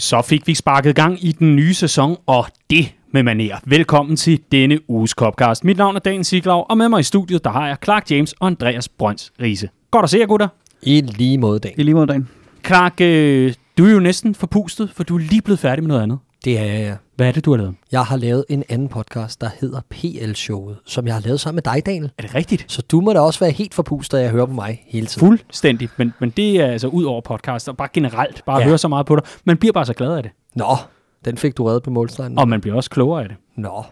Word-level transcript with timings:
Så 0.00 0.22
fik 0.22 0.46
vi 0.46 0.54
sparket 0.54 0.96
gang 0.96 1.24
i 1.24 1.32
den 1.32 1.56
nye 1.56 1.74
sæson, 1.74 2.16
og 2.26 2.46
det 2.70 2.94
med 3.12 3.22
maner. 3.22 3.56
Velkommen 3.64 4.16
til 4.16 4.40
denne 4.52 4.90
uges 4.90 5.10
Copcast. 5.10 5.64
Mit 5.64 5.76
navn 5.76 5.96
er 5.96 6.00
Dan 6.00 6.24
Siglaug, 6.24 6.66
og 6.70 6.78
med 6.78 6.88
mig 6.88 7.00
i 7.00 7.02
studiet, 7.02 7.44
der 7.44 7.50
har 7.50 7.66
jeg 7.66 7.76
Clark 7.84 8.10
James 8.10 8.32
og 8.32 8.46
Andreas 8.46 8.88
Brøns 8.88 9.32
Riese. 9.40 9.68
Godt 9.90 10.04
at 10.04 10.10
se 10.10 10.18
jer, 10.18 10.26
gutter. 10.26 10.48
I 10.82 11.00
lige 11.00 11.38
måde, 11.38 11.58
Dan. 11.58 11.72
I 11.76 11.82
lige 11.82 11.94
måde, 11.94 12.06
Dan. 12.06 12.28
Clark, 12.66 13.00
øh, 13.00 13.54
du 13.78 13.86
er 13.86 13.90
jo 13.90 14.00
næsten 14.00 14.34
forpustet, 14.34 14.90
for 14.94 15.04
du 15.04 15.16
er 15.16 15.20
lige 15.20 15.42
blevet 15.42 15.58
færdig 15.58 15.82
med 15.84 15.88
noget 15.88 16.02
andet. 16.02 16.18
Det 16.44 16.58
er 16.58 16.64
jeg, 16.64 16.80
ja. 16.80 16.94
Hvad 17.20 17.28
er 17.28 17.32
det, 17.32 17.44
du 17.44 17.50
har 17.50 17.56
lavet? 17.58 17.74
Jeg 17.92 18.02
har 18.04 18.16
lavet 18.16 18.44
en 18.48 18.64
anden 18.68 18.88
podcast, 18.88 19.40
der 19.40 19.50
hedder 19.60 19.80
PL-showet, 19.90 20.76
som 20.84 21.06
jeg 21.06 21.14
har 21.14 21.20
lavet 21.20 21.40
sammen 21.40 21.56
med 21.64 21.74
dig, 21.74 21.86
Daniel. 21.86 22.12
Er 22.18 22.22
det 22.22 22.34
rigtigt? 22.34 22.64
Så 22.68 22.82
du 22.82 23.00
må 23.00 23.12
da 23.12 23.20
også 23.20 23.40
være 23.40 23.50
helt 23.50 23.74
forpustet, 23.74 24.18
at 24.18 24.24
jeg 24.24 24.30
hører 24.32 24.46
på 24.46 24.52
mig 24.52 24.84
hele 24.86 25.06
tiden. 25.06 25.26
Fuldstændig, 25.28 25.88
men, 25.96 26.14
men 26.20 26.30
det 26.30 26.56
er 26.60 26.66
altså 26.66 26.88
ud 26.88 27.04
over 27.04 27.20
podcast, 27.20 27.68
og 27.68 27.76
bare 27.76 27.88
generelt, 27.92 28.44
bare 28.46 28.58
ja. 28.58 28.64
Høre 28.64 28.78
så 28.78 28.88
meget 28.88 29.06
på 29.06 29.16
dig. 29.16 29.22
Man 29.44 29.56
bliver 29.56 29.72
bare 29.72 29.86
så 29.86 29.94
glad 29.94 30.16
af 30.16 30.22
det, 30.22 30.32
Nå, 30.54 30.76
den 31.24 31.36
fik 31.36 31.56
du 31.56 31.64
reddet 31.64 31.82
på 31.82 31.90
målstregen. 31.90 32.38
og 32.38 32.48
man 32.48 32.60
bliver 32.60 32.76
også 32.76 32.90
klogere 32.90 33.22
af 33.22 33.28
det. 33.28 33.36
Nå. 33.56 33.84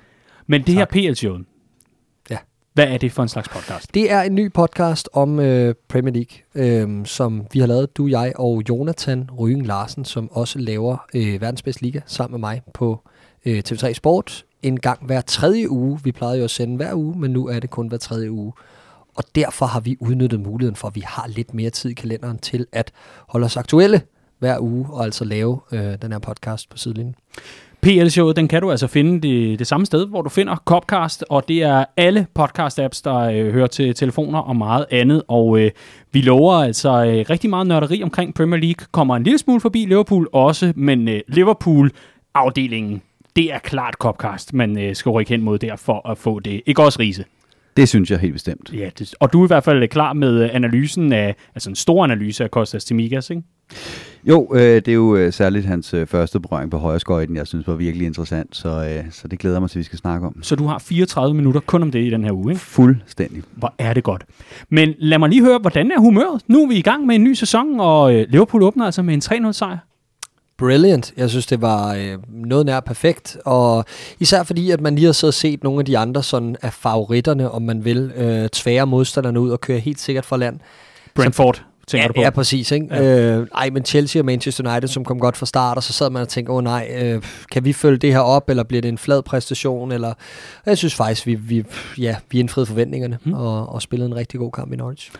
Men 0.47 0.61
det 0.61 0.77
Tak. 0.77 0.95
her 0.95 1.11
PL-showet, 1.11 1.45
Ja. 2.31 2.37
hvad 2.75 2.87
er 2.89 2.99
det 2.99 3.13
for 3.13 3.23
en 3.23 3.29
slags 3.29 3.49
podcast? 3.49 3.95
Det 3.95 4.13
er 4.13 4.23
en 4.23 4.35
ny 4.35 4.53
podcast 4.53 5.09
om 5.13 5.41
øh, 5.41 5.75
Premier 5.89 6.15
League, 6.15 6.79
øh, 6.89 7.07
som 7.07 7.47
vi 7.53 7.59
har 7.59 7.67
lavet, 7.67 7.97
du, 7.97 8.07
jeg 8.07 8.33
og 8.37 8.63
Jonathan 8.69 9.31
Ryen 9.39 9.63
Larsen, 9.63 10.05
som 10.05 10.31
også 10.33 10.59
laver 10.59 10.97
øh, 11.15 11.41
verdens 11.41 11.63
bedste 11.63 11.83
liga 11.83 12.01
sammen 12.07 12.41
med 12.41 12.49
mig 12.49 12.63
på 12.75 13.09
øh, 13.45 13.63
TV3 13.69 13.93
Sport 13.93 14.45
en 14.63 14.81
gang 14.81 15.07
hver 15.07 15.21
tredje 15.21 15.71
uge. 15.71 16.01
Vi 16.05 16.13
plejede 16.13 16.39
jo 16.39 16.45
at 16.45 16.51
sende 16.51 16.77
hver 16.77 16.95
uge, 16.95 17.19
men 17.19 17.31
nu 17.31 17.49
er 17.49 17.61
det 17.61 17.71
kun 17.71 17.89
hver 17.89 17.99
tredje 17.99 18.31
uge. 18.31 18.53
Og 19.17 19.25
derfor 19.35 19.67
har 19.67 19.81
vi 19.81 19.97
udnyttet 20.01 20.41
muligheden 20.41 20.77
for, 20.77 20.89
at 20.89 20.95
vi 20.95 21.03
har 21.07 21.27
lidt 21.29 21.55
mere 21.55 21.71
tid 21.71 21.91
i 21.91 21.95
kalenderen 21.95 22.39
til 22.39 22.67
at 22.73 22.93
holde 23.29 23.45
os 23.45 23.57
aktuelle 23.57 24.03
hver 24.39 24.59
uge, 24.61 24.87
og 24.91 25.05
altså 25.05 25.25
lave 25.25 25.61
øh, 25.73 25.95
den 26.03 26.13
her 26.13 26.19
podcast 26.19 26.71
på 26.71 26.79
sidelinjen. 26.79 27.15
PL-showet, 27.83 28.37
den 28.37 28.49
kan 28.49 28.63
du 28.63 28.71
altså 28.71 28.87
finde 28.87 29.29
det, 29.29 29.59
det 29.59 29.67
samme 29.67 29.87
sted, 29.87 30.07
hvor 30.07 30.23
du 30.23 30.29
finder 30.29 30.57
Copcast, 30.57 31.25
og 31.31 31.49
det 31.49 31.63
er 31.63 31.85
alle 31.97 32.27
podcast-apps, 32.39 33.01
der 33.05 33.17
øh, 33.19 33.53
hører 33.53 33.67
til 33.67 33.95
telefoner 33.95 34.39
og 34.39 34.57
meget 34.57 34.87
andet. 34.91 35.23
Og 35.29 35.61
øh, 35.61 35.71
vi 36.13 36.21
lover 36.21 36.55
altså 36.55 37.05
øh, 37.05 37.25
rigtig 37.31 37.51
meget 37.51 37.67
nørderi 37.67 38.03
omkring 38.03 38.35
Premier 38.35 38.61
League. 38.61 38.87
Kommer 38.93 39.17
en 39.17 39.23
lille 39.23 39.39
smule 39.39 39.61
forbi 39.61 39.85
Liverpool 39.85 40.29
også, 40.33 40.73
men 40.77 41.09
øh, 41.09 41.21
Liverpool-afdelingen, 41.29 43.03
det 43.39 43.53
er 43.53 43.59
klart 43.59 43.95
Copcast, 43.95 44.55
man 44.55 44.79
øh, 44.79 44.95
skal 44.95 45.11
rykke 45.11 45.31
hen 45.31 45.43
mod 45.43 45.59
der 45.59 45.77
for 45.77 46.09
at 46.11 46.19
få 46.19 46.41
det. 46.41 46.63
Ikke 46.67 46.83
også, 46.83 46.99
Riese? 46.99 47.25
Det 47.77 47.89
synes 47.89 48.11
jeg 48.11 48.19
helt 48.19 48.33
bestemt. 48.33 48.73
Ja, 48.75 48.91
det, 48.99 49.15
og 49.21 49.33
du 49.33 49.41
er 49.41 49.47
i 49.47 49.49
hvert 49.49 49.65
fald 49.65 49.89
klar 49.89 50.13
med 50.13 50.45
øh, 50.45 50.51
analysen 50.53 51.13
af, 51.13 51.35
altså 51.55 51.71
en 51.71 51.77
stor 51.77 52.05
analyse 52.05 52.45
af 52.45 52.51
Kostas 52.51 52.85
Timigas, 52.85 53.31
ikke? 53.31 53.43
Jo, 54.25 54.53
øh, 54.55 54.61
det 54.61 54.89
er 54.89 54.93
jo 54.93 55.17
øh, 55.17 55.33
særligt 55.33 55.67
hans 55.67 55.95
øh, 55.95 56.07
første 56.07 56.41
berøring 56.41 56.71
på 56.71 56.79
højreskøjten, 56.79 57.37
jeg 57.37 57.47
synes 57.47 57.67
var 57.67 57.75
virkelig 57.75 58.07
interessant, 58.07 58.57
så, 58.57 58.69
øh, 58.69 59.05
så 59.11 59.29
det 59.29 59.39
glæder 59.39 59.61
mig 59.61 59.71
til, 59.71 59.79
at 59.79 59.81
vi 59.81 59.85
skal 59.85 59.99
snakke 59.99 60.27
om. 60.27 60.43
Så 60.43 60.57
du 60.57 60.67
har 60.67 60.79
34 60.79 61.35
minutter 61.35 61.61
kun 61.61 61.83
om 61.83 61.91
det 61.91 62.05
i 62.05 62.11
den 62.11 62.25
her 62.25 62.33
uge, 62.33 62.53
ikke? 62.53 62.61
Fuldstændig. 62.61 63.43
Hvor 63.57 63.75
er 63.79 63.95
det 63.95 64.05
godt. 64.05 64.25
Men 64.69 64.95
lad 64.99 65.19
mig 65.19 65.29
lige 65.29 65.45
høre, 65.45 65.59
hvordan 65.59 65.91
er 65.91 66.01
humøret? 66.01 66.43
Nu 66.47 66.63
er 66.63 66.69
vi 66.69 66.75
i 66.75 66.83
gang 66.83 67.07
med 67.07 67.15
en 67.15 67.25
ny 67.25 67.33
sæson, 67.33 67.81
og 67.81 68.15
øh, 68.15 68.27
Liverpool 68.29 68.63
åbner 68.63 68.85
altså 68.85 69.03
med 69.03 69.15
en 69.31 69.47
3-0 69.47 69.53
sejr. 69.53 69.79
Brilliant. 70.59 71.13
Jeg 71.17 71.31
synes, 71.31 71.47
det 71.47 71.63
var 71.63 71.95
øh, 71.95 72.19
noget 72.29 72.67
nær 72.67 72.81
perfekt. 72.81 73.37
Og 73.45 73.85
især 74.21 74.43
fordi, 74.43 74.71
at 74.71 74.81
man 74.81 74.95
lige 74.95 75.05
har 75.05 75.13
siddet 75.13 75.31
og 75.31 75.35
set 75.35 75.65
nogle 75.65 75.79
af 75.79 75.85
de 75.85 75.99
andre 75.99 76.23
sådan, 76.23 76.57
af 76.63 76.73
favoritterne, 76.73 77.51
om 77.51 77.63
man 77.63 77.85
vil, 77.85 78.13
øh, 78.17 78.49
tvære 78.49 78.87
modstanderne 78.87 79.41
ud 79.41 79.51
og 79.51 79.61
køre 79.61 79.79
helt 79.79 80.01
sikkert 80.01 80.25
fra 80.25 80.37
land. 80.37 80.61
Brentford, 81.15 81.65
tænker 81.87 82.03
ja, 82.03 82.09
du 82.09 82.13
på? 82.13 82.21
Ja, 82.21 82.31
præcis. 82.31 82.71
Ikke? 82.71 82.87
Ja. 82.91 83.37
Øh, 83.37 83.47
ej, 83.55 83.71
men 83.71 83.85
Chelsea 83.85 84.23
og 84.23 84.27
Manchester 84.27 84.71
United, 84.71 84.89
som 84.89 85.05
kom 85.05 85.21
godt 85.21 85.37
fra 85.37 85.47
start, 85.47 85.77
og 85.77 85.83
så 85.83 85.93
sad 85.93 86.11
man 86.11 86.23
og 86.23 86.29
tænkte, 86.29 86.51
åh 86.51 86.57
oh, 86.57 86.65
nej, 86.65 86.91
øh, 87.03 87.23
kan 87.53 87.65
vi 87.65 87.73
følge 87.73 87.99
det 87.99 88.13
her 88.13 88.21
op, 88.21 88.51
eller 88.51 88.63
bliver 88.63 88.83
det 88.83 88.89
en 88.89 88.99
flad 88.99 89.23
præstation? 89.23 89.93
Eller... 89.93 90.13
Jeg 90.67 90.79
synes 90.79 90.95
faktisk, 90.95 91.27
vi, 91.27 91.35
vi, 91.35 91.65
ja, 91.99 92.17
vi 92.31 92.41
indfriede 92.41 92.67
forventningerne, 92.67 93.19
mm. 93.25 93.33
og, 93.33 93.69
og 93.69 93.83
spillede 93.83 94.11
en 94.11 94.17
rigtig 94.17 94.41
god 94.41 94.53
kamp 94.53 94.73
i 94.73 94.77
Norwich. 94.77 95.11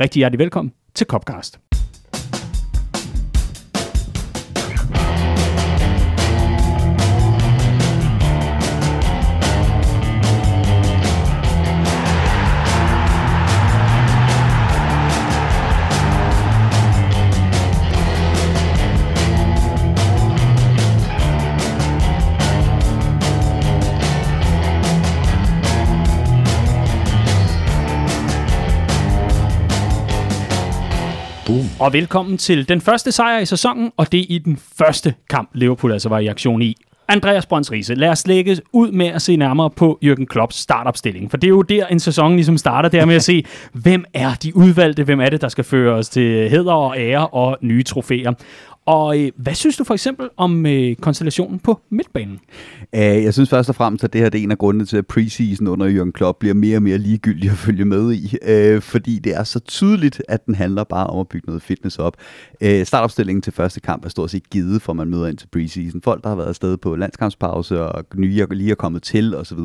Rigtig 0.00 0.20
hjertelig 0.20 0.38
velkommen 0.38 0.72
til 0.94 1.06
Copcast. 1.06 1.60
Boom. 31.48 31.64
Og 31.80 31.92
velkommen 31.92 32.38
til 32.38 32.68
den 32.68 32.80
første 32.80 33.12
sejr 33.12 33.38
i 33.38 33.46
sæsonen, 33.46 33.92
og 33.96 34.12
det 34.12 34.20
er 34.20 34.24
i 34.28 34.38
den 34.38 34.60
første 34.78 35.14
kamp, 35.30 35.50
Liverpool 35.54 35.92
altså 35.92 36.08
var 36.08 36.18
i 36.18 36.26
aktion 36.26 36.62
i. 36.62 36.76
Andreas 37.08 37.46
Brøns 37.46 37.72
Riese, 37.72 37.94
lad 37.94 38.08
os 38.08 38.26
lægge 38.26 38.56
ud 38.72 38.90
med 38.90 39.06
at 39.06 39.22
se 39.22 39.36
nærmere 39.36 39.70
på 39.70 39.98
Jürgen 40.04 40.24
Klopps 40.24 40.56
startopstilling. 40.56 41.30
For 41.30 41.36
det 41.36 41.46
er 41.46 41.48
jo 41.48 41.62
der, 41.62 41.86
en 41.86 42.00
sæson 42.00 42.34
ligesom 42.34 42.58
starter, 42.58 42.88
der 42.88 43.04
med 43.04 43.14
at 43.14 43.22
se, 43.22 43.44
hvem 43.84 44.04
er 44.14 44.34
de 44.34 44.56
udvalgte, 44.56 45.04
hvem 45.04 45.20
er 45.20 45.28
det, 45.28 45.40
der 45.40 45.48
skal 45.48 45.64
føre 45.64 45.94
os 45.94 46.08
til 46.08 46.50
heder 46.50 46.72
og 46.72 46.98
ære 46.98 47.26
og 47.26 47.58
nye 47.62 47.82
trofæer. 47.82 48.32
Og 48.88 49.20
øh, 49.20 49.32
hvad 49.36 49.54
synes 49.54 49.76
du 49.76 49.84
for 49.84 49.94
eksempel 49.94 50.28
om 50.36 50.66
øh, 50.66 50.96
konstellationen 50.96 51.58
på 51.58 51.80
midtbanen? 51.90 52.40
Æh, 52.92 53.24
jeg 53.24 53.34
synes 53.34 53.50
først 53.50 53.68
og 53.68 53.74
fremmest, 53.74 54.04
at 54.04 54.12
det 54.12 54.20
her 54.20 54.28
det 54.28 54.38
er 54.38 54.42
en 54.42 54.50
af 54.50 54.58
grundene 54.58 54.84
til, 54.84 54.96
at 54.96 55.06
preseason 55.06 55.66
under 55.66 55.86
Jørgen 55.86 56.12
Klopp 56.12 56.38
bliver 56.38 56.54
mere 56.54 56.76
og 56.76 56.82
mere 56.82 56.98
ligegyldig 56.98 57.50
at 57.50 57.56
følge 57.56 57.84
med 57.84 58.12
i. 58.12 58.36
Øh, 58.42 58.82
fordi 58.82 59.18
det 59.18 59.36
er 59.36 59.44
så 59.44 59.60
tydeligt, 59.60 60.22
at 60.28 60.46
den 60.46 60.54
handler 60.54 60.84
bare 60.84 61.06
om 61.06 61.20
at 61.20 61.28
bygge 61.28 61.46
noget 61.46 61.62
fitness 61.62 61.98
op. 61.98 62.16
Øh, 62.60 62.86
startopstillingen 62.86 63.42
til 63.42 63.52
første 63.52 63.80
kamp 63.80 64.04
er 64.04 64.08
stort 64.08 64.30
set 64.30 64.50
givet, 64.50 64.82
for 64.82 64.92
man 64.92 65.08
møder 65.08 65.26
ind 65.26 65.36
til 65.36 65.48
preseason. 65.52 66.02
Folk, 66.02 66.22
der 66.22 66.28
har 66.28 66.36
været 66.36 66.48
afsted 66.48 66.76
på 66.76 66.96
landskampspause 66.96 67.82
og 67.82 68.04
nye 68.14 68.40
er 68.40 68.54
lige 68.54 68.70
er 68.70 68.74
kommet 68.74 69.02
til 69.02 69.36
osv., 69.36 69.58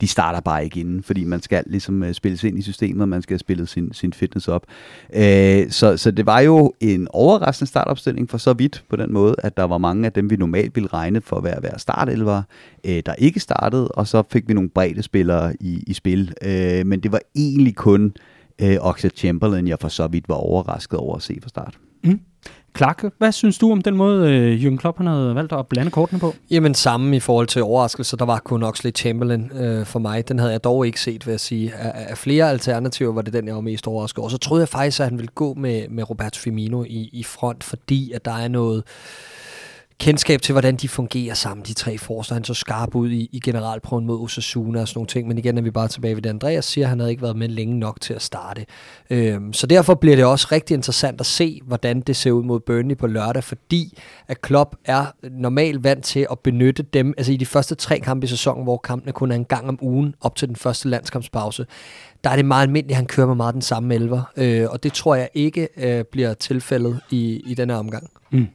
de 0.00 0.08
starter 0.08 0.40
bare 0.40 0.64
ikke 0.64 0.80
inden, 0.80 1.02
fordi 1.02 1.24
man 1.24 1.42
skal 1.42 1.64
ligesom 1.66 2.02
øh, 2.02 2.14
spilles 2.14 2.44
ind 2.44 2.58
i 2.58 2.62
systemet, 2.62 3.02
og 3.02 3.08
man 3.08 3.22
skal 3.22 3.34
have 3.34 3.38
spillet 3.38 3.68
sin, 3.68 3.92
sin 3.92 4.12
fitness 4.12 4.48
op. 4.48 4.66
Øh, 5.14 5.70
så, 5.70 5.96
så 5.96 6.10
det 6.10 6.26
var 6.26 6.40
jo 6.40 6.72
en 6.80 7.08
overraskende 7.10 7.68
startopstilling 7.68 8.30
for 8.30 8.38
så 8.38 8.54
vidt 8.62 8.84
på 8.88 8.96
den 8.96 9.12
måde, 9.12 9.34
at 9.38 9.56
der 9.56 9.64
var 9.64 9.78
mange 9.78 10.06
af 10.06 10.12
dem, 10.12 10.30
vi 10.30 10.36
normalt 10.36 10.76
ville 10.76 10.88
regne 10.92 11.20
for 11.20 11.36
at 11.36 11.44
være, 11.44 11.62
være 11.62 11.78
startelver, 11.78 12.42
øh, 12.84 13.02
der 13.06 13.14
ikke 13.14 13.40
startede, 13.40 13.88
og 13.88 14.06
så 14.06 14.22
fik 14.30 14.48
vi 14.48 14.54
nogle 14.54 14.70
brede 14.70 15.02
spillere 15.02 15.56
i, 15.60 15.84
i 15.86 15.92
spil. 15.92 16.34
Øh, 16.42 16.86
men 16.86 17.00
det 17.00 17.12
var 17.12 17.20
egentlig 17.36 17.76
kun 17.76 18.14
øh, 18.62 18.76
Oxford 18.80 19.10
Chamberlain, 19.16 19.68
jeg 19.68 19.78
for 19.80 19.88
så 19.88 20.06
vidt 20.06 20.28
var 20.28 20.34
overrasket 20.34 20.98
over 20.98 21.16
at 21.16 21.22
se 21.22 21.38
fra 21.42 21.48
start. 21.48 21.78
Mm. 22.04 22.20
Clark, 22.76 23.04
hvad 23.18 23.32
synes 23.32 23.58
du 23.58 23.72
om 23.72 23.82
den 23.82 23.96
måde, 23.96 24.30
øh, 24.30 24.62
Jürgen 24.62 24.76
Klopp 24.76 24.98
han 24.98 25.06
havde 25.06 25.34
valgt 25.34 25.52
at 25.52 25.66
blande 25.66 25.90
kortene 25.90 26.20
på? 26.20 26.34
Jamen 26.50 26.74
samme 26.74 27.16
i 27.16 27.20
forhold 27.20 27.46
til 27.46 27.62
overraskelser. 27.62 28.16
Der 28.16 28.24
var 28.24 28.38
kun 28.38 28.62
Oxley 28.62 28.92
Chamberlain 28.94 29.52
øh, 29.54 29.86
for 29.86 29.98
mig. 29.98 30.28
Den 30.28 30.38
havde 30.38 30.52
jeg 30.52 30.64
dog 30.64 30.86
ikke 30.86 31.00
set, 31.00 31.26
vil 31.26 31.32
jeg 31.32 31.40
sige. 31.40 31.74
Af, 31.74 32.06
af 32.10 32.18
flere 32.18 32.50
alternativer 32.50 33.12
var 33.12 33.22
det 33.22 33.32
den, 33.32 33.46
jeg 33.46 33.54
var 33.54 33.60
mest 33.60 33.86
overrasket 33.86 34.18
over. 34.18 34.28
Så 34.28 34.38
troede 34.38 34.60
jeg 34.60 34.68
faktisk, 34.68 35.00
at 35.00 35.06
han 35.06 35.18
ville 35.18 35.30
gå 35.34 35.54
med, 35.54 35.88
med 35.88 36.10
Roberto 36.10 36.40
Firmino 36.40 36.84
i, 36.84 37.10
i 37.12 37.22
front, 37.22 37.64
fordi 37.64 38.12
at 38.12 38.24
der 38.24 38.36
er 38.36 38.48
noget 38.48 38.82
kendskab 40.02 40.42
til, 40.42 40.52
hvordan 40.52 40.76
de 40.76 40.88
fungerer 40.88 41.34
sammen, 41.34 41.66
de 41.66 41.72
tre 41.72 41.98
forster. 41.98 42.34
Han 42.34 42.44
så 42.44 42.54
skarp 42.54 42.94
ud 42.94 43.10
i, 43.10 43.28
i 43.32 43.40
generalprøven 43.40 44.06
mod 44.06 44.20
Osasuna 44.20 44.80
og 44.80 44.88
sådan 44.88 44.98
nogle 44.98 45.08
ting. 45.08 45.28
Men 45.28 45.38
igen 45.38 45.58
er 45.58 45.62
vi 45.62 45.70
bare 45.70 45.88
tilbage 45.88 46.14
ved 46.14 46.22
det, 46.22 46.30
Andreas 46.30 46.64
siger, 46.64 46.84
at 46.84 46.88
han 46.88 46.98
havde 46.98 47.10
ikke 47.10 47.22
været 47.22 47.36
med 47.36 47.48
længe 47.48 47.78
nok 47.78 48.00
til 48.00 48.14
at 48.14 48.22
starte. 48.22 48.66
Øhm, 49.10 49.52
så 49.52 49.66
derfor 49.66 49.94
bliver 49.94 50.16
det 50.16 50.24
også 50.24 50.48
rigtig 50.52 50.74
interessant 50.74 51.20
at 51.20 51.26
se, 51.26 51.60
hvordan 51.66 52.00
det 52.00 52.16
ser 52.16 52.30
ud 52.30 52.42
mod 52.44 52.60
Burnley 52.60 52.96
på 52.96 53.06
lørdag, 53.06 53.44
fordi 53.44 53.98
at 54.28 54.40
Klopp 54.40 54.74
er 54.84 55.06
normalt 55.30 55.84
vant 55.84 56.04
til 56.04 56.26
at 56.30 56.38
benytte 56.38 56.82
dem, 56.82 57.14
altså 57.16 57.32
i 57.32 57.36
de 57.36 57.46
første 57.46 57.74
tre 57.74 58.00
kampe 58.00 58.24
i 58.24 58.28
sæsonen, 58.28 58.64
hvor 58.64 58.76
kampene 58.76 59.12
kun 59.12 59.30
er 59.30 59.36
en 59.36 59.44
gang 59.44 59.68
om 59.68 59.78
ugen, 59.82 60.14
op 60.20 60.36
til 60.36 60.48
den 60.48 60.56
første 60.56 60.88
landskampspause, 60.88 61.66
der 62.24 62.30
er 62.30 62.36
det 62.36 62.44
meget 62.44 62.62
almindeligt, 62.62 62.92
at 62.92 62.96
han 62.96 63.06
kører 63.06 63.26
med 63.26 63.34
meget 63.34 63.54
den 63.54 63.62
samme 63.62 63.94
elver, 63.94 64.22
øh, 64.36 64.66
og 64.70 64.82
det 64.82 64.92
tror 64.92 65.14
jeg 65.14 65.28
ikke 65.34 65.68
øh, 65.76 66.04
bliver 66.04 66.34
tilfældet 66.34 67.00
i, 67.10 67.42
i 67.46 67.54
denne 67.54 67.76
omgang. 67.76 68.10
Mm. 68.30 68.46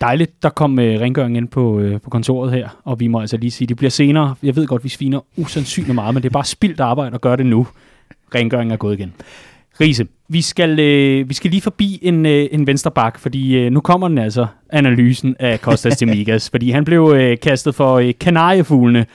Dejligt, 0.00 0.42
der 0.42 0.48
kom 0.48 0.78
øh, 0.78 1.00
rengøring 1.00 1.36
ind 1.36 1.48
på, 1.48 1.78
øh, 1.78 2.00
på 2.00 2.10
kontoret 2.10 2.52
her, 2.52 2.68
og 2.84 3.00
vi 3.00 3.06
må 3.06 3.20
altså 3.20 3.36
lige 3.36 3.50
sige, 3.50 3.68
det 3.68 3.76
bliver 3.76 3.90
senere. 3.90 4.34
Jeg 4.42 4.56
ved 4.56 4.66
godt, 4.66 4.84
vi 4.84 4.88
sviner 4.88 5.20
usandsynligt 5.36 5.94
meget, 5.94 6.14
men 6.14 6.22
det 6.22 6.28
er 6.28 6.32
bare 6.32 6.44
spildt 6.44 6.80
arbejde 6.80 7.14
at 7.14 7.20
gøre 7.20 7.36
det 7.36 7.46
nu. 7.46 7.66
Rengøringen 8.34 8.72
er 8.72 8.76
gået 8.76 8.98
igen. 8.98 9.12
Riese, 9.80 10.06
vi 10.28 10.42
skal, 10.42 10.78
øh, 10.80 11.28
vi 11.28 11.34
skal 11.34 11.50
lige 11.50 11.60
forbi 11.60 11.98
en, 12.02 12.26
øh, 12.26 12.48
en 12.50 12.66
venstre 12.66 12.90
bak, 12.90 13.18
fordi 13.18 13.56
øh, 13.56 13.72
nu 13.72 13.80
kommer 13.80 14.08
den 14.08 14.18
altså, 14.18 14.46
analysen 14.70 15.36
af 15.38 15.60
Kostas 15.60 15.96
Demigas, 15.96 16.50
fordi 16.54 16.70
han 16.70 16.84
blev 16.84 17.12
øh, 17.16 17.38
kastet 17.42 17.74
for 17.74 17.94
øh, 17.94 18.12
kanariefuglene, 18.20 19.06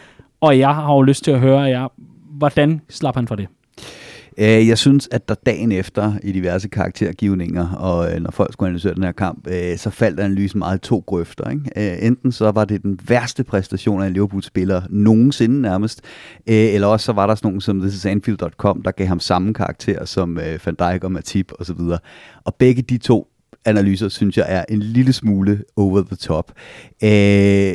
og 0.41 0.59
jeg 0.59 0.75
har 0.75 0.93
jo 0.93 1.01
lyst 1.01 1.23
til 1.23 1.31
at 1.31 1.39
høre 1.39 1.61
jer, 1.61 1.87
hvordan 2.37 2.81
slap 2.89 3.15
han 3.15 3.27
for 3.27 3.35
det? 3.35 3.47
Øh, 4.37 4.67
jeg 4.67 4.77
synes, 4.77 5.09
at 5.11 5.29
der 5.29 5.35
dagen 5.35 5.71
efter 5.71 6.13
i 6.23 6.31
diverse 6.31 6.67
karaktergivninger, 6.67 7.69
og 7.69 8.13
øh, 8.13 8.21
når 8.21 8.31
folk 8.31 8.53
skulle 8.53 8.67
analysere 8.67 8.93
den 8.93 9.03
her 9.03 9.11
kamp, 9.11 9.47
øh, 9.47 9.77
så 9.77 9.89
faldt 9.89 10.19
analysen 10.19 10.59
meget 10.59 10.77
i 10.77 10.81
to 10.81 11.03
grøfter. 11.07 11.49
Ikke? 11.49 11.93
Øh, 11.93 12.07
enten 12.07 12.31
så 12.31 12.51
var 12.51 12.65
det 12.65 12.83
den 12.83 12.99
værste 13.07 13.43
præstation 13.43 14.01
af 14.01 14.07
en 14.07 14.13
Liverpool-spiller 14.13 14.81
nogensinde 14.89 15.61
nærmest, 15.61 16.01
øh, 16.47 16.55
eller 16.55 16.87
også 16.87 17.05
så 17.05 17.13
var 17.13 17.27
der 17.27 17.35
sådan 17.35 17.47
nogen 17.47 17.61
som 17.61 17.81
thisisanfield.com, 17.81 18.81
der 18.81 18.91
gav 18.91 19.07
ham 19.07 19.19
samme 19.19 19.53
karakter 19.53 20.05
som 20.05 20.37
øh, 20.37 20.59
Van 20.65 20.75
Dijk 20.75 21.03
og 21.03 21.11
Matip 21.11 21.51
osv. 21.59 21.79
Og 22.43 22.55
begge 22.55 22.81
de 22.81 22.97
to 22.97 23.27
analyser, 23.65 24.09
synes 24.09 24.37
jeg, 24.37 24.45
er 24.49 24.65
en 24.69 24.79
lille 24.79 25.13
smule 25.13 25.63
over 25.75 26.03
the 26.03 26.15
top. 26.15 26.51
Øh, 27.03 27.73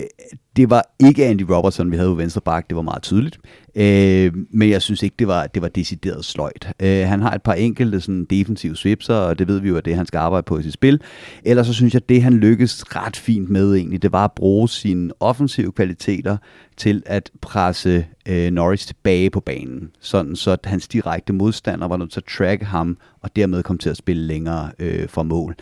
det 0.56 0.70
var 0.70 0.94
ikke 0.98 1.26
Andy 1.26 1.42
Robertson, 1.42 1.90
vi 1.90 1.96
havde 1.96 2.08
på 2.08 2.14
venstre 2.14 2.40
bak, 2.40 2.68
det 2.68 2.76
var 2.76 2.82
meget 2.82 3.02
tydeligt. 3.02 3.38
Øh, 3.76 4.32
men 4.50 4.70
jeg 4.70 4.82
synes 4.82 5.02
ikke, 5.02 5.16
det 5.18 5.28
var, 5.28 5.46
det 5.46 5.62
var 5.62 5.68
decideret 5.68 6.24
sløjt. 6.24 6.68
Øh, 6.80 7.06
han 7.06 7.22
har 7.22 7.34
et 7.34 7.42
par 7.42 7.52
enkelte 7.52 8.00
sådan, 8.00 8.24
defensive 8.24 8.76
svipser, 8.76 9.14
og 9.14 9.38
det 9.38 9.48
ved 9.48 9.60
vi 9.60 9.68
jo, 9.68 9.76
at 9.76 9.84
det 9.84 9.96
han 9.96 10.06
skal 10.06 10.18
arbejde 10.18 10.44
på 10.44 10.58
i 10.58 10.62
sit 10.62 10.72
spil. 10.72 11.00
Ellers 11.44 11.66
så 11.66 11.72
synes 11.72 11.94
jeg, 11.94 12.02
at 12.02 12.08
det 12.08 12.22
han 12.22 12.34
lykkedes 12.34 12.96
ret 12.96 13.16
fint 13.16 13.48
med 13.48 13.74
egentlig, 13.74 14.02
det 14.02 14.12
var 14.12 14.24
at 14.24 14.32
bruge 14.32 14.68
sine 14.68 15.12
offensive 15.20 15.72
kvaliteter 15.72 16.36
til 16.76 17.02
at 17.06 17.30
presse 17.40 18.06
øh, 18.28 18.50
Norris 18.50 18.86
tilbage 18.86 19.30
på 19.30 19.40
banen, 19.40 19.90
sådan 20.00 20.36
så 20.36 20.50
at 20.50 20.60
hans 20.64 20.88
direkte 20.88 21.32
modstander 21.32 21.88
var 21.88 21.96
nødt 21.96 22.12
til 22.12 22.20
at 22.20 22.24
track 22.36 22.62
ham, 22.62 22.98
og 23.22 23.36
dermed 23.36 23.62
kom 23.62 23.78
til 23.78 23.90
at 23.90 23.96
spille 23.96 24.22
længere 24.22 24.70
øh, 24.78 25.08
for 25.08 25.22
mål. 25.22 25.56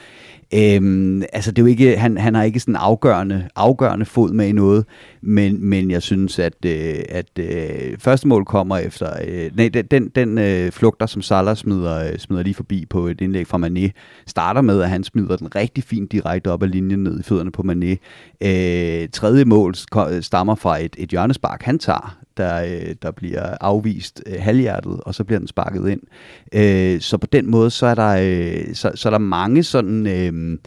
Øhm, 0.56 1.22
altså 1.32 1.50
det 1.50 1.58
er 1.58 1.62
jo 1.62 1.66
ikke, 1.66 1.96
han, 1.96 2.18
han 2.18 2.34
har 2.34 2.42
ikke 2.42 2.60
sådan 2.60 2.76
afgørende, 2.76 3.48
afgørende 3.56 4.04
fod 4.04 4.32
med 4.32 4.48
i 4.48 4.52
noget, 4.52 4.84
men, 5.20 5.64
men 5.64 5.90
jeg 5.90 6.02
synes, 6.02 6.38
at, 6.38 6.64
øh, 6.66 6.94
at 7.08 7.38
øh, 7.38 7.98
første 7.98 8.28
mål 8.28 8.44
kommer 8.44 8.76
efter, 8.78 9.10
øh, 9.26 9.50
nej, 9.56 9.68
den, 9.68 9.86
den, 9.86 10.08
den 10.08 10.38
øh, 10.38 10.72
flugter, 10.72 11.06
som 11.06 11.22
Salah 11.22 11.56
smider, 11.56 12.12
øh, 12.12 12.18
smider 12.18 12.42
lige 12.42 12.54
forbi 12.54 12.86
på 12.90 13.06
et 13.06 13.20
indlæg 13.20 13.46
fra 13.46 13.58
Mané, 13.58 13.90
starter 14.26 14.60
med, 14.60 14.82
at 14.82 14.88
han 14.88 15.04
smider 15.04 15.36
den 15.36 15.54
rigtig 15.54 15.84
fint 15.84 16.12
direkte 16.12 16.50
op 16.50 16.62
ad 16.62 16.68
linjen 16.68 17.02
ned 17.04 17.20
i 17.20 17.22
fødderne 17.22 17.52
på 17.52 17.62
Mané. 17.62 17.96
Øh, 18.48 19.08
tredje 19.08 19.44
mål 19.44 19.74
stammer 20.20 20.54
fra 20.54 20.78
et, 20.78 20.96
et 20.98 21.08
hjørnespark, 21.08 21.62
han 21.62 21.78
tager, 21.78 22.18
der, 22.36 22.62
øh, 22.64 22.94
der 23.02 23.10
bliver 23.10 23.56
afvist 23.60 24.22
øh, 24.26 24.36
halvhjertet, 24.38 25.00
og 25.00 25.14
så 25.14 25.24
bliver 25.24 25.38
den 25.38 25.48
sparket 25.48 25.88
ind. 25.88 26.00
Øh, 26.54 27.00
så 27.00 27.16
på 27.16 27.26
den 27.26 27.50
måde, 27.50 27.70
så 27.70 27.86
er 27.86 27.94
der, 27.94 28.16
øh, 28.20 28.74
så, 28.74 28.92
så 28.94 29.08
er 29.08 29.10
der 29.10 29.18
mange 29.18 29.62
sådan... 29.62 30.06
Øh, 30.06 30.58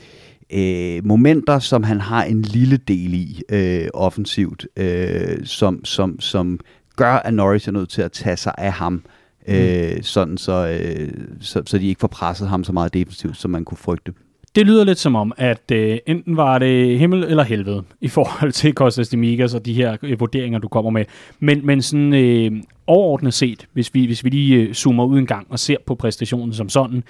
øh, 0.54 1.06
momenter, 1.06 1.60
som 1.60 1.84
han 1.84 2.02
har 2.02 2.24
en 2.24 2.42
lille 2.42 2.78
del 2.78 3.14
i 3.14 3.42
øh, 3.50 3.88
offensivt, 3.94 4.68
øh, 4.78 5.46
som, 5.46 5.86
som, 5.86 6.20
som 6.20 6.60
gør, 6.96 7.14
at 7.14 7.34
Norris 7.34 7.68
er 7.68 7.72
nødt 7.72 7.90
til 7.90 8.02
at 8.02 8.12
tage 8.12 8.38
sig 8.38 8.54
af 8.58 8.72
ham, 8.72 9.04
øh, 9.48 9.96
mm. 9.96 10.04
sådan 10.04 10.38
så, 10.38 10.68
øh, 10.68 11.12
så, 11.40 11.62
så 11.66 11.78
de 11.78 11.88
ikke 11.88 12.00
får 12.00 12.08
presset 12.08 12.48
ham 12.48 12.64
så 12.64 12.72
meget 12.72 12.94
defensivt, 12.94 13.38
som 13.38 13.52
man 13.52 13.66
kunne 13.66 13.78
frygte. 13.78 14.14
Det 14.58 14.68
lyder 14.68 14.84
lidt 14.84 15.00
som 15.00 15.16
om, 15.16 15.32
at 15.38 15.72
øh, 15.72 15.98
enten 16.06 16.38
var 16.38 16.60
det 16.60 17.00
himmel 17.00 17.24
eller 17.24 17.44
helvede 17.44 17.84
i 18.02 18.08
forhold 18.08 18.52
til 18.62 18.74
Costas 18.74 19.10
Dimigas 19.10 19.54
og 19.54 19.66
de 19.66 19.74
her 19.74 19.98
øh, 20.04 20.20
vurderinger, 20.20 20.60
du 20.60 20.68
kommer 20.68 20.92
med. 20.92 21.06
Men, 21.40 21.66
men 21.66 21.82
sådan 21.82 22.14
øh, 22.14 22.52
overordnet 22.88 23.34
set, 23.34 23.68
hvis 23.74 23.94
vi, 23.94 24.06
hvis 24.06 24.24
vi 24.24 24.30
lige 24.30 24.56
øh, 24.56 24.74
zoomer 24.74 25.06
ud 25.06 25.20
en 25.20 25.26
gang 25.26 25.48
og 25.50 25.60
ser 25.60 25.78
på 25.86 25.96
præstationen 25.96 26.54
som 26.54 26.70
sådan, 26.70 27.04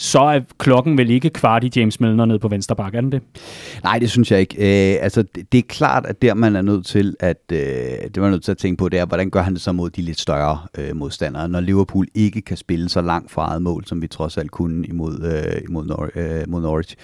så 0.00 0.20
er 0.20 0.40
klokken 0.58 0.98
vel 0.98 1.10
ikke 1.10 1.30
kvart 1.30 1.64
i 1.64 1.70
James 1.76 2.00
Milner 2.00 2.24
nede 2.24 2.38
på 2.38 2.48
venstre 2.48 2.76
bakke, 2.76 2.98
er 2.98 3.00
den 3.00 3.12
det? 3.12 3.22
Nej, 3.82 3.98
det 3.98 4.10
synes 4.10 4.30
jeg 4.30 4.40
ikke. 4.40 4.56
Øh, 4.94 4.98
altså, 5.02 5.22
det, 5.22 5.52
det 5.52 5.58
er 5.58 5.62
klart, 5.68 6.06
at 6.06 6.22
der 6.22 6.34
man 6.34 6.56
er 6.56 6.62
nødt 6.62 6.86
til 6.86 7.16
at, 7.20 7.42
øh, 7.52 7.58
det 7.58 8.16
man 8.16 8.24
er 8.24 8.30
nødt 8.30 8.44
til 8.44 8.50
at 8.50 8.58
tænke 8.58 8.78
på, 8.78 8.88
det 8.88 8.98
er, 8.98 9.06
hvordan 9.06 9.30
gør 9.30 9.42
han 9.42 9.54
det 9.54 9.62
så 9.62 9.72
mod 9.72 9.90
de 9.90 10.02
lidt 10.02 10.20
større 10.20 10.58
øh, 10.78 10.96
modstandere, 10.96 11.48
når 11.48 11.60
Liverpool 11.60 12.06
ikke 12.14 12.40
kan 12.40 12.56
spille 12.56 12.88
så 12.88 13.00
langt 13.00 13.30
fra 13.30 13.42
eget 13.42 13.62
mål, 13.62 13.84
som 13.86 14.02
vi 14.02 14.06
trods 14.06 14.38
alt 14.38 14.50
kunne 14.50 14.86
imod, 14.86 15.22
øh, 15.22 15.62
imod, 15.68 15.86
Nor- 15.86 16.20
øh, 16.20 16.44
mod 16.48 16.62
Norwich. 16.62 16.96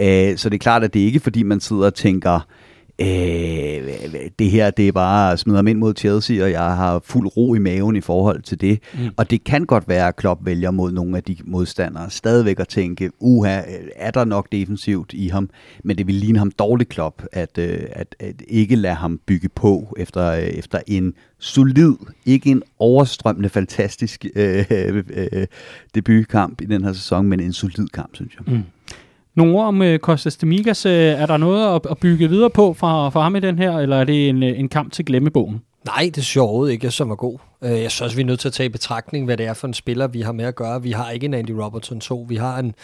Øh, 0.00 0.36
så 0.36 0.48
det 0.48 0.54
er 0.54 0.58
klart, 0.58 0.84
at 0.84 0.94
det 0.94 1.02
er 1.02 1.06
ikke 1.06 1.20
fordi, 1.20 1.42
man 1.42 1.60
sidder 1.60 1.86
og 1.86 1.94
tænker, 1.94 2.34
øh, 2.34 2.40
det 4.38 4.50
her 4.50 4.70
det 4.70 4.88
er 4.88 4.92
bare 4.92 5.36
smider 5.36 5.58
ham 5.58 5.66
ind 5.66 5.78
mod 5.78 5.94
Chelsea, 5.96 6.44
og 6.44 6.50
jeg 6.50 6.76
har 6.76 7.00
fuld 7.04 7.36
ro 7.36 7.54
i 7.54 7.58
maven 7.58 7.96
i 7.96 8.00
forhold 8.00 8.42
til 8.42 8.60
det. 8.60 8.78
Mm. 8.94 9.08
Og 9.16 9.30
det 9.30 9.44
kan 9.44 9.64
godt 9.64 9.88
være, 9.88 10.08
at 10.08 10.16
Klopp 10.16 10.40
vælger 10.44 10.70
mod 10.70 10.92
nogle 10.92 11.16
af 11.16 11.22
de 11.22 11.36
modstandere 11.44 12.10
stadigvæk 12.10 12.60
at 12.60 12.68
tænke, 12.68 13.10
uha, 13.18 13.60
er 13.96 14.10
der 14.10 14.24
nok 14.24 14.52
defensivt 14.52 15.12
i 15.12 15.28
ham? 15.28 15.50
Men 15.84 15.98
det 15.98 16.06
vil 16.06 16.14
ligne 16.14 16.38
ham 16.38 16.50
dårligt 16.50 16.90
Klopp, 16.90 17.22
at, 17.32 17.58
øh, 17.58 17.78
at, 17.92 18.16
at 18.18 18.42
ikke 18.48 18.76
lade 18.76 18.94
ham 18.94 19.20
bygge 19.26 19.48
på 19.48 19.94
efter, 19.98 20.32
øh, 20.32 20.42
efter 20.42 20.78
en 20.86 21.14
solid, 21.38 21.94
ikke 22.26 22.50
en 22.50 22.62
overstrømmende, 22.78 23.48
fantastisk 23.48 24.26
øh, 24.36 24.64
øh, 24.70 25.46
debutkamp 25.94 26.60
i 26.60 26.64
den 26.64 26.84
her 26.84 26.92
sæson, 26.92 27.26
men 27.26 27.40
en 27.40 27.52
solid 27.52 27.88
kamp, 27.88 28.14
synes 28.14 28.32
jeg. 28.34 28.54
Mm. 28.54 28.62
Nogle 29.36 29.58
ord 29.58 29.66
om 29.66 29.80
uh, 29.80 29.96
Kostas 29.96 30.36
Demigas. 30.36 30.86
Øh, 30.86 30.92
er 30.92 31.26
der 31.26 31.36
noget 31.36 31.74
at, 31.74 31.86
at 31.90 31.98
bygge 31.98 32.28
videre 32.28 32.50
på 32.50 32.72
for, 32.72 33.10
for 33.10 33.20
ham 33.20 33.36
i 33.36 33.40
den 33.40 33.58
her, 33.58 33.78
eller 33.78 33.96
er 33.96 34.04
det 34.04 34.28
en, 34.28 34.42
øh, 34.42 34.58
en 34.58 34.68
kamp 34.68 34.92
til 34.92 35.04
glemmebogen? 35.04 35.60
Nej, 35.86 36.10
det 36.14 36.24
synes 36.24 36.36
jeg 36.36 36.72
ikke, 36.72 36.90
som 36.90 37.08
var 37.08 37.14
god. 37.14 37.38
Øh, 37.64 37.70
jeg 37.70 37.90
synes 37.90 38.00
også, 38.00 38.16
vi 38.16 38.22
er 38.22 38.26
nødt 38.26 38.40
til 38.40 38.48
at 38.48 38.52
tage 38.52 38.66
i 38.66 38.68
betragtning, 38.68 39.24
hvad 39.24 39.36
det 39.36 39.46
er 39.46 39.54
for 39.54 39.66
en 39.66 39.74
spiller, 39.74 40.06
vi 40.06 40.20
har 40.20 40.32
med 40.32 40.44
at 40.44 40.54
gøre. 40.54 40.82
Vi 40.82 40.92
har 40.92 41.10
ikke 41.10 41.24
en 41.24 41.34
Andy 41.34 41.50
Robertson 41.50 42.00
2. 42.00 42.26
Vi 42.28 42.36
har 42.36 42.58
en 42.58 42.74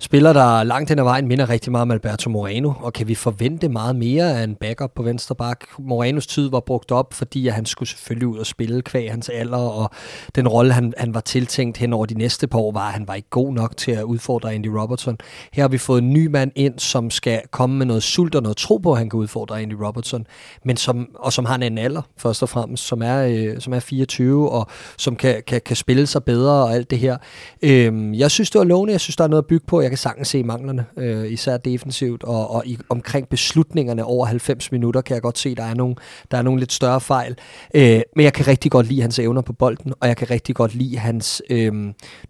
spiller, 0.00 0.32
der 0.32 0.62
langt 0.62 0.90
hen 0.90 0.98
ad 0.98 1.04
vejen 1.04 1.28
minder 1.28 1.50
rigtig 1.50 1.72
meget 1.72 1.82
om 1.82 1.90
Alberto 1.90 2.30
Moreno, 2.30 2.72
og 2.80 2.92
kan 2.92 3.08
vi 3.08 3.14
forvente 3.14 3.68
meget 3.68 3.96
mere 3.96 4.40
af 4.40 4.44
en 4.44 4.54
backup 4.54 4.90
på 4.94 5.02
venstre 5.02 5.34
bak? 5.34 5.64
Morenos 5.78 6.26
tid 6.26 6.50
var 6.50 6.60
brugt 6.60 6.92
op, 6.92 7.14
fordi 7.14 7.48
at 7.48 7.54
han 7.54 7.66
skulle 7.66 7.88
selvfølgelig 7.88 8.28
ud 8.28 8.38
og 8.38 8.46
spille 8.46 8.82
kvæg 8.82 9.10
hans 9.10 9.28
alder, 9.28 9.58
og 9.58 9.90
den 10.34 10.48
rolle, 10.48 10.72
han, 10.72 10.92
han 10.96 11.14
var 11.14 11.20
tiltænkt 11.20 11.78
hen 11.78 11.92
over 11.92 12.06
de 12.06 12.14
næste 12.14 12.46
par 12.46 12.58
år, 12.58 12.72
var, 12.72 12.86
at 12.86 12.92
han 12.92 13.08
var 13.08 13.14
ikke 13.14 13.30
god 13.30 13.52
nok 13.52 13.76
til 13.76 13.92
at 13.92 14.02
udfordre 14.02 14.54
Andy 14.54 14.66
Robertson. 14.66 15.18
Her 15.52 15.62
har 15.62 15.68
vi 15.68 15.78
fået 15.78 16.02
en 16.02 16.12
ny 16.12 16.26
mand 16.26 16.52
ind, 16.54 16.78
som 16.78 17.10
skal 17.10 17.42
komme 17.50 17.76
med 17.76 17.86
noget 17.86 18.02
sult 18.02 18.34
og 18.34 18.42
noget 18.42 18.56
tro 18.56 18.76
på, 18.76 18.92
at 18.92 18.98
han 18.98 19.10
kan 19.10 19.18
udfordre 19.18 19.62
Andy 19.62 19.74
Robertson, 19.74 20.26
men 20.64 20.76
som, 20.76 21.08
og 21.14 21.32
som 21.32 21.44
har 21.44 21.54
en 21.54 21.78
alder, 21.78 22.02
først 22.16 22.42
og 22.42 22.48
fremmest, 22.48 22.86
som 22.86 23.02
er, 23.02 23.22
øh, 23.22 23.60
som 23.60 23.72
er 23.72 23.80
24 23.80 24.15
20, 24.16 24.50
og 24.50 24.66
som 24.96 25.16
kan, 25.16 25.42
kan, 25.46 25.60
kan 25.64 25.76
spille 25.76 26.06
sig 26.06 26.24
bedre 26.24 26.52
og 26.52 26.74
alt 26.74 26.90
det 26.90 26.98
her. 26.98 27.16
Øhm, 27.62 28.14
jeg 28.14 28.30
synes, 28.30 28.50
det 28.50 28.58
var 28.58 28.64
lovende. 28.64 28.92
Jeg 28.92 29.00
synes, 29.00 29.16
der 29.16 29.24
er 29.24 29.28
noget 29.28 29.42
at 29.42 29.46
bygge 29.46 29.66
på. 29.66 29.80
Jeg 29.80 29.90
kan 29.90 29.98
sagtens 29.98 30.28
se 30.28 30.42
manglerne, 30.42 30.86
øh, 30.96 31.32
især 31.32 31.56
defensivt, 31.56 32.24
og, 32.24 32.50
og 32.50 32.66
i, 32.66 32.78
omkring 32.88 33.28
beslutningerne 33.28 34.04
over 34.04 34.26
90 34.26 34.72
minutter 34.72 35.00
kan 35.00 35.14
jeg 35.14 35.22
godt 35.22 35.38
se, 35.38 35.54
der 35.54 35.62
er 35.62 35.74
nogle, 35.74 35.94
der 36.30 36.38
er 36.38 36.42
nogle 36.42 36.60
lidt 36.60 36.72
større 36.72 37.00
fejl. 37.00 37.36
Øh, 37.74 38.00
men 38.16 38.24
jeg 38.24 38.32
kan 38.32 38.46
rigtig 38.46 38.70
godt 38.70 38.86
lide 38.86 39.00
hans 39.00 39.18
evner 39.18 39.40
på 39.40 39.52
bolden, 39.52 39.92
og 40.00 40.08
jeg 40.08 40.16
kan 40.16 40.30
rigtig 40.30 40.54
godt 40.54 40.74
lide 40.74 40.98
hans 40.98 41.42
øh, 41.50 41.72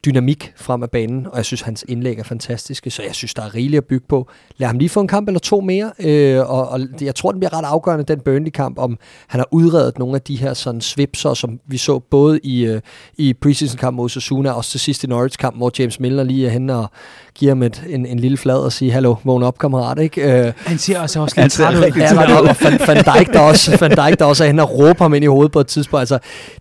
dynamik 0.04 0.52
frem 0.56 0.82
af 0.82 0.90
banen, 0.90 1.26
og 1.26 1.36
jeg 1.36 1.44
synes, 1.44 1.60
hans 1.60 1.84
indlæg 1.88 2.18
er 2.18 2.22
fantastiske, 2.22 2.90
så 2.90 3.02
jeg 3.02 3.14
synes, 3.14 3.34
der 3.34 3.42
er 3.42 3.54
rigeligt 3.54 3.78
at 3.78 3.84
bygge 3.84 4.06
på. 4.08 4.28
Lad 4.56 4.68
ham 4.68 4.78
lige 4.78 4.88
få 4.88 5.00
en 5.00 5.08
kamp 5.08 5.28
eller 5.28 5.40
to 5.40 5.60
mere, 5.60 5.92
øh, 5.98 6.50
og, 6.50 6.68
og 6.68 6.80
jeg 7.00 7.14
tror, 7.14 7.30
den 7.30 7.40
bliver 7.40 7.58
ret 7.58 7.64
afgørende, 7.64 8.04
den 8.04 8.20
Burnley-kamp, 8.20 8.78
om 8.78 8.98
han 9.26 9.40
har 9.40 9.48
udredet 9.50 9.98
nogle 9.98 10.14
af 10.14 10.22
de 10.22 10.36
her 10.36 10.54
sådan 10.54 10.80
svipser, 10.80 11.34
som 11.34 11.60
vi 11.66 11.75
vi 11.76 11.80
så 11.80 11.98
både 11.98 12.40
i, 12.42 12.68
uh, 12.68 12.78
i 13.16 13.32
preseason-kamp 13.32 13.96
mod 13.96 14.04
Osasuna, 14.04 14.50
og 14.50 14.56
også 14.56 14.70
til 14.70 14.80
sidst 14.80 15.04
i 15.04 15.06
Norwich-kamp, 15.06 15.56
hvor 15.56 15.72
James 15.78 16.00
Milner 16.00 16.22
lige 16.22 16.46
er 16.46 16.50
henne 16.50 16.74
og 16.74 16.90
giver 17.34 17.50
ham 17.50 17.62
et, 17.62 17.82
en, 17.88 18.06
en 18.06 18.18
lille 18.18 18.36
flad 18.36 18.56
og 18.56 18.72
siger, 18.72 18.92
hallo, 18.92 19.16
vågn 19.24 19.42
op, 19.42 19.58
kammerat, 19.58 19.98
ikke? 19.98 20.46
Uh, 20.46 20.52
han 20.56 20.78
ser 20.78 21.00
også, 21.00 21.20
også 21.20 21.40
lidt 21.40 21.52
træt 21.52 21.74
ud. 21.74 21.82
Ja, 21.96 22.38
og 22.38 22.56
Van, 22.62 22.80
Van, 22.86 22.96
Dijk, 22.96 23.32
der 23.32 23.40
også, 23.40 23.76
Van 23.80 23.90
Dijk, 23.90 24.18
der 24.18 24.24
også 24.24 24.44
er 24.44 24.46
henne 24.46 24.62
og 24.62 24.78
råber 24.78 25.04
ham 25.04 25.14
ind 25.14 25.24
i 25.24 25.26
hovedet 25.26 25.52
på 25.52 25.60
et 25.60 25.66
tidspunkt. 25.66 26.00
Altså, 26.00 26.18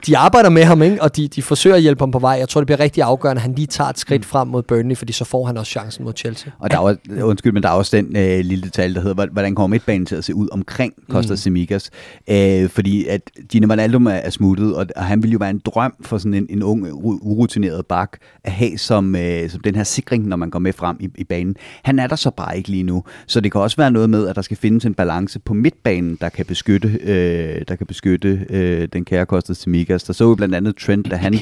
de 0.08 0.18
arbejder 0.18 0.50
med 0.50 0.64
ham, 0.64 0.82
ikke? 0.82 1.02
og 1.02 1.16
de, 1.16 1.28
de 1.28 1.42
forsøger 1.42 1.76
at 1.76 1.82
hjælpe 1.82 2.02
ham 2.02 2.12
på 2.12 2.20
vej. 2.20 2.32
Jeg 2.32 2.50
tror, 2.50 2.62
det 2.62 2.66
bliver 2.68 2.80
rigtig 2.80 3.04
afgørende, 3.04 3.40
at 3.40 3.44
han 3.44 3.54
lige 3.56 3.68
tager 3.68 3.90
et 3.90 4.00
skridt 4.00 4.22
mm. 4.22 4.24
frem 4.24 4.48
mod 4.48 4.64
Burnley, 4.64 4.98
fordi 4.98 5.14
så 5.14 5.26
får 5.26 5.46
han 5.46 5.58
også 5.58 5.72
chancen 5.72 6.06
mod 6.06 6.14
Chelsea. 6.18 6.52
Og 6.60 6.72
der 6.72 6.78
er, 6.78 7.24
undskyld, 7.24 7.54
men 7.54 7.64
der 7.64 7.70
er 7.70 7.74
også 7.74 7.98
den 7.98 8.18
øh, 8.18 8.40
lille 8.46 8.64
detalje, 8.64 8.96
der 8.96 9.02
hedder, 9.02 9.28
hvordan 9.32 9.56
kommer 9.56 9.68
midtbanen 9.68 10.06
til 10.06 10.16
at 10.16 10.24
se 10.24 10.36
ud 10.36 10.48
omkring 10.52 10.94
Costa 11.10 11.34
mm. 11.34 11.38
Semikas. 11.38 11.90
Øh, 12.30 12.70
fordi 12.70 13.06
at 13.06 13.22
Gino 13.50 13.68
Wijnaldum 13.68 14.08
er, 14.08 14.12
er 14.12 14.30
smuttet, 14.30 14.76
og, 14.76 14.86
og 15.06 15.10
han 15.10 15.24
ville 15.24 15.32
jo 15.32 15.38
være 15.38 15.50
en 15.50 15.62
drøm 15.66 15.94
for 16.02 16.18
sådan 16.18 16.34
en, 16.34 16.48
en 16.50 16.64
ung, 16.64 16.88
urutineret 17.22 17.86
bak 17.86 18.18
at 18.44 18.52
have 18.52 18.78
som, 18.78 19.16
øh, 19.16 19.50
som 19.50 19.62
den 19.62 19.76
her 19.76 19.84
sikring, 19.84 20.28
når 20.28 20.36
man 20.36 20.50
går 20.50 20.60
med 20.60 20.74
frem 20.74 20.98
i, 21.00 21.10
i 21.16 21.24
banen. 21.24 21.56
Han 21.84 22.00
er 22.00 22.08
der 22.08 22.16
så 22.16 22.32
bare 22.32 22.58
ikke 22.58 22.70
lige 22.70 22.84
nu, 22.84 23.04
så 23.28 23.42
det 23.42 23.52
kan 23.52 23.62
også 23.62 23.78
være 23.78 23.92
noget 23.92 24.10
med, 24.10 24.28
at 24.28 24.36
der 24.36 24.42
skal 24.42 24.58
findes 24.58 24.86
en 24.86 24.94
balance 24.94 25.40
på 25.40 25.54
midtbanen, 25.54 26.18
der 26.22 26.30
kan 26.30 26.46
beskytte, 26.46 26.88
øh, 27.02 27.62
der 27.68 27.76
kan 27.76 27.88
beskytte 27.88 28.46
øh, 28.50 28.88
den 28.94 29.06
kære 29.06 29.26
Costa 29.26 29.54
Semikas. 29.54 30.04
Der 30.04 30.14
så 30.14 30.30
vi 30.30 30.36
blandt 30.36 30.56
andet 30.56 30.76
Trent, 30.76 31.12
da 31.12 31.16
han 31.16 31.36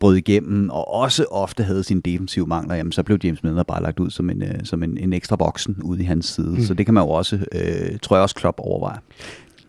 brød 0.00 0.16
igennem, 0.16 0.70
og 0.70 0.94
også 0.94 1.24
ofte 1.30 1.62
havde 1.62 1.84
sine 1.84 2.00
defensive 2.00 2.46
mangler, 2.46 2.74
jamen 2.74 2.92
så 2.92 3.02
blev 3.02 3.18
James 3.24 3.42
Milner 3.42 3.62
bare 3.62 3.82
lagt 3.82 4.00
ud 4.00 4.10
som 4.10 4.30
en, 4.30 4.42
øh, 4.42 4.54
som 4.64 4.82
en, 4.82 4.98
en 4.98 5.12
ekstra 5.12 5.36
voksen 5.38 5.76
ude 5.82 6.02
i 6.02 6.04
hans 6.04 6.26
side. 6.26 6.50
Mm. 6.50 6.62
Så 6.62 6.74
det 6.74 6.86
kan 6.86 6.94
man 6.94 7.02
jo 7.02 7.10
også, 7.10 7.36
øh, 7.52 7.98
tror 8.02 8.16
jeg 8.16 8.22
også, 8.22 8.34
Klopp 8.34 8.60
overveje. 8.60 8.98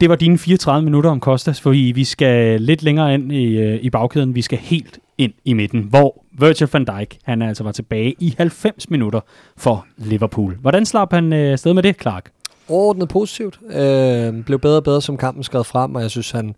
Det 0.01 0.10
var 0.10 0.15
dine 0.15 0.38
34 0.38 0.84
minutter 0.84 1.10
om 1.10 1.20
Kostas, 1.20 1.62
for 1.62 1.70
vi 1.70 2.03
skal 2.03 2.62
lidt 2.62 2.84
længere 2.84 3.13
ind 3.13 3.32
i, 3.32 3.58
øh, 3.58 3.79
i 3.82 3.89
bagkæden. 3.89 4.36
Vi 4.36 4.41
skal 4.41 4.58
helt 4.58 5.00
ind 5.18 5.34
i 5.46 5.53
midten, 5.53 5.82
hvor 5.82 6.24
Virgil 6.32 6.68
van 6.74 6.86
Dijk, 6.86 7.18
han 7.24 7.41
altså 7.41 7.63
var 7.63 7.72
tilbage 7.72 8.15
i 8.20 8.36
90 8.38 8.89
minutter 8.89 9.20
for 9.58 9.86
Liverpool. 9.98 10.58
Hvordan 10.62 10.86
slap 10.86 11.13
han 11.13 11.34
øh, 11.34 11.58
sted 11.58 11.74
med 11.74 11.84
det, 11.84 12.01
Clark? 12.01 12.32
Overordnet 12.70 13.10
positivt. 13.10 13.60
Øh, 13.70 14.44
blev 14.44 14.60
bedre 14.60 14.77
og 14.77 14.84
bedre, 14.84 15.01
som 15.01 15.18
kampen 15.18 15.44
skred 15.44 15.63
frem, 15.63 15.96
og 15.96 16.01
jeg 16.01 16.12
synes, 16.12 16.32
han, 16.32 16.56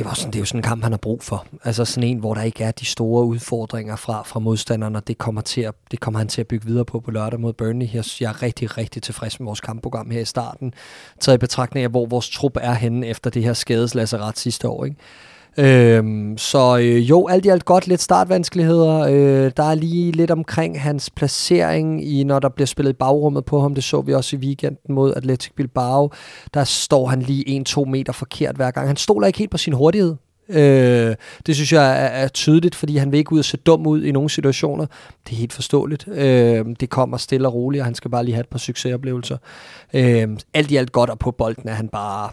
det, 0.00 0.06
var 0.06 0.14
sådan, 0.14 0.32
det 0.32 0.38
er 0.38 0.40
jo 0.40 0.46
sådan 0.46 0.58
en 0.58 0.62
kamp, 0.62 0.82
han 0.82 0.92
har 0.92 0.98
brug 0.98 1.22
for. 1.22 1.46
Altså 1.64 1.84
sådan 1.84 2.08
en, 2.08 2.18
hvor 2.18 2.34
der 2.34 2.42
ikke 2.42 2.64
er 2.64 2.70
de 2.70 2.84
store 2.84 3.24
udfordringer 3.24 3.96
fra, 3.96 4.22
fra 4.22 4.40
modstanderne, 4.40 4.98
og 4.98 5.08
det 5.08 5.18
kommer, 5.18 5.40
til 5.40 5.60
at, 5.60 5.74
det 5.90 6.00
kommer 6.00 6.18
han 6.18 6.28
til 6.28 6.40
at 6.40 6.46
bygge 6.46 6.66
videre 6.66 6.84
på 6.84 7.00
på 7.00 7.10
lørdag 7.10 7.40
mod 7.40 7.52
Burnley. 7.52 7.94
Jeg, 7.94 8.04
jeg 8.20 8.28
er 8.28 8.42
rigtig, 8.42 8.78
rigtig 8.78 9.02
tilfreds 9.02 9.40
med 9.40 9.44
vores 9.44 9.60
kampprogram 9.60 10.10
her 10.10 10.20
i 10.20 10.24
starten. 10.24 10.74
Taget 11.20 11.36
i 11.36 11.38
betragtning 11.38 11.84
af, 11.84 11.90
hvor 11.90 12.06
vores 12.06 12.30
trup 12.30 12.56
er 12.60 12.74
henne 12.74 13.06
efter 13.06 13.30
det 13.30 13.42
her 13.42 13.52
skadeslasseret 13.52 14.38
sidste 14.38 14.68
år. 14.68 14.84
Ikke? 14.84 14.96
Øhm, 15.56 16.38
så 16.38 16.78
øh, 16.78 17.10
jo, 17.10 17.28
alt 17.28 17.46
i 17.46 17.48
alt 17.48 17.64
godt, 17.64 17.86
lidt 17.86 18.00
startvanskeligheder. 18.00 18.98
Øh, 18.98 19.52
der 19.56 19.62
er 19.62 19.74
lige 19.74 20.12
lidt 20.12 20.30
omkring 20.30 20.82
hans 20.82 21.10
placering, 21.10 22.08
i 22.08 22.24
når 22.24 22.38
der 22.38 22.48
bliver 22.48 22.66
spillet 22.66 22.92
i 22.92 22.96
bagrummet 22.96 23.44
på 23.44 23.60
ham. 23.60 23.74
Det 23.74 23.84
så 23.84 24.00
vi 24.00 24.14
også 24.14 24.36
i 24.36 24.38
weekenden 24.38 24.94
mod 24.94 25.14
Atletic 25.16 25.52
Bilbao. 25.56 26.10
Der 26.54 26.64
står 26.64 27.06
han 27.06 27.22
lige 27.22 27.64
1-2 27.68 27.84
meter 27.84 28.12
forkert 28.12 28.56
hver 28.56 28.70
gang. 28.70 28.86
Han 28.86 28.96
stoler 28.96 29.26
ikke 29.26 29.38
helt 29.38 29.50
på 29.50 29.58
sin 29.58 29.72
hurtighed. 29.72 30.16
Øh, 30.48 31.16
det 31.46 31.54
synes 31.54 31.72
jeg 31.72 31.90
er, 31.90 32.06
er 32.06 32.28
tydeligt, 32.28 32.74
fordi 32.74 32.96
han 32.96 33.12
vil 33.12 33.18
ikke 33.18 33.32
ud 33.32 33.38
og 33.38 33.44
se 33.44 33.56
dum 33.56 33.86
ud 33.86 34.02
i 34.02 34.12
nogle 34.12 34.30
situationer. 34.30 34.86
Det 35.26 35.32
er 35.32 35.36
helt 35.36 35.52
forståeligt. 35.52 36.08
Øh, 36.08 36.66
det 36.80 36.90
kommer 36.90 37.16
stille 37.16 37.48
og 37.48 37.54
roligt, 37.54 37.80
og 37.80 37.84
han 37.84 37.94
skal 37.94 38.10
bare 38.10 38.24
lige 38.24 38.34
have 38.34 38.40
et 38.40 38.48
par 38.48 38.58
succesoplevelser. 38.58 39.36
Øh, 39.94 40.28
alt 40.54 40.70
i 40.70 40.76
alt 40.76 40.92
godt, 40.92 41.10
og 41.10 41.18
på 41.18 41.30
bolden 41.30 41.68
er 41.68 41.74
han 41.74 41.88
bare 41.88 42.30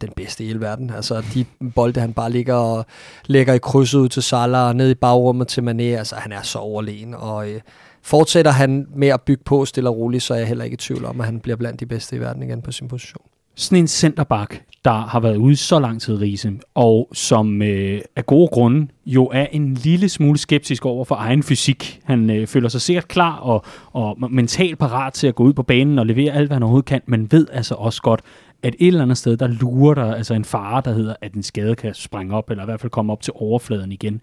den 0.00 0.10
bedste 0.16 0.44
i 0.44 0.46
hele 0.46 0.60
verden. 0.60 0.90
Altså 0.90 1.22
de 1.34 1.44
bolde, 1.74 2.00
han 2.00 2.12
bare 2.12 2.30
ligger 2.30 2.54
og 2.54 2.86
lægger 3.26 3.54
i 3.54 3.58
krydset 3.58 3.98
ud 3.98 4.08
til 4.08 4.22
Salah 4.22 4.68
og 4.68 4.76
ned 4.76 4.90
i 4.90 4.94
bagrummet 4.94 5.48
til 5.48 5.60
Mané, 5.60 5.82
altså 5.82 6.16
han 6.16 6.32
er 6.32 6.42
så 6.42 6.58
overlegen, 6.58 7.14
og 7.14 7.50
øh, 7.50 7.60
fortsætter 8.02 8.50
han 8.50 8.86
med 8.94 9.08
at 9.08 9.20
bygge 9.22 9.42
på 9.44 9.64
stille 9.64 9.90
og 9.90 9.96
roligt, 9.96 10.22
så 10.22 10.34
er 10.34 10.38
jeg 10.38 10.48
heller 10.48 10.64
ikke 10.64 10.74
i 10.74 10.76
tvivl 10.76 11.04
om, 11.04 11.20
at 11.20 11.26
han 11.26 11.40
bliver 11.40 11.56
blandt 11.56 11.80
de 11.80 11.86
bedste 11.86 12.16
i 12.16 12.20
verden 12.20 12.42
igen 12.42 12.62
på 12.62 12.72
sin 12.72 12.88
position. 12.88 13.22
Sådan 13.54 13.78
en 13.78 13.88
centerback, 13.88 14.62
der 14.84 15.06
har 15.06 15.20
været 15.20 15.36
ude 15.36 15.56
så 15.56 15.78
lang 15.78 16.00
tid, 16.00 16.20
Riese, 16.20 16.52
og 16.74 17.08
som 17.12 17.62
øh, 17.62 18.00
af 18.16 18.26
gode 18.26 18.48
grunde 18.48 18.88
jo 19.06 19.26
er 19.32 19.46
en 19.52 19.74
lille 19.74 20.08
smule 20.08 20.38
skeptisk 20.38 20.86
over 20.86 21.04
for 21.04 21.14
egen 21.14 21.42
fysik. 21.42 22.00
Han 22.04 22.30
øh, 22.30 22.46
føler 22.46 22.68
sig 22.68 22.80
sikkert 22.80 23.08
klar 23.08 23.36
og, 23.36 23.64
og 23.92 24.30
mentalt 24.30 24.78
parat 24.78 25.12
til 25.12 25.26
at 25.26 25.34
gå 25.34 25.44
ud 25.44 25.52
på 25.52 25.62
banen 25.62 25.98
og 25.98 26.06
levere 26.06 26.32
alt, 26.32 26.48
hvad 26.48 26.54
han 26.54 26.62
overhovedet 26.62 26.88
kan, 26.88 27.00
men 27.06 27.32
ved 27.32 27.46
altså 27.52 27.74
også 27.74 28.02
godt, 28.02 28.20
at 28.62 28.74
et 28.78 28.86
eller 28.86 29.02
andet 29.02 29.18
sted, 29.18 29.36
der 29.36 29.46
lurer 29.46 29.94
der 29.94 30.14
altså 30.14 30.34
en 30.34 30.44
fare, 30.44 30.82
der 30.84 30.92
hedder, 30.92 31.14
at 31.20 31.32
en 31.32 31.42
skade 31.42 31.74
kan 31.74 31.94
springe 31.94 32.34
op, 32.34 32.50
eller 32.50 32.64
i 32.64 32.66
hvert 32.66 32.80
fald 32.80 32.90
komme 32.90 33.12
op 33.12 33.22
til 33.22 33.32
overfladen 33.36 33.92
igen. 33.92 34.20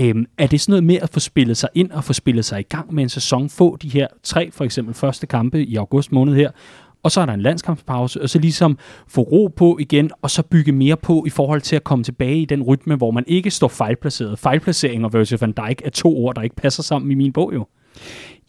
Øhm, 0.00 0.26
er 0.38 0.46
det 0.46 0.60
sådan 0.60 0.72
noget 0.72 0.84
med 0.84 0.98
at 1.02 1.10
få 1.10 1.20
spillet 1.20 1.56
sig 1.56 1.68
ind 1.74 1.90
og 1.90 2.04
få 2.04 2.12
spillet 2.12 2.44
sig 2.44 2.60
i 2.60 2.62
gang 2.62 2.94
med 2.94 3.02
en 3.02 3.08
sæson, 3.08 3.48
få 3.48 3.76
de 3.76 3.88
her 3.88 4.06
tre, 4.22 4.50
for 4.50 4.64
eksempel 4.64 4.94
første 4.94 5.26
kampe 5.26 5.64
i 5.64 5.76
august 5.76 6.12
måned 6.12 6.34
her, 6.34 6.50
og 7.02 7.10
så 7.10 7.20
er 7.20 7.26
der 7.26 7.32
en 7.32 7.40
landskampspause, 7.40 8.22
og 8.22 8.28
så 8.28 8.38
ligesom 8.38 8.78
få 9.08 9.20
ro 9.20 9.46
på 9.56 9.78
igen, 9.80 10.10
og 10.22 10.30
så 10.30 10.42
bygge 10.42 10.72
mere 10.72 10.96
på 10.96 11.24
i 11.26 11.30
forhold 11.30 11.60
til 11.60 11.76
at 11.76 11.84
komme 11.84 12.04
tilbage 12.04 12.40
i 12.40 12.44
den 12.44 12.62
rytme, 12.62 12.96
hvor 12.96 13.10
man 13.10 13.24
ikke 13.26 13.50
står 13.50 13.68
fejlplaceret. 13.68 14.38
Fejlplacering 14.38 15.04
og 15.04 15.12
Virgil 15.12 15.38
van 15.40 15.52
Dijk 15.52 15.82
er 15.84 15.90
to 15.90 16.16
ord, 16.16 16.34
der 16.34 16.42
ikke 16.42 16.56
passer 16.56 16.82
sammen 16.82 17.10
i 17.10 17.14
min 17.14 17.32
bog 17.32 17.54
jo. 17.54 17.66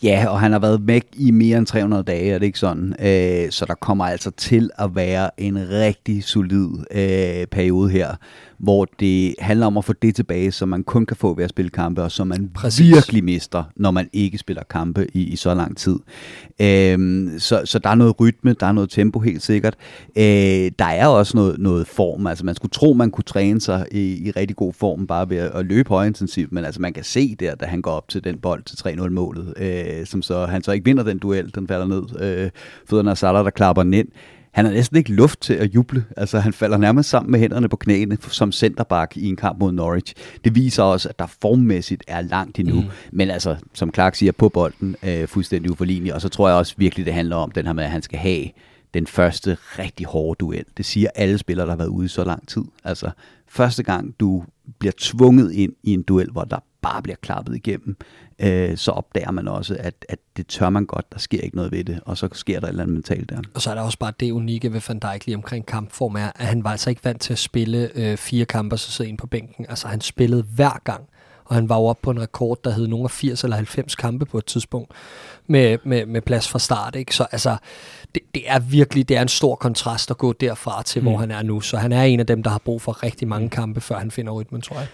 Ja, 0.03 0.25
og 0.29 0.39
han 0.39 0.51
har 0.51 0.60
været 0.60 0.88
væk 0.88 1.03
i 1.13 1.32
mere 1.32 1.58
end 1.58 1.65
300 1.65 2.03
dage, 2.03 2.32
er 2.32 2.39
det 2.39 2.46
ikke 2.46 2.60
sådan? 2.60 2.96
Øh, 3.00 3.51
så 3.51 3.65
der 3.65 3.74
kommer 3.74 4.06
altså 4.06 4.32
til 4.32 4.70
at 4.77 4.96
være 4.96 5.29
en 5.38 5.70
rigtig 5.70 6.24
solid 6.24 6.70
øh, 6.91 7.48
periode 7.48 7.89
her, 7.89 8.15
hvor 8.60 8.88
det 9.00 9.36
handler 9.39 9.66
om 9.66 9.78
at 9.78 9.86
få 9.86 9.94
det 9.94 10.16
tilbage, 10.16 10.51
som 10.51 10.70
man 10.70 10.84
kun 10.84 11.06
kan 11.06 11.18
få 11.18 11.34
ved 11.34 11.44
at 11.44 11.50
spille 11.50 11.70
kampe, 11.70 12.04
og 12.04 12.12
som 12.12 12.28
man 12.28 12.50
Præcis. 12.54 12.96
virkelig 12.96 13.24
mister, 13.24 13.63
når 13.75 13.92
man 13.92 14.10
ikke 14.13 14.38
spiller 14.38 14.63
kampe 14.63 15.08
i, 15.13 15.24
i 15.24 15.36
så 15.36 15.54
lang 15.54 15.78
tid. 15.78 16.00
Øhm, 16.62 17.39
så, 17.39 17.62
så 17.66 17.80
der 17.80 17.89
er 17.89 17.96
noget 17.96 18.20
rytme, 18.20 18.54
der 18.60 18.66
er 18.66 18.72
noget 18.72 18.89
tempo 18.89 19.20
helt 19.20 19.42
sikkert. 19.42 19.75
Øh, 20.18 20.24
der 20.80 20.86
er 20.86 21.08
også 21.08 21.38
noget, 21.38 21.60
noget 21.60 21.88
form, 21.88 22.28
altså 22.28 22.46
man 22.46 22.56
skulle 22.56 22.72
tro, 22.72 22.94
man 22.94 23.12
kunne 23.12 23.24
træne 23.24 23.62
sig 23.62 23.86
i, 23.92 24.28
i 24.28 24.32
rigtig 24.32 24.56
god 24.56 24.74
form 24.74 25.08
bare 25.08 25.30
ved 25.30 25.38
at, 25.38 25.51
at 25.56 25.66
løbe 25.66 25.89
højintensivt, 25.89 26.51
men 26.51 26.66
altså 26.66 26.82
man 26.82 26.94
kan 26.94 27.04
se 27.04 27.36
der, 27.36 27.56
da 27.56 27.66
han 27.66 27.82
går 27.82 27.92
op 27.92 28.08
til 28.08 28.24
den 28.24 28.38
bold 28.38 28.63
til 28.63 28.75
3-0-målet, 28.75 29.54
øh, 29.58 30.06
som 30.06 30.22
så 30.22 30.46
han 30.46 30.63
så 30.63 30.72
ikke 30.72 30.86
vinder 30.86 31.04
den 31.04 31.18
duel, 31.18 31.56
den 31.56 31.68
falder 31.68 31.88
ned. 31.88 32.04
Øh, 32.22 32.50
fødderne 32.89 33.12
af 33.12 33.18
Salah, 33.18 33.44
der 33.44 33.50
klapper 33.50 33.84
den 33.84 33.94
ind 33.94 34.08
han 34.51 34.65
har 34.65 34.72
næsten 34.72 34.98
ikke 34.98 35.13
luft 35.13 35.41
til 35.41 35.53
at 35.53 35.75
juble. 35.75 36.06
Altså, 36.18 36.39
han 36.39 36.53
falder 36.53 36.77
nærmest 36.77 37.10
sammen 37.10 37.32
med 37.32 37.39
hænderne 37.39 37.70
på 37.70 37.75
knæene 37.75 38.18
som 38.22 38.51
centerback 38.51 39.18
i 39.18 39.29
en 39.29 39.36
kamp 39.36 39.60
mod 39.60 39.72
Norwich. 39.72 40.13
Det 40.44 40.56
viser 40.56 40.84
også, 40.84 41.10
at 41.10 41.20
der 41.20 41.27
formmæssigt 41.41 42.03
er 42.08 42.22
langt 42.22 42.60
endnu. 42.60 42.82
Mm. 42.82 42.88
Men 43.12 43.29
altså, 43.29 43.56
som 43.74 43.94
Clark 43.94 44.15
siger, 44.15 44.32
på 44.32 44.50
bolden 44.50 44.96
øh, 45.03 45.27
fuldstændig 45.27 45.72
uforlignelig. 45.72 46.13
Og 46.13 46.22
så 46.22 46.29
tror 46.29 46.48
jeg 46.48 46.58
også 46.58 46.74
virkelig, 46.77 47.06
det 47.06 47.13
handler 47.13 47.36
om 47.36 47.51
den 47.51 47.65
her 47.65 47.74
med, 47.74 47.84
at 47.84 47.89
han 47.89 48.01
skal 48.01 48.20
have 48.20 48.46
den 48.94 49.08
første 49.08 49.58
rigtig 49.79 50.06
hårde 50.06 50.38
duel. 50.39 50.65
Det 50.77 50.86
siger 50.86 51.10
alle 51.15 51.38
spillere, 51.38 51.65
der 51.65 51.72
har 51.72 51.77
været 51.77 51.88
ude 51.88 52.06
i 52.06 52.10
så 52.10 52.24
lang 52.24 52.48
tid. 52.48 52.63
Altså, 52.84 53.10
første 53.48 53.84
gang 53.84 54.15
du 54.20 54.44
bliver 54.79 54.94
tvunget 54.98 55.51
ind 55.51 55.74
i 55.84 55.94
en 55.94 56.01
duel, 56.01 56.29
hvor 56.32 56.44
der 56.44 56.60
bare 56.82 57.02
bliver 57.02 57.16
klappet 57.22 57.56
igennem, 57.56 57.98
øh, 58.40 58.78
så 58.78 58.92
opdager 58.92 59.32
man 59.32 59.48
også, 59.48 59.78
at, 59.80 60.06
at 60.10 60.20
det 60.38 60.48
tør 60.48 60.70
man 60.70 60.86
godt, 60.86 61.14
der 61.14 61.20
sker 61.20 61.42
ikke 61.42 61.56
noget 61.56 61.72
ved 61.72 61.84
det, 61.84 62.00
og 62.06 62.18
så 62.18 62.30
sker 62.34 62.60
der 62.60 62.68
et 62.68 62.70
eller 62.70 62.84
andet 62.84 62.94
mentalt 62.94 63.30
der. 63.30 63.42
Og 63.54 63.62
så 63.62 63.70
er 63.70 63.76
der 63.76 63.82
også 63.82 64.00
bare 64.00 64.14
det 64.20 64.32
unikke 64.32 64.74
ved 64.74 64.82
Van 64.88 65.00
Dijk 65.00 65.26
lige 65.26 65.36
omkring 65.36 65.66
kampform, 65.66 66.16
er, 66.16 66.32
at 66.36 66.46
han 66.46 66.64
var 66.64 66.72
altså 66.72 66.90
ikke 66.90 67.06
vant 67.06 67.22
til 67.22 67.34
at 67.34 67.40
spille 67.40 67.90
øh, 67.96 68.18
fire 68.18 68.46
kampe, 68.46 68.78
så 68.78 68.92
sidde 68.92 69.10
ind 69.10 69.18
på 69.18 69.28
bænken. 69.28 69.66
Altså 69.70 69.88
han 69.88 70.02
spillede 70.02 70.44
hver 70.44 70.82
gang, 70.84 71.04
og 71.46 71.56
han 71.56 71.70
var 71.70 71.76
jo 71.78 71.86
oppe 71.86 72.02
på 72.04 72.12
en 72.12 72.22
rekord, 72.22 72.58
der 72.64 72.72
hed 72.72 72.88
nogle 72.88 73.04
af 73.04 73.12
80 73.12 73.44
eller 73.44 73.56
90 73.56 73.96
kampe 73.96 74.26
på 74.26 74.38
et 74.38 74.46
tidspunkt, 74.46 74.92
med, 75.48 75.78
med, 75.84 76.06
med 76.06 76.22
plads 76.22 76.50
fra 76.50 76.60
start. 76.60 76.96
Ikke? 76.96 77.16
Så 77.16 77.28
altså, 77.32 77.58
det, 78.16 78.22
det 78.36 78.44
er 78.46 78.60
virkelig 78.60 79.10
det 79.10 79.18
er 79.18 79.22
en 79.22 79.28
stor 79.28 79.56
kontrast 79.56 80.12
at 80.12 80.18
gå 80.18 80.34
derfra 80.34 80.84
til, 80.84 81.02
mm. 81.02 81.08
hvor 81.08 81.18
han 81.18 81.32
er 81.32 81.42
nu. 81.42 81.62
Så 81.62 81.78
han 81.78 81.92
er 81.92 82.04
en 82.04 82.20
af 82.20 82.28
dem, 82.28 82.44
der 82.44 82.50
har 82.50 82.62
brug 82.66 82.82
for 82.82 83.04
rigtig 83.04 83.28
mange 83.28 83.50
kampe, 83.50 83.82
før 83.82 83.98
han 83.98 84.12
finder 84.12 84.32
rytmen, 84.32 84.62
tror 84.62 84.76
jeg. 84.76 84.88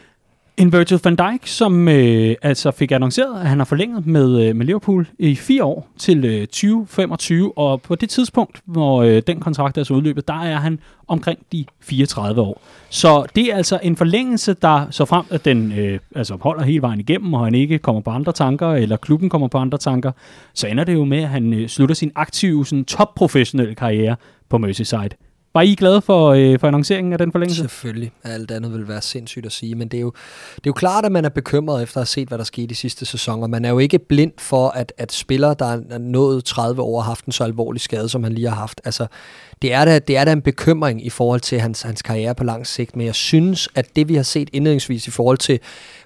En 0.58 0.74
Virgil 0.74 1.00
van 1.04 1.16
Dijk, 1.16 1.48
som 1.48 1.88
øh, 1.88 2.36
altså 2.42 2.72
fik 2.72 2.92
annonceret, 2.92 3.42
at 3.42 3.48
han 3.48 3.58
har 3.58 3.66
forlænget 3.66 4.06
med, 4.08 4.42
øh, 4.42 4.56
med 4.56 4.66
Liverpool 4.66 5.08
i 5.20 5.36
fire 5.36 5.64
år 5.64 5.88
til 5.98 6.26
øh, 6.26 6.48
2025, 6.48 7.58
og 7.58 7.82
på 7.82 7.96
det 7.96 8.10
tidspunkt, 8.10 8.62
hvor 8.66 9.04
øh, 9.04 9.22
den 9.28 9.40
kontrakt 9.40 9.78
er 9.78 9.84
så 9.84 9.94
udløbet, 9.94 10.28
der 10.28 10.42
er 10.42 10.58
han 10.58 10.80
omkring 11.08 11.40
de 11.52 11.66
34 11.82 12.42
år. 12.42 12.62
Så 12.90 13.26
det 13.36 13.52
er 13.52 13.56
altså 13.56 13.80
en 13.84 13.96
forlængelse, 13.96 14.54
der 14.54 14.86
så 14.90 15.06
frem, 15.06 15.26
at 15.30 15.46
den 15.46 15.72
øh, 15.72 16.00
altså 16.16 16.38
holder 16.42 16.64
hele 16.64 16.82
vejen 16.82 17.00
igennem, 17.00 17.34
og 17.34 17.44
han 17.44 17.56
ikke 17.56 17.80
kommer 17.80 18.02
på 18.02 18.10
andre 18.10 18.32
tanker, 18.32 18.68
eller 18.68 18.98
klubben 18.98 19.30
kommer 19.30 19.48
på 19.48 19.58
andre 19.58 19.78
tanker, 19.78 20.12
så 20.54 20.68
ender 20.68 20.84
det 20.84 20.94
jo 20.94 21.06
med, 21.06 21.24
at 21.24 21.30
han 21.30 21.54
øh, 21.54 21.68
slutter 21.68 21.96
sin 21.96 22.12
aktive, 22.16 22.66
sådan, 22.66 22.86
top-professionelle 22.86 23.76
karriere 23.76 24.16
på 24.50 24.58
Merseyside 24.58 25.10
var 25.56 25.62
I 25.62 25.76
glade 25.76 26.02
for, 26.02 26.30
øh, 26.30 26.60
for 26.60 26.68
annonceringen 26.68 27.14
af 27.14 27.20
den 27.20 27.32
forlængelse? 27.32 27.62
Selvfølgelig. 27.62 28.12
Alt 28.24 28.52
andet 28.52 28.74
vil 28.74 28.88
være 28.88 29.02
sindssygt 29.02 29.46
at 29.46 29.52
sige, 29.52 29.76
men 29.76 29.88
det 29.88 29.98
er, 29.98 30.02
jo, 30.02 30.12
det 30.56 30.58
er 30.58 30.68
jo 30.68 30.74
klart, 30.74 31.06
at 31.06 31.12
man 31.12 31.26
er 31.26 31.30
bekymret 31.30 31.84
efter 31.84 31.98
at 31.98 32.02
have 32.02 32.06
set, 32.06 32.28
hvad 32.28 32.38
der 32.38 32.44
skete 32.44 32.72
i 32.72 32.74
sidste 32.74 33.06
sæson, 33.06 33.44
og 33.44 33.50
man 33.50 33.66
er 33.66 33.70
jo 33.70 33.80
ikke 33.80 34.00
blind 34.00 34.32
for, 34.38 34.70
at, 34.70 34.94
at 34.98 35.12
spillere, 35.12 35.56
der 35.60 35.66
er 35.66 35.98
nået 35.98 36.46
30 36.46 36.82
år, 36.82 37.02
har 37.02 37.08
haft 37.08 37.26
en 37.26 37.32
så 37.32 37.44
alvorlig 37.44 37.82
skade, 37.82 38.10
som 38.10 38.24
han 38.24 38.34
lige 38.34 38.50
har 38.50 38.56
haft. 38.56 38.82
Altså, 38.86 39.08
det 39.62 39.74
er 39.74 39.86
da, 39.86 40.00
det 40.00 40.18
er 40.18 40.26
da 40.26 40.32
en 40.32 40.42
bekymring 40.42 41.06
i 41.06 41.10
forhold 41.10 41.42
til 41.42 41.60
hans, 41.60 41.82
hans 41.82 42.02
karriere 42.02 42.36
på 42.36 42.44
lang 42.44 42.68
sigt, 42.68 42.96
men 42.96 43.06
jeg 43.06 43.16
synes, 43.16 43.70
at 43.76 43.96
det 43.96 44.08
vi 44.10 44.16
har 44.16 44.24
set 44.24 44.50
indledningsvis 44.54 45.08
i 45.08 45.12
forhold 45.12 45.38
til 45.38 45.60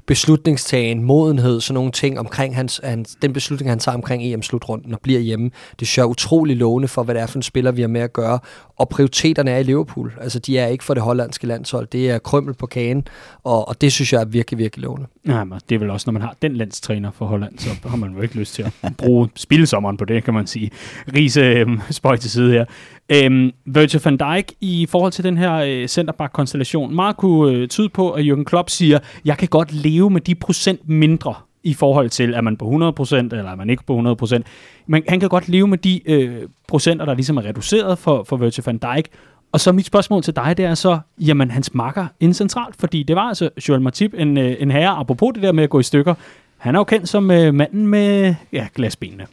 beslutningstagen, 0.09 1.03
modenhed, 1.03 1.61
sådan 1.61 1.73
nogle 1.73 1.91
ting 1.91 2.19
omkring 2.19 2.55
hans, 2.55 2.81
hans, 2.83 3.17
den 3.21 3.33
beslutning, 3.33 3.71
han 3.71 3.79
tager 3.79 3.95
omkring 3.95 4.23
EM-slutrunden 4.23 4.93
og 4.93 4.99
bliver 5.03 5.19
hjemme. 5.19 5.51
Det 5.79 5.87
synes 5.87 6.05
utrolig 6.05 6.57
lovende 6.57 6.87
for, 6.87 7.03
hvad 7.03 7.15
det 7.15 7.21
er 7.21 7.27
for 7.27 7.37
en 7.37 7.43
spiller, 7.43 7.71
vi 7.71 7.81
har 7.81 7.87
med 7.87 8.01
at 8.01 8.13
gøre. 8.13 8.39
Og 8.75 8.89
prioriteterne 8.89 9.51
er 9.51 9.57
i 9.57 9.63
Liverpool. 9.63 10.13
Altså, 10.21 10.39
de 10.39 10.57
er 10.57 10.67
ikke 10.67 10.83
for 10.83 10.93
det 10.93 11.03
hollandske 11.03 11.47
landshold. 11.47 11.87
Det 11.87 12.09
er 12.09 12.19
krømmel 12.19 12.53
på 12.53 12.65
kagen, 12.65 13.07
og, 13.43 13.67
og 13.67 13.81
det 13.81 13.91
synes 13.91 14.13
jeg 14.13 14.21
er 14.21 14.25
virkelig, 14.25 14.57
virkelig 14.57 14.83
lovende. 14.83 15.07
Ja, 15.27 15.43
men 15.43 15.59
det 15.69 15.75
er 15.75 15.79
vel 15.79 15.89
også, 15.89 16.03
når 16.07 16.13
man 16.13 16.21
har 16.21 16.35
den 16.41 16.55
landstræner 16.55 17.11
for 17.11 17.25
Holland, 17.25 17.59
så 17.59 17.69
har 17.87 17.97
man 17.97 18.13
jo 18.13 18.21
ikke 18.21 18.35
lyst 18.35 18.53
til 18.53 18.71
at 18.81 18.97
bruge 18.97 19.29
spilsommeren 19.35 19.97
på 19.97 20.05
det, 20.05 20.23
kan 20.23 20.33
man 20.33 20.47
sige. 20.47 20.71
Riese 21.15 21.41
øh, 21.41 21.67
spøj 21.89 22.17
til 22.17 22.31
side 22.31 22.51
her. 22.51 22.65
Øhm, 23.11 23.51
Virgil 23.65 24.01
van 24.03 24.17
Dijk 24.17 24.53
i 24.61 24.87
forhold 24.89 25.11
til 25.11 25.23
den 25.23 25.37
her 25.37 25.53
øh, 25.53 25.87
centerback-konstellation, 25.87 26.95
meget 26.95 27.17
kunne 27.17 27.53
øh, 27.53 27.67
tyde 27.67 27.89
på, 27.89 28.11
at 28.11 28.25
Jürgen 28.25 28.43
Klopp 28.43 28.69
siger, 28.69 28.99
jeg 29.25 29.37
kan 29.37 29.47
godt 29.47 29.73
leve 29.73 30.09
med 30.09 30.21
de 30.21 30.35
procent 30.35 30.89
mindre 30.89 31.33
i 31.63 31.73
forhold 31.73 32.09
til, 32.09 32.33
er 32.33 32.41
man 32.41 32.57
på 32.57 32.65
100% 32.65 33.15
eller 33.15 33.51
er 33.51 33.55
man 33.55 33.69
ikke 33.69 33.83
på 33.83 34.15
100%. 34.23 34.41
Men 34.87 35.03
han 35.07 35.19
kan 35.19 35.29
godt 35.29 35.49
leve 35.49 35.67
med 35.67 35.77
de 35.77 36.09
øh, 36.11 36.41
procenter, 36.67 37.05
der 37.05 37.13
ligesom 37.13 37.37
er 37.37 37.45
reduceret 37.45 37.97
for, 37.97 38.23
for 38.23 38.37
Virgil 38.37 38.63
van 38.65 38.77
Dijk. 38.77 39.07
Og 39.51 39.59
så 39.59 39.71
mit 39.71 39.85
spørgsmål 39.85 40.23
til 40.23 40.35
dig, 40.35 40.57
det 40.57 40.65
er 40.65 40.73
så, 40.73 40.99
jamen 41.19 41.51
hans 41.51 41.73
makker 41.73 42.07
ind 42.19 42.33
centralt, 42.33 42.75
fordi 42.79 43.03
det 43.03 43.15
var 43.15 43.21
altså 43.21 43.49
Joel 43.69 43.81
Matip, 43.81 44.13
en, 44.17 44.37
øh, 44.37 44.55
en 44.59 44.71
herre, 44.71 44.89
apropos 44.97 45.33
det 45.33 45.43
der 45.43 45.51
med 45.51 45.63
at 45.63 45.69
gå 45.69 45.79
i 45.79 45.83
stykker, 45.83 46.13
han 46.57 46.75
er 46.75 46.79
jo 46.79 46.83
kendt 46.83 47.09
som 47.09 47.31
øh, 47.31 47.53
manden 47.53 47.87
med 47.87 48.35
ja, 48.53 48.67
glasbenene. 48.75 49.25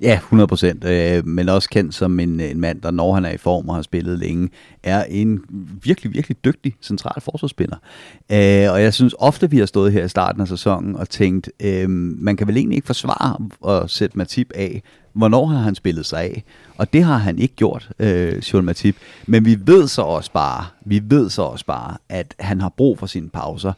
Ja, 0.00 0.14
100 0.14 0.46
procent, 0.46 0.84
øh, 0.84 1.26
men 1.26 1.48
også 1.48 1.68
kendt 1.68 1.94
som 1.94 2.20
en, 2.20 2.40
en 2.40 2.60
mand, 2.60 2.80
der 2.80 2.90
når 2.90 3.14
han 3.14 3.24
er 3.24 3.30
i 3.30 3.36
form 3.36 3.68
og 3.68 3.74
har 3.74 3.82
spillet 3.82 4.18
længe, 4.18 4.48
er 4.82 5.04
en 5.04 5.40
virkelig, 5.82 6.12
virkelig 6.14 6.44
dygtig 6.44 6.76
central 6.82 7.20
forsvarsspiller. 7.20 7.76
Øh, 8.32 8.72
og 8.72 8.82
jeg 8.82 8.94
synes 8.94 9.14
ofte, 9.18 9.50
vi 9.50 9.58
har 9.58 9.66
stået 9.66 9.92
her 9.92 10.04
i 10.04 10.08
starten 10.08 10.40
af 10.40 10.48
sæsonen 10.48 10.96
og 10.96 11.08
tænkt, 11.08 11.50
øh, 11.60 11.90
man 11.90 12.36
kan 12.36 12.46
vel 12.46 12.56
egentlig 12.56 12.76
ikke 12.76 12.86
forsvare 12.86 13.36
at 13.74 13.90
sætte 13.90 14.18
Matip 14.18 14.52
af. 14.54 14.82
Hvornår 15.12 15.46
har 15.46 15.58
han 15.58 15.74
spillet 15.74 16.06
sig 16.06 16.20
af? 16.20 16.44
Og 16.76 16.92
det 16.92 17.04
har 17.04 17.16
han 17.16 17.38
ikke 17.38 17.54
gjort, 17.54 17.90
øh, 17.98 18.42
Sjøl 18.42 18.64
Matip. 18.64 18.96
Men 19.26 19.44
vi 19.44 19.58
ved 19.60 19.88
så 19.88 20.02
også 20.02 20.32
bare, 20.32 20.64
vi 20.84 21.02
ved 21.04 21.30
så 21.30 21.42
også 21.42 21.66
bare, 21.66 21.96
at 22.08 22.34
han 22.40 22.60
har 22.60 22.68
brug 22.68 22.98
for 22.98 23.06
sine 23.06 23.28
pauser, 23.28 23.72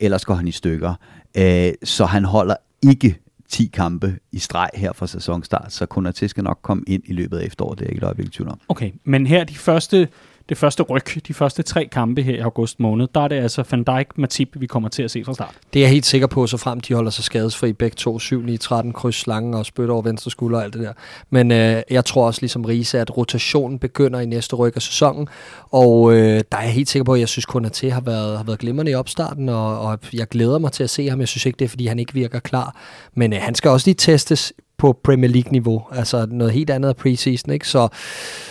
ellers 0.00 0.24
går 0.24 0.34
han 0.34 0.48
i 0.48 0.52
stykker. 0.52 0.94
Øh, 1.36 1.72
så 1.84 2.04
han 2.04 2.24
holder 2.24 2.54
ikke 2.82 3.18
10 3.50 3.70
kampe 3.72 4.18
i 4.32 4.38
streg 4.38 4.70
her 4.74 4.92
fra 4.92 5.06
sæsonstart, 5.06 5.72
så 5.72 5.86
Konaté 5.94 6.26
skal 6.26 6.44
nok 6.44 6.58
komme 6.62 6.84
ind 6.86 7.02
i 7.06 7.12
løbet 7.12 7.38
af 7.38 7.44
efteråret, 7.46 7.78
det 7.78 7.84
er 7.84 7.88
ikke 7.88 7.98
et 7.98 8.04
øjeblik 8.04 8.32
tvivl 8.32 8.48
om. 8.50 8.60
Okay, 8.68 8.90
men 9.04 9.26
her 9.26 9.44
de 9.44 9.54
første, 9.54 10.08
det 10.50 10.58
første 10.58 10.82
ryg, 10.82 11.28
de 11.28 11.34
første 11.34 11.62
tre 11.62 11.88
kampe 11.92 12.22
her 12.22 12.34
i 12.34 12.38
august 12.38 12.80
måned, 12.80 13.08
der 13.14 13.20
er 13.20 13.28
det 13.28 13.36
altså 13.36 13.64
Van 13.70 13.84
Dijk, 13.84 14.18
Matip, 14.18 14.48
vi 14.60 14.66
kommer 14.66 14.88
til 14.88 15.02
at 15.02 15.10
se 15.10 15.24
fra 15.24 15.34
start. 15.34 15.54
Det 15.72 15.80
er 15.80 15.84
jeg 15.84 15.90
helt 15.90 16.06
sikker 16.06 16.26
på, 16.26 16.46
så 16.46 16.56
frem 16.56 16.80
de 16.80 16.94
holder 16.94 17.10
sig 17.10 17.24
skadesfri 17.24 17.72
begge 17.72 17.94
to, 17.94 18.18
7, 18.18 18.42
9, 18.42 18.56
13, 18.56 18.92
kryds 18.92 19.16
slangen 19.16 19.54
og 19.54 19.66
spytter 19.66 19.94
over 19.94 20.02
venstre 20.02 20.30
skulder 20.30 20.58
og 20.58 20.64
alt 20.64 20.74
det 20.74 20.82
der. 20.82 20.92
Men 21.30 21.52
øh, 21.52 21.82
jeg 21.90 22.04
tror 22.04 22.26
også 22.26 22.40
ligesom 22.42 22.64
Riese, 22.64 23.00
at 23.00 23.16
rotationen 23.16 23.78
begynder 23.78 24.20
i 24.20 24.26
næste 24.26 24.56
ryg 24.56 24.72
af 24.76 24.82
sæsonen, 24.82 25.28
og 25.70 26.12
øh, 26.12 26.40
der 26.52 26.58
er 26.58 26.62
jeg 26.62 26.72
helt 26.72 26.88
sikker 26.88 27.04
på, 27.04 27.14
at 27.14 27.20
jeg 27.20 27.28
synes 27.28 27.46
kun, 27.46 27.64
at 27.64 27.80
har 27.80 28.00
været, 28.00 28.36
har 28.36 28.44
været 28.44 28.58
glimrende 28.58 28.92
i 28.92 28.94
opstarten, 28.94 29.48
og, 29.48 29.80
og 29.80 29.98
jeg 30.12 30.28
glæder 30.28 30.58
mig 30.58 30.72
til 30.72 30.84
at 30.84 30.90
se 30.90 31.08
ham. 31.08 31.20
Jeg 31.20 31.28
synes 31.28 31.46
ikke, 31.46 31.56
det 31.58 31.64
er, 31.64 31.68
fordi 31.68 31.86
han 31.86 31.98
ikke 31.98 32.14
virker 32.14 32.38
klar, 32.38 32.76
men 33.14 33.32
øh, 33.32 33.38
han 33.42 33.54
skal 33.54 33.70
også 33.70 33.86
lige 33.86 33.94
testes 33.94 34.52
på 34.80 34.98
Premier 35.04 35.30
League-niveau. 35.30 35.82
Altså 35.92 36.26
noget 36.30 36.52
helt 36.52 36.70
andet 36.70 36.88
af 36.88 36.96
preseason, 36.96 37.52
ikke? 37.52 37.68
Så 37.68 37.88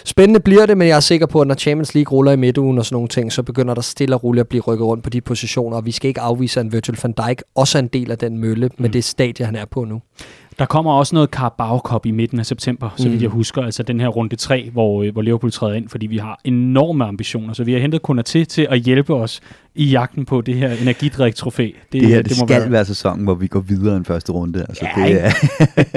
spændende 0.05 0.39
bliver 0.39 0.65
det, 0.65 0.77
men 0.77 0.87
jeg 0.87 0.95
er 0.95 0.99
sikker 0.99 1.25
på, 1.25 1.41
at 1.41 1.47
når 1.47 1.55
Champions 1.55 1.95
League 1.95 2.17
ruller 2.17 2.31
i 2.31 2.35
midtugen 2.35 2.77
og 2.77 2.85
sådan 2.85 2.95
nogle 2.95 3.07
ting, 3.07 3.31
så 3.31 3.43
begynder 3.43 3.73
der 3.73 3.81
stille 3.81 4.15
og 4.15 4.23
roligt 4.23 4.41
at 4.41 4.47
blive 4.47 4.63
rykket 4.63 4.87
rundt 4.87 5.03
på 5.03 5.09
de 5.09 5.21
positioner, 5.21 5.77
og 5.77 5.85
vi 5.85 5.91
skal 5.91 6.07
ikke 6.07 6.21
afvise, 6.21 6.59
at 6.59 6.65
en 6.65 6.71
Virgil 6.71 6.97
van 7.03 7.11
Dijk 7.11 7.41
også 7.55 7.77
er 7.77 7.81
en 7.81 7.87
del 7.87 8.11
af 8.11 8.17
den 8.17 8.37
mølle 8.37 8.69
med 8.77 8.89
mm. 8.89 8.93
det 8.93 9.03
stadie, 9.03 9.45
han 9.45 9.55
er 9.55 9.65
på 9.65 9.83
nu. 9.83 10.01
Der 10.59 10.65
kommer 10.65 10.91
også 10.93 11.15
noget 11.15 11.29
Carabao 11.29 11.77
Cup 11.77 12.05
i 12.05 12.11
midten 12.11 12.39
af 12.39 12.45
september, 12.45 12.89
så 12.97 13.03
vidt 13.03 13.15
mm. 13.15 13.21
jeg 13.21 13.29
husker. 13.29 13.61
Altså 13.61 13.83
den 13.83 13.99
her 13.99 14.07
runde 14.07 14.35
3, 14.35 14.69
hvor, 14.73 15.03
øh, 15.03 15.13
hvor 15.13 15.21
Liverpool 15.21 15.51
træder 15.51 15.73
ind, 15.73 15.89
fordi 15.89 16.07
vi 16.07 16.17
har 16.17 16.39
enorme 16.43 17.05
ambitioner. 17.05 17.53
Så 17.53 17.63
vi 17.63 17.73
har 17.73 17.79
hentet 17.79 18.01
Konaté 18.09 18.43
til 18.43 18.67
at 18.69 18.79
hjælpe 18.79 19.13
os 19.13 19.41
i 19.79 19.85
jagten 19.85 20.25
på 20.25 20.41
det 20.41 20.55
her 20.55 20.71
energidrik-trofæ. 20.71 21.63
Det, 21.63 22.01
det 22.01 22.07
her, 22.07 22.17
det, 22.17 22.29
det 22.29 22.37
må 22.39 22.47
skal 22.47 22.61
være... 22.61 22.71
være 22.71 22.85
sæsonen, 22.85 23.23
hvor 23.23 23.35
vi 23.35 23.47
går 23.47 23.59
videre 23.59 23.97
end 23.97 24.05
første 24.05 24.31
runde. 24.31 24.65
Altså, 24.69 24.87
ja, 24.97 25.03
det 25.03 25.25
er... 25.25 25.31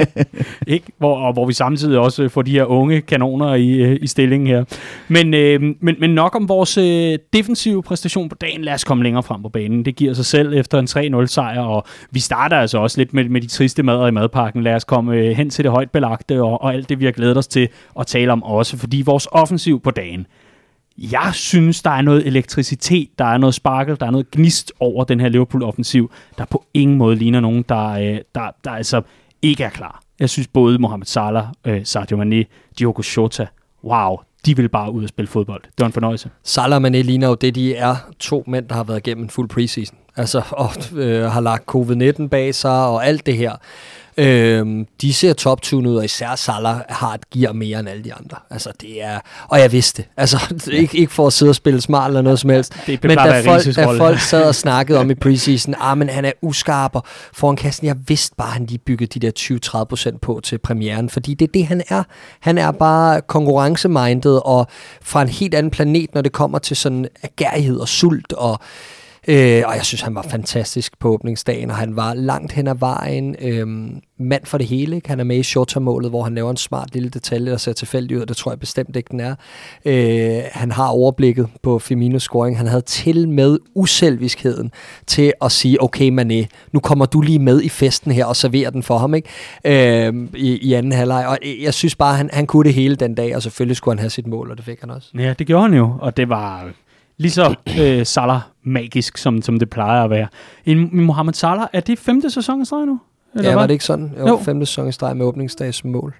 ikke? 0.74 0.86
Hvor, 0.98 1.16
og 1.16 1.32
hvor 1.32 1.46
vi 1.46 1.52
samtidig 1.52 1.98
også 1.98 2.28
får 2.28 2.42
de 2.42 2.50
her 2.50 2.64
unge 2.64 3.00
kanoner 3.00 3.54
i, 3.54 3.68
øh, 3.70 3.98
i 4.02 4.06
stillingen 4.06 4.46
her. 4.46 4.64
Men, 5.08 5.34
øh, 5.34 5.60
men, 5.80 5.96
men 6.00 6.10
nok 6.10 6.36
om 6.36 6.48
vores 6.48 6.78
øh, 6.78 7.18
defensive 7.32 7.82
præstation 7.82 8.28
på 8.28 8.34
dagen. 8.34 8.64
Lad 8.64 8.74
os 8.74 8.84
komme 8.84 9.04
længere 9.04 9.22
frem 9.22 9.42
på 9.42 9.48
banen. 9.48 9.84
Det 9.84 9.96
giver 9.96 10.14
sig 10.14 10.26
selv 10.26 10.52
efter 10.52 10.78
en 10.78 11.20
3-0 11.22 11.26
sejr, 11.26 11.60
og 11.60 11.86
vi 12.10 12.20
starter 12.20 12.56
altså 12.56 12.78
også 12.78 12.98
lidt 12.98 13.14
med, 13.14 13.28
med 13.28 13.40
de 13.40 13.46
triste 13.46 13.82
mader 13.82 14.06
i 14.06 14.10
madpakken. 14.10 14.62
Lad 14.62 14.74
os 14.74 14.84
komme 14.84 15.14
øh, 15.14 15.36
hen 15.36 15.50
til 15.50 15.64
det 15.64 15.72
højt 15.72 15.90
belagte, 15.90 16.42
og, 16.42 16.62
og 16.62 16.74
alt 16.74 16.88
det, 16.88 17.00
vi 17.00 17.04
har 17.04 17.12
glædet 17.12 17.38
os 17.38 17.46
til 17.46 17.68
at 18.00 18.06
tale 18.06 18.32
om 18.32 18.42
også, 18.42 18.76
fordi 18.76 19.02
vores 19.06 19.28
offensiv 19.30 19.80
på 19.80 19.90
dagen, 19.90 20.26
jeg 21.02 21.30
synes, 21.34 21.82
der 21.82 21.90
er 21.90 22.02
noget 22.02 22.26
elektricitet, 22.26 23.08
der 23.18 23.24
er 23.24 23.38
noget 23.38 23.54
sparkel, 23.54 23.96
der 24.00 24.06
er 24.06 24.10
noget 24.10 24.30
gnist 24.30 24.72
over 24.80 25.04
den 25.04 25.20
her 25.20 25.28
Liverpool-offensiv, 25.28 26.10
der 26.38 26.44
på 26.44 26.64
ingen 26.74 26.98
måde 26.98 27.16
ligner 27.16 27.40
nogen, 27.40 27.64
der, 27.68 27.88
øh, 27.88 28.18
der, 28.34 28.50
der 28.64 28.70
altså 28.70 29.02
ikke 29.42 29.64
er 29.64 29.70
klar. 29.70 30.02
Jeg 30.20 30.30
synes 30.30 30.48
både 30.48 30.78
Mohamed 30.78 31.06
Salah, 31.06 31.46
øh, 31.64 31.80
Sadio 31.84 32.16
Mane, 32.16 32.44
Diogo 32.78 33.02
Jota, 33.16 33.46
wow, 33.84 34.16
de 34.46 34.56
vil 34.56 34.68
bare 34.68 34.92
ud 34.92 35.02
og 35.02 35.08
spille 35.08 35.28
fodbold. 35.28 35.62
Det 35.62 35.80
var 35.80 35.86
en 35.86 35.92
fornøjelse. 35.92 36.30
Salah 36.42 36.76
og 36.76 36.82
Mane 36.82 37.02
ligner 37.02 37.28
jo 37.28 37.34
det, 37.34 37.54
de 37.54 37.74
er 37.74 37.96
to 38.18 38.44
mænd, 38.46 38.68
der 38.68 38.74
har 38.74 38.84
været 38.84 39.06
igennem 39.06 39.24
en 39.24 39.30
fuld 39.30 39.48
preseason. 39.48 39.96
Altså, 40.16 40.42
og 40.50 40.70
øh, 40.96 41.24
har 41.24 41.40
lagt 41.40 41.74
covid-19 41.74 42.28
bag 42.28 42.54
sig 42.54 42.86
og 42.86 43.06
alt 43.06 43.26
det 43.26 43.36
her. 43.36 43.56
Øhm, 44.16 44.86
de 45.00 45.14
ser 45.14 45.32
top 45.32 45.60
ud, 45.72 45.96
og 45.96 46.04
især 46.04 46.34
Salah 46.34 46.80
har 46.88 47.14
et 47.14 47.30
gear 47.30 47.52
mere 47.52 47.80
end 47.80 47.88
alle 47.88 48.04
de 48.04 48.14
andre. 48.14 48.36
Altså, 48.50 48.72
det 48.80 49.02
er... 49.02 49.20
Og 49.48 49.60
jeg 49.60 49.72
vidste 49.72 50.02
det. 50.02 50.10
Altså, 50.16 50.54
ikke, 50.72 50.98
ikke 50.98 51.12
for 51.12 51.26
at 51.26 51.32
sidde 51.32 51.50
og 51.50 51.54
spille 51.54 51.80
smart 51.80 52.08
eller 52.08 52.22
noget 52.22 52.38
som 52.38 52.50
helst. 52.50 52.76
Det 52.86 53.04
men 53.04 53.16
da 53.16 53.40
folk, 53.40 53.76
da 53.76 53.86
folk 53.86 54.20
sad 54.20 54.44
og 54.44 54.54
snakkede 54.54 54.98
om 54.98 55.10
i 55.10 55.14
preseason, 55.14 55.74
ah, 55.80 55.98
men 55.98 56.08
han 56.08 56.24
er 56.24 56.32
uskarp 56.42 56.96
og 56.96 57.04
foran 57.32 57.56
kassen. 57.56 57.86
Jeg 57.86 57.96
vidste 58.06 58.36
bare, 58.36 58.48
at 58.48 58.52
han 58.52 58.66
lige 58.66 58.78
byggede 58.78 59.20
de 59.20 59.26
der 59.26 60.10
20-30% 60.14 60.18
på 60.18 60.40
til 60.42 60.58
premieren, 60.58 61.10
fordi 61.10 61.34
det 61.34 61.48
er 61.48 61.52
det, 61.52 61.66
han 61.66 61.82
er. 61.88 62.02
Han 62.40 62.58
er 62.58 62.70
bare 62.70 63.20
konkurrencemindet 63.20 64.40
og 64.44 64.66
fra 65.02 65.22
en 65.22 65.28
helt 65.28 65.54
anden 65.54 65.70
planet, 65.70 66.14
når 66.14 66.20
det 66.22 66.32
kommer 66.32 66.58
til 66.58 66.76
sådan 66.76 67.08
agerighed 67.22 67.76
og 67.76 67.88
sult 67.88 68.32
og 68.32 68.60
Øh, 69.28 69.62
og 69.66 69.76
jeg 69.76 69.84
synes, 69.84 70.00
han 70.00 70.14
var 70.14 70.22
fantastisk 70.22 70.98
på 70.98 71.08
åbningsdagen, 71.08 71.70
og 71.70 71.76
han 71.76 71.96
var 71.96 72.14
langt 72.14 72.52
hen 72.52 72.68
ad 72.68 72.74
vejen 72.78 73.36
øh, 73.40 73.66
mand 74.18 74.46
for 74.46 74.58
det 74.58 74.66
hele. 74.66 74.96
Ikke? 74.96 75.08
Han 75.08 75.20
er 75.20 75.24
med 75.24 75.36
i 75.36 75.42
shortermålet, 75.42 76.10
hvor 76.10 76.22
han 76.22 76.34
laver 76.34 76.50
en 76.50 76.56
smart 76.56 76.94
lille 76.94 77.08
detalje, 77.08 77.50
der 77.50 77.56
ser 77.56 77.72
tilfældig 77.72 78.16
ud, 78.16 78.22
og 78.22 78.28
det 78.28 78.36
tror 78.36 78.52
jeg 78.52 78.60
bestemt 78.60 78.96
ikke, 78.96 79.08
den 79.10 79.20
er. 79.20 79.34
Øh, 79.84 80.42
han 80.52 80.72
har 80.72 80.88
overblikket 80.88 81.48
på 81.62 81.80
Firmino's 81.84 82.18
scoring. 82.18 82.58
Han 82.58 82.66
havde 82.66 82.82
til 82.82 83.28
med 83.28 83.58
uselviskheden 83.74 84.70
til 85.06 85.32
at 85.42 85.52
sige, 85.52 85.82
okay 85.82 86.20
Mané, 86.20 86.46
nu 86.72 86.80
kommer 86.80 87.06
du 87.06 87.20
lige 87.20 87.38
med 87.38 87.62
i 87.62 87.68
festen 87.68 88.12
her 88.12 88.24
og 88.24 88.36
serverer 88.36 88.70
den 88.70 88.82
for 88.82 88.98
ham 88.98 89.14
ikke? 89.14 89.28
Øh, 89.64 90.14
i, 90.36 90.56
i 90.56 90.72
anden 90.72 90.92
halvleg. 90.92 91.26
Og 91.28 91.38
jeg 91.62 91.74
synes 91.74 91.94
bare, 91.94 92.16
han, 92.16 92.30
han 92.32 92.46
kunne 92.46 92.64
det 92.64 92.74
hele 92.74 92.96
den 92.96 93.14
dag, 93.14 93.36
og 93.36 93.42
selvfølgelig 93.42 93.76
skulle 93.76 93.92
han 93.92 93.98
have 93.98 94.10
sit 94.10 94.26
mål, 94.26 94.50
og 94.50 94.56
det 94.56 94.64
fik 94.64 94.80
han 94.80 94.90
også. 94.90 95.08
Ja, 95.18 95.34
det 95.38 95.46
gjorde 95.46 95.62
han 95.62 95.74
jo, 95.74 95.92
og 96.00 96.16
det 96.16 96.28
var 96.28 96.70
lige 97.16 97.30
så 97.30 97.54
øh, 97.80 98.06
Salah 98.06 98.40
magisk, 98.62 99.16
som, 99.18 99.42
som 99.42 99.58
det 99.58 99.70
plejer 99.70 100.04
at 100.04 100.10
være. 100.10 100.28
En, 100.64 101.04
Mohamed 101.04 101.34
Salah, 101.34 101.66
er 101.72 101.80
det 101.80 101.98
femte 101.98 102.30
sæson 102.30 102.62
i 102.62 102.64
streg 102.64 102.86
nu? 102.86 103.00
Eller 103.34 103.50
ja, 103.50 103.54
var 103.54 103.66
det 103.66 103.74
ikke 103.74 103.84
sådan? 103.84 104.12
Jo, 104.18 104.28
jo. 104.28 104.38
femte 104.38 104.66
sæson 104.66 104.88
i 104.88 104.92
streg 104.92 105.16
med 105.16 105.26
åbningsdags 105.26 105.84
mål. 105.84 106.14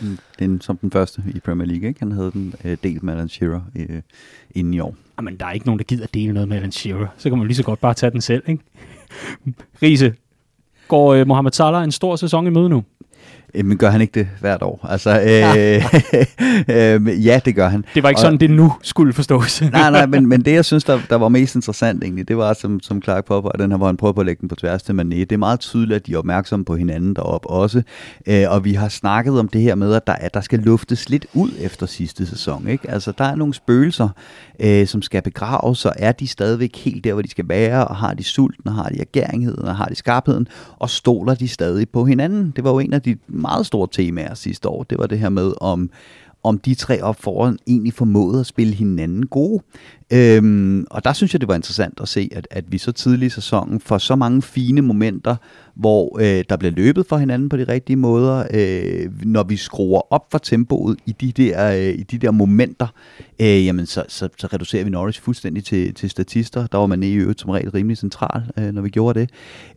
Mm, 0.00 0.18
den 0.38 0.60
som 0.60 0.76
den 0.76 0.90
første 0.90 1.22
i 1.34 1.40
Premier 1.40 1.66
League, 1.66 1.88
ikke? 1.88 2.00
Han 2.00 2.12
havde 2.12 2.30
den 2.32 2.54
øh, 2.64 2.76
delt 2.82 3.02
med 3.02 3.14
Alan 3.14 3.28
Shearer 3.28 3.60
øh, 3.76 4.02
inden 4.54 4.74
i 4.74 4.80
år. 4.80 4.94
Jamen, 5.18 5.36
der 5.36 5.46
er 5.46 5.52
ikke 5.52 5.66
nogen, 5.66 5.78
der 5.78 5.84
gider 5.84 6.06
dele 6.14 6.32
noget 6.32 6.48
med 6.48 6.56
Alan 6.56 6.72
Shearer. 6.72 7.06
Så 7.16 7.28
kan 7.28 7.38
man 7.38 7.46
lige 7.46 7.56
så 7.56 7.62
godt 7.62 7.80
bare 7.80 7.94
tage 7.94 8.10
den 8.10 8.20
selv, 8.20 8.42
ikke? 8.46 8.62
Riese, 9.82 10.14
går 10.88 11.14
øh, 11.14 11.26
Mohamed 11.26 11.52
Salah 11.52 11.84
en 11.84 11.92
stor 11.92 12.16
sæson 12.16 12.46
i 12.46 12.50
møde 12.50 12.68
nu? 12.68 12.84
Øh, 13.54 13.64
Men 13.64 13.78
gør 13.78 13.90
han 13.90 14.00
ikke 14.00 14.14
det 14.20 14.28
hvert 14.40 14.62
år? 14.62 14.86
Altså, 14.88 15.10
øh, 15.10 17.06
øh, 17.08 17.26
ja, 17.26 17.40
det 17.44 17.54
gør 17.54 17.68
han. 17.68 17.84
Det 17.94 18.02
var 18.02 18.08
ikke 18.08 18.18
Og- 18.18 18.20
sådan, 18.22 18.40
det 18.40 18.50
nu 18.50 18.72
skulle 18.82 19.12
forstås. 19.12 19.60
nej, 19.72 19.90
nej, 19.90 20.06
men, 20.06 20.26
men 20.26 20.44
det, 20.44 20.52
jeg 20.52 20.64
synes, 20.64 20.84
der, 20.84 21.00
der 21.10 21.16
var 21.16 21.28
mest 21.28 21.54
interessant 21.54 22.02
egentlig, 22.04 22.28
det 22.28 22.36
var, 22.36 22.52
som, 22.52 22.80
som 22.80 23.02
Clark 23.02 23.24
påpeger, 23.24 23.52
den 23.52 23.70
her, 23.70 23.76
hvor 23.78 23.86
han 23.86 23.96
prøver 23.96 24.12
på 24.12 24.20
at 24.20 24.26
lægge 24.26 24.40
den 24.40 24.48
på 24.48 24.54
tværs 24.54 24.82
til 24.82 24.92
Mané. 24.92 25.04
Det 25.14 25.32
er 25.32 25.36
meget 25.36 25.60
tydeligt, 25.60 25.96
at 25.96 26.06
de 26.06 26.12
er 26.14 26.18
opmærksomme 26.18 26.64
på 26.64 26.76
hinanden 26.76 27.14
deroppe 27.14 27.50
også. 27.50 27.82
Øh, 28.26 28.44
og 28.48 28.64
vi 28.64 28.72
har 28.72 28.88
snakket 28.88 29.38
om 29.40 29.48
det 29.48 29.60
her 29.60 29.74
med, 29.74 29.94
at 29.94 30.06
der, 30.06 30.12
at 30.12 30.34
der 30.34 30.40
skal 30.40 30.58
luftes 30.58 31.08
lidt 31.08 31.26
ud 31.34 31.50
efter 31.60 31.86
sidste 31.86 32.26
sæson. 32.26 32.68
Ikke? 32.68 32.90
Altså, 32.90 33.12
der 33.18 33.24
er 33.24 33.34
nogle 33.34 33.54
spøgelser, 33.54 34.08
øh, 34.60 34.86
som 34.86 35.02
skal 35.02 35.22
begraves, 35.22 35.78
så 35.78 35.92
er 35.96 36.12
de 36.12 36.26
stadigvæk 36.26 36.76
helt 36.76 37.04
der, 37.04 37.12
hvor 37.12 37.22
de 37.22 37.30
skal 37.30 37.48
være, 37.48 37.86
og 37.88 37.96
har 37.96 38.14
de 38.14 38.24
sulten, 38.24 38.68
og 38.68 38.74
har 38.74 38.88
de 38.88 39.00
ageringheden, 39.00 39.64
og 39.68 39.76
har 39.76 39.86
de 39.86 39.94
skarpheden, 39.94 40.48
og 40.78 40.90
stoler 40.90 41.34
de 41.34 41.48
stadig 41.48 41.88
på 41.88 42.04
hinanden. 42.04 42.52
Det 42.56 42.64
var 42.64 42.70
jo 42.70 42.78
en 42.78 42.92
af 42.92 43.02
de 43.02 43.16
meget 43.38 43.66
store 43.66 43.88
temaer 43.92 44.34
sidste 44.34 44.68
år. 44.68 44.82
Det 44.82 44.98
var 44.98 45.06
det 45.06 45.18
her 45.18 45.28
med, 45.28 45.52
om 45.60 45.90
om 46.42 46.58
de 46.58 46.74
tre 46.74 47.02
op 47.02 47.16
foran 47.20 47.58
egentlig 47.66 47.92
formåede 47.92 48.40
at 48.40 48.46
spille 48.46 48.74
hinanden 48.74 49.26
gode. 49.26 49.62
Øhm, 50.12 50.86
og 50.90 51.04
der 51.04 51.12
synes 51.12 51.32
jeg, 51.32 51.40
det 51.40 51.48
var 51.48 51.54
interessant 51.54 52.00
at 52.00 52.08
se, 52.08 52.28
at, 52.32 52.48
at 52.50 52.64
vi 52.68 52.78
så 52.78 52.92
tidligt 52.92 53.32
i 53.32 53.34
sæsonen 53.34 53.80
får 53.80 53.98
så 53.98 54.16
mange 54.16 54.42
fine 54.42 54.82
momenter, 54.82 55.36
hvor 55.74 56.18
øh, 56.20 56.44
der 56.48 56.56
bliver 56.56 56.72
løbet 56.72 57.06
for 57.06 57.16
hinanden 57.16 57.48
på 57.48 57.56
de 57.56 57.64
rigtige 57.64 57.96
måder, 57.96 58.46
øh, 58.54 59.24
når 59.24 59.42
vi 59.42 59.56
skruer 59.56 60.12
op 60.12 60.26
for 60.30 60.38
tempoet 60.38 60.98
i 61.06 61.12
de 61.12 61.32
der, 61.32 61.72
øh, 61.72 61.98
i 61.98 62.02
de 62.02 62.18
der 62.18 62.30
momenter, 62.30 62.86
øh, 63.40 63.66
jamen 63.66 63.86
så, 63.86 64.04
så, 64.08 64.28
så 64.38 64.46
reducerer 64.46 64.84
vi 64.84 64.90
Norwich 64.90 65.20
fuldstændig 65.20 65.64
til, 65.64 65.94
til 65.94 66.10
statister. 66.10 66.66
Der 66.66 66.78
var 66.78 66.86
man 66.86 67.02
i 67.02 67.12
øvrigt 67.12 67.40
som 67.40 67.50
regel 67.50 67.70
rimelig 67.70 67.98
central, 67.98 68.42
øh, 68.58 68.72
når 68.72 68.82
vi 68.82 68.88
gjorde 68.90 69.20
det. 69.20 69.30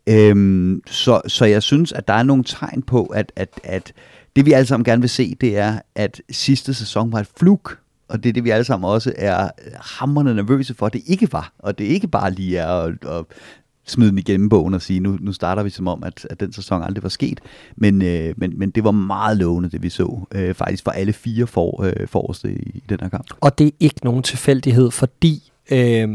Øh, 0.07 0.77
så, 0.87 1.21
så 1.27 1.45
jeg 1.45 1.63
synes, 1.63 1.91
at 1.91 2.07
der 2.07 2.13
er 2.13 2.23
nogle 2.23 2.43
tegn 2.43 2.81
på, 2.81 3.05
at, 3.05 3.31
at, 3.35 3.49
at 3.63 3.93
det 4.35 4.45
vi 4.45 4.51
alle 4.51 4.65
sammen 4.65 4.85
gerne 4.85 5.01
vil 5.01 5.09
se, 5.09 5.35
det 5.41 5.57
er, 5.57 5.79
at 5.95 6.21
sidste 6.29 6.73
sæson 6.73 7.11
var 7.11 7.19
et 7.19 7.27
fluk, 7.39 7.80
og 8.11 8.23
det 8.23 8.29
er 8.29 8.33
det, 8.33 8.43
vi 8.43 8.49
alle 8.49 8.63
sammen 8.63 8.89
også 8.89 9.13
er 9.17 9.49
hammerne 9.75 10.33
nervøse 10.33 10.73
for, 10.73 10.85
at 10.85 10.93
det 10.93 11.01
ikke 11.05 11.33
var. 11.33 11.53
Og 11.59 11.77
det 11.77 11.83
ikke 11.83 12.07
bare 12.07 12.31
lige 12.31 12.57
er 12.57 12.67
at, 12.67 13.05
at 13.05 13.25
smide 13.85 14.09
den 14.09 14.17
igennem 14.17 14.49
bogen 14.49 14.73
og 14.73 14.81
sige, 14.81 14.99
nu, 14.99 15.17
nu 15.21 15.33
starter 15.33 15.63
vi 15.63 15.69
som 15.69 15.87
om, 15.87 16.03
at, 16.03 16.27
at 16.29 16.39
den 16.39 16.53
sæson 16.53 16.83
aldrig 16.83 17.03
var 17.03 17.09
sket. 17.09 17.39
Men, 17.75 18.01
øh, 18.01 18.33
men, 18.37 18.59
men 18.59 18.69
det 18.69 18.83
var 18.83 18.91
meget 18.91 19.37
lovende, 19.37 19.69
det 19.69 19.83
vi 19.83 19.89
så. 19.89 20.19
Øh, 20.31 20.55
faktisk 20.55 20.83
for 20.83 20.91
alle 20.91 21.13
fire 21.13 21.47
for, 21.47 21.83
øh, 21.83 22.07
forreste 22.07 22.51
i, 22.53 22.71
i 22.75 22.83
den 22.89 22.97
her 23.01 23.09
kamp. 23.09 23.27
Og 23.41 23.57
det 23.57 23.67
er 23.67 23.71
ikke 23.79 23.99
nogen 24.03 24.23
tilfældighed, 24.23 24.91
fordi 24.91 25.51
øh, 25.71 26.09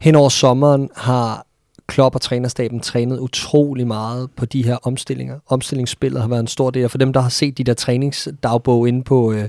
hen 0.00 0.14
over 0.14 0.28
sommeren 0.28 0.88
har 0.96 1.46
Klopp 1.90 2.14
og 2.14 2.20
trænerstaben 2.20 2.80
trænet 2.80 3.18
utrolig 3.18 3.86
meget 3.86 4.30
på 4.36 4.44
de 4.44 4.64
her 4.64 4.76
omstillinger. 4.82 5.38
Omstillingsspillet 5.46 6.20
har 6.20 6.28
været 6.28 6.40
en 6.40 6.46
stor 6.46 6.70
del, 6.70 6.84
og 6.84 6.90
for 6.90 6.98
dem, 6.98 7.12
der 7.12 7.20
har 7.20 7.28
set 7.28 7.58
de 7.58 7.64
der 7.64 7.74
træningsdagbog 7.74 8.88
inde 8.88 9.02
på 9.02 9.32
øh, 9.32 9.48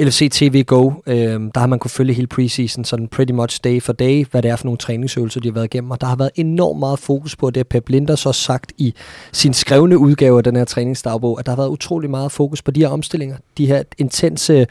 LFC 0.00 0.28
TV 0.32 0.64
Go, 0.64 0.90
øh, 1.06 1.16
der 1.54 1.58
har 1.58 1.66
man 1.66 1.78
kunne 1.78 1.90
følge 1.90 2.14
hele 2.14 2.26
preseason, 2.26 2.84
sådan 2.84 3.08
pretty 3.08 3.32
much 3.32 3.60
day 3.64 3.82
for 3.82 3.92
day, 3.92 4.26
hvad 4.30 4.42
det 4.42 4.50
er 4.50 4.56
for 4.56 4.64
nogle 4.64 4.78
træningsøvelser, 4.78 5.40
de 5.40 5.48
har 5.48 5.52
været 5.52 5.64
igennem, 5.64 5.90
og 5.90 6.00
der 6.00 6.06
har 6.06 6.16
været 6.16 6.30
enormt 6.34 6.78
meget 6.78 6.98
fokus 6.98 7.36
på 7.36 7.50
det, 7.50 7.68
Pep 7.68 7.88
Linder 7.88 8.16
så 8.16 8.32
sagt 8.32 8.72
i 8.78 8.94
sin 9.32 9.54
skrevne 9.54 9.98
udgave 9.98 10.38
af 10.38 10.44
den 10.44 10.56
her 10.56 10.64
træningsdagbog, 10.64 11.38
at 11.38 11.46
der 11.46 11.52
har 11.52 11.56
været 11.56 11.68
utrolig 11.68 12.10
meget 12.10 12.32
fokus 12.32 12.62
på 12.62 12.70
de 12.70 12.80
her 12.80 12.88
omstillinger, 12.88 13.36
de 13.58 13.66
her 13.66 13.82
intense 13.98 14.66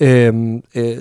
øh, 0.00 0.34
øh, 0.74 0.96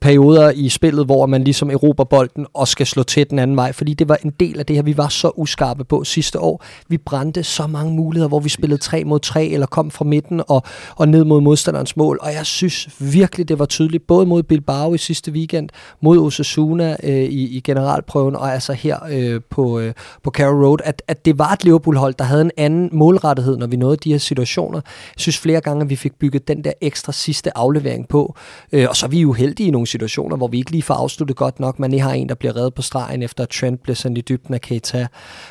perioder 0.00 0.50
i 0.50 0.68
spillet, 0.68 1.04
hvor 1.04 1.26
man 1.26 1.44
ligesom 1.44 1.70
erobrer 1.70 2.04
bolden 2.04 2.46
og 2.54 2.68
skal 2.68 2.86
slå 2.86 3.02
til 3.02 3.30
den 3.30 3.38
anden 3.38 3.56
vej, 3.56 3.72
fordi 3.72 3.94
det 3.94 4.08
var 4.08 4.18
en 4.24 4.32
del 4.40 4.58
af 4.58 4.66
det 4.66 4.76
her, 4.76 4.82
vi 4.82 4.96
var 4.96 5.08
så 5.08 5.30
uskarpe 5.36 5.84
på 5.84 6.04
sidste 6.04 6.40
år. 6.40 6.64
Vi 6.88 6.98
brændte 6.98 7.42
så 7.42 7.66
mange 7.66 7.92
muligheder, 7.92 8.28
hvor 8.28 8.40
vi 8.40 8.48
spillede 8.48 8.80
3 8.80 9.04
mod 9.04 9.20
3, 9.20 9.46
eller 9.46 9.66
kom 9.66 9.90
fra 9.90 10.04
midten 10.04 10.42
og, 10.48 10.62
og 10.96 11.08
ned 11.08 11.24
mod 11.24 11.40
modstanderens 11.40 11.96
mål, 11.96 12.18
og 12.22 12.32
jeg 12.32 12.46
synes 12.46 12.88
virkelig, 12.98 13.48
det 13.48 13.58
var 13.58 13.66
tydeligt, 13.66 14.06
både 14.06 14.26
mod 14.26 14.42
Bilbao 14.42 14.94
i 14.94 14.98
sidste 14.98 15.32
weekend, 15.32 15.68
mod 16.00 16.18
Osasuna 16.18 16.96
øh, 17.02 17.12
i, 17.12 17.56
i 17.56 17.60
generalprøven, 17.60 18.36
og 18.36 18.52
altså 18.52 18.72
her 18.72 18.98
øh, 19.10 19.40
på, 19.50 19.78
øh, 19.78 19.94
på 20.22 20.30
Carrow 20.30 20.66
Road, 20.66 20.78
at, 20.84 21.02
at 21.08 21.24
det 21.24 21.38
var 21.38 21.52
et 21.52 21.64
Liverpool-hold, 21.64 22.14
der 22.14 22.24
havde 22.24 22.42
en 22.42 22.50
anden 22.56 22.88
målrettighed, 22.92 23.56
når 23.56 23.66
vi 23.66 23.76
nåede 23.76 23.96
de 23.96 24.10
her 24.10 24.18
situationer. 24.18 24.80
Jeg 24.86 25.20
synes 25.20 25.38
flere 25.38 25.60
gange, 25.60 25.82
at 25.82 25.90
vi 25.90 25.96
fik 25.96 26.12
bygget 26.18 26.48
den 26.48 26.64
der 26.64 26.72
ekstra 26.80 27.12
sidste 27.12 27.58
aflevering 27.58 28.08
på, 28.08 28.36
øh, 28.72 28.86
og 28.88 28.96
så 28.96 29.06
er 29.06 29.10
vi 29.10 29.20
jo 29.28 29.32
heldige 29.32 29.66
i 29.66 29.70
nogle 29.70 29.86
situationer, 29.86 30.36
hvor 30.36 30.48
vi 30.48 30.58
ikke 30.58 30.70
lige 30.70 30.82
får 30.82 30.94
afsluttet 30.94 31.36
godt 31.36 31.60
nok. 31.60 31.78
Man 31.78 31.98
har 31.98 32.12
en, 32.12 32.28
der 32.28 32.34
bliver 32.34 32.56
reddet 32.56 32.74
på 32.74 32.82
stregen, 32.82 33.22
efter 33.22 33.42
at 33.42 33.48
Trent 33.48 33.82
bliver 33.82 33.96
sendt 33.96 34.18
i 34.18 34.20
dybden 34.20 34.54
af 34.54 34.60
Keita. 34.60 35.06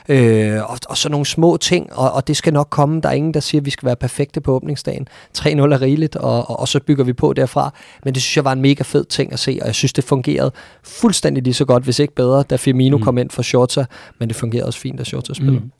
Øh, 0.09 0.71
og, 0.71 0.77
og 0.89 0.97
så 0.97 1.09
nogle 1.09 1.25
små 1.25 1.57
ting, 1.57 1.93
og, 1.93 2.11
og 2.11 2.27
det 2.27 2.37
skal 2.37 2.53
nok 2.53 2.67
komme. 2.69 3.01
Der 3.01 3.09
er 3.09 3.13
ingen, 3.13 3.33
der 3.33 3.39
siger, 3.39 3.61
at 3.61 3.65
vi 3.65 3.69
skal 3.69 3.85
være 3.85 3.95
perfekte 3.95 4.41
på 4.41 4.55
åbningsdagen. 4.55 5.07
3-0 5.37 5.47
er 5.47 5.81
rigeligt, 5.81 6.15
og, 6.15 6.49
og, 6.49 6.59
og 6.59 6.67
så 6.67 6.79
bygger 6.79 7.03
vi 7.03 7.13
på 7.13 7.33
derfra. 7.33 7.73
Men 8.03 8.13
det 8.13 8.21
synes 8.21 8.37
jeg 8.37 8.45
var 8.45 8.51
en 8.51 8.61
mega 8.61 8.83
fed 8.83 9.05
ting 9.05 9.33
at 9.33 9.39
se, 9.39 9.57
og 9.61 9.67
jeg 9.67 9.75
synes, 9.75 9.93
det 9.93 10.03
fungerede 10.03 10.51
fuldstændig 10.83 11.43
lige 11.43 11.53
så 11.53 11.65
godt, 11.65 11.83
hvis 11.83 11.99
ikke 11.99 12.15
bedre, 12.15 12.43
da 12.43 12.55
Firmino 12.55 12.97
mm. 12.97 13.03
kom 13.03 13.17
ind 13.17 13.29
for 13.29 13.41
Shorta, 13.41 13.85
men 14.19 14.27
det 14.27 14.35
fungerede 14.35 14.67
også 14.67 14.79
fint, 14.79 14.99
da 14.99 15.03
Shorta 15.03 15.33
spillede. 15.33 15.59
Mm. 15.59 15.71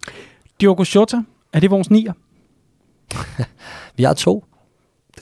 Diogo 0.62 0.84
Jota, 0.96 1.18
er 1.54 1.60
det 1.60 1.72
vores 1.72 1.90
nier? 1.90 2.14
Vi 3.98 4.04
har 4.04 4.14
to. 4.14 4.46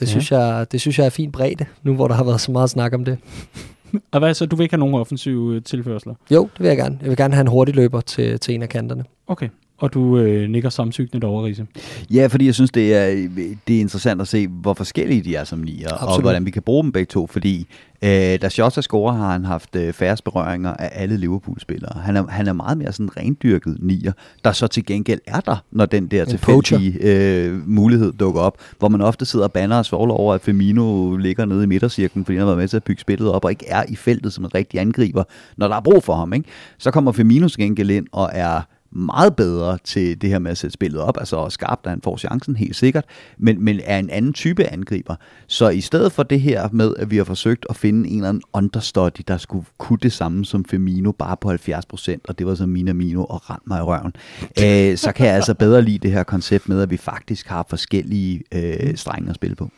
Ja. 0.02 0.06
synes 0.06 0.30
jeg, 0.32 0.66
det 0.72 0.80
synes 0.80 0.98
jeg 0.98 1.06
er 1.06 1.10
fint 1.10 1.32
bredde, 1.32 1.64
nu 1.82 1.94
hvor 1.94 2.08
der 2.08 2.14
har 2.14 2.24
været 2.24 2.40
så 2.40 2.52
meget 2.52 2.70
snak 2.70 2.92
om 2.94 3.04
det. 3.04 3.18
Og 4.12 4.18
hvad 4.18 4.34
så, 4.34 4.46
du 4.46 4.56
vil 4.56 4.62
ikke 4.64 4.72
have 4.72 4.80
nogen 4.80 4.94
offensive 4.94 5.54
øh, 5.56 5.62
tilførsler? 5.62 6.14
Jo, 6.30 6.42
det 6.42 6.60
vil 6.60 6.68
jeg 6.68 6.76
gerne. 6.76 6.98
Jeg 7.00 7.08
vil 7.08 7.16
gerne 7.16 7.34
have 7.34 7.40
en 7.40 7.46
hurtig 7.46 7.74
løber 7.74 8.00
til, 8.00 8.40
til 8.40 8.54
en 8.54 8.62
af 8.62 8.68
kanterne. 8.68 9.04
Okay. 9.26 9.48
Og 9.78 9.94
du 9.94 10.18
øh, 10.18 10.50
nikker 10.50 10.68
samtykkende 10.68 11.26
over, 11.26 11.46
Riese. 11.46 11.66
Ja, 12.10 12.26
fordi 12.26 12.46
jeg 12.46 12.54
synes, 12.54 12.70
det 12.70 12.94
er, 12.94 13.28
det 13.68 13.76
er 13.76 13.80
interessant 13.80 14.20
at 14.20 14.28
se, 14.28 14.48
hvor 14.48 14.74
forskellige 14.74 15.22
de 15.22 15.36
er 15.36 15.44
som 15.44 15.58
nier, 15.58 15.88
og 15.88 16.02
Absolut. 16.02 16.22
hvordan 16.22 16.46
vi 16.46 16.50
kan 16.50 16.62
bruge 16.62 16.82
dem 16.82 16.92
begge 16.92 17.06
to, 17.10 17.26
fordi 17.26 17.66
øh, 18.02 18.10
da 18.10 18.48
Jota 18.58 18.80
scorer, 18.80 19.12
har 19.12 19.32
han 19.32 19.44
haft 19.44 19.76
øh, 19.76 19.92
færre 19.92 20.16
berøringer 20.24 20.74
af 20.74 20.90
alle 20.92 21.16
Liverpool-spillere. 21.16 22.00
Han 22.00 22.16
er, 22.16 22.26
han 22.26 22.46
er 22.48 22.52
meget 22.52 22.78
mere 22.78 22.92
sådan 22.92 23.16
rendyrket 23.16 23.76
nier, 23.80 24.12
der 24.44 24.52
så 24.52 24.66
til 24.66 24.86
gengæld 24.86 25.20
er 25.26 25.40
der, 25.40 25.56
når 25.70 25.86
den 25.86 26.06
der 26.06 26.24
tilfældige 26.24 26.98
øh, 27.00 27.68
mulighed 27.68 28.12
dukker 28.12 28.40
op, 28.40 28.58
hvor 28.78 28.88
man 28.88 29.00
ofte 29.00 29.24
sidder 29.24 29.44
og 29.44 29.52
banner 29.52 29.76
og 29.78 29.86
svogler 29.86 30.14
over, 30.14 30.34
at 30.34 30.40
Firmino 30.40 31.16
ligger 31.16 31.44
nede 31.44 31.64
i 31.64 31.66
midtercirklen, 31.66 32.24
fordi 32.24 32.36
han 32.36 32.40
har 32.40 32.46
været 32.46 32.58
med 32.58 32.68
til 32.68 32.76
at 32.76 32.84
bygge 32.84 33.00
spillet 33.00 33.30
op, 33.30 33.44
og 33.44 33.50
ikke 33.50 33.68
er 33.68 33.84
i 33.88 33.96
feltet 33.96 34.32
som 34.32 34.44
en 34.44 34.54
rigtig 34.54 34.80
angriber, 34.80 35.24
når 35.56 35.68
der 35.68 35.76
er 35.76 35.80
brug 35.80 36.02
for 36.04 36.14
ham. 36.14 36.32
Ikke? 36.32 36.48
Så 36.78 36.90
kommer 36.90 37.12
Firmino 37.12 37.48
til 37.48 37.58
gengæld 37.58 37.90
ind 37.90 38.06
og 38.12 38.30
er 38.32 38.60
meget 38.96 39.36
bedre 39.36 39.78
til 39.84 40.22
det 40.22 40.30
her 40.30 40.38
med 40.38 40.50
at 40.50 40.58
sætte 40.58 40.74
spillet 40.74 41.00
op, 41.00 41.18
altså 41.18 41.48
skarpt, 41.48 41.84
da 41.84 41.90
han 41.90 42.00
får 42.00 42.16
chancen, 42.16 42.56
helt 42.56 42.76
sikkert, 42.76 43.04
men, 43.38 43.64
men 43.64 43.80
er 43.84 43.98
en 43.98 44.10
anden 44.10 44.32
type 44.32 44.64
angriber. 44.64 45.16
Så 45.46 45.68
i 45.68 45.80
stedet 45.80 46.12
for 46.12 46.22
det 46.22 46.40
her 46.40 46.68
med, 46.72 46.94
at 46.98 47.10
vi 47.10 47.16
har 47.16 47.24
forsøgt 47.24 47.66
at 47.70 47.76
finde 47.76 48.08
en 48.08 48.16
eller 48.16 48.28
anden 48.28 48.42
understudy, 48.52 49.20
der 49.28 49.36
skulle 49.36 49.66
kunne 49.78 49.98
det 50.02 50.12
samme 50.12 50.44
som 50.44 50.64
Firmino, 50.64 51.12
bare 51.12 51.36
på 51.36 51.52
70%, 51.52 52.16
og 52.28 52.38
det 52.38 52.46
var 52.46 52.54
så 52.54 52.66
Minamino 52.66 53.24
og 53.24 53.50
rent 53.50 53.66
mig 53.66 53.78
i 53.78 53.82
røven, 53.82 54.12
øh, 54.42 54.96
så 54.96 55.12
kan 55.12 55.26
jeg 55.26 55.34
altså 55.34 55.54
bedre 55.54 55.82
lide 55.82 55.98
det 55.98 56.12
her 56.12 56.22
koncept 56.22 56.68
med, 56.68 56.82
at 56.82 56.90
vi 56.90 56.96
faktisk 56.96 57.46
har 57.46 57.66
forskellige 57.68 58.42
øh, 58.54 58.96
strenge 58.96 59.28
at 59.30 59.34
spille 59.34 59.56
på. 59.56 59.70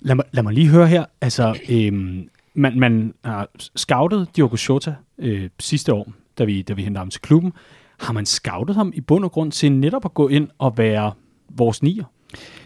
Lad 0.00 0.14
mig, 0.14 0.24
lad 0.32 0.42
mig 0.42 0.52
lige 0.52 0.68
høre 0.68 0.86
her. 0.86 1.04
Altså, 1.20 1.58
øhm, 1.68 2.28
man, 2.54 2.78
man 2.78 3.14
har 3.24 3.48
scoutet 3.76 4.28
Diogo 4.36 4.56
Jota 4.68 4.94
øh, 5.18 5.48
sidste 5.60 5.92
år, 5.92 6.12
da 6.38 6.44
vi, 6.44 6.62
da 6.62 6.72
vi 6.72 6.82
hentede 6.82 6.98
ham 6.98 7.10
til 7.10 7.20
klubben. 7.20 7.52
Har 8.00 8.12
man 8.12 8.26
scoutet 8.26 8.76
ham 8.76 8.92
i 8.94 9.00
bund 9.00 9.24
og 9.24 9.32
grund 9.32 9.52
til 9.52 9.72
netop 9.72 10.04
at 10.04 10.14
gå 10.14 10.28
ind 10.28 10.48
og 10.58 10.78
være 10.78 11.12
vores 11.56 11.82
nier? 11.82 12.04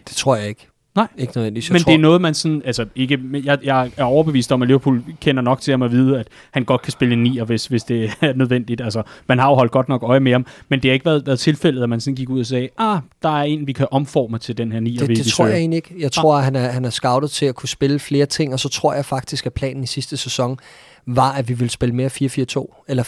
Det 0.09 0.17
tror 0.17 0.37
jeg 0.37 0.49
ikke. 0.49 0.69
Nej. 0.99 1.09
Ikke 1.19 1.33
nødvendigvis. 1.37 1.69
Jeg 1.69 1.75
Men 1.75 1.83
tror, 1.83 1.91
det 1.91 1.99
er 1.99 2.03
noget, 2.03 2.21
man 2.21 2.35
sådan, 2.35 2.63
altså 2.65 2.87
ikke, 2.97 3.19
jeg, 3.45 3.59
jeg 3.65 3.91
er 3.97 4.05
overbevist 4.05 4.53
om, 4.53 4.63
at 4.63 4.69
Liverpool 4.69 5.05
kender 5.21 5.43
nok 5.43 5.61
til 5.61 5.73
ham 5.73 5.83
at 5.83 5.91
vide, 5.91 6.19
at 6.19 6.29
han 6.51 6.65
godt 6.65 6.83
kan 6.83 6.93
spille 6.93 7.13
en 7.15 7.23
nier, 7.23 7.45
hvis, 7.45 7.67
hvis 7.67 7.83
det 7.83 8.11
er 8.21 8.33
nødvendigt. 8.33 8.81
Altså, 8.81 9.03
man 9.29 9.39
har 9.39 9.49
jo 9.49 9.55
holdt 9.55 9.73
godt 9.73 9.89
nok 9.89 10.03
øje 10.03 10.21
med 10.21 10.33
ham, 10.33 10.47
men 10.69 10.83
det 10.83 10.89
har 10.89 10.93
ikke 10.93 11.05
været, 11.05 11.27
været 11.27 11.39
tilfældet, 11.39 11.83
at 11.83 11.89
man 11.89 12.01
sådan 12.01 12.15
gik 12.15 12.31
ud 12.31 12.41
og 12.41 12.47
sagde, 12.47 12.69
ah, 12.79 13.01
der 13.23 13.29
er 13.29 13.43
en, 13.43 13.67
vi 13.67 13.73
kan 13.73 13.87
omforme 13.91 14.39
til 14.39 14.59
den 14.59 14.73
her 14.73 14.81
nier, 14.81 15.07
det, 15.07 15.09
det 15.09 15.27
tror 15.27 15.45
søger." 15.45 15.51
jeg 15.51 15.59
egentlig 15.59 15.77
ikke. 15.77 15.95
Jeg 15.99 16.13
tror, 16.13 16.37
at 16.37 16.45
han 16.45 16.57
er, 16.57 16.69
han 16.69 16.85
er 16.85 16.91
scoutet 16.91 17.31
til 17.31 17.47
at 17.47 17.55
kunne 17.55 17.69
spille 17.69 17.99
flere 17.99 18.27
ting, 18.27 18.53
og 18.53 18.61
så 18.61 18.69
tror 18.69 18.95
jeg 18.95 19.05
faktisk, 19.05 19.47
at 19.47 19.53
planen 19.53 19.83
i 19.83 19.87
sidste 19.87 20.17
sæson 20.17 20.59
var, 21.17 21.33
at 21.33 21.49
vi 21.49 21.55
ville 21.55 21.71
spille 21.71 21.95
mere 21.95 22.07
4-4-2, 22.07 22.85
eller 22.89 23.03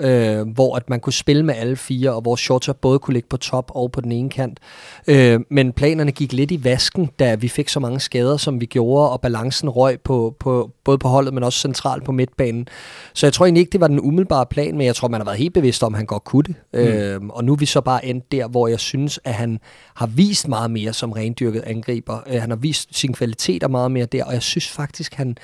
4-2-2-2, 0.00 0.06
øh, 0.06 0.48
hvor 0.48 0.76
at 0.76 0.90
man 0.90 1.00
kunne 1.00 1.12
spille 1.12 1.42
med 1.42 1.54
alle 1.54 1.76
fire, 1.76 2.12
og 2.12 2.20
hvor 2.20 2.36
Shorter 2.36 2.72
både 2.72 2.98
kunne 2.98 3.14
ligge 3.14 3.28
på 3.28 3.36
top 3.36 3.70
og 3.74 3.92
på 3.92 4.00
den 4.00 4.12
ene 4.12 4.30
kant. 4.30 4.58
Øh, 5.06 5.40
men 5.50 5.72
planerne 5.72 6.12
gik 6.12 6.32
lidt 6.32 6.50
i 6.50 6.64
vasken, 6.64 7.10
da 7.18 7.34
vi 7.34 7.48
fik 7.48 7.68
så 7.68 7.80
mange 7.80 8.00
skader, 8.00 8.36
som 8.36 8.60
vi 8.60 8.66
gjorde, 8.66 9.10
og 9.10 9.20
balancen 9.20 9.68
røg 9.68 10.00
på, 10.00 10.36
på, 10.38 10.70
både 10.84 10.98
på 10.98 11.08
holdet, 11.08 11.34
men 11.34 11.42
også 11.42 11.58
centralt 11.58 12.04
på 12.04 12.12
midtbanen. 12.12 12.68
Så 13.14 13.26
jeg 13.26 13.32
tror 13.32 13.46
egentlig 13.46 13.60
ikke, 13.60 13.72
det 13.72 13.80
var 13.80 13.88
den 13.88 14.00
umiddelbare 14.00 14.46
plan, 14.46 14.76
men 14.76 14.86
jeg 14.86 14.94
tror, 14.96 15.08
man 15.08 15.20
har 15.20 15.24
været 15.24 15.38
helt 15.38 15.54
bevidst 15.54 15.82
om, 15.82 15.94
at 15.94 15.98
han 15.98 16.06
godt 16.06 16.24
kunne 16.24 16.42
det. 16.42 16.54
Mm. 16.72 16.78
Øh, 16.78 17.20
og 17.28 17.44
nu 17.44 17.52
er 17.52 17.56
vi 17.56 17.66
så 17.66 17.80
bare 17.80 18.06
endt 18.06 18.32
der, 18.32 18.48
hvor 18.48 18.68
jeg 18.68 18.80
synes, 18.80 19.20
at 19.24 19.34
han 19.34 19.60
har 19.94 20.06
vist 20.06 20.48
meget 20.48 20.70
mere 20.70 20.92
som 20.92 21.12
rendyrket 21.12 21.62
angriber. 21.66 22.18
Øh, 22.26 22.40
han 22.40 22.50
har 22.50 22.56
vist 22.56 22.96
sine 22.98 23.14
kvaliteter 23.14 23.68
meget 23.68 23.90
mere 23.90 24.06
der, 24.06 24.24
og 24.24 24.32
jeg 24.32 24.42
synes 24.42 24.68
faktisk, 24.68 25.14
han 25.14 25.36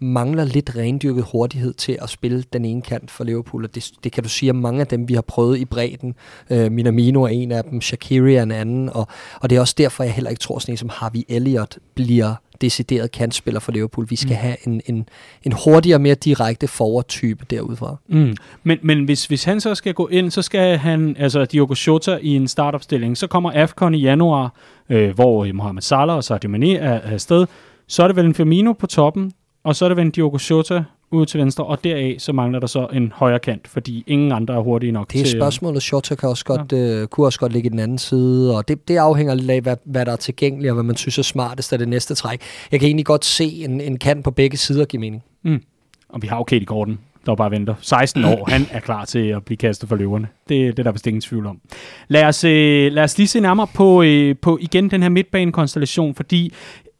mangler 0.00 0.44
lidt 0.44 0.76
rendyrket 0.76 1.24
hurtighed 1.32 1.74
til 1.74 1.98
at 2.02 2.10
spille 2.10 2.44
den 2.52 2.64
ene 2.64 2.82
kant 2.82 3.10
for 3.10 3.24
Liverpool, 3.24 3.64
og 3.64 3.74
det, 3.74 3.90
det 4.04 4.12
kan 4.12 4.22
du 4.22 4.28
sige 4.28 4.50
om 4.50 4.56
mange 4.56 4.80
af 4.80 4.86
dem, 4.86 5.08
vi 5.08 5.14
har 5.14 5.22
prøvet 5.22 5.58
i 5.58 5.64
bredden. 5.64 6.14
Øh, 6.50 6.72
Minamino 6.72 7.22
er 7.22 7.28
en 7.28 7.52
af 7.52 7.64
dem, 7.64 7.80
Shaqiri 7.80 8.34
er 8.34 8.42
en 8.42 8.50
anden, 8.50 8.88
og, 8.88 9.08
og 9.40 9.50
det 9.50 9.56
er 9.56 9.60
også 9.60 9.74
derfor, 9.78 10.04
jeg 10.04 10.12
heller 10.12 10.30
ikke 10.30 10.40
tror, 10.40 10.58
sådan 10.58 10.72
en 10.72 10.76
som 10.76 10.88
Harvey 10.92 11.22
Elliott 11.28 11.78
bliver 11.94 12.34
decideret 12.60 13.10
kantspiller 13.10 13.60
for 13.60 13.72
Liverpool. 13.72 14.06
Vi 14.10 14.16
skal 14.16 14.34
mm. 14.34 14.40
have 14.40 14.56
en, 14.66 14.80
en, 14.86 15.08
en 15.42 15.52
hurtigere, 15.64 15.98
mere 15.98 16.14
direkte 16.14 16.68
forward-type 16.68 17.44
derudfra. 17.50 17.96
Mm. 18.08 18.36
Men, 18.62 18.78
men 18.82 19.04
hvis, 19.04 19.26
hvis 19.26 19.44
han 19.44 19.60
så 19.60 19.74
skal 19.74 19.94
gå 19.94 20.06
ind, 20.06 20.30
så 20.30 20.42
skal 20.42 20.78
han, 20.78 21.16
altså 21.18 21.44
Diogo 21.44 21.74
Jota 21.86 22.18
i 22.22 22.36
en 22.36 22.48
startopstilling, 22.48 23.16
så 23.16 23.26
kommer 23.26 23.52
AFCON 23.54 23.94
i 23.94 23.98
januar, 23.98 24.54
øh, 24.88 25.14
hvor 25.14 25.52
Mohamed 25.52 25.82
Salah 25.82 26.16
og 26.16 26.24
Sadio 26.24 26.50
Mane 26.50 26.76
er 26.76 27.00
afsted. 27.00 27.46
Så 27.88 28.02
er 28.02 28.06
det 28.06 28.16
vel 28.16 28.26
en 28.26 28.34
Firmino 28.34 28.72
på 28.72 28.86
toppen, 28.86 29.32
og 29.66 29.76
så 29.76 29.84
er 29.84 29.88
det 29.88 29.98
en 29.98 30.10
Diogo 30.10 30.38
Jota 30.50 30.84
ud 31.10 31.26
til 31.26 31.40
venstre, 31.40 31.64
og 31.64 31.84
deraf 31.84 32.16
så 32.18 32.32
mangler 32.32 32.60
der 32.60 32.66
så 32.66 32.86
en 32.92 33.12
højre 33.16 33.38
kant, 33.38 33.68
fordi 33.68 34.04
ingen 34.06 34.32
andre 34.32 34.54
er 34.54 34.60
hurtige 34.60 34.92
nok 34.92 35.12
Det 35.12 35.20
er 35.20 35.24
til... 35.24 35.38
spørgsmålet. 35.38 35.82
Shota 35.82 36.14
kan 36.14 36.28
også 36.28 36.44
godt, 36.44 36.72
ja. 36.72 36.76
øh, 36.76 37.06
kunne 37.06 37.26
også 37.26 37.38
godt 37.38 37.52
ligge 37.52 37.66
i 37.66 37.70
den 37.70 37.78
anden 37.78 37.98
side, 37.98 38.56
og 38.56 38.68
det, 38.68 38.88
det 38.88 38.96
afhænger 38.96 39.34
lidt 39.34 39.50
af, 39.50 39.60
hvad, 39.60 39.76
hvad 39.84 40.06
der 40.06 40.12
er 40.12 40.16
tilgængeligt, 40.16 40.70
og 40.70 40.74
hvad 40.74 40.84
man 40.84 40.96
synes 40.96 41.18
er 41.18 41.22
smartest 41.22 41.72
af 41.72 41.78
det 41.78 41.88
næste 41.88 42.14
træk. 42.14 42.40
Jeg 42.72 42.80
kan 42.80 42.86
egentlig 42.86 43.06
godt 43.06 43.24
se 43.24 43.44
en, 43.44 43.80
en 43.80 43.98
kant 43.98 44.24
på 44.24 44.30
begge 44.30 44.56
sider 44.56 44.84
give 44.84 45.00
mening. 45.00 45.22
Mm. 45.42 45.62
Og 46.08 46.22
vi 46.22 46.26
har 46.26 46.36
jo 46.36 46.42
Katie 46.42 46.66
Gordon, 46.66 46.98
der 47.26 47.34
bare 47.34 47.50
venter. 47.50 47.74
16 47.80 48.24
år, 48.24 48.50
han 48.50 48.66
er 48.70 48.80
klar 48.80 49.04
til 49.04 49.28
at 49.28 49.44
blive 49.44 49.56
kastet 49.56 49.88
for 49.88 49.96
løverne. 49.96 50.28
Det, 50.48 50.76
det 50.76 50.78
er 50.78 50.82
der 50.82 50.92
vist 50.92 51.06
ingen 51.06 51.20
tvivl 51.20 51.46
om. 51.46 51.60
Lad 52.08 52.24
os, 52.24 52.44
øh, 52.44 52.92
lad 52.92 53.04
os 53.04 53.18
lige 53.18 53.28
se 53.28 53.40
nærmere 53.40 53.66
på, 53.74 54.02
øh, 54.02 54.36
på 54.42 54.58
igen 54.60 54.90
den 54.90 55.02
her 55.02 55.08
midtbanekonstellation, 55.08 56.14
fordi 56.14 56.52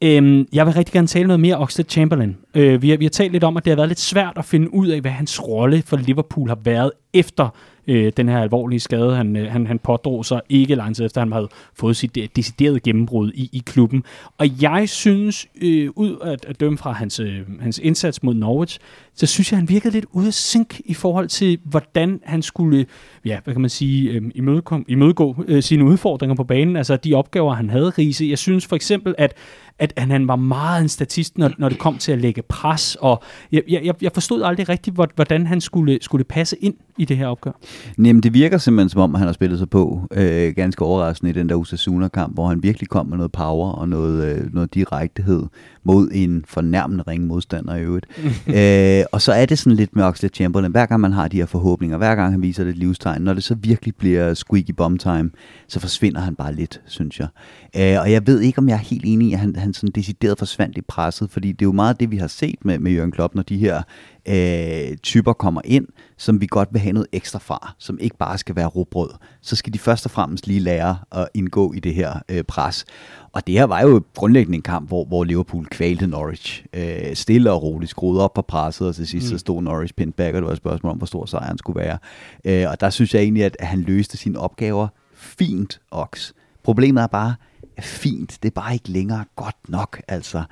Øhm, 0.04 0.46
jeg 0.52 0.66
vil 0.66 0.74
rigtig 0.74 0.92
gerne 0.92 1.06
tale 1.06 1.26
noget 1.26 1.40
mere 1.40 1.56
om 1.56 1.62
Oxlade 1.62 1.90
Chamberlain. 1.90 2.36
Øh, 2.54 2.82
vi, 2.82 2.90
har, 2.90 2.96
vi 2.96 3.04
har 3.04 3.10
talt 3.10 3.32
lidt 3.32 3.44
om, 3.44 3.56
at 3.56 3.64
det 3.64 3.70
har 3.70 3.76
været 3.76 3.88
lidt 3.88 4.00
svært 4.00 4.32
at 4.36 4.44
finde 4.44 4.74
ud 4.74 4.88
af, 4.88 5.00
hvad 5.00 5.10
hans 5.10 5.48
rolle 5.48 5.82
for 5.82 5.96
Liverpool 5.96 6.48
har 6.48 6.58
været 6.64 6.90
efter 7.14 7.48
øh, 7.86 8.12
den 8.16 8.28
her 8.28 8.38
alvorlige 8.38 8.80
skade, 8.80 9.16
han, 9.16 9.36
øh, 9.36 9.52
han, 9.52 9.66
han 9.66 9.78
pådrog 9.78 10.24
sig 10.24 10.40
ikke 10.48 10.74
lang 10.74 10.96
tid 10.96 11.04
efter, 11.04 11.20
han 11.20 11.32
havde 11.32 11.48
fået 11.74 11.96
sit 11.96 12.16
øh, 12.16 12.28
deciderede 12.36 12.80
gennembrud 12.80 13.32
i, 13.34 13.50
i 13.52 13.62
klubben. 13.66 14.04
Og 14.38 14.62
jeg 14.62 14.88
synes, 14.88 15.46
øh, 15.62 15.90
ud 15.96 16.16
at, 16.22 16.44
at 16.44 16.60
dømme 16.60 16.78
fra 16.78 16.92
hans, 16.92 17.20
øh, 17.20 17.40
hans 17.60 17.78
indsats 17.78 18.22
mod 18.22 18.34
Norwich, 18.34 18.78
så 19.14 19.26
synes 19.26 19.52
jeg, 19.52 19.58
han 19.58 19.68
virkede 19.68 19.94
lidt 19.94 20.06
ude 20.12 20.26
af 20.26 20.34
sync 20.34 20.80
i 20.84 20.94
forhold 20.94 21.28
til, 21.28 21.58
hvordan 21.64 22.20
han 22.24 22.42
skulle, 22.42 22.86
ja, 23.24 23.38
hvad 23.44 23.54
kan 23.54 23.60
man 23.60 23.70
sige, 23.70 24.10
øh, 24.10 24.22
imødegå, 24.34 24.80
imødegå 24.88 25.44
øh, 25.48 25.62
sine 25.62 25.84
udfordringer 25.84 26.34
på 26.34 26.44
banen, 26.44 26.76
altså 26.76 26.96
de 26.96 27.14
opgaver, 27.14 27.54
han 27.54 27.70
havde, 27.70 27.90
Riese. 27.90 28.26
Jeg 28.30 28.38
synes 28.38 28.66
for 28.66 28.76
eksempel, 28.76 29.14
at 29.18 29.34
at 29.78 29.92
han 29.96 30.28
var 30.28 30.36
meget 30.36 30.82
en 30.82 30.88
statist, 30.88 31.38
når, 31.38 31.50
når 31.58 31.68
det 31.68 31.78
kom 31.78 31.98
til 31.98 32.12
at 32.12 32.18
lægge 32.18 32.42
pres, 32.42 32.96
og 33.00 33.22
jeg, 33.52 33.62
jeg, 33.68 33.94
jeg 34.02 34.12
forstod 34.12 34.42
aldrig 34.42 34.68
rigtigt, 34.68 34.96
hvordan 35.14 35.46
han 35.46 35.60
skulle, 35.60 35.98
skulle 36.00 36.24
passe 36.24 36.56
ind 36.60 36.74
i 36.98 37.04
det 37.04 37.16
her 37.16 37.26
opgør. 37.26 37.52
Jamen, 37.98 38.22
det 38.22 38.34
virker 38.34 38.58
simpelthen 38.58 38.88
som 38.88 39.00
om, 39.00 39.14
han 39.14 39.26
har 39.26 39.32
spillet 39.32 39.58
sig 39.58 39.70
på 39.70 40.00
øh, 40.12 40.54
ganske 40.54 40.84
overraskende 40.84 41.30
i 41.30 41.32
den 41.32 41.48
der 41.48 41.54
Osasuna-kamp, 41.54 42.34
hvor 42.34 42.48
han 42.48 42.62
virkelig 42.62 42.88
kom 42.88 43.06
med 43.06 43.16
noget 43.16 43.32
power 43.32 43.72
og 43.72 43.88
noget, 43.88 44.24
øh, 44.24 44.54
noget 44.54 44.74
direktehed 44.74 45.42
mod 45.84 46.08
en 46.12 46.44
fornærmende 46.48 47.04
ringe 47.08 47.26
modstander 47.26 47.74
i 47.74 47.82
øvrigt. 47.82 48.06
øh, 48.56 49.04
og 49.12 49.22
så 49.22 49.32
er 49.32 49.46
det 49.46 49.58
sådan 49.58 49.76
lidt 49.76 49.96
med 49.96 50.04
Oxlade 50.04 50.34
Chamberlain. 50.34 50.70
Hver 50.70 50.86
gang 50.86 51.00
man 51.00 51.12
har 51.12 51.28
de 51.28 51.36
her 51.36 51.46
forhåbninger, 51.46 51.96
hver 51.98 52.14
gang 52.14 52.32
han 52.32 52.42
viser 52.42 52.64
det 52.64 52.76
livstegn, 52.76 53.22
når 53.22 53.34
det 53.34 53.44
så 53.44 53.54
virkelig 53.54 53.94
bliver 53.94 54.34
squeaky 54.34 54.70
bomb 54.76 55.00
time, 55.00 55.30
så 55.68 55.80
forsvinder 55.80 56.20
han 56.20 56.34
bare 56.34 56.54
lidt, 56.54 56.80
synes 56.86 57.20
jeg. 57.20 57.28
Øh, 57.76 58.00
og 58.00 58.12
jeg 58.12 58.26
ved 58.26 58.40
ikke, 58.40 58.58
om 58.58 58.68
jeg 58.68 58.74
er 58.74 58.78
helt 58.78 59.04
enig 59.06 59.28
i, 59.28 59.32
at 59.32 59.38
han, 59.38 59.56
han 59.56 59.74
sådan 59.74 59.90
decideret 59.90 60.38
forsvandt 60.38 60.78
i 60.78 60.80
presset, 60.80 61.30
fordi 61.30 61.52
det 61.52 61.62
er 61.62 61.66
jo 61.66 61.72
meget 61.72 62.00
det, 62.00 62.10
vi 62.10 62.16
har 62.16 62.26
set 62.26 62.64
med, 62.64 62.78
med 62.78 62.92
Jørgen 62.92 63.12
Klopp, 63.12 63.34
når 63.34 63.42
de 63.42 63.56
her 63.56 63.82
øh, 64.28 64.96
typer 64.96 65.32
kommer 65.32 65.60
ind, 65.64 65.86
som 66.18 66.40
vi 66.40 66.46
godt 66.46 66.68
vil 66.72 66.80
have 66.80 66.92
noget 66.92 67.06
ekstra 67.12 67.38
fra, 67.38 67.74
som 67.78 67.98
ikke 68.00 68.16
bare 68.16 68.38
skal 68.38 68.56
være 68.56 68.66
råbrød. 68.66 69.10
Så 69.40 69.56
skal 69.56 69.72
de 69.72 69.78
først 69.78 70.04
og 70.04 70.10
fremmest 70.10 70.46
lige 70.46 70.60
lære 70.60 70.98
at 71.12 71.28
indgå 71.34 71.72
i 71.72 71.80
det 71.80 71.94
her 71.94 72.20
øh, 72.28 72.44
pres. 72.44 72.84
Og 73.32 73.46
det 73.46 73.54
her 73.54 73.64
var 73.64 73.82
jo 73.82 74.02
grundlæggende 74.14 74.56
en 74.56 74.62
kamp, 74.62 74.88
hvor, 74.88 75.04
hvor 75.04 75.24
Liverpool 75.24 75.66
kvalte 75.66 76.06
Norwich. 76.06 76.64
Øh, 76.74 77.14
stille 77.14 77.52
og 77.52 77.62
roligt, 77.62 77.90
skruede 77.90 78.24
op 78.24 78.34
på 78.34 78.42
presset, 78.42 78.88
og 78.88 78.94
til 78.94 79.06
sidst 79.06 79.26
mm. 79.26 79.30
så 79.30 79.38
stod 79.38 79.62
Norwich 79.62 79.94
pinned 79.94 80.14
back, 80.14 80.34
og 80.34 80.42
det 80.42 80.46
var 80.46 80.52
et 80.52 80.58
spørgsmål 80.58 80.92
om, 80.92 80.98
hvor 80.98 81.06
stor 81.06 81.26
sejren 81.26 81.58
skulle 81.58 81.80
være. 81.80 81.98
Øh, 82.44 82.70
og 82.70 82.80
der 82.80 82.90
synes 82.90 83.14
jeg 83.14 83.22
egentlig, 83.22 83.44
at 83.44 83.56
han 83.60 83.80
løste 83.80 84.16
sine 84.16 84.38
opgaver 84.38 84.88
fint, 85.14 85.80
Ox. 85.90 86.32
Problemet 86.62 87.02
er 87.02 87.06
bare, 87.06 87.34
fint, 87.80 88.38
det 88.42 88.48
er 88.48 88.60
bare 88.60 88.72
ikke 88.72 88.88
længere 88.88 89.24
godt 89.36 89.56
nok, 89.68 90.02
altså. 90.08 90.42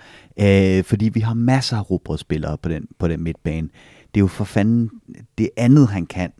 Øh, 0.40 0.84
fordi 0.84 1.08
vi 1.08 1.20
har 1.20 1.34
masser 1.34 1.76
af 1.76 1.90
rugbrødspillere 1.90 2.58
på 2.58 2.68
den, 2.68 2.88
på 2.98 3.08
den 3.08 3.22
midtbane. 3.22 3.68
Det 4.14 4.20
er 4.20 4.22
jo 4.22 4.26
for 4.26 4.44
fanden 4.44 4.90
det 5.38 5.50
andet, 5.56 5.88
han 5.88 6.06
kan, 6.06 6.32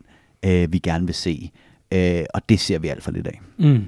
øh, 0.45 0.73
vi 0.73 0.79
gerne 0.79 1.07
vil 1.07 1.15
se. 1.15 1.51
Øh, 1.93 2.25
og 2.35 2.49
det 2.49 2.61
ser 2.61 2.79
vi 2.79 2.89
alt 2.89 3.03
for 3.03 3.11
lidt 3.11 3.27
af. 3.27 3.41
Mm. 3.59 3.85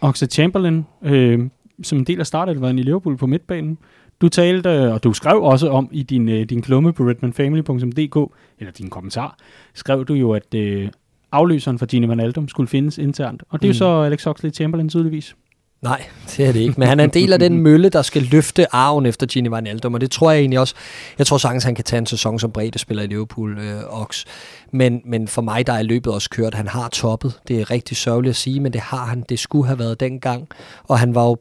Oxlade 0.00 0.32
Chamberlain, 0.32 0.84
øh, 1.02 1.40
som 1.82 1.98
en 1.98 2.04
del 2.04 2.20
af 2.20 2.26
startelveren 2.26 2.78
i 2.78 2.82
Liverpool 2.82 3.16
på 3.16 3.26
midtbanen. 3.26 3.78
Du 4.20 4.28
talte, 4.28 4.92
og 4.92 5.04
du 5.04 5.12
skrev 5.12 5.42
også 5.42 5.68
om 5.68 5.88
i 5.92 6.02
din, 6.02 6.28
øh, 6.28 6.44
din 6.44 6.62
klumme 6.62 6.92
på 6.92 7.04
redmanfamily.dk, 7.04 8.32
eller 8.58 8.72
din 8.78 8.90
kommentar, 8.90 9.36
skrev 9.74 10.04
du 10.04 10.14
jo, 10.14 10.32
at 10.32 10.54
øh, 10.54 10.88
afløseren 11.32 11.78
for 11.78 11.86
Gini 11.86 12.08
Van 12.08 12.20
Aldum 12.20 12.48
skulle 12.48 12.68
findes 12.68 12.98
internt. 12.98 13.42
Og 13.48 13.62
det 13.62 13.68
er 13.68 13.72
mm. 13.72 13.74
jo 13.74 13.78
så 13.78 14.02
Alex 14.02 14.26
Oxlade 14.26 14.54
Chamberlain 14.54 14.88
tydeligvis. 14.88 15.36
Nej, 15.84 16.04
det 16.36 16.46
er 16.46 16.52
det 16.52 16.60
ikke. 16.60 16.74
Men 16.76 16.88
han 16.88 17.00
er 17.00 17.04
en 17.04 17.10
del 17.10 17.32
af 17.32 17.38
den 17.38 17.58
mølle, 17.66 17.88
der 17.88 18.02
skal 18.02 18.22
løfte 18.22 18.74
arven 18.74 19.06
efter 19.06 19.26
Gini 19.26 19.48
Wijnaldum, 19.48 19.94
og 19.94 20.00
det 20.00 20.10
tror 20.10 20.30
jeg 20.30 20.40
egentlig 20.40 20.58
også. 20.58 20.74
Jeg 21.18 21.26
tror 21.26 21.38
sagtens, 21.38 21.64
han 21.64 21.74
kan 21.74 21.84
tage 21.84 21.98
en 21.98 22.06
sæson 22.06 22.38
som 22.38 22.52
bredde 22.52 22.78
spiller 22.78 23.02
i 23.02 23.06
Liverpool, 23.06 23.58
øh, 23.58 23.82
Ox. 24.00 24.24
Men, 24.74 25.00
men 25.04 25.28
for 25.28 25.42
mig, 25.42 25.66
der 25.66 25.72
er 25.72 25.82
løbet 25.82 26.12
også 26.12 26.30
kørt. 26.30 26.54
Han 26.54 26.68
har 26.68 26.88
toppet. 26.88 27.40
Det 27.48 27.60
er 27.60 27.70
rigtig 27.70 27.96
sørgeligt 27.96 28.30
at 28.30 28.36
sige, 28.36 28.60
men 28.60 28.72
det 28.72 28.80
har 28.80 29.04
han. 29.04 29.24
Det 29.28 29.38
skulle 29.38 29.66
have 29.66 29.78
været 29.78 30.00
dengang. 30.00 30.48
Og 30.84 30.98
han 30.98 31.14
var 31.14 31.24
jo 31.24 31.36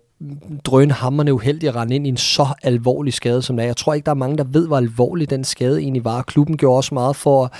drønhammerne 0.65 1.33
uheldig 1.33 1.69
at 1.69 1.75
rende 1.75 1.95
ind 1.95 2.05
i 2.05 2.09
en 2.09 2.17
så 2.17 2.47
alvorlig 2.63 3.13
skade 3.13 3.41
som 3.41 3.55
det 3.55 3.63
er. 3.63 3.67
Jeg 3.67 3.77
tror 3.77 3.93
ikke, 3.93 4.05
der 4.05 4.11
er 4.11 4.15
mange, 4.15 4.37
der 4.37 4.43
ved, 4.43 4.67
hvor 4.67 4.77
alvorlig 4.77 5.29
den 5.29 5.43
skade 5.43 5.79
egentlig 5.79 6.05
var. 6.05 6.21
Klubben 6.21 6.57
gjorde 6.57 6.77
også 6.77 6.93
meget 6.93 7.15
for 7.15 7.45
at 7.45 7.51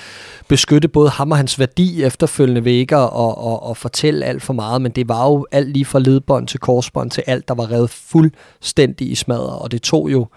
beskytte 0.48 0.88
både 0.88 1.10
ham 1.10 1.32
og 1.32 1.38
hans 1.38 1.60
værdi 1.60 2.04
efterfølgende 2.04 2.66
ved 2.66 2.72
ikke 2.72 2.98
og, 2.98 3.38
og, 3.38 3.64
og 3.64 3.78
fortælle 3.78 4.26
alt 4.26 4.44
for 4.44 4.54
meget, 4.54 4.82
men 4.82 4.92
det 4.92 5.10
var 5.10 5.30
jo 5.30 5.46
alt 5.52 5.70
lige 5.70 5.86
fra 5.86 6.00
ledbånd 6.00 6.48
til 6.48 6.60
korsbånd 6.60 7.12
til 7.12 7.24
alt, 7.28 7.48
der 7.48 7.54
var 7.54 7.72
revet 7.72 7.90
fuldstændig 7.90 9.12
i 9.12 9.16
smadret, 9.16 9.60
og 9.60 9.72
det 9.72 9.82
tog 9.82 10.12
jo 10.12 10.28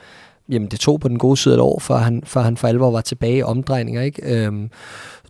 jamen 0.49 0.69
det 0.69 0.81
tog 0.81 1.01
på 1.01 1.09
den 1.09 1.19
gode 1.19 1.37
side 1.37 1.55
et 1.55 1.61
år, 1.61 1.79
før 1.79 1.97
han, 1.97 2.23
før 2.25 2.41
han 2.41 2.57
for 2.57 2.69
alvor 2.69 2.91
var 2.91 3.01
tilbage 3.01 3.37
i 3.37 3.43
omdrejninger. 3.43 4.03
Ikke? 4.03 4.45
Øhm, 4.47 4.71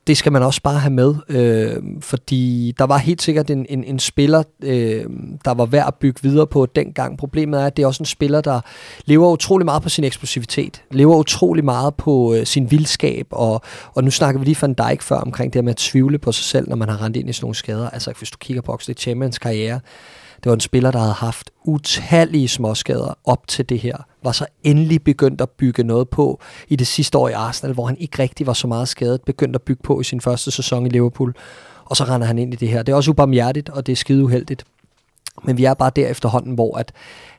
det 0.06 0.16
skal 0.16 0.32
man 0.32 0.42
også 0.42 0.62
bare 0.62 0.78
have 0.78 0.92
med, 0.92 1.14
øh, 1.28 1.82
fordi 2.00 2.74
der 2.78 2.84
var 2.84 2.98
helt 2.98 3.22
sikkert 3.22 3.50
en, 3.50 3.66
en, 3.68 3.84
en 3.84 3.98
spiller, 3.98 4.42
øh, 4.62 5.04
der 5.44 5.54
var 5.54 5.66
værd 5.66 5.86
at 5.86 5.94
bygge 5.94 6.22
videre 6.22 6.46
på 6.46 6.66
dengang. 6.66 7.18
Problemet 7.18 7.60
er, 7.60 7.66
at 7.66 7.76
det 7.76 7.82
er 7.82 7.86
også 7.86 8.02
en 8.02 8.06
spiller, 8.06 8.40
der 8.40 8.60
lever 9.04 9.32
utrolig 9.32 9.64
meget 9.64 9.82
på 9.82 9.88
sin 9.88 10.04
eksplosivitet, 10.04 10.82
lever 10.90 11.16
utrolig 11.16 11.64
meget 11.64 11.94
på 11.94 12.34
øh, 12.34 12.46
sin 12.46 12.70
vildskab, 12.70 13.26
og, 13.30 13.62
og 13.94 14.04
nu 14.04 14.10
snakker 14.10 14.38
vi 14.38 14.44
lige 14.44 14.54
fra 14.54 14.66
en 14.66 14.74
Dijk 14.74 15.02
før 15.02 15.16
omkring 15.16 15.52
det 15.52 15.64
med 15.64 15.72
at 15.72 15.76
tvivle 15.76 16.18
på 16.18 16.32
sig 16.32 16.44
selv, 16.44 16.68
når 16.68 16.76
man 16.76 16.88
har 16.88 17.02
rendt 17.02 17.16
ind 17.16 17.30
i 17.30 17.32
sådan 17.32 17.44
nogle 17.44 17.54
skader. 17.54 17.90
Altså 17.90 18.12
hvis 18.18 18.30
du 18.30 18.38
kigger 18.38 18.62
på 18.62 18.72
Oxley 18.72 18.96
Chamberlains 18.96 19.38
karriere, 19.38 19.80
det 20.36 20.50
var 20.50 20.54
en 20.54 20.60
spiller, 20.60 20.90
der 20.90 20.98
havde 20.98 21.12
haft 21.12 21.50
utallige 21.64 22.48
småskader 22.48 23.18
op 23.24 23.48
til 23.48 23.68
det 23.68 23.78
her. 23.78 23.96
Var 24.22 24.32
så 24.32 24.46
endelig 24.62 25.04
begyndt 25.04 25.40
at 25.40 25.50
bygge 25.50 25.84
noget 25.84 26.08
på 26.08 26.40
i 26.68 26.76
det 26.76 26.86
sidste 26.86 27.18
år 27.18 27.28
i 27.28 27.32
Arsenal, 27.32 27.74
hvor 27.74 27.86
han 27.86 27.96
ikke 27.98 28.22
rigtig 28.22 28.46
var 28.46 28.52
så 28.52 28.66
meget 28.66 28.88
skadet. 28.88 29.22
Begyndt 29.22 29.54
at 29.54 29.62
bygge 29.62 29.82
på 29.82 30.00
i 30.00 30.04
sin 30.04 30.20
første 30.20 30.50
sæson 30.50 30.86
i 30.86 30.88
Liverpool. 30.88 31.34
Og 31.84 31.96
så 31.96 32.04
render 32.04 32.26
han 32.26 32.38
ind 32.38 32.52
i 32.52 32.56
det 32.56 32.68
her. 32.68 32.82
Det 32.82 32.92
er 32.92 32.96
også 32.96 33.10
ubarmhjertigt, 33.10 33.68
og 33.68 33.86
det 33.86 33.92
er 33.92 33.96
skide 33.96 34.24
uheldigt. 34.24 34.64
Men 35.44 35.56
vi 35.56 35.64
er 35.64 35.74
bare 35.74 35.90
der 35.96 36.08
efterhånden, 36.08 36.54
hvor 36.54 36.76
at, 36.78 36.92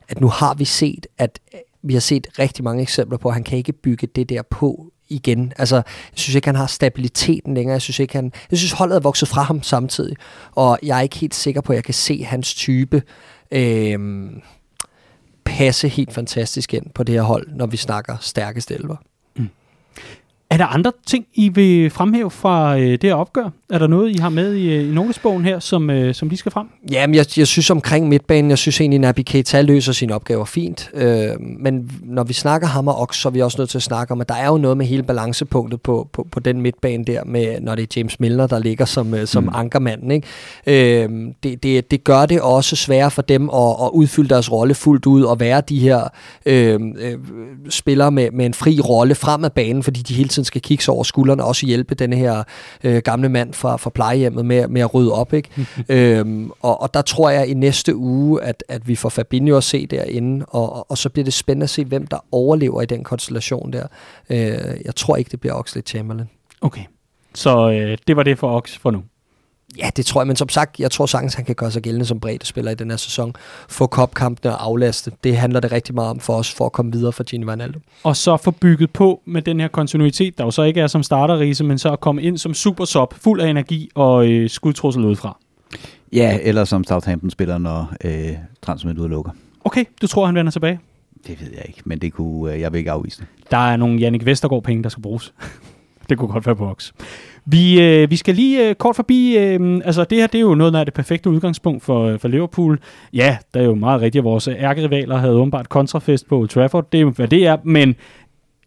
at 0.08 0.22
nu 0.22 0.28
har 0.28 0.54
vi 0.54 0.66
set, 0.66 1.08
at 1.18 1.40
vi 1.82 1.94
har 1.94 2.00
set 2.00 2.28
rigtig 2.40 2.64
mange 2.64 2.82
eksempler 2.82 3.18
på, 3.18 3.28
at 3.28 3.34
han 3.34 3.44
kan 3.44 3.58
ikke 3.58 3.74
bygge 3.74 4.08
det 4.08 4.30
der 4.30 4.42
på 4.42 4.92
igen. 5.10 5.54
Altså, 5.58 5.76
jeg 5.76 5.84
synes 6.14 6.36
ikke, 6.36 6.48
han 6.48 6.56
har 6.56 6.68
stabiliteten 6.68 7.54
længere. 7.54 7.74
Jeg 7.74 7.82
synes 7.82 8.00
ikke, 8.00 8.16
han... 8.16 8.32
Jeg 8.52 8.60
synes, 8.60 8.72
holdet 8.72 8.96
er 8.96 9.00
vokset 9.00 9.28
fra 9.28 9.42
ham 9.42 9.64
samtidig. 9.64 10.16
Og 10.52 10.80
jeg 10.84 10.98
er 10.98 11.02
ikke 11.02 11.18
helt 11.18 11.36
sikker 11.36 11.62
på, 11.62 11.74
at 11.74 11.76
jeg 11.76 11.84
kan 11.84 11.94
se 11.94 12.24
hans 12.24 12.56
type 12.56 13.02
øh, 13.52 14.30
passe 15.46 15.88
helt 15.88 16.14
fantastisk 16.14 16.74
ind 16.74 16.86
på 16.96 17.04
det 17.04 17.16
her 17.16 17.22
hold, 17.22 17.48
når 17.56 17.66
vi 17.66 17.78
snakker 17.78 18.18
stærke 18.22 18.62
stelver. 18.62 18.96
Er 20.50 20.58
der 20.58 20.66
andre 20.66 20.92
ting, 21.06 21.26
I 21.34 21.50
vil 21.50 21.90
fremhæve 21.90 22.32
fra 22.32 22.78
øh, 22.78 22.92
det 22.92 23.04
her 23.04 23.14
opgør? 23.14 23.50
Er 23.70 23.78
der 23.78 23.88
noget, 23.88 24.16
I 24.16 24.18
har 24.18 24.30
med 24.30 24.54
i, 24.54 24.74
øh, 24.74 24.90
i 24.90 24.94
notesbogen 24.94 25.46
her, 25.46 25.60
som, 25.60 25.90
øh, 25.90 26.14
som 26.14 26.30
lige 26.30 26.38
skal 26.38 26.52
frem? 26.52 26.68
Jamen, 26.92 27.16
jeg, 27.16 27.26
jeg 27.38 27.48
synes 27.48 27.70
omkring 27.70 28.08
midtbanen, 28.08 28.50
jeg 28.50 28.58
synes 28.58 28.82
egentlig, 28.82 28.98
at 28.98 29.02
Naby 29.02 29.20
Keita 29.26 29.62
løser 29.62 29.94
sine 29.94 30.16
opgaver 30.16 30.46
fint. 30.46 30.90
Øh, 30.94 31.30
men 31.40 31.92
når 32.04 32.24
vi 32.24 32.34
snakker 32.34 32.68
ham 32.68 32.88
og 32.88 33.00
Ox, 33.00 33.18
så 33.18 33.30
er 33.30 33.32
vi 33.32 33.42
også 33.42 33.56
nødt 33.62 33.70
til 33.70 33.78
at 33.78 33.84
snakke 33.84 34.12
om, 34.12 34.22
at 34.22 34.30
der 34.30 34.36
er 34.36 34.48
jo 34.48 34.58
noget 34.58 34.78
med 34.78 34.86
hele 34.86 35.04
balancepunktet 35.04 35.82
på, 35.82 36.10
på, 36.14 36.28
på 36.32 36.40
den 36.40 36.62
midtbane 36.62 37.06
der, 37.06 37.24
med, 37.26 37.62
når 37.62 37.76
det 37.76 37.84
er 37.84 38.00
James 38.00 38.20
Milner, 38.20 38.48
der 38.48 38.60
ligger 38.60 38.86
som, 38.86 39.14
øh, 39.14 39.28
som 39.28 39.44
mm. 39.44 39.50
ankermanden. 39.54 40.12
Ikke? 40.12 41.04
Øh, 41.04 41.10
det, 41.44 41.64
det, 41.64 41.92
det 41.92 42.04
gør 42.04 42.26
det 42.26 42.42
også 42.42 42.76
sværere 42.76 43.12
for 43.12 43.22
dem 43.22 43.50
at, 43.50 43.76
at 43.84 43.90
udfylde 43.94 44.30
deres 44.30 44.52
rolle 44.52 44.74
fuldt 44.74 45.06
ud, 45.06 45.24
og 45.24 45.40
være 45.40 45.62
de 45.62 45.80
her 45.80 46.02
øh, 46.46 46.80
øh, 46.98 47.18
spillere 47.70 48.12
med, 48.12 48.32
med 48.32 48.46
en 48.46 48.54
fri 48.54 48.80
rolle 48.80 49.16
frem 49.16 49.44
af 49.44 49.52
banen, 49.52 49.84
fordi 49.84 50.02
de 50.02 50.14
hele 50.14 50.30
tiden 50.38 50.46
skal 50.46 50.62
kigge 50.62 50.84
sig 50.84 50.94
over 50.94 51.04
skuldrene, 51.04 51.44
og 51.44 51.48
også 51.48 51.66
hjælpe 51.66 51.96
den 51.96 52.14
her 52.14 52.44
øh, 52.84 53.02
gamle 53.02 53.30
mand 53.30 53.54
fra, 53.54 53.78
fra 53.78 53.90
plejehjemmet 53.90 54.46
med, 54.46 54.68
med 54.68 54.82
at 54.82 54.94
rydde 54.94 55.12
op. 55.12 55.34
Ikke? 55.34 55.50
øhm, 55.90 56.52
og, 56.62 56.82
og 56.82 56.94
der 56.94 57.02
tror 57.02 57.30
jeg 57.30 57.48
i 57.48 57.54
næste 57.54 57.96
uge, 57.96 58.44
at, 58.44 58.64
at 58.70 58.88
vi 58.88 58.96
får 58.96 59.10
Fabinho 59.10 59.58
at 59.58 59.64
se 59.64 59.86
derinde, 59.86 60.46
og, 60.46 60.74
og, 60.74 60.92
og 60.92 60.98
så 60.98 61.10
bliver 61.10 61.24
det 61.24 61.34
spændende 61.34 61.64
at 61.64 61.70
se, 61.70 61.86
hvem 61.86 62.08
der 62.08 62.18
overlever 62.32 62.82
i 62.82 62.86
den 62.86 63.04
konstellation 63.04 63.74
der. 63.74 63.88
Øh, 64.30 64.38
jeg 64.86 64.96
tror 64.96 65.16
ikke, 65.16 65.30
det 65.32 65.40
bliver 65.40 65.54
Oxley 65.54 65.84
Chamberlain. 65.86 66.30
Okay, 66.62 66.84
så 67.34 67.72
øh, 67.72 67.98
det 68.08 68.16
var 68.16 68.24
det 68.24 68.40
for 68.40 68.58
Ox 68.58 68.78
for 68.78 68.92
nu. 68.92 69.04
Ja, 69.78 69.90
det 69.96 70.06
tror 70.06 70.22
jeg, 70.22 70.28
men 70.28 70.36
som 70.36 70.50
sagt, 70.50 70.80
jeg 70.80 70.92
tror 70.92 71.06
sagtens, 71.06 71.34
han 71.34 71.46
kan 71.46 71.56
gøre 71.56 71.72
sig 71.72 71.82
gældende 71.82 72.06
som 72.06 72.20
bredde 72.20 72.46
spiller 72.46 72.72
i 72.72 72.76
den 72.76 72.90
her 72.90 72.98
sæson. 72.98 73.34
Få 73.70 73.88
kopkampene 73.88 74.56
og 74.56 74.66
aflaste. 74.66 75.12
Det 75.24 75.38
handler 75.38 75.60
det 75.60 75.72
rigtig 75.72 75.96
meget 75.96 76.10
om 76.10 76.20
for 76.20 76.34
os, 76.34 76.54
for 76.54 76.66
at 76.66 76.72
komme 76.72 76.92
videre 76.92 77.12
for 77.14 77.24
Gini 77.24 77.46
Wijnaldum. 77.46 77.82
Og 78.04 78.16
så 78.18 78.38
få 78.38 78.52
bygget 78.52 78.92
på 78.92 79.22
med 79.26 79.42
den 79.42 79.60
her 79.60 79.68
kontinuitet, 79.68 80.38
der 80.38 80.44
jo 80.44 80.52
så 80.52 80.64
ikke 80.64 80.82
er 80.82 80.88
som 80.88 81.04
starterrise, 81.04 81.64
men 81.64 81.78
så 81.78 81.92
at 81.92 82.00
komme 82.00 82.22
ind 82.22 82.38
som 82.38 82.54
super 82.54 82.86
sub, 82.86 83.14
fuld 83.14 83.42
af 83.42 83.50
energi 83.50 83.90
og 83.96 84.28
øh, 84.28 84.50
skudtrussel 84.50 85.06
udefra. 85.06 85.38
Ja, 86.14 86.40
eller 86.42 86.66
som 86.66 86.84
Southampton 86.84 87.30
spiller, 87.30 87.58
når 87.58 87.94
øh, 88.04 88.30
transfervinduet 88.62 89.10
lukker. 89.10 89.32
Okay, 89.66 89.86
du 90.02 90.08
tror, 90.08 90.26
han 90.26 90.36
vender 90.36 90.52
tilbage? 90.52 90.80
Det 91.28 91.42
ved 91.42 91.48
jeg 91.56 91.64
ikke, 91.68 91.82
men 91.86 92.00
det 92.00 92.14
kunne, 92.14 92.54
øh, 92.54 92.60
jeg 92.60 92.72
vil 92.72 92.78
ikke 92.80 92.92
afvise 92.92 93.20
det. 93.20 93.28
Der 93.52 93.58
er 93.58 93.78
nogle 93.78 94.00
Jannik 94.00 94.26
Vestergaard 94.26 94.64
penge, 94.64 94.84
der 94.84 94.90
skal 94.90 95.02
bruges. 95.04 95.34
det 96.10 96.18
kunne 96.18 96.28
godt 96.28 96.46
være 96.46 96.56
på. 96.56 96.76
Vi, 97.50 97.82
øh, 97.82 98.12
vi 98.12 98.16
skal 98.16 98.36
lige 98.36 98.70
øh, 98.70 98.76
kort 98.76 98.96
forbi, 98.96 99.38
øh, 99.38 99.82
altså 99.86 100.04
det 100.04 100.18
her 100.18 100.28
det 100.28 100.38
er 100.38 100.42
jo 100.42 100.56
noget 100.56 100.76
af 100.76 100.86
det 100.86 100.94
perfekte 100.94 101.30
udgangspunkt 101.30 101.84
for, 101.84 102.06
øh, 102.06 102.20
for 102.20 102.28
Liverpool. 102.28 102.80
Ja, 103.14 103.38
der 103.54 103.60
er 103.60 103.64
jo 103.64 103.76
meget 103.76 104.02
rigtigt, 104.02 104.22
at 104.22 104.24
vores 104.24 104.48
ærkerivaler 104.48 105.18
havde 105.18 105.34
åbenbart 105.34 105.70
kontrafest 105.70 106.28
på 106.28 106.40
Old 106.40 106.50
Trafford, 106.50 106.92
det 106.92 106.98
er 106.98 107.02
jo 107.02 107.10
hvad 107.10 107.28
det 107.28 107.48
er, 107.48 107.58
men 107.64 107.96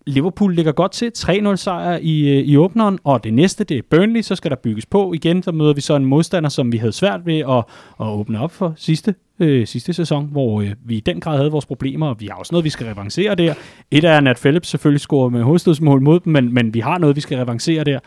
Liverpool 0.07 0.55
ligger 0.55 0.73
godt 0.73 0.93
til 0.93 1.13
3-0 1.19 1.57
sejr 1.57 1.99
i, 2.03 2.29
øh, 2.29 2.45
i 2.45 2.57
åbneren, 2.57 2.99
og 3.05 3.25
det 3.25 3.35
næste, 3.35 3.65
det 3.65 3.79
er 3.79 3.83
Burnley, 3.91 4.23
så 4.23 4.37
skal 4.37 4.51
der 4.51 4.57
bygges 4.57 4.87
på. 4.87 5.13
Igen, 5.13 5.43
så 5.43 5.53
møder 5.53 5.73
vi 5.73 5.81
så 5.81 5.97
en 5.97 6.05
modstander, 6.05 6.49
som 6.49 6.73
vi 6.73 6.77
havde 6.77 6.93
svært 6.93 7.27
ved 7.27 7.39
at, 7.39 7.65
at 8.01 8.07
åbne 8.07 8.41
op 8.41 8.53
for 8.53 8.73
sidste, 8.77 9.15
øh, 9.41 9.67
sidste 9.67 9.93
sæson, 9.93 10.29
hvor 10.33 10.61
øh, 10.61 10.71
vi 10.85 10.97
i 10.97 11.01
den 11.01 11.21
grad 11.21 11.37
havde 11.37 11.51
vores 11.51 11.67
problemer, 11.67 12.09
og 12.09 12.17
vi 12.21 12.27
har 12.27 12.35
også 12.35 12.55
noget, 12.55 12.65
vi 12.65 12.71
skal 12.71 12.87
revancere 12.87 13.35
der. 13.35 13.55
Et 13.91 14.05
er, 14.05 14.17
at 14.17 14.25
Nat 14.25 14.37
Phillips 14.37 14.69
selvfølgelig 14.69 15.01
scorer 15.01 15.29
med 15.29 15.43
hovedstødsmål 15.43 16.03
mod 16.03 16.21
dem, 16.21 16.33
men, 16.33 16.55
men 16.55 16.75
vi 16.75 16.81
har 16.81 16.99
noget, 16.99 17.17
vi 17.17 17.21
skal 17.21 17.39
revancere 17.39 17.85
der 17.85 17.99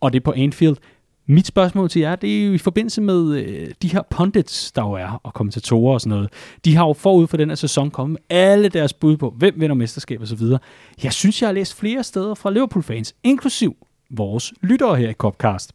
og 0.00 0.12
det 0.12 0.20
er 0.20 0.24
på 0.24 0.32
Anfield. 0.36 0.76
Mit 1.26 1.46
spørgsmål 1.46 1.88
til 1.88 2.00
jer, 2.00 2.16
det 2.16 2.40
er 2.40 2.46
jo 2.46 2.52
i 2.52 2.58
forbindelse 2.58 3.00
med 3.00 3.34
øh, 3.34 3.68
de 3.82 3.88
her 3.88 4.02
pundits, 4.10 4.72
der 4.72 4.82
jo 4.82 4.92
er, 4.92 5.20
og 5.22 5.34
kommentatorer 5.34 5.94
og 5.94 6.00
sådan 6.00 6.10
noget. 6.16 6.32
De 6.64 6.76
har 6.76 6.86
jo 6.86 6.92
forud 6.92 7.26
for 7.26 7.36
den 7.36 7.48
her 7.48 7.56
sæson 7.56 7.90
kommet 7.90 8.20
med 8.30 8.38
alle 8.38 8.68
deres 8.68 8.92
bud 8.92 9.16
på, 9.16 9.34
hvem 9.38 9.54
vinder 9.60 9.74
mesterskab 9.74 10.20
og 10.20 10.26
så 10.26 10.36
videre. 10.36 10.58
Jeg 11.02 11.12
synes, 11.12 11.42
jeg 11.42 11.48
har 11.48 11.52
læst 11.52 11.74
flere 11.74 12.02
steder 12.02 12.34
fra 12.34 12.50
Liverpool-fans, 12.50 13.14
inklusiv 13.22 13.76
vores 14.10 14.52
lyttere 14.62 14.96
her 14.96 15.08
i 15.08 15.12
Copcast. 15.12 15.72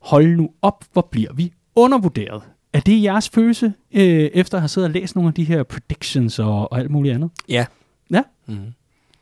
Hold 0.00 0.36
nu 0.36 0.50
op, 0.62 0.84
hvor 0.92 1.08
bliver 1.10 1.32
vi 1.32 1.52
undervurderet. 1.76 2.42
Er 2.72 2.80
det 2.80 3.02
jeres 3.02 3.28
følelse, 3.28 3.72
øh, 3.92 4.30
efter 4.34 4.58
at 4.58 4.62
have 4.62 4.68
siddet 4.68 4.88
og 4.88 4.94
læst 4.94 5.14
nogle 5.14 5.28
af 5.28 5.34
de 5.34 5.44
her 5.44 5.62
predictions 5.62 6.38
og, 6.38 6.72
og 6.72 6.78
alt 6.78 6.90
muligt 6.90 7.14
andet? 7.14 7.30
Ja. 7.48 7.66
Ja? 8.10 8.22
Mm. 8.46 8.56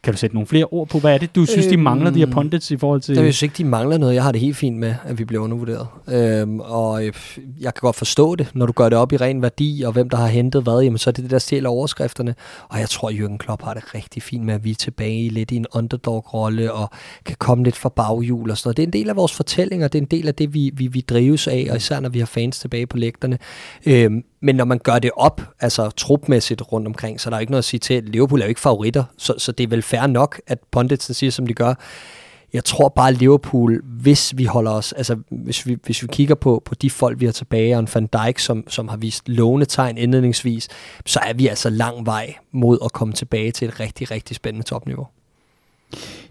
Kan 0.09 0.15
du 0.15 0.19
sætte 0.19 0.37
nogle 0.37 0.47
flere 0.47 0.65
ord 0.65 0.89
på, 0.89 0.99
hvad 0.99 1.15
er 1.15 1.19
det, 1.19 1.35
du 1.35 1.45
synes, 1.45 1.67
øhm, 1.67 1.71
de 1.71 1.77
mangler, 1.77 2.11
de 2.11 2.19
her 2.19 2.27
pundits, 2.27 2.71
i 2.71 2.77
forhold 2.77 3.01
til... 3.01 3.15
Jeg 3.15 3.23
synes 3.23 3.43
ikke, 3.43 3.55
de 3.59 3.65
mangler 3.65 3.99
noget. 3.99 4.15
Jeg 4.15 4.23
har 4.23 4.33
det 4.33 4.41
helt 4.41 4.57
fint 4.57 4.77
med, 4.77 4.95
at 5.05 5.19
vi 5.19 5.25
bliver 5.25 5.43
undervurderet. 5.45 5.87
Øhm, 6.09 6.61
og 6.61 7.07
øh, 7.07 7.13
jeg 7.61 7.75
kan 7.75 7.81
godt 7.81 7.97
forstå 7.97 8.37
det, 8.37 8.51
når 8.55 8.67
du 8.67 8.73
gør 8.73 8.89
det 8.89 8.99
op 8.99 9.13
i 9.13 9.17
ren 9.17 9.43
værdi, 9.43 9.83
og 9.87 9.93
hvem 9.93 10.09
der 10.11 10.17
har 10.17 10.27
hentet 10.27 10.63
hvad, 10.63 10.81
jamen, 10.83 10.99
så 10.99 11.11
er 11.11 11.13
det 11.13 11.23
det, 11.25 11.31
der 11.31 11.39
stjæler 11.39 11.69
overskrifterne. 11.71 12.35
Og 12.69 12.81
jeg 12.81 12.89
tror, 12.89 13.11
Jürgen 13.11 13.37
Klopp 13.37 13.63
har 13.63 13.75
det 13.75 13.95
rigtig 13.95 14.23
fint 14.23 14.45
med, 14.45 14.55
at 14.55 14.65
vi 14.65 14.71
er 14.71 14.75
tilbage 14.75 15.29
lidt 15.29 15.51
i 15.51 15.57
en 15.57 15.67
underdog-rolle, 15.73 16.73
og 16.73 16.91
kan 17.25 17.37
komme 17.39 17.65
lidt 17.65 17.77
fra 17.77 17.89
baghjul 17.89 18.51
og 18.51 18.59
sådan 18.59 18.69
noget. 18.69 18.77
Det 18.77 18.83
er 18.83 18.87
en 18.87 18.93
del 18.93 19.09
af 19.11 19.17
vores 19.17 19.33
fortællinger, 19.33 19.89
det 19.89 19.99
er 19.99 20.03
en 20.03 20.09
del 20.11 20.29
af 20.29 20.35
det, 20.35 20.55
vi, 20.55 20.71
vi, 20.75 20.87
vi 20.87 21.01
drives 21.01 21.49
af, 21.49 21.67
og 21.71 21.77
især 21.77 22.01
når 22.01 22.09
vi 22.09 22.19
har 22.19 22.27
fans 22.27 22.59
tilbage 22.59 22.87
på 22.87 22.97
lægterne. 22.97 23.39
Øhm, 23.87 24.25
men 24.41 24.55
når 24.55 24.65
man 24.65 24.79
gør 24.79 24.99
det 24.99 25.11
op, 25.17 25.41
altså 25.61 25.91
trupmæssigt 25.91 26.63
rundt 26.73 26.87
omkring, 26.87 27.21
så 27.21 27.31
der 27.31 27.37
er 27.37 27.41
ikke 27.41 27.53
noget 27.53 27.63
at 27.63 27.65
sige 27.65 27.81
til, 27.81 27.95
at 27.95 28.09
Liverpool 28.09 28.41
er 28.41 28.45
jo 28.45 28.49
ikke 28.49 28.61
favoritter, 28.61 29.05
så, 29.19 29.35
så 29.39 29.53
det 29.53 29.65
er 29.65 29.69
vel 29.69 29.83
fair 29.83 30.07
nok, 30.07 30.41
at 30.47 30.59
punditsen 30.71 31.15
siger, 31.15 31.31
som 31.31 31.47
de 31.47 31.55
gør. 31.55 31.75
Jeg 32.53 32.65
tror 32.65 32.89
bare, 32.89 33.09
at 33.09 33.19
Liverpool, 33.19 33.83
hvis 33.85 34.33
vi 34.37 34.45
holder 34.45 34.71
os, 34.71 34.93
altså 34.93 35.17
hvis 35.31 35.67
vi, 35.67 35.77
hvis 35.85 36.03
vi 36.03 36.09
kigger 36.13 36.35
på, 36.35 36.63
på 36.65 36.75
de 36.75 36.91
folk, 36.91 37.21
vi 37.21 37.25
har 37.25 37.33
tilbage, 37.33 37.75
og 37.75 37.81
en 37.81 37.89
Van 37.95 38.07
Dijk, 38.07 38.39
som, 38.39 38.65
som 38.69 38.89
har 38.89 38.97
vist 38.97 39.29
lånetegn 39.29 39.99
indledningsvis, 39.99 40.69
så 41.07 41.21
er 41.27 41.33
vi 41.33 41.47
altså 41.47 41.71
lang 41.71 42.07
vej 42.07 42.35
mod 42.53 42.79
at 42.85 42.93
komme 42.93 43.15
tilbage 43.15 43.53
til 43.53 43.69
et 43.69 43.81
rigtig, 43.81 44.11
rigtig 44.11 44.37
spændende 44.37 44.67
topniveau 44.67 45.07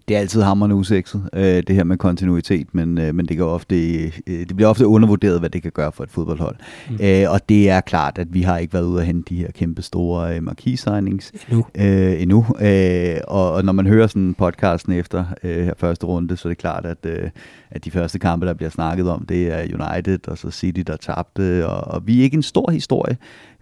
det 0.07 0.15
er 0.15 0.19
altid 0.19 0.41
hammerende 0.41 0.75
usekset, 0.75 1.29
øh, 1.33 1.63
det 1.67 1.75
her 1.75 1.83
med 1.83 1.97
kontinuitet, 1.97 2.67
men, 2.71 2.97
øh, 2.97 3.15
men 3.15 3.25
det, 3.25 3.37
kan 3.37 3.45
ofte, 3.45 3.75
øh, 4.03 4.11
det 4.27 4.55
bliver 4.55 4.69
ofte 4.69 4.87
undervurderet, 4.87 5.39
hvad 5.39 5.49
det 5.49 5.61
kan 5.61 5.71
gøre 5.71 5.91
for 5.91 6.03
et 6.03 6.11
fodboldhold. 6.11 6.55
Mm. 6.89 6.97
Øh, 7.01 7.31
og 7.31 7.49
det 7.49 7.69
er 7.69 7.81
klart, 7.81 8.17
at 8.17 8.33
vi 8.33 8.41
har 8.41 8.57
ikke 8.57 8.73
været 8.73 8.85
ude 8.85 8.99
at 8.99 9.05
hente 9.05 9.35
de 9.35 9.39
her 9.39 9.51
kæmpe 9.51 9.81
store 9.81 10.35
øh, 10.35 10.43
marquis-signings 10.43 11.31
endnu. 11.49 11.65
Øh, 11.77 12.21
endnu. 12.21 12.45
Øh, 12.61 13.17
og, 13.27 13.51
og 13.51 13.65
når 13.65 13.73
man 13.73 13.87
hører 13.87 14.07
sådan 14.07 14.33
podcasten 14.33 14.93
efter 14.93 15.25
øh, 15.43 15.65
her 15.65 15.73
første 15.77 16.05
runde, 16.05 16.37
så 16.37 16.47
er 16.47 16.49
det 16.49 16.57
klart, 16.57 16.85
at, 16.85 17.05
øh, 17.05 17.29
at 17.71 17.85
de 17.85 17.91
første 17.91 18.19
kampe, 18.19 18.45
der 18.45 18.53
bliver 18.53 18.69
snakket 18.69 19.09
om, 19.09 19.25
det 19.25 19.53
er 19.53 19.61
United 19.61 20.27
og 20.27 20.37
så 20.37 20.51
City, 20.51 20.81
der 20.87 20.97
tabte, 20.97 21.67
og, 21.67 21.93
og 21.93 22.07
vi 22.07 22.19
er 22.19 22.23
ikke 22.23 22.35
en 22.35 22.43
stor 22.43 22.71
historie 22.71 23.17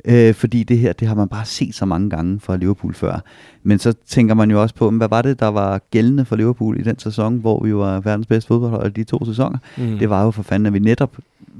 øh, 0.05 0.33
fordi 0.33 0.63
det 0.63 0.77
her, 0.77 0.93
det 0.93 1.07
har 1.07 1.15
man 1.15 1.27
bare 1.27 1.45
set 1.45 1.75
så 1.75 1.85
mange 1.85 2.09
gange 2.09 2.39
fra 2.39 2.57
Liverpool 2.57 2.93
før. 2.93 3.19
Men 3.63 3.79
så 3.79 3.93
tænker 4.07 4.33
man 4.33 4.51
jo 4.51 4.61
også 4.61 4.75
på, 4.75 4.91
hvad 4.91 5.09
var 5.09 5.21
det, 5.21 5.39
der 5.39 5.47
var 5.47 5.81
gældende 5.91 6.25
for 6.25 6.35
Liverpool 6.35 6.79
i 6.79 6.83
den 6.83 6.99
sæson, 6.99 7.37
hvor 7.37 7.63
vi 7.63 7.75
var 7.75 7.99
verdens 7.99 8.27
bedste 8.27 8.47
fodboldhold 8.47 8.91
de 8.91 9.03
to 9.03 9.25
sæsoner? 9.25 9.57
Mm. 9.77 9.97
Det 9.97 10.09
var 10.09 10.23
jo 10.23 10.31
for 10.31 10.43
fanden, 10.43 10.65
at 10.65 10.73
vi 10.73 10.79
netop 10.79 11.17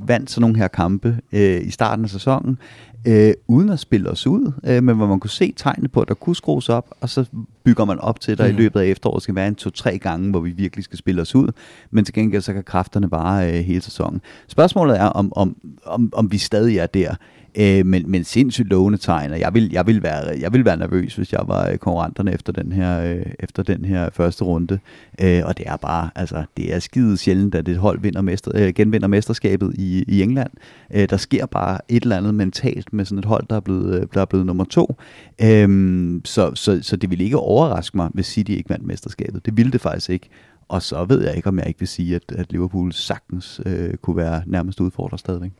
vandt 0.08 0.32
sådan 0.32 0.42
nogle 0.42 0.58
her 0.58 0.68
kampe 0.68 1.18
øh, 1.32 1.62
i 1.62 1.72
starten 1.72 2.06
af 2.06 2.10
sæsonen, 2.10 2.58
øh, 3.08 3.34
uden 3.48 3.70
at 3.70 3.80
spille 3.80 4.10
os 4.10 4.28
ud, 4.28 4.52
øh, 4.64 4.84
men 4.84 4.96
hvor 4.96 5.08
man 5.08 5.20
kunne 5.20 5.30
se 5.30 5.54
tegnene 5.58 5.88
på, 5.88 6.02
at 6.02 6.08
der 6.08 6.14
kunne 6.14 6.36
skrues 6.36 6.70
op, 6.70 6.94
og 7.02 7.10
så 7.10 7.26
bygger 7.64 7.86
man 7.86 8.00
op 8.00 8.20
til, 8.20 8.32
at 8.32 8.38
der 8.38 8.44
mm. 8.48 8.54
i 8.54 8.58
løbet 8.58 8.80
af 8.80 8.86
efteråret 8.86 9.24
skal 9.24 9.36
være 9.36 9.48
en 9.48 9.56
to-tre 9.56 9.98
gange, 9.98 10.30
hvor 10.30 10.40
vi 10.40 10.50
virkelig 10.50 10.84
skal 10.84 10.98
spille 10.98 11.22
os 11.22 11.36
ud, 11.36 11.52
men 11.92 12.06
til 12.06 12.14
gengæld 12.14 12.42
så 12.42 12.54
kan 12.54 12.64
kræfterne 12.64 13.10
bare 13.10 13.48
øh, 13.48 13.66
hele 13.66 13.82
sæsonen. 13.82 14.22
Spørgsmålet 14.48 15.00
er, 15.00 15.06
om, 15.06 15.34
om, 15.36 15.56
om, 15.86 16.14
om 16.14 16.32
vi 16.32 16.38
stadig 16.38 16.78
er 16.78 16.86
der. 16.86 17.16
Øh, 17.58 17.86
men, 17.86 18.12
men 18.12 18.24
sindssygt 18.24 18.70
lovende 18.70 18.98
tegn, 18.98 19.32
og 19.32 19.40
jeg 19.40 19.54
vil, 19.54 19.72
jeg, 19.72 19.88
vil 19.88 20.04
være, 20.04 20.40
jeg 20.40 20.54
vil 20.54 20.66
være 20.66 20.78
nervøs, 20.78 21.16
hvis 21.16 21.34
jeg 21.34 21.44
var 21.48 21.70
øh, 21.70 21.78
konkurrenterne 21.78 22.34
efter 22.34 22.54
den 22.54 22.72
her, 22.72 23.02
øh, 23.02 23.26
efter 23.40 23.64
den 23.64 23.86
her 23.86 24.10
første 24.14 24.44
runde. 24.44 24.80
Øh, 25.22 25.42
og 25.46 25.58
det 25.58 25.68
er 25.68 25.78
bare, 25.78 26.10
altså, 26.16 26.44
det 26.58 26.74
er 26.74 26.80
skide 26.80 27.18
sjældent, 27.18 27.56
at 27.56 27.68
et 27.68 27.78
hold 27.78 28.00
vinder 28.02 28.22
mester, 28.22 28.52
øh, 28.56 28.74
genvinder 28.74 29.08
mesterskabet 29.08 29.76
i, 29.78 30.04
i 30.08 30.22
England. 30.22 30.52
Øh, 30.94 31.10
der 31.10 31.18
sker 31.18 31.46
bare 31.46 31.80
et 31.90 32.04
eller 32.04 32.18
andet 32.18 32.36
mentalt 32.36 32.94
med 32.94 33.06
sådan 33.06 33.20
et 33.20 33.26
hold, 33.26 33.46
der 33.50 33.56
er 33.56 33.60
blevet, 33.60 34.02
øh, 34.02 34.08
der 34.14 34.22
er 34.22 34.26
blevet 34.26 34.46
nummer 34.46 34.64
to. 34.64 34.96
Øh, 35.42 36.22
så, 36.26 36.52
så, 36.56 36.80
så 36.82 36.96
det 36.96 37.10
ville 37.10 37.24
ikke 37.24 37.38
overraske 37.38 37.98
mig, 37.98 38.10
hvis 38.14 38.26
City 38.26 38.52
ikke 38.52 38.70
vandt 38.70 38.86
mesterskabet. 38.86 39.46
Det 39.46 39.58
ville 39.58 39.72
det 39.72 39.82
faktisk 39.82 40.10
ikke. 40.10 40.30
Og 40.68 40.82
så 40.82 41.06
ved 41.06 41.24
jeg 41.24 41.36
ikke, 41.36 41.50
om 41.50 41.60
jeg 41.60 41.68
ikke 41.68 41.80
vil 41.80 41.88
sige, 41.88 42.16
at, 42.16 42.32
at 42.36 42.52
Liverpool 42.52 42.94
sagtens 42.94 43.62
øh, 43.66 43.94
kunne 43.94 44.18
være 44.18 44.42
nærmest 44.46 44.82
udfordret 44.82 45.20
stadigvæk. 45.20 45.52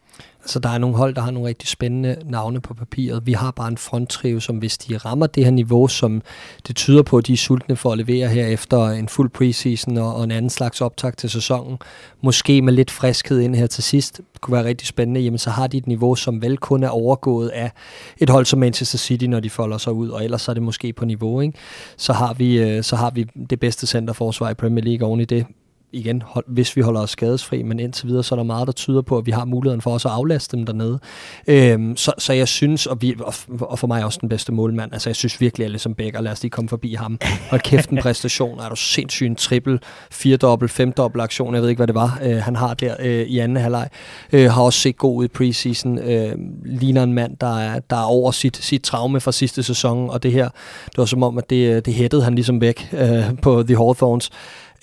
Altså, 0.46 0.60
der 0.60 0.70
er 0.70 0.78
nogle 0.78 0.96
hold, 0.96 1.16
der 1.16 1.22
har 1.22 1.32
nogle 1.32 1.50
rigtig 1.50 1.70
spændende 1.70 2.18
navne 2.26 2.62
på 2.62 2.74
papiret. 2.74 3.26
Vi 3.26 3.34
har 3.34 3.52
bare 3.52 3.68
en 3.68 3.78
fronttrio, 3.78 4.40
som 4.40 4.58
hvis 4.58 4.78
de 4.78 4.98
rammer 4.98 5.28
det 5.28 5.44
her 5.44 5.52
niveau, 5.52 5.88
som 5.88 6.22
det 6.68 6.76
tyder 6.76 7.04
på, 7.04 7.18
at 7.18 7.28
de 7.28 7.34
er 7.34 7.38
sultne 7.38 7.76
for 7.76 7.92
at 7.92 7.98
levere 7.98 8.28
her 8.28 8.46
efter 8.46 8.88
en 8.88 9.10
fuld 9.10 9.30
preseason 9.30 9.98
og, 9.98 10.16
og 10.16 10.24
en 10.24 10.32
anden 10.32 10.50
slags 10.50 10.82
optag 10.82 11.18
til 11.18 11.30
sæsonen, 11.30 11.78
måske 12.22 12.62
med 12.62 12.74
lidt 12.74 12.92
friskhed 12.92 13.40
ind 13.40 13.56
her 13.56 13.68
til 13.68 13.84
sidst, 13.84 14.22
kunne 14.42 14.56
være 14.56 14.66
rigtig 14.66 14.88
spændende, 14.88 15.22
jamen 15.22 15.38
så 15.38 15.50
har 15.50 15.68
de 15.68 15.78
et 15.78 15.88
niveau, 15.88 16.16
som 16.16 16.42
vel 16.42 16.58
kun 16.58 16.84
er 16.84 16.90
overgået 16.90 17.50
af 17.50 17.72
et 18.18 18.30
hold 18.30 18.46
som 18.46 18.60
Manchester 18.60 18.98
City, 18.98 19.26
når 19.26 19.40
de 19.40 19.50
folder 19.50 19.78
sig 19.78 19.94
ud, 19.94 20.10
og 20.10 20.24
ellers 20.24 20.48
er 20.48 20.54
det 20.54 20.64
måske 20.64 20.94
på 20.94 21.06
niveau. 21.06 21.42
Ikke? 21.42 21.58
Så, 21.98 22.14
har 22.14 22.34
vi, 22.34 22.58
øh, 22.58 22.84
så 22.84 22.96
har 22.96 23.10
vi 23.10 23.28
det 23.50 23.60
bedste 23.60 23.88
centerforsvar 23.88 24.50
i 24.50 24.54
Premier 24.54 24.86
League 24.86 25.08
oven 25.08 25.20
i 25.20 25.26
det 25.26 25.46
igen, 25.92 26.22
hold, 26.26 26.46
hvis 26.48 26.76
vi 26.76 26.82
holder 26.82 27.02
os 27.02 27.10
skadesfri, 27.10 27.64
men 27.64 27.80
indtil 27.80 28.08
videre, 28.08 28.24
så 28.24 28.36
er 28.36 28.38
der 28.38 28.44
meget, 28.44 28.68
der 28.68 28.74
tyder 28.74 29.02
på, 29.02 29.18
at 29.18 29.26
vi 29.26 29.32
har 29.32 29.46
muligheden 29.46 29.82
for 29.82 29.92
også 29.92 30.08
at 30.08 30.14
aflaste 30.14 30.58
dem 30.58 30.66
dernede. 30.66 31.00
Øhm, 31.48 31.98
så, 31.98 32.14
så 32.18 32.34
jeg 32.34 32.48
synes, 32.48 32.86
og, 32.86 33.02
vi, 33.02 33.16
og 33.60 33.80
for 33.80 33.88
mig 33.88 34.06
også 34.06 34.18
den 34.22 34.30
bedste 34.30 34.52
målmand, 34.52 34.94
altså 34.94 35.10
jeg 35.10 35.16
synes 35.16 35.42
virkelig, 35.42 35.66
at 35.66 35.72
ligesom 35.72 35.96
Becker, 35.96 36.22
lad 36.22 36.32
os 36.32 36.42
lige 36.42 36.50
komme 36.50 36.70
forbi 36.70 36.94
ham. 36.94 37.20
Og 37.52 37.60
kæft 37.60 37.90
en 37.90 37.98
præstation, 37.98 38.60
er 38.60 38.70
du 38.70 38.76
sindssygt 38.76 39.30
en 39.30 39.36
triple, 39.36 39.80
firedobbelt, 40.12 40.72
femdobbelt 40.72 41.24
aktion, 41.24 41.54
jeg 41.54 41.62
ved 41.62 41.70
ikke, 41.70 41.80
hvad 41.80 41.88
det 41.88 41.96
var, 41.96 42.20
øh, 42.24 42.38
han 42.38 42.56
har 42.56 42.74
der 42.74 42.96
øh, 43.00 43.22
i 43.22 43.40
anden 43.40 43.58
halvleg. 43.58 43.90
Øh, 44.34 44.52
har 44.52 44.62
også 44.62 44.80
set 44.80 44.98
god 44.98 45.18
ud 45.18 45.26
i 45.26 45.28
preseason, 45.28 45.98
øh, 45.98 46.36
ligner 46.66 47.04
en 47.04 47.14
mand, 47.14 47.38
der 47.42 47.60
er, 47.60 47.80
der 47.80 47.96
er 47.96 48.06
over 48.06 48.32
sit, 48.32 48.58
sit 48.58 48.84
traume 48.84 49.20
fra 49.20 49.32
sidste 49.32 49.64
sæson, 49.64 50.10
og 50.10 50.24
det 50.24 50.32
her, 50.32 50.50
det 50.86 50.98
var 50.98 51.06
som 51.06 51.24
om, 51.24 51.38
at 51.38 51.50
det, 51.50 51.76
øh, 51.76 51.82
det 51.86 51.94
hættede 51.94 52.24
han 52.24 52.36
ligesom 52.36 52.62
væk 52.62 52.90
øh, 52.94 53.24
på 53.42 53.64
The 53.64 53.78
Hawthorns. 53.78 54.30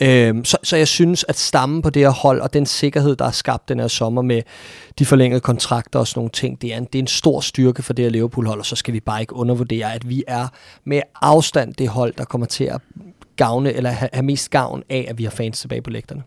Øhm, 0.00 0.44
så, 0.44 0.56
så 0.62 0.76
jeg 0.76 0.88
synes, 0.88 1.24
at 1.28 1.38
stammen 1.38 1.82
på 1.82 1.90
det 1.90 2.02
her 2.02 2.10
hold, 2.10 2.40
og 2.40 2.52
den 2.52 2.66
sikkerhed, 2.66 3.16
der 3.16 3.24
er 3.24 3.30
skabt 3.30 3.68
den 3.68 3.80
her 3.80 3.88
sommer 3.88 4.22
med 4.22 4.42
de 4.98 5.06
forlængede 5.06 5.40
kontrakter 5.40 5.98
og 5.98 6.06
sådan 6.06 6.18
nogle 6.18 6.30
ting, 6.30 6.62
det 6.62 6.72
er 6.72 6.76
en, 6.76 6.84
det 6.84 6.94
er 6.94 7.02
en 7.02 7.06
stor 7.06 7.40
styrke 7.40 7.82
for 7.82 7.92
det 7.92 8.04
her 8.04 8.10
Liverpool-hold, 8.10 8.58
og 8.58 8.66
så 8.66 8.76
skal 8.76 8.94
vi 8.94 9.00
bare 9.00 9.20
ikke 9.20 9.34
undervurdere, 9.34 9.94
at 9.94 10.08
vi 10.08 10.24
er 10.26 10.48
med 10.84 11.00
afstand 11.22 11.74
det 11.74 11.88
hold, 11.88 12.14
der 12.18 12.24
kommer 12.24 12.46
til 12.46 12.64
at 12.64 12.80
gavne, 13.36 13.72
eller 13.72 13.90
have, 13.90 14.08
have 14.12 14.24
mest 14.24 14.50
gavn 14.50 14.82
af, 14.88 15.06
at 15.08 15.18
vi 15.18 15.24
har 15.24 15.30
fans 15.30 15.60
tilbage 15.60 15.82
på 15.82 15.90
lægterne. 15.90 16.22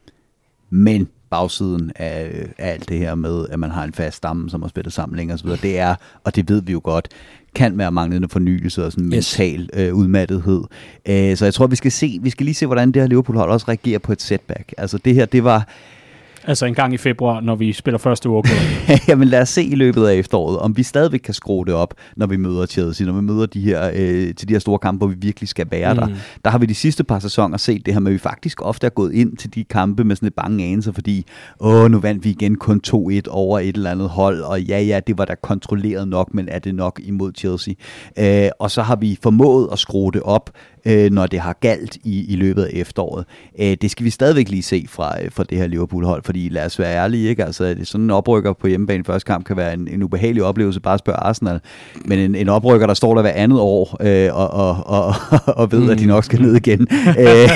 Men 0.70 1.10
bagsiden 1.30 1.92
af, 1.96 2.48
af 2.58 2.72
alt 2.72 2.90
det 2.90 2.98
her 2.98 3.16
med, 3.16 3.48
at 3.50 3.60
man 3.60 3.72
har 3.72 3.84
en 3.84 3.94
fast 3.94 4.18
stamme, 4.18 4.50
som 4.50 4.62
har 4.62 4.70
spillet 4.70 4.94
sammen 4.94 5.18
længere 5.18 5.36
osv., 5.36 5.50
det 5.50 5.80
er, 5.80 5.96
og 6.24 6.36
det 6.36 6.50
ved 6.50 6.62
vi 6.62 6.72
jo 6.72 6.82
godt, 6.84 7.08
kan 7.56 7.78
være 7.78 7.92
manglende 7.92 8.30
fornyelse 8.30 8.86
og 8.86 8.92
sådan 8.92 9.14
yes. 9.14 9.40
mental 9.40 9.70
øh, 9.74 9.94
udmattethed. 9.94 10.64
Æh, 11.06 11.38
så 11.38 11.46
jeg 11.46 11.54
tror, 11.54 11.68
vi 11.68 11.76
skal 11.76 11.92
se, 11.92 12.20
vi 12.22 12.30
skal 12.30 12.46
lige 12.46 12.56
se, 12.56 12.66
hvordan 12.66 12.92
det 12.92 13.02
her 13.02 13.10
Liverpool-hold 13.10 13.52
også 13.52 13.66
reagerer 13.68 14.00
på 14.00 14.12
et 14.12 14.22
setback. 14.22 14.74
Altså 14.78 14.98
det 14.98 15.16
her, 15.16 15.26
det 15.26 15.44
var 15.44 15.68
Altså 16.48 16.66
en 16.66 16.74
gang 16.74 16.94
i 16.94 16.98
februar, 16.98 17.42
når 17.42 17.56
vi 17.56 17.74
spiller 17.74 17.98
første 17.98 18.30
uge. 18.30 18.44
Jamen 19.08 19.28
lad 19.28 19.42
os 19.42 19.50
se 19.50 19.64
i 19.64 19.76
løbet 19.76 20.08
af 20.08 20.16
efteråret, 20.16 20.60
om 20.60 20.78
vi 20.78 20.84
stadigvæk 20.84 21.20
kan 21.20 21.34
skrue 21.34 21.66
det 21.66 21.74
op, 21.74 21.94
når 22.16 22.28
vi 22.28 22.38
møder 22.38 22.66
Chelsea, 22.66 23.08
når 23.08 23.14
vi 23.14 23.22
møder 23.22 23.46
de 23.46 23.62
her, 23.62 23.92
øh, 23.96 24.36
til 24.36 24.48
de 24.48 24.54
her 24.54 24.60
store 24.60 24.80
kampe, 24.80 24.98
hvor 24.98 25.08
vi 25.08 25.16
virkelig 25.20 25.50
skal 25.50 25.68
være 25.72 25.94
mm. 25.94 26.00
der. 26.00 26.08
Der 26.46 26.52
har 26.52 26.58
vi 26.58 26.66
de 26.66 26.76
sidste 26.76 27.04
par 27.04 27.20
sæsoner 27.20 27.58
set 27.58 27.86
det 27.86 27.94
her 27.94 28.02
med, 28.02 28.12
at 28.12 28.14
vi 28.14 28.20
faktisk 28.20 28.62
ofte 28.62 28.88
er 28.88 28.90
gået 28.90 29.14
ind 29.14 29.38
til 29.38 29.56
de 29.56 29.64
kampe 29.64 30.04
med 30.04 30.16
sådan 30.16 30.28
et 30.28 30.34
bange 30.34 30.66
anelse, 30.66 30.94
fordi 30.94 31.26
åh, 31.60 31.92
nu 31.92 32.00
vandt 32.00 32.24
vi 32.24 32.30
igen 32.30 32.56
kun 32.56 32.82
2-1 32.88 33.22
over 33.30 33.60
et 33.60 33.76
eller 33.76 33.92
andet 33.92 34.10
hold, 34.10 34.42
og 34.42 34.62
ja, 34.62 34.82
ja, 34.82 35.00
det 35.08 35.18
var 35.18 35.26
da 35.26 35.36
kontrolleret 35.44 36.08
nok, 36.08 36.34
men 36.34 36.50
er 36.50 36.60
det 36.60 36.76
nok 36.76 37.02
imod 37.04 37.32
Chelsea? 37.38 37.74
Øh, 38.20 38.50
og 38.60 38.72
så 38.72 38.82
har 38.82 38.96
vi 38.96 39.20
formået 39.24 39.70
at 39.72 39.80
skrue 39.80 40.12
det 40.12 40.22
op, 40.22 40.50
øh, 40.86 41.12
når 41.12 41.28
det 41.28 41.40
har 41.40 41.58
galt 41.62 41.98
i, 42.04 42.34
i 42.34 42.36
løbet 42.36 42.64
af 42.64 42.70
efteråret. 42.74 43.26
Øh, 43.60 43.78
det 43.82 43.92
skal 43.92 44.06
vi 44.06 44.10
stadigvæk 44.10 44.50
lige 44.50 44.64
se 44.64 44.86
fra, 44.90 45.24
øh, 45.24 45.32
fra 45.32 45.44
det 45.44 45.58
her 45.58 45.68
Liverpool-hold, 45.68 46.24
fordi 46.36 46.50
lad 46.50 46.66
os 46.66 46.80
være 46.80 46.96
ærlige, 46.96 47.30
ikke? 47.30 47.46
Altså, 47.46 47.76
sådan 47.84 48.04
en 48.04 48.12
oprykker 48.12 48.54
på 48.54 48.68
hjemmebane 48.68 49.04
første 49.04 49.28
kamp 49.28 49.46
kan 49.46 49.58
være 49.58 49.74
en, 49.74 49.88
en 49.88 50.04
ubehagelig 50.04 50.44
oplevelse, 50.44 50.80
bare 50.80 50.98
spørge 50.98 51.18
Arsenal. 51.18 51.60
Men 52.06 52.20
en, 52.20 52.36
en 52.36 52.50
oprykker, 52.50 52.88
der 52.88 52.94
står 52.94 53.16
der 53.16 53.22
hver 53.22 53.32
andet 53.32 53.60
år 53.60 53.98
øh, 54.02 54.36
og, 54.36 54.50
og, 54.50 54.84
og, 54.86 55.16
og 55.62 55.72
ved, 55.72 55.80
mm. 55.80 55.90
at 55.90 56.00
de 56.00 56.06
nok 56.06 56.24
skal 56.24 56.42
ned 56.42 56.56
igen, 56.56 56.82
øh, 57.20 57.50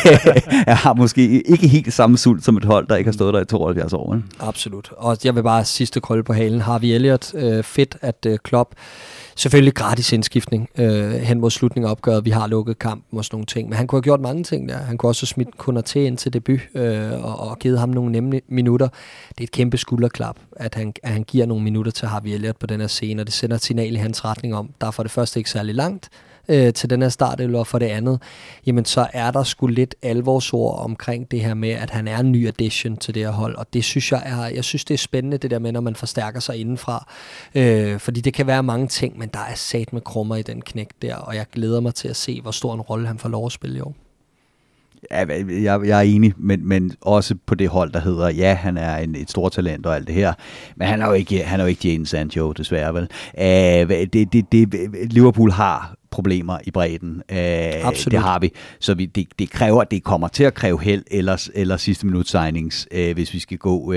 har 0.67 0.93
måske 0.93 1.41
ikke 1.41 1.67
helt 1.67 1.93
samme 1.93 2.17
sult 2.17 2.45
som 2.45 2.57
et 2.57 2.65
hold, 2.65 2.87
der 2.87 2.95
ikke 2.95 3.07
har 3.07 3.13
stået 3.13 3.33
der 3.33 3.41
i 3.41 3.45
72 3.45 3.93
år. 3.93 4.15
Ikke? 4.15 4.27
Absolut. 4.39 4.91
Og 4.97 5.17
jeg 5.23 5.35
vil 5.35 5.43
bare 5.43 5.65
sidste 5.65 5.99
krølle 5.99 6.23
på 6.23 6.33
halen. 6.33 6.61
Har 6.61 6.79
vi 6.79 6.93
Elliot 6.93 7.33
øh, 7.35 7.63
fedt, 7.63 7.97
at 8.01 8.25
øh, 8.27 8.37
Klopp 8.43 8.69
Selvfølgelig 9.39 9.73
gratis 9.73 10.13
indskiftning 10.13 10.69
øh, 10.77 11.11
hen 11.11 11.39
mod 11.39 11.49
slutningen 11.51 11.87
af 11.87 11.91
opgøret. 11.91 12.25
Vi 12.25 12.29
har 12.29 12.47
lukket 12.47 12.79
kampen 12.79 13.17
og 13.17 13.25
sådan 13.25 13.35
nogle 13.35 13.45
ting. 13.45 13.69
Men 13.69 13.77
han 13.77 13.87
kunne 13.87 13.97
have 13.97 14.03
gjort 14.03 14.21
mange 14.21 14.43
ting 14.43 14.69
der. 14.69 14.77
Han 14.77 14.97
kunne 14.97 15.09
også 15.09 15.21
have 15.21 15.27
smidt 15.27 15.57
kunder 15.57 15.81
til 15.81 16.01
ind 16.01 16.17
til 16.17 16.33
debut 16.33 16.59
øh, 16.75 17.25
og, 17.25 17.39
og 17.39 17.59
givet 17.59 17.79
ham 17.79 17.89
nogle 17.89 18.11
nemme 18.11 18.41
minutter. 18.47 18.87
Det 19.29 19.39
er 19.39 19.43
et 19.43 19.51
kæmpe 19.51 19.77
skulderklap, 19.77 20.35
at 20.51 20.75
han, 20.75 20.93
at 21.03 21.11
han 21.11 21.23
giver 21.23 21.45
nogle 21.45 21.63
minutter 21.63 21.91
til 21.91 22.07
Harvey 22.07 22.29
Elliott 22.29 22.59
på 22.59 22.67
den 22.67 22.79
her 22.79 22.87
scene, 22.87 23.21
og 23.21 23.25
det 23.25 23.33
sender 23.33 23.55
et 23.55 23.63
signal 23.63 23.93
i 23.93 23.97
hans 23.97 24.25
retning 24.25 24.55
om, 24.55 24.69
der 24.81 24.87
er 24.87 24.91
for 24.91 25.03
det 25.03 25.11
første 25.11 25.39
ikke 25.39 25.49
særlig 25.49 25.75
langt, 25.75 26.09
øh, 26.49 26.73
til 26.73 26.89
den 26.89 27.01
her 27.01 27.09
start, 27.09 27.41
eller 27.41 27.63
for 27.63 27.79
det 27.79 27.85
andet, 27.85 28.21
jamen 28.65 28.85
så 28.85 29.07
er 29.13 29.31
der 29.31 29.43
sgu 29.43 29.67
lidt 29.67 29.95
alvorsord 30.01 30.79
omkring 30.79 31.31
det 31.31 31.41
her 31.41 31.53
med, 31.53 31.69
at 31.69 31.89
han 31.89 32.07
er 32.07 32.17
en 32.17 32.31
ny 32.31 32.47
addition 32.47 32.97
til 32.97 33.15
det 33.15 33.23
her 33.23 33.31
hold, 33.31 33.55
og 33.55 33.73
det 33.73 33.83
synes 33.83 34.11
jeg 34.11 34.21
er, 34.25 34.47
jeg 34.47 34.63
synes 34.63 34.85
det 34.85 34.93
er 34.93 34.97
spændende, 34.97 35.37
det 35.37 35.51
der 35.51 35.59
med, 35.59 35.71
når 35.71 35.81
man 35.81 35.95
forstærker 35.95 36.39
sig 36.39 36.57
indenfra, 36.57 37.07
øh, 37.55 37.99
fordi 37.99 38.21
det 38.21 38.33
kan 38.33 38.47
være 38.47 38.63
mange 38.63 38.87
ting, 38.87 39.19
men 39.19 39.29
der 39.33 39.39
er 39.39 39.55
sat 39.55 39.93
med 39.93 40.01
krummer 40.01 40.35
i 40.35 40.41
den 40.41 40.61
knæk 40.61 40.89
der, 41.01 41.15
og 41.15 41.35
jeg 41.35 41.45
glæder 41.53 41.79
mig 41.79 41.95
til 41.95 42.07
at 42.07 42.15
se, 42.15 42.41
hvor 42.41 42.51
stor 42.51 42.73
en 42.73 42.81
rolle 42.81 43.07
han 43.07 43.17
får 43.17 43.29
lov 43.29 43.45
at 43.45 43.51
spille 43.51 43.77
i 43.77 43.81
år. 43.81 43.95
Ja, 45.11 45.25
jeg, 45.63 45.87
jeg 45.87 45.97
er 45.97 46.01
enig, 46.01 46.33
men, 46.37 46.67
men 46.67 46.91
også 47.01 47.35
på 47.45 47.55
det 47.55 47.69
hold, 47.69 47.91
der 47.91 47.99
hedder, 47.99 48.29
ja, 48.29 48.53
han 48.53 48.77
er 48.77 48.97
en, 48.97 49.15
et 49.15 49.29
stort 49.29 49.51
talent 49.51 49.85
og 49.85 49.95
alt 49.95 50.07
det 50.07 50.15
her, 50.15 50.33
men 50.75 50.87
han 50.87 51.01
er 51.01 51.07
jo 51.07 51.13
ikke, 51.13 51.43
han 51.43 51.59
er 51.59 51.63
jo 51.63 51.67
ikke 51.67 51.89
Jane 51.89 52.07
Sancho, 52.07 52.51
desværre 52.51 52.93
vel. 52.93 53.09
Æh, 53.37 53.89
det, 54.13 54.33
det, 54.33 54.51
det, 54.51 54.73
Liverpool 55.11 55.51
har 55.51 55.98
problemer 56.11 56.57
i 56.63 56.71
bredden. 56.71 57.23
Uh, 57.31 57.37
Absolut. 57.87 58.11
Det 58.11 58.19
har 58.19 58.39
vi. 58.39 58.51
Så 58.79 58.93
vi, 58.93 59.05
det, 59.05 59.27
det 59.39 59.49
kræver, 59.49 59.83
det 59.83 60.03
kommer 60.03 60.27
til 60.27 60.43
at 60.43 60.53
kræve 60.53 60.81
held 60.81 61.03
eller, 61.11 61.49
eller 61.53 61.77
sidste 61.77 62.05
minut 62.05 62.29
signings, 62.29 62.87
uh, 62.95 63.11
hvis 63.11 63.33
vi 63.33 63.39
skal 63.39 63.57
gå 63.57 63.77
uh, 63.79 63.95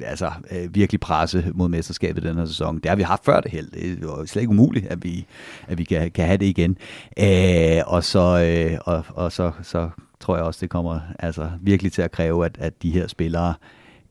altså, 0.00 0.30
uh, 0.50 0.74
virkelig 0.74 1.00
presse 1.00 1.44
mod 1.54 1.68
mesterskabet 1.68 2.22
den 2.22 2.36
her 2.36 2.46
sæson. 2.46 2.78
Det 2.78 2.88
har 2.88 2.96
vi 2.96 3.02
haft 3.02 3.24
før 3.24 3.40
det 3.40 3.50
held. 3.50 3.70
Det 3.70 4.04
er 4.04 4.24
slet 4.26 4.42
ikke 4.42 4.50
umuligt, 4.50 4.86
at 4.86 5.04
vi, 5.04 5.26
at 5.68 5.78
vi 5.78 5.84
kan, 5.84 6.10
kan 6.10 6.26
have 6.26 6.36
det 6.36 6.46
igen. 6.46 6.76
Uh, 7.20 7.92
og 7.92 8.04
så, 8.04 8.76
uh, 8.86 8.94
og, 8.94 9.04
og 9.08 9.32
så, 9.32 9.52
så 9.62 9.90
tror 10.20 10.36
jeg 10.36 10.44
også, 10.44 10.58
det 10.60 10.70
kommer 10.70 11.00
altså, 11.18 11.50
virkelig 11.60 11.92
til 11.92 12.02
at 12.02 12.12
kræve, 12.12 12.44
at, 12.46 12.56
at 12.60 12.82
de 12.82 12.90
her 12.90 13.06
spillere 13.06 13.54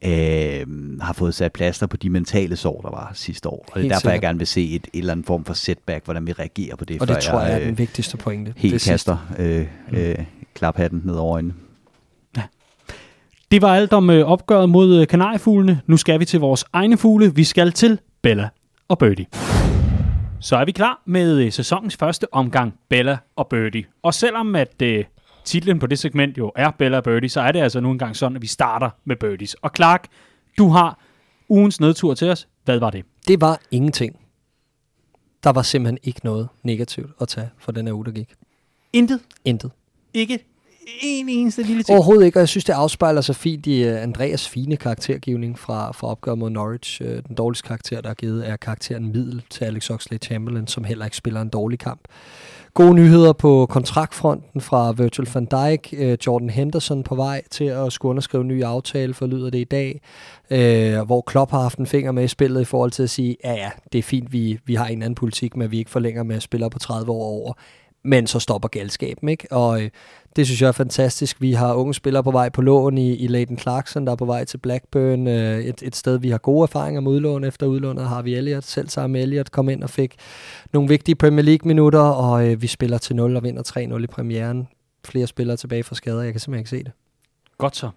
øh, 0.05 0.65
har 1.01 1.13
fået 1.13 1.35
sat 1.35 1.51
plaster 1.51 1.87
på 1.87 1.97
de 1.97 2.09
mentale 2.09 2.55
sår, 2.55 2.81
der 2.81 2.89
var 2.89 3.11
sidste 3.13 3.49
år. 3.49 3.65
Og 3.71 3.79
det 3.79 3.85
er 3.85 3.89
derfor, 3.89 3.99
sikkert. 3.99 4.13
jeg 4.13 4.21
gerne 4.21 4.37
vil 4.37 4.47
se 4.47 4.69
et, 4.69 4.87
et 4.93 4.99
eller 4.99 5.11
andet 5.11 5.25
form 5.25 5.45
for 5.45 5.53
setback, 5.53 6.05
hvordan 6.05 6.27
vi 6.27 6.31
reagerer 6.31 6.75
på 6.75 6.85
det. 6.85 7.01
Og 7.01 7.07
det 7.07 7.17
tror 7.17 7.39
jeg, 7.39 7.49
jeg 7.49 7.55
er 7.55 7.59
den 7.59 7.69
øh, 7.69 7.77
vigtigste 7.77 8.17
pointe. 8.17 8.53
Helt 8.57 8.73
det 8.73 8.81
kaster 8.81 9.17
øh, 9.39 9.67
mm. 9.91 9.97
øh, 9.97 10.15
klaphatten 10.53 11.01
ned 11.05 11.15
over 11.15 11.33
øjnene. 11.33 11.53
Ja. 12.37 12.41
Det 13.51 13.61
var 13.61 13.75
alt 13.75 13.93
om 13.93 14.09
øh, 14.09 14.25
opgøret 14.25 14.69
mod 14.69 15.01
øh, 15.01 15.07
kanariefuglene. 15.07 15.81
Nu 15.87 15.97
skal 15.97 16.19
vi 16.19 16.25
til 16.25 16.39
vores 16.39 16.65
egne 16.73 16.97
fugle. 16.97 17.35
Vi 17.35 17.43
skal 17.43 17.71
til 17.71 17.99
Bella 18.21 18.49
og 18.87 18.97
Birdie. 18.97 19.25
Så 20.39 20.55
er 20.55 20.65
vi 20.65 20.71
klar 20.71 21.01
med 21.05 21.37
øh, 21.37 21.51
sæsonens 21.51 21.97
første 21.97 22.33
omgang 22.33 22.73
Bella 22.89 23.17
og 23.35 23.47
Birdie. 23.47 23.83
Og 24.03 24.13
selvom 24.13 24.55
at 24.55 24.81
øh, 24.81 25.03
titlen 25.45 25.79
på 25.79 25.87
det 25.87 25.99
segment 25.99 26.37
jo 26.37 26.51
er 26.55 26.71
Bella 26.71 27.01
Birdie, 27.01 27.29
så 27.29 27.41
er 27.41 27.51
det 27.51 27.59
altså 27.59 27.79
nu 27.79 27.91
engang 27.91 28.15
sådan, 28.15 28.35
at 28.35 28.41
vi 28.41 28.47
starter 28.47 28.89
med 29.05 29.15
birdies. 29.15 29.53
Og 29.53 29.71
Clark, 29.75 30.07
du 30.57 30.69
har 30.69 30.99
ugens 31.49 31.79
nedtur 31.79 32.13
til 32.13 32.29
os. 32.29 32.47
Hvad 32.65 32.79
var 32.79 32.89
det? 32.89 33.05
Det 33.27 33.41
var 33.41 33.61
ingenting. 33.71 34.15
Der 35.43 35.49
var 35.49 35.61
simpelthen 35.61 35.97
ikke 36.03 36.19
noget 36.23 36.47
negativt 36.63 37.11
at 37.21 37.27
tage 37.27 37.49
for 37.57 37.71
den 37.71 37.87
her 37.87 37.93
uge, 37.93 38.05
der 38.05 38.11
gik. 38.11 38.33
Intet? 38.93 39.19
Intet. 39.45 39.71
Ikke 40.13 40.39
en 41.01 41.29
eneste 41.29 41.63
lille 41.63 41.83
ting? 41.83 41.95
Overhovedet 41.95 42.25
ikke, 42.25 42.37
og 42.37 42.39
jeg 42.39 42.49
synes, 42.49 42.65
det 42.65 42.73
afspejler 42.73 43.21
sig 43.21 43.35
fint 43.35 43.67
i 43.67 43.89
uh, 43.89 44.01
Andreas 44.01 44.49
fine 44.49 44.77
karaktergivning 44.77 45.59
fra, 45.59 45.91
fra 45.91 46.07
opgøret 46.07 46.37
mod 46.37 46.49
Norwich. 46.49 47.01
Uh, 47.01 47.07
den 47.07 47.35
dårligste 47.37 47.67
karakter, 47.67 48.01
der 48.01 48.09
er 48.09 48.13
givet, 48.13 48.49
er 48.49 48.55
karakteren 48.55 49.11
middel 49.11 49.43
til 49.49 49.65
Alex 49.65 49.91
Oxlade-Chamberlain, 49.91 50.67
som 50.67 50.83
heller 50.83 51.05
ikke 51.05 51.17
spiller 51.17 51.41
en 51.41 51.49
dårlig 51.49 51.79
kamp. 51.79 52.01
Gode 52.73 52.93
nyheder 52.93 53.33
på 53.33 53.65
kontraktfronten 53.65 54.61
fra 54.61 54.91
Virgil 54.91 55.29
van 55.33 55.45
Dijk. 55.45 55.93
Øh, 55.97 56.17
Jordan 56.27 56.49
Henderson 56.49 57.03
på 57.03 57.15
vej 57.15 57.41
til 57.51 57.63
at 57.63 57.93
skulle 57.93 58.09
underskrive 58.09 58.41
en 58.41 58.47
ny 58.47 58.63
aftale, 58.63 59.13
for 59.13 59.27
lyder 59.27 59.49
det 59.49 59.59
i 59.59 59.63
dag. 59.63 60.01
Uh, 60.51 61.05
hvor 61.05 61.21
Klopp 61.21 61.51
har 61.51 61.61
haft 61.61 61.77
en 61.77 61.85
finger 61.85 62.11
med 62.11 62.23
i 62.23 62.27
spillet 62.27 62.61
i 62.61 62.65
forhold 62.65 62.91
til 62.91 63.03
at 63.03 63.09
sige, 63.09 63.37
ja 63.43 63.53
ja, 63.53 63.69
det 63.93 63.99
er 63.99 64.03
fint, 64.03 64.33
vi, 64.33 64.59
vi 64.65 64.75
har 64.75 64.85
en 64.85 65.01
anden 65.01 65.15
politik, 65.15 65.55
men 65.55 65.71
vi 65.71 65.77
ikke 65.77 65.91
forlænger 65.91 66.23
med 66.23 66.39
spillere 66.39 66.69
på 66.69 66.79
30 66.79 67.11
år 67.11 67.23
over 67.23 67.53
men 68.03 68.27
så 68.27 68.39
stopper 68.39 68.69
galskaben, 68.69 69.29
ikke? 69.29 69.47
Og 69.51 69.81
øh, 69.81 69.89
det 70.35 70.45
synes 70.45 70.61
jeg 70.61 70.67
er 70.67 70.71
fantastisk. 70.71 71.41
Vi 71.41 71.53
har 71.53 71.73
unge 71.73 71.93
spillere 71.93 72.23
på 72.23 72.31
vej 72.31 72.49
på 72.49 72.61
lån 72.61 72.97
i, 72.97 73.15
i 73.15 73.27
Leighton 73.27 73.57
Clarkson, 73.57 74.05
der 74.05 74.11
er 74.11 74.15
på 74.15 74.25
vej 74.25 74.45
til 74.45 74.57
Blackburn. 74.57 75.27
Øh, 75.27 75.59
et, 75.59 75.83
et 75.83 75.95
sted, 75.95 76.17
vi 76.17 76.29
har 76.29 76.37
gode 76.37 76.63
erfaringer 76.63 77.01
med 77.01 77.11
udlån. 77.11 77.43
Efter 77.43 77.65
udlånet 77.65 78.07
har 78.07 78.21
vi 78.21 78.35
Elliot, 78.35 78.63
selv 78.63 78.89
sammen 78.89 79.13
med 79.13 79.21
Elliot, 79.21 79.51
kom 79.51 79.69
ind 79.69 79.83
og 79.83 79.89
fik 79.89 80.15
nogle 80.73 80.89
vigtige 80.89 81.15
Premier 81.15 81.43
League-minutter, 81.45 81.99
og 81.99 82.47
øh, 82.47 82.61
vi 82.61 82.67
spiller 82.67 82.97
til 82.97 83.15
0 83.15 83.35
og 83.35 83.43
vinder 83.43 83.95
3-0 83.97 84.03
i 84.03 84.07
premieren. 84.07 84.67
Flere 85.05 85.27
spillere 85.27 85.57
tilbage 85.57 85.83
fra 85.83 85.95
skader, 85.95 86.21
jeg 86.21 86.33
kan 86.33 86.39
simpelthen 86.39 86.59
ikke 86.59 86.69
se 86.69 86.83
det. 86.83 86.91
Godt 87.57 87.75
så. 87.75 87.89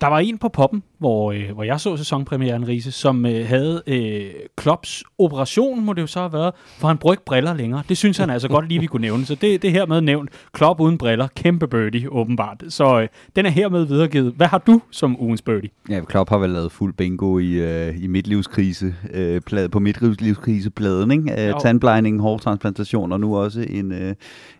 Der 0.00 0.06
var 0.06 0.18
en 0.18 0.38
på 0.38 0.48
poppen, 0.48 0.82
hvor, 0.98 1.32
øh, 1.32 1.50
hvor 1.54 1.62
jeg 1.62 1.80
så 1.80 1.96
sæsonpremieren, 1.96 2.68
Riese, 2.68 2.92
som 2.92 3.26
øh, 3.26 3.46
havde 3.46 3.82
øh, 3.86 4.30
Klopps 4.56 5.04
operation, 5.18 5.84
må 5.84 5.92
det 5.92 6.02
jo 6.02 6.06
så 6.06 6.20
have 6.20 6.32
været, 6.32 6.52
for 6.78 6.88
han 6.88 6.98
brugte 6.98 7.22
briller 7.26 7.54
længere. 7.54 7.82
Det 7.88 7.96
synes 7.96 8.18
han 8.18 8.30
altså 8.30 8.48
godt 8.48 8.68
lige, 8.68 8.80
vi 8.80 8.86
kunne 8.86 9.00
nævne. 9.00 9.26
Så 9.26 9.34
det, 9.34 9.62
det 9.62 9.68
er 9.68 9.72
hermed 9.72 10.00
nævnt. 10.00 10.30
Klopp 10.52 10.80
uden 10.80 10.98
briller, 10.98 11.28
kæmpe 11.36 11.68
birdie, 11.68 12.12
åbenbart. 12.12 12.62
Så 12.68 13.00
øh, 13.00 13.08
den 13.36 13.46
er 13.46 13.50
hermed 13.50 13.84
videregivet. 13.84 14.32
Hvad 14.36 14.46
har 14.46 14.58
du 14.58 14.80
som 14.90 15.22
ugens 15.22 15.42
birdie? 15.42 15.70
Ja, 15.88 16.00
Klopp 16.00 16.30
har 16.30 16.38
vel 16.38 16.50
lavet 16.50 16.72
fuld 16.72 16.94
bingo 16.94 17.38
i, 17.38 17.50
øh, 17.50 18.02
i 18.02 18.06
midtlivskrise, 18.06 18.94
øh, 19.12 19.40
plade, 19.40 19.68
på 19.68 19.78
midtlivskrisepladen, 19.78 21.10
ikke? 21.10 21.48
Øh, 21.48 21.54
tandblejning, 21.60 22.20
hårtransplantation 22.20 23.12
og 23.12 23.20
nu 23.20 23.36
også 23.36 23.66
en, 23.70 23.92
øh, 23.92 24.14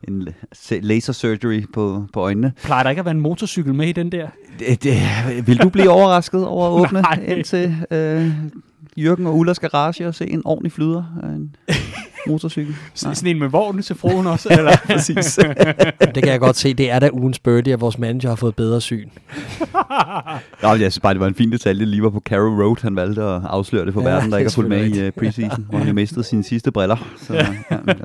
en 0.09 0.29
laser 0.71 1.13
surgery 1.13 1.63
på, 1.73 2.05
på 2.13 2.21
øjnene. 2.21 2.53
Plejer 2.65 2.83
der 2.83 2.91
ikke 2.91 3.01
at 3.01 3.05
være 3.05 3.15
en 3.15 3.21
motorcykel 3.21 3.75
med 3.75 3.89
i 3.89 3.93
den 3.93 4.13
der? 4.13 4.29
Det, 4.59 4.85
det, 4.85 4.97
vil 5.47 5.59
du 5.59 5.69
blive 5.69 5.91
overrasket 5.91 6.47
over 6.47 6.67
at 6.67 6.73
åbne 6.73 7.03
ind 7.37 7.45
til 7.45 7.77
øh, 7.91 8.33
Jørgen 8.97 9.27
og 9.27 9.39
Ullas 9.39 9.59
garage 9.59 10.09
og 10.09 10.15
se 10.15 10.31
en 10.31 10.43
ordentlig 10.45 10.73
flyder 10.73 11.05
en 11.25 11.57
motorcykel? 12.27 12.73
Nej. 13.05 13.15
Sådan 13.15 13.31
en 13.31 13.39
med 13.39 13.49
vogn 13.49 13.83
til 13.83 13.97
fruen 13.97 14.27
også? 14.27 14.49
Eller? 14.59 14.77
Præcis. 14.87 15.39
det 16.15 16.23
kan 16.23 16.29
jeg 16.29 16.41
godt 16.41 16.57
se. 16.57 16.75
Det 16.75 16.91
er 16.91 16.99
da 16.99 17.11
ugens 17.13 17.39
birdie, 17.39 17.73
at 17.73 17.81
vores 17.81 17.99
manager 17.99 18.29
har 18.29 18.37
fået 18.37 18.57
bedre 18.57 18.81
syn. 18.81 19.09
Nå, 20.63 20.69
jeg 20.69 20.79
synes 20.79 21.01
bare, 21.01 21.15
det 21.15 21.21
var 21.21 21.27
en 21.27 21.35
fin 21.35 21.53
detalje. 21.53 21.85
Lige 21.85 22.03
var 22.03 22.11
på 22.11 22.21
Carrow 22.21 22.63
Road. 22.63 22.77
Han 22.83 22.97
valgte 22.97 23.23
at 23.23 23.41
afsløre 23.45 23.87
det 23.87 23.95
for 23.95 24.03
ja, 24.03 24.09
verden, 24.09 24.33
der 24.33 24.39
ikke 24.39 24.51
har 24.51 24.55
fulgt 24.55 24.69
med 24.69 24.87
i 24.87 25.07
uh, 25.07 25.13
preseason, 25.13 25.67
hvor 25.71 25.79
han 25.79 25.89
jo 25.89 25.95
mistede 25.95 26.25
sine 26.25 26.45
sidste 26.45 26.73
briller. 26.73 26.97
Så, 27.23 27.35
ja. 27.35 27.47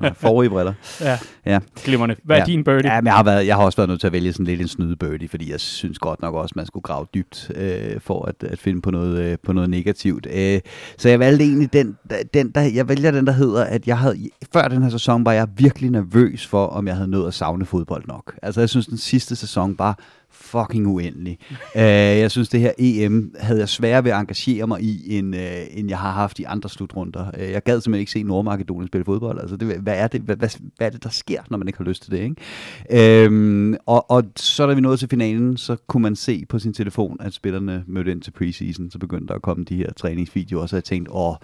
ja 0.03 0.09
forrige 0.09 0.49
briller. 0.49 0.73
Ja, 1.01 1.17
ja. 1.45 1.59
glimrende. 1.83 2.15
Hvad 2.23 2.35
er 2.35 2.39
ja. 2.39 2.45
din 2.45 2.63
birdie? 2.63 2.93
Ja, 2.93 3.01
men 3.01 3.05
jeg, 3.05 3.13
har 3.13 3.23
været, 3.23 3.47
jeg 3.47 3.55
har 3.55 3.63
også 3.63 3.77
været 3.77 3.89
nødt 3.89 3.99
til 3.99 4.07
at 4.07 4.13
vælge 4.13 4.33
sådan 4.33 4.45
lidt 4.45 4.61
en 4.61 4.67
snyde 4.67 4.95
birdie, 4.95 5.29
fordi 5.29 5.51
jeg 5.51 5.59
synes 5.59 5.99
godt 5.99 6.21
nok 6.21 6.35
også, 6.35 6.53
man 6.55 6.65
skulle 6.65 6.83
grave 6.83 7.05
dybt 7.13 7.51
øh, 7.55 7.99
for 7.99 8.25
at, 8.25 8.35
at 8.43 8.59
finde 8.59 8.81
på 8.81 8.91
noget, 8.91 9.19
øh, 9.19 9.37
på 9.45 9.53
noget 9.53 9.69
negativt. 9.69 10.27
Øh, 10.33 10.59
så 10.97 11.09
jeg 11.09 11.19
valgte 11.19 11.43
egentlig 11.43 11.73
den, 11.73 11.97
den 12.33 12.51
der, 12.51 12.61
jeg 12.61 12.89
vælger 12.89 13.11
den, 13.11 13.27
der 13.27 13.33
hedder, 13.33 13.63
at 13.63 13.87
jeg 13.87 13.97
havde, 14.05 14.29
før 14.53 14.67
den 14.67 14.83
her 14.83 14.89
sæson 14.89 15.25
var 15.25 15.31
jeg 15.31 15.47
virkelig 15.57 15.89
nervøs 15.89 16.47
for, 16.47 16.65
om 16.65 16.87
jeg 16.87 16.95
havde 16.95 17.07
nået 17.07 17.27
at 17.27 17.33
savne 17.33 17.65
fodbold 17.65 18.07
nok. 18.07 18.39
Altså 18.41 18.61
jeg 18.61 18.69
synes, 18.69 18.87
den 18.87 18.97
sidste 18.97 19.35
sæson 19.35 19.75
bare 19.75 19.93
fucking 20.35 20.87
uendelig. 20.87 21.37
uh, 21.75 21.81
jeg 22.23 22.31
synes, 22.31 22.49
det 22.49 22.59
her 22.59 22.71
EM 22.77 23.35
havde 23.39 23.59
jeg 23.59 23.69
sværere 23.69 24.03
ved 24.03 24.11
at 24.11 24.19
engagere 24.19 24.67
mig 24.67 24.81
i, 24.81 25.17
end, 25.17 25.35
uh, 25.35 25.41
end 25.79 25.89
jeg 25.89 25.97
har 25.97 26.11
haft 26.11 26.39
i 26.39 26.43
andre 26.43 26.69
slutrunder. 26.69 27.31
Uh, 27.33 27.51
jeg 27.51 27.63
gad 27.63 27.81
simpelthen 27.81 27.99
ikke 27.99 28.11
se 28.11 28.23
Nordmakedonien 28.23 28.87
spille 28.87 29.05
fodbold. 29.05 29.39
Altså, 29.39 29.55
det, 29.55 29.77
hvad, 29.77 29.95
er 29.97 30.07
det, 30.07 30.21
hvad, 30.21 30.35
hvad, 30.35 30.49
hvad 30.77 30.87
er 30.87 30.91
det, 30.91 31.03
der 31.03 31.09
sker, 31.09 31.41
når 31.49 31.57
man 31.57 31.67
ikke 31.67 31.77
har 31.77 31.85
lyst 31.85 32.03
til 32.03 32.11
det? 32.11 32.19
Ikke? 32.19 33.29
Uh, 33.29 33.75
og, 33.85 34.11
og 34.11 34.23
så 34.35 34.67
da 34.67 34.73
vi 34.73 34.81
nåede 34.81 34.97
til 34.97 35.09
finalen, 35.09 35.57
så 35.57 35.75
kunne 35.87 36.03
man 36.03 36.15
se 36.15 36.45
på 36.49 36.59
sin 36.59 36.73
telefon, 36.73 37.17
at 37.19 37.33
spillerne 37.33 37.83
mødte 37.87 38.11
ind 38.11 38.21
til 38.21 38.31
preseason. 38.31 38.91
Så 38.91 38.99
begyndte 38.99 39.27
der 39.27 39.33
at 39.33 39.41
komme 39.41 39.65
de 39.65 39.75
her 39.75 39.93
træningsvideoer, 39.93 40.61
og 40.61 40.69
så 40.69 40.75
jeg 40.75 40.83
tænkte, 40.83 41.11
åh, 41.11 41.35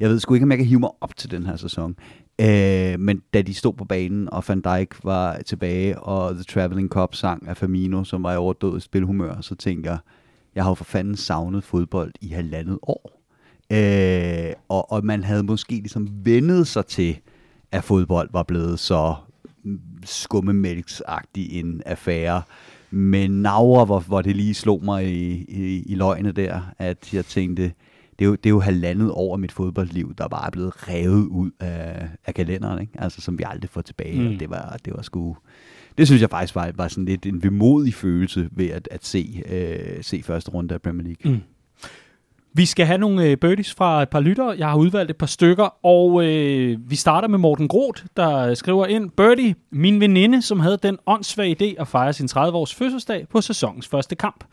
jeg 0.00 0.08
ved 0.08 0.20
sgu 0.20 0.34
ikke, 0.34 0.44
om 0.44 0.50
jeg 0.50 0.58
kan 0.58 0.66
hive 0.66 0.80
mig 0.80 0.90
op 1.00 1.16
til 1.16 1.30
den 1.30 1.46
her 1.46 1.56
sæson. 1.56 1.96
Øh, 2.40 3.00
men 3.00 3.22
da 3.34 3.42
de 3.42 3.54
stod 3.54 3.72
på 3.72 3.84
banen, 3.84 4.28
og 4.32 4.44
Van 4.48 4.60
Dijk 4.60 5.04
var 5.04 5.38
tilbage, 5.46 5.98
og 5.98 6.34
The 6.34 6.42
Traveling 6.42 6.88
Cup 6.88 7.14
sang 7.14 7.48
af 7.48 7.56
Firmino, 7.56 8.04
som 8.04 8.22
var 8.22 8.32
i 8.32 8.36
overdået 8.36 8.82
spilhumør, 8.82 9.40
så 9.40 9.54
tænker 9.54 9.90
jeg, 9.90 9.98
jeg 10.54 10.64
har 10.64 10.70
jo 10.70 10.74
for 10.74 10.84
fanden 10.84 11.16
savnet 11.16 11.64
fodbold 11.64 12.12
i 12.20 12.28
halvandet 12.28 12.78
år. 12.82 13.20
Øh, 13.70 14.52
og, 14.68 14.92
og 14.92 15.04
man 15.04 15.24
havde 15.24 15.42
måske 15.42 15.74
ligesom 15.74 16.08
vendet 16.24 16.66
sig 16.66 16.86
til, 16.86 17.18
at 17.72 17.84
fodbold 17.84 18.28
var 18.32 18.42
blevet 18.42 18.78
så 18.78 19.14
skummemælksagtig 20.04 21.60
en 21.60 21.82
affære. 21.86 22.42
Men 22.90 23.30
Naura, 23.30 23.84
hvor, 23.84 24.00
hvor 24.00 24.22
det 24.22 24.36
lige 24.36 24.54
slog 24.54 24.84
mig 24.84 25.06
i, 25.06 25.44
i, 25.48 25.82
i 25.86 25.94
løgne 25.94 26.32
der, 26.32 26.60
at 26.78 27.14
jeg 27.14 27.24
tænkte, 27.24 27.72
det 28.20 28.26
er, 28.26 28.28
jo, 28.28 28.34
det 28.34 28.46
er 28.46 28.50
jo 28.50 28.60
halvandet 28.60 29.10
år 29.10 29.32
af 29.32 29.38
mit 29.38 29.52
fodboldliv, 29.52 30.14
der 30.18 30.28
bare 30.28 30.46
er 30.46 30.50
blevet 30.50 30.88
revet 30.88 31.26
ud 31.26 31.50
af, 31.60 32.08
af 32.26 32.34
kalenderen, 32.34 32.80
ikke? 32.80 32.92
Altså, 32.98 33.20
som 33.20 33.38
vi 33.38 33.44
aldrig 33.46 33.70
får 33.70 33.80
tilbage. 33.80 34.28
Mm. 34.28 34.38
det 34.38 34.50
var, 34.50 34.76
det 34.84 34.92
var 34.96 35.02
sgu... 35.02 35.36
Det 35.98 36.06
synes 36.06 36.22
jeg 36.22 36.30
faktisk 36.30 36.54
var, 36.54 36.70
var 36.74 36.88
sådan 36.88 37.04
lidt 37.04 37.26
en 37.26 37.42
vemodig 37.42 37.94
følelse 37.94 38.48
ved 38.52 38.70
at, 38.70 38.88
at 38.90 39.04
se, 39.06 39.42
øh, 39.48 40.04
se 40.04 40.22
første 40.22 40.50
runde 40.50 40.74
af 40.74 40.82
Premier 40.82 41.06
League. 41.06 41.32
Mm. 41.32 41.40
Vi 42.52 42.66
skal 42.66 42.86
have 42.86 42.98
nogle 42.98 43.24
øh, 43.24 43.36
birdies 43.36 43.74
fra 43.74 44.02
et 44.02 44.08
par 44.08 44.20
lyttere. 44.20 44.54
Jeg 44.58 44.68
har 44.68 44.76
udvalgt 44.76 45.10
et 45.10 45.16
par 45.16 45.26
stykker, 45.26 45.86
og 45.86 46.24
øh, 46.24 46.78
vi 46.90 46.96
starter 46.96 47.28
med 47.28 47.38
Morten 47.38 47.68
Groth, 47.68 48.02
der 48.16 48.54
skriver 48.54 48.86
ind, 48.86 49.10
Birdie, 49.10 49.54
min 49.70 50.00
veninde, 50.00 50.42
som 50.42 50.60
havde 50.60 50.78
den 50.82 50.98
åndssvage 51.06 51.56
idé 51.62 51.80
at 51.80 51.88
fejre 51.88 52.12
sin 52.12 52.28
30-års 52.32 52.74
fødselsdag 52.74 53.28
på 53.28 53.40
sæsonens 53.40 53.88
første 53.88 54.16
kamp. 54.16 54.44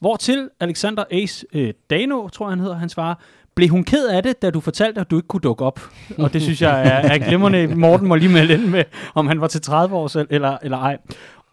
Hvortil 0.00 0.48
Alexander 0.60 1.04
Ace 1.10 1.46
øh, 1.52 1.72
Dano, 1.90 2.28
tror 2.28 2.46
jeg 2.46 2.50
han 2.50 2.60
hedder, 2.60 2.76
han 2.76 2.88
svarer, 2.88 3.14
blev 3.54 3.68
hun 3.68 3.84
ked 3.84 4.06
af 4.08 4.22
det, 4.22 4.42
da 4.42 4.50
du 4.50 4.60
fortalte, 4.60 5.00
at 5.00 5.10
du 5.10 5.16
ikke 5.16 5.28
kunne 5.28 5.40
dukke 5.40 5.64
op? 5.64 5.80
Og 6.18 6.32
det 6.32 6.42
synes 6.42 6.62
jeg 6.62 6.80
er, 6.80 7.08
er 7.14 7.18
glimrende. 7.18 7.66
Morten 7.66 8.08
må 8.08 8.14
lige 8.14 8.32
melde 8.32 8.54
ind 8.54 8.66
med, 8.66 8.84
om 9.14 9.26
han 9.26 9.40
var 9.40 9.46
til 9.46 9.60
30 9.60 9.96
år 9.96 10.06
selv, 10.06 10.26
eller, 10.30 10.56
eller 10.62 10.78
ej. 10.78 10.96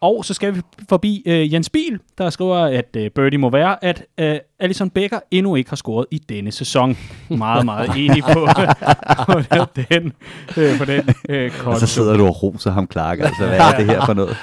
Og 0.01 0.25
så 0.25 0.33
skal 0.33 0.55
vi 0.55 0.61
forbi 0.89 1.23
øh, 1.25 1.53
Jens 1.53 1.69
Biel, 1.69 1.99
der 2.17 2.29
skriver, 2.29 2.57
at 2.57 2.95
øh, 2.97 3.09
Birdie 3.09 3.39
må 3.39 3.49
være, 3.49 3.83
at 3.83 4.03
øh, 4.17 4.35
Alison 4.59 4.89
Becker 4.89 5.19
endnu 5.31 5.55
ikke 5.55 5.69
har 5.69 5.75
scoret 5.75 6.05
i 6.11 6.17
denne 6.17 6.51
sæson. 6.51 6.97
Meget, 7.29 7.65
meget 7.65 7.89
enig 7.97 8.23
på, 8.23 8.47
på 9.27 9.39
den, 9.75 10.13
øh, 10.57 10.77
på 10.77 10.85
den 10.85 11.09
øh, 11.29 11.51
Og 11.65 11.79
så 11.79 11.87
sidder 11.87 12.17
du 12.17 12.25
og 12.25 12.43
roser 12.43 12.71
ham, 12.71 12.87
Clark. 12.91 13.19
Altså, 13.19 13.47
hvad 13.47 13.59
er 13.59 13.77
det 13.77 13.85
her 13.85 14.05
for 14.05 14.13
noget? 14.13 14.37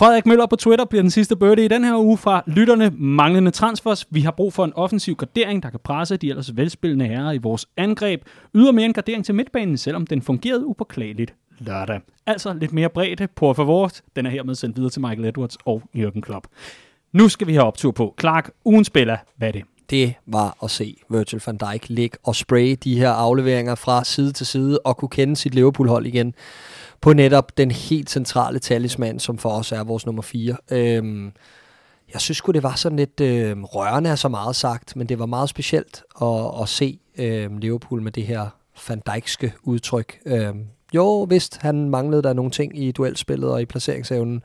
Frederik 0.00 0.26
Møller 0.26 0.46
på 0.46 0.56
Twitter 0.56 0.84
bliver 0.84 1.02
den 1.02 1.10
sidste 1.10 1.36
birdie 1.36 1.64
i 1.64 1.68
den 1.68 1.84
her 1.84 1.96
uge 1.96 2.18
fra 2.18 2.42
lytterne 2.46 2.90
manglende 2.94 3.50
transfers. 3.50 4.06
Vi 4.10 4.20
har 4.20 4.30
brug 4.30 4.52
for 4.52 4.64
en 4.64 4.72
offensiv 4.74 5.16
gardering, 5.16 5.62
der 5.62 5.70
kan 5.70 5.80
presse 5.84 6.16
de 6.16 6.28
ellers 6.28 6.56
velspillende 6.56 7.06
herrer 7.06 7.32
i 7.32 7.38
vores 7.38 7.66
angreb. 7.76 8.22
Ydermere 8.54 8.84
en 8.84 8.92
gardering 8.92 9.24
til 9.24 9.34
midtbanen, 9.34 9.76
selvom 9.76 10.06
den 10.06 10.22
fungerede 10.22 10.66
upåklageligt 10.66 11.34
lørdag. 11.58 12.00
Altså 12.26 12.52
lidt 12.52 12.72
mere 12.72 12.88
bredde 12.88 13.28
på 13.36 13.54
favor. 13.54 13.90
Den 14.16 14.26
er 14.26 14.30
hermed 14.30 14.54
sendt 14.54 14.76
videre 14.76 14.90
til 14.90 15.00
Michael 15.00 15.24
Edwards 15.24 15.56
og 15.64 15.82
Jürgen 15.96 16.20
Klopp. 16.20 16.46
Nu 17.12 17.28
skal 17.28 17.46
vi 17.46 17.52
have 17.52 17.64
optur 17.64 17.90
på. 17.90 18.14
Clark, 18.20 18.50
ugen 18.64 18.84
spiller, 18.84 19.16
hvad 19.36 19.48
er 19.48 19.52
det? 19.52 19.64
det 19.90 20.14
var 20.26 20.56
at 20.62 20.70
se 20.70 20.96
Virgil 21.10 21.42
van 21.46 21.56
Dijk 21.56 21.88
ligge 21.88 22.18
og 22.24 22.36
spraye 22.36 22.74
de 22.74 22.98
her 22.98 23.10
afleveringer 23.10 23.74
fra 23.74 24.04
side 24.04 24.32
til 24.32 24.46
side 24.46 24.78
og 24.84 24.96
kunne 24.96 25.08
kende 25.08 25.36
sit 25.36 25.54
Liverpool-hold 25.54 26.06
igen 26.06 26.34
på 27.00 27.12
netop 27.12 27.58
den 27.58 27.70
helt 27.70 28.10
centrale 28.10 28.58
talisman, 28.58 29.18
som 29.18 29.38
for 29.38 29.50
os 29.50 29.72
er 29.72 29.84
vores 29.84 30.06
nummer 30.06 30.22
4. 30.22 30.56
Øhm, 30.70 31.32
jeg 32.12 32.20
synes 32.20 32.40
det 32.40 32.62
var 32.62 32.74
sådan 32.74 32.98
lidt 32.98 33.20
øh, 33.20 33.62
rørende, 33.62 34.10
er 34.10 34.14
så 34.14 34.28
meget 34.28 34.56
sagt, 34.56 34.96
men 34.96 35.08
det 35.08 35.18
var 35.18 35.26
meget 35.26 35.48
specielt 35.48 36.02
at, 36.22 36.62
at 36.62 36.68
se 36.68 36.98
øh, 37.18 37.58
Liverpool 37.58 38.02
med 38.02 38.12
det 38.12 38.26
her 38.26 38.48
Van 38.88 39.02
Dijkske 39.06 39.52
udtryk. 39.62 40.18
Øh, 40.26 40.54
jo, 40.94 41.22
vist, 41.22 41.56
han 41.56 41.90
manglede 41.90 42.22
der 42.22 42.32
nogle 42.32 42.50
ting 42.50 42.78
i 42.78 42.92
duelspillet 42.92 43.50
og 43.50 43.62
i 43.62 43.64
placeringsevnen, 43.64 44.42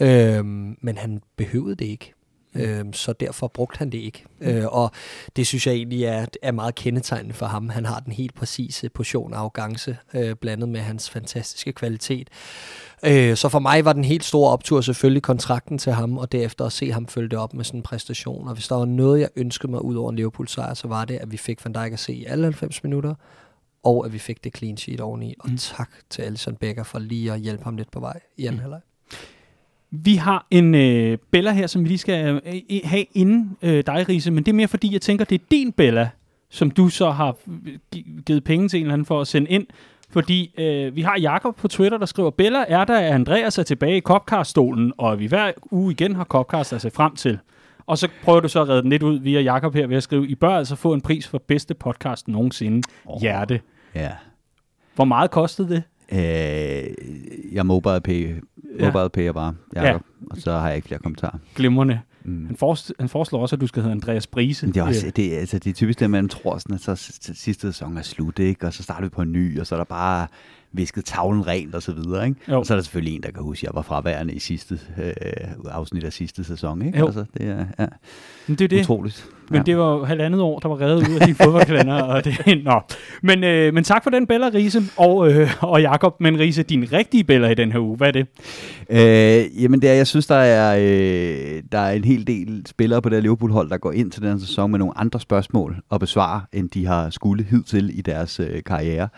øh, 0.00 0.44
men 0.80 0.98
han 0.98 1.22
behøvede 1.36 1.74
det 1.74 1.84
ikke. 1.84 2.12
Øh, 2.54 2.84
så 2.92 3.12
derfor 3.12 3.48
brugte 3.48 3.78
han 3.78 3.90
det 3.90 3.98
ikke. 3.98 4.24
Mm. 4.40 4.46
Øh, 4.46 4.66
og 4.66 4.90
det 5.36 5.46
synes 5.46 5.66
jeg 5.66 5.74
egentlig 5.74 6.04
er, 6.04 6.26
er 6.42 6.52
meget 6.52 6.74
kendetegnende 6.74 7.34
for 7.34 7.46
ham. 7.46 7.68
Han 7.68 7.84
har 7.84 8.00
den 8.00 8.12
helt 8.12 8.34
præcise 8.34 8.88
portion 8.88 9.34
af 9.34 9.38
arrogance, 9.38 9.96
øh, 10.14 10.34
blandet 10.34 10.68
med 10.68 10.80
hans 10.80 11.10
fantastiske 11.10 11.72
kvalitet. 11.72 12.28
Øh, 13.04 13.36
så 13.36 13.48
for 13.48 13.58
mig 13.58 13.84
var 13.84 13.92
den 13.92 14.04
helt 14.04 14.24
store 14.24 14.50
optur 14.50 14.80
selvfølgelig 14.80 15.22
kontrakten 15.22 15.78
til 15.78 15.92
ham, 15.92 16.18
og 16.18 16.32
derefter 16.32 16.64
at 16.64 16.72
se 16.72 16.92
ham 16.92 17.06
følge 17.06 17.28
det 17.28 17.38
op 17.38 17.54
med 17.54 17.64
sådan 17.64 17.78
en 17.78 17.82
præstation. 17.82 18.48
Og 18.48 18.54
hvis 18.54 18.68
der 18.68 18.74
var 18.74 18.84
noget, 18.84 19.20
jeg 19.20 19.28
ønskede 19.36 19.70
mig 19.72 19.84
ud 19.84 19.94
over 19.94 20.10
en 20.10 20.16
Liverpool-sejr, 20.16 20.74
så 20.74 20.88
var 20.88 21.04
det, 21.04 21.16
at 21.16 21.32
vi 21.32 21.36
fik 21.36 21.64
Van 21.64 21.72
Dijk 21.72 21.92
at 21.92 21.98
se 21.98 22.12
i 22.12 22.24
alle 22.24 22.44
90 22.44 22.84
minutter, 22.84 23.14
og 23.82 24.06
at 24.06 24.12
vi 24.12 24.18
fik 24.18 24.44
det 24.44 24.56
clean 24.56 24.76
sheet 24.76 25.00
oveni. 25.00 25.34
Og 25.40 25.50
mm. 25.50 25.56
tak 25.56 25.90
til 26.10 26.22
Alison 26.22 26.56
Becker 26.56 26.82
for 26.82 26.98
lige 26.98 27.32
at 27.32 27.40
hjælpe 27.40 27.64
ham 27.64 27.76
lidt 27.76 27.90
på 27.90 28.00
vej 28.00 28.20
i 28.36 28.46
anden 28.46 28.56
mm. 28.56 28.60
halvleg. 28.60 28.80
Vi 29.94 30.14
har 30.14 30.46
en 30.50 30.74
øh, 30.74 31.18
Bella 31.30 31.52
her, 31.52 31.66
som 31.66 31.82
vi 31.82 31.88
lige 31.88 31.98
skal 31.98 32.40
øh, 32.46 32.80
have 32.84 33.04
inden 33.14 33.56
øh, 33.62 33.84
dig, 33.86 34.08
Riese, 34.08 34.30
men 34.30 34.44
det 34.44 34.52
er 34.52 34.56
mere 34.56 34.68
fordi, 34.68 34.92
jeg 34.92 35.00
tænker, 35.00 35.24
det 35.24 35.40
er 35.40 35.44
din 35.50 35.72
Bella, 35.72 36.08
som 36.50 36.70
du 36.70 36.88
så 36.88 37.10
har 37.10 37.36
givet 38.26 38.44
penge 38.44 38.68
til 38.68 38.78
en 38.78 38.82
eller 38.82 38.92
anden 38.92 39.06
for 39.06 39.20
at 39.20 39.26
sende 39.26 39.50
ind. 39.50 39.66
Fordi 40.10 40.54
øh, 40.58 40.96
vi 40.96 41.02
har 41.02 41.18
Jakob 41.20 41.56
på 41.56 41.68
Twitter, 41.68 41.98
der 41.98 42.06
skriver, 42.06 42.30
Bella 42.30 42.64
er 42.68 42.84
der, 42.84 42.98
at 42.98 43.12
Andreas 43.12 43.58
er 43.58 43.62
tilbage 43.62 43.96
i 43.96 44.00
Copcast-stolen, 44.00 44.92
og 44.98 45.18
vi 45.18 45.26
hver 45.26 45.52
uge 45.70 45.92
igen 45.92 46.16
har 46.16 46.24
Copcast 46.24 46.72
at 46.72 46.80
se 46.80 46.90
frem 46.90 47.16
til. 47.16 47.38
Og 47.86 47.98
så 47.98 48.08
prøver 48.24 48.40
du 48.40 48.48
så 48.48 48.60
at 48.60 48.68
redde 48.68 48.82
den 48.82 48.90
lidt 48.90 49.02
ud 49.02 49.18
via 49.18 49.40
Jakob 49.40 49.74
her 49.74 49.86
ved 49.86 49.96
at 49.96 50.02
skrive, 50.02 50.28
I 50.28 50.34
bør 50.34 50.50
altså 50.50 50.76
få 50.76 50.94
en 50.94 51.00
pris 51.00 51.28
for 51.28 51.38
bedste 51.38 51.74
podcast 51.74 52.28
nogensinde. 52.28 52.82
Oh. 53.06 53.20
Hjerte. 53.20 53.60
Ja. 53.94 54.10
Hvor 54.94 55.04
meget 55.04 55.30
kostede 55.30 55.68
det? 55.68 55.82
Øh, 56.12 56.94
jeg 57.52 57.66
mobile 57.66 58.00
pay, 58.00 58.34
mobile 58.80 59.00
ja. 59.00 59.08
pay 59.08 59.28
bare, 59.28 59.54
Jacob, 59.74 60.02
ja. 60.20 60.26
og 60.30 60.36
så 60.36 60.52
har 60.52 60.68
jeg 60.68 60.76
ikke 60.76 60.88
flere 60.88 61.00
kommentarer. 61.00 61.38
Glimrende. 61.54 62.00
Mm. 62.24 62.46
Han, 62.46 62.56
forest, 62.56 62.92
han 63.00 63.08
foreslår 63.08 63.42
også, 63.42 63.56
at 63.56 63.60
du 63.60 63.66
skal 63.66 63.82
hedde 63.82 63.92
Andreas 63.92 64.26
Brise. 64.26 64.66
Det 64.66 64.76
er, 64.76 64.82
også, 64.82 65.12
det, 65.16 65.32
altså, 65.32 65.58
det 65.58 65.70
er 65.70 65.74
typisk 65.74 66.00
det, 66.00 66.10
man 66.10 66.28
tror, 66.28 66.58
sådan, 66.58 66.74
at 66.74 66.80
så, 66.80 66.94
sidste 67.34 67.72
sæson 67.72 67.98
er 67.98 68.02
slut, 68.02 68.38
ikke? 68.38 68.66
og 68.66 68.72
så 68.72 68.82
starter 68.82 69.02
vi 69.02 69.08
på 69.08 69.22
en 69.22 69.32
ny, 69.32 69.60
og 69.60 69.66
så 69.66 69.74
er 69.74 69.76
der 69.76 69.84
bare 69.84 70.26
visket 70.72 71.04
tavlen 71.04 71.46
rent 71.46 71.74
og 71.74 71.82
så 71.82 71.92
videre. 71.92 72.26
Ikke? 72.26 72.56
Og 72.56 72.66
så 72.66 72.74
er 72.74 72.76
der 72.76 72.82
selvfølgelig 72.82 73.14
en, 73.16 73.22
der 73.22 73.30
kan 73.30 73.42
huske, 73.42 73.58
at 73.58 73.62
jeg 73.62 73.74
var 73.74 73.82
fraværende 73.82 74.34
i 74.34 74.38
sidste 74.38 74.80
øh, 74.98 75.12
afsnit 75.70 76.04
af 76.04 76.12
sidste 76.12 76.44
sæson. 76.44 76.82
Ikke? 76.82 76.98
Jo. 76.98 77.06
Altså, 77.06 77.24
det 77.34 77.48
er 77.48 77.66
ja, 77.78 77.86
Men 78.46 78.56
det 78.56 78.64
er 78.64 78.68
det. 78.68 78.80
utroligt. 78.80 79.30
Men 79.52 79.58
ja. 79.58 79.62
det 79.62 79.78
var 79.78 79.92
jo 79.92 80.04
halvandet 80.04 80.40
år, 80.40 80.58
der 80.58 80.68
var 80.68 80.80
reddet 80.80 81.08
ud 81.08 81.14
af 81.20 81.26
din 81.26 81.34
fodboldkalender. 81.34 82.02
og 82.02 82.24
det, 82.24 82.34
nå. 82.64 82.80
Men, 83.22 83.44
øh, 83.44 83.74
men 83.74 83.84
tak 83.84 84.02
for 84.02 84.10
den, 84.10 84.26
Bella 84.26 84.50
Riese 84.54 84.82
og, 84.96 85.32
øh, 85.32 85.50
og 85.60 85.82
Jakob. 85.82 86.20
Men 86.20 86.38
Riese, 86.38 86.62
din 86.62 86.92
rigtige 86.92 87.24
Bella 87.24 87.48
i 87.48 87.54
den 87.54 87.72
her 87.72 87.78
uge, 87.78 87.96
hvad 87.96 88.08
er 88.08 88.12
det? 88.12 88.26
Øh, 88.90 89.62
jamen 89.62 89.82
det 89.82 89.90
er, 89.90 89.94
jeg 89.94 90.06
synes, 90.06 90.26
der 90.26 90.36
er, 90.36 90.76
øh, 90.76 91.62
der 91.72 91.78
er 91.78 91.92
en 91.92 92.04
hel 92.04 92.26
del 92.26 92.62
spillere 92.66 93.02
på 93.02 93.08
det 93.08 93.16
her 93.16 93.22
Liverpool-hold, 93.22 93.70
der 93.70 93.78
går 93.78 93.92
ind 93.92 94.10
til 94.10 94.22
den 94.22 94.40
sæson 94.40 94.70
med 94.70 94.78
nogle 94.78 94.98
andre 94.98 95.20
spørgsmål 95.20 95.76
at 95.92 96.00
besvare, 96.00 96.40
end 96.52 96.70
de 96.70 96.86
har 96.86 97.10
skulle 97.10 97.44
hidtil 97.44 97.98
i 97.98 98.02
deres 98.02 98.40
øh, 98.40 98.62
karriere. 98.66 99.08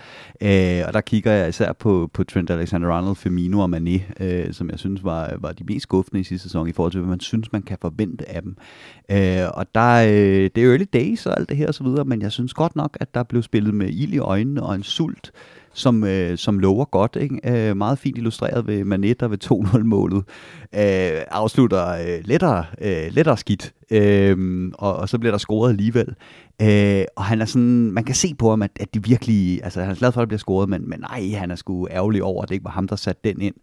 Øh, 0.40 0.86
og 0.86 0.92
der 0.92 1.00
kigger 1.00 1.32
jeg 1.32 1.48
især 1.48 1.72
på, 1.72 2.10
på 2.12 2.24
Trent 2.24 2.50
Alexander-Arnold, 2.50 3.14
Firmino 3.14 3.60
og 3.60 3.70
Mané, 3.74 4.24
øh, 4.24 4.52
som 4.52 4.70
jeg 4.70 4.78
synes 4.78 5.04
var, 5.04 5.34
var 5.38 5.52
de 5.52 5.64
mest 5.64 5.82
skuffende 5.82 6.20
i 6.20 6.24
sidste 6.24 6.48
sæson 6.48 6.68
i 6.68 6.72
forhold 6.72 6.92
til, 6.92 7.00
hvad 7.00 7.10
man 7.10 7.20
synes, 7.20 7.52
man 7.52 7.62
kan 7.62 7.78
forvente 7.80 8.30
af 8.30 8.42
dem. 8.42 8.56
Øh, 9.10 9.48
og 9.54 9.66
der, 9.74 10.06
øh, 10.24 10.50
det 10.54 10.64
er 10.64 10.70
early 10.70 10.84
days 10.92 11.26
og 11.26 11.38
alt 11.38 11.48
det 11.48 11.56
her 11.56 11.68
og 11.68 11.74
så 11.74 11.84
videre, 11.84 12.04
men 12.04 12.22
jeg 12.22 12.32
synes 12.32 12.54
godt 12.54 12.76
nok, 12.76 12.96
at 13.00 13.14
der 13.14 13.22
blev 13.22 13.42
spillet 13.42 13.74
med 13.74 13.88
ild 13.88 14.12
i 14.12 14.18
øjnene 14.18 14.62
og 14.62 14.74
en 14.74 14.82
sult, 14.82 15.32
som, 15.72 16.04
øh, 16.04 16.38
som 16.38 16.58
lover 16.58 16.84
godt. 16.84 17.16
Ikke? 17.20 17.68
Øh, 17.68 17.76
meget 17.76 17.98
fint 17.98 18.18
illustreret 18.18 18.66
ved 18.66 18.84
Manet, 18.84 19.30
ved 19.30 19.38
2-0-målet. 19.44 20.24
Øh, 20.74 21.22
afslutter 21.30 21.88
øh, 21.88 22.20
lettere, 22.24 22.64
øh, 22.80 23.06
lettere 23.10 23.36
skidt, 23.36 23.74
øh, 23.90 24.70
og, 24.74 24.96
og 24.96 25.08
så 25.08 25.18
bliver 25.18 25.32
der 25.32 25.38
scoret 25.38 25.70
alligevel. 25.70 26.14
Øh, 26.62 27.04
og 27.16 27.24
han 27.24 27.40
er 27.40 27.44
sådan, 27.44 27.92
man 27.92 28.04
kan 28.04 28.14
se 28.14 28.34
på 28.34 28.50
ham, 28.50 28.62
at, 28.62 28.70
at 28.80 28.94
de 28.94 29.04
virkelig, 29.04 29.60
altså 29.64 29.80
han 29.80 29.90
er 29.90 29.94
glad 29.94 30.12
for, 30.12 30.20
at 30.20 30.24
det 30.24 30.28
bliver 30.28 30.38
scoret, 30.38 30.68
men, 30.68 30.88
men 30.88 31.00
nej, 31.00 31.38
han 31.38 31.50
er 31.50 31.56
sgu 31.56 31.88
ærgerlig 31.88 32.22
over, 32.22 32.42
at 32.42 32.48
det 32.48 32.54
ikke 32.54 32.64
var 32.64 32.70
ham, 32.70 32.88
der 32.88 32.96
satte 32.96 33.20
den 33.24 33.40
ind. 33.40 33.54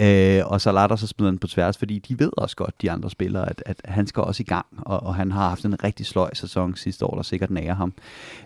Øh, 0.00 0.42
og 0.46 0.60
så 0.60 0.72
lader 0.72 0.96
så 0.96 1.06
smider 1.06 1.30
han 1.32 1.38
på 1.38 1.46
tværs, 1.46 1.78
fordi 1.78 1.98
de 1.98 2.18
ved 2.18 2.30
også 2.36 2.56
godt, 2.56 2.82
de 2.82 2.90
andre 2.90 3.10
spillere, 3.10 3.48
at, 3.48 3.62
at 3.66 3.76
han 3.84 4.06
skal 4.06 4.22
også 4.22 4.42
i 4.42 4.44
gang, 4.44 4.66
og, 4.78 5.02
og 5.02 5.14
han 5.14 5.32
har 5.32 5.48
haft 5.48 5.64
en 5.64 5.84
rigtig 5.84 6.06
sløj 6.06 6.34
sæson 6.34 6.76
sidste 6.76 7.06
år, 7.06 7.14
der 7.14 7.22
sikkert 7.22 7.50
nærer 7.50 7.74
ham. 7.74 7.92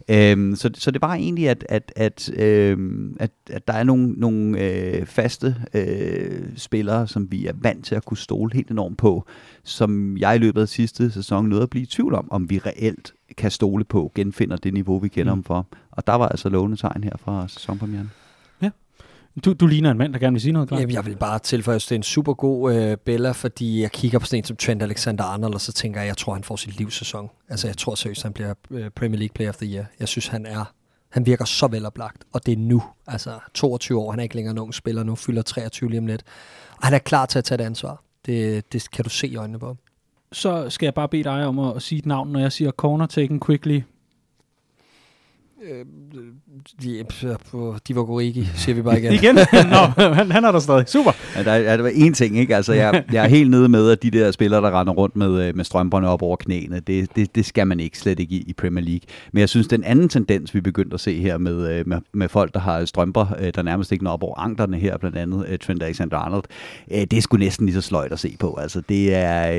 Øh, 0.09 0.57
så, 0.57 0.71
så 0.75 0.91
det 0.91 1.03
var 1.03 1.15
egentlig, 1.15 1.49
at, 1.49 1.65
at, 1.69 1.93
at, 1.97 2.31
øh, 2.37 2.79
at, 3.21 3.31
at 3.51 3.69
der 3.69 3.75
er 3.75 3.85
nogle, 3.85 4.13
nogle 4.13 4.61
øh, 4.61 5.07
faste 5.07 5.57
øh, 5.75 6.43
spillere, 6.57 7.09
som 7.09 7.33
vi 7.33 7.47
er 7.47 7.53
vant 7.55 7.85
til 7.85 7.95
at 7.95 8.05
kunne 8.05 8.19
stole 8.19 8.51
helt 8.55 8.71
enormt 8.71 8.99
på, 8.99 9.27
som 9.65 10.17
jeg 10.17 10.35
i 10.35 10.39
løbet 10.39 10.61
af 10.61 10.69
sidste 10.69 11.11
sæson 11.11 11.49
nåede 11.49 11.63
at 11.63 11.71
blive 11.71 11.83
i 11.83 11.87
tvivl 11.87 12.15
om, 12.15 12.29
om 12.33 12.51
vi 12.51 12.59
reelt 12.59 13.13
kan 13.37 13.51
stole 13.51 13.85
på, 13.85 14.13
genfinder 14.15 14.57
det 14.57 14.75
niveau, 14.75 14.99
vi 14.99 15.09
kender 15.09 15.35
mm. 15.35 15.39
ham 15.39 15.45
for. 15.45 15.67
Og 15.91 16.07
der 16.07 16.15
var 16.15 16.29
altså 16.29 16.49
lovende 16.49 16.77
tegn 16.77 17.05
her 17.05 17.13
fra 17.19 17.49
sæsonpremieren. 17.49 18.11
Ja. 18.63 18.71
Du, 19.45 19.53
du 19.53 19.67
ligner 19.67 19.91
en 19.91 19.99
mand, 19.99 20.13
der 20.13 20.19
gerne 20.19 20.35
vil 20.35 20.41
sige 20.41 20.53
noget, 20.53 20.69
klar. 20.69 20.79
Jamen, 20.79 20.95
jeg 20.95 21.07
vil 21.07 21.17
bare 21.17 21.39
tilføje, 21.39 21.77
at 21.77 21.83
det 21.83 21.93
er 21.93 21.97
en 21.97 22.03
super 22.03 22.35
god 22.35 22.75
øh, 22.75 22.97
Bella, 22.97 23.33
fordi 23.33 23.81
jeg 23.83 23.93
kigger 23.93 24.19
på 24.19 24.27
sådan 24.27 24.39
en 24.39 24.45
som 24.45 24.57
Trent 24.57 24.83
Alexander-Arnold, 24.83 25.55
og 25.55 25.61
så 25.61 25.73
tænker 25.73 26.01
jeg, 26.01 26.09
jeg 26.09 26.17
tror, 26.17 26.35
han 26.35 26.45
får 26.45 26.57
sit 26.57 26.79
livssæson. 26.79 27.31
Altså, 27.49 27.67
jeg 27.67 27.77
tror 27.77 27.95
seriøst, 27.95 28.23
han 28.23 28.33
bliver 28.33 28.55
øh, 28.71 28.91
Premier 28.91 29.19
League 29.19 29.35
Player 29.35 29.49
of 29.49 29.57
the 29.57 29.75
Year. 29.75 29.85
Jeg 30.01 30.09
synes, 30.09 30.27
han 30.27 30.47
er 30.47 30.65
han 31.13 31.27
virker 31.27 31.45
så 31.45 31.67
veloplagt, 31.67 32.25
og 32.33 32.47
det 32.47 32.53
er 32.53 32.57
nu. 32.57 32.83
Altså 33.07 33.39
22 33.55 34.01
år, 34.01 34.11
han 34.11 34.21
er 34.21 34.23
ikke 34.23 34.35
længere 34.35 34.55
nogen 34.55 34.73
spiller 34.73 35.03
nu, 35.03 35.15
fylder 35.15 35.43
23 35.43 35.91
lige 35.91 35.99
om 35.99 36.07
lidt. 36.07 36.23
Og 36.77 36.87
han 36.87 36.95
er 36.95 36.99
klar 36.99 37.27
til 37.27 37.39
at 37.39 37.45
tage 37.45 37.59
det 37.59 37.65
ansvar. 37.65 38.03
Det, 38.27 38.73
det 38.73 38.91
kan 38.91 39.05
du 39.05 39.11
se 39.11 39.29
i 39.29 39.37
øjnene 39.37 39.59
på 39.59 39.77
Så 40.33 40.71
skal 40.71 40.87
jeg 40.87 40.95
bare 40.95 41.09
bede 41.09 41.25
dig 41.25 41.47
om 41.47 41.59
at 41.59 41.83
sige 41.83 41.99
et 41.99 42.07
navn, 42.07 42.33
når 42.33 42.41
jeg 42.41 42.53
siger 42.53 42.71
corner 42.71 43.07
taken 43.07 43.41
quickly. 43.41 43.81
Øh, 45.71 45.85
de, 46.83 47.05
de 47.89 47.97
var 47.97 48.05
Gorigi, 48.05 48.49
siger 48.55 48.75
vi 48.75 48.83
bare 48.83 48.99
igen. 48.99 49.13
igen? 49.13 49.35
Nå, 49.75 50.03
han, 50.15 50.31
han 50.31 50.45
er 50.45 50.53
der 50.53 50.59
stadig. 50.59 50.89
Super. 50.89 51.11
Ja, 51.37 51.43
der, 51.43 51.55
ja, 51.55 51.77
der 51.77 51.83
var 51.83 51.91
én 51.91 52.13
ting, 52.13 52.39
ikke? 52.39 52.57
Altså, 52.57 52.73
jeg, 52.73 53.05
jeg 53.13 53.25
er 53.25 53.29
helt 53.29 53.51
nede 53.51 53.69
med, 53.69 53.91
at 53.91 54.03
de 54.03 54.11
der 54.11 54.31
spillere, 54.31 54.61
der 54.61 54.81
render 54.81 54.93
rundt 54.93 55.17
med, 55.17 55.49
øh, 55.49 55.57
med 55.57 55.65
strømperne 55.65 56.09
op 56.09 56.23
over 56.23 56.37
knæene, 56.37 56.81
det, 56.81 57.17
det, 57.17 57.35
det 57.35 57.47
skal 57.47 57.67
man 57.67 57.81
ikke, 57.81 57.99
slet 57.99 58.21
ikke 58.21 58.35
i, 58.35 58.45
i 58.47 58.53
Premier 58.53 58.85
League. 58.85 59.01
Men 59.33 59.41
jeg 59.41 59.49
synes, 59.49 59.69
den 59.69 59.85
anden 59.85 60.09
tendens, 60.09 60.55
vi 60.55 60.61
begyndte 60.61 60.95
at 60.95 61.01
se 61.01 61.21
her 61.21 61.39
med, 61.39 61.79
øh, 61.79 61.89
med, 61.89 61.99
med 62.13 62.29
folk, 62.29 62.55
der 62.55 62.61
har 62.61 62.85
strømper, 62.85 63.27
øh, 63.41 63.53
der 63.55 63.63
nærmest 63.63 63.93
ikke 63.93 64.05
når 64.05 64.13
op 64.13 64.23
over 64.23 64.39
anklerne 64.39 64.79
her, 64.79 64.99
blandt 64.99 65.17
andet 65.17 65.61
Trent 65.61 65.83
Alexander-Arnold, 65.83 66.45
det 66.89 67.13
er 67.13 67.21
sgu 67.21 67.37
næsten 67.37 67.67
lige 67.67 67.75
så 67.75 67.81
sløjt 67.81 68.13
at 68.13 68.19
se 68.19 68.37
på. 68.39 68.55
Altså, 68.55 68.83
det 68.89 69.15
er, 69.15 69.51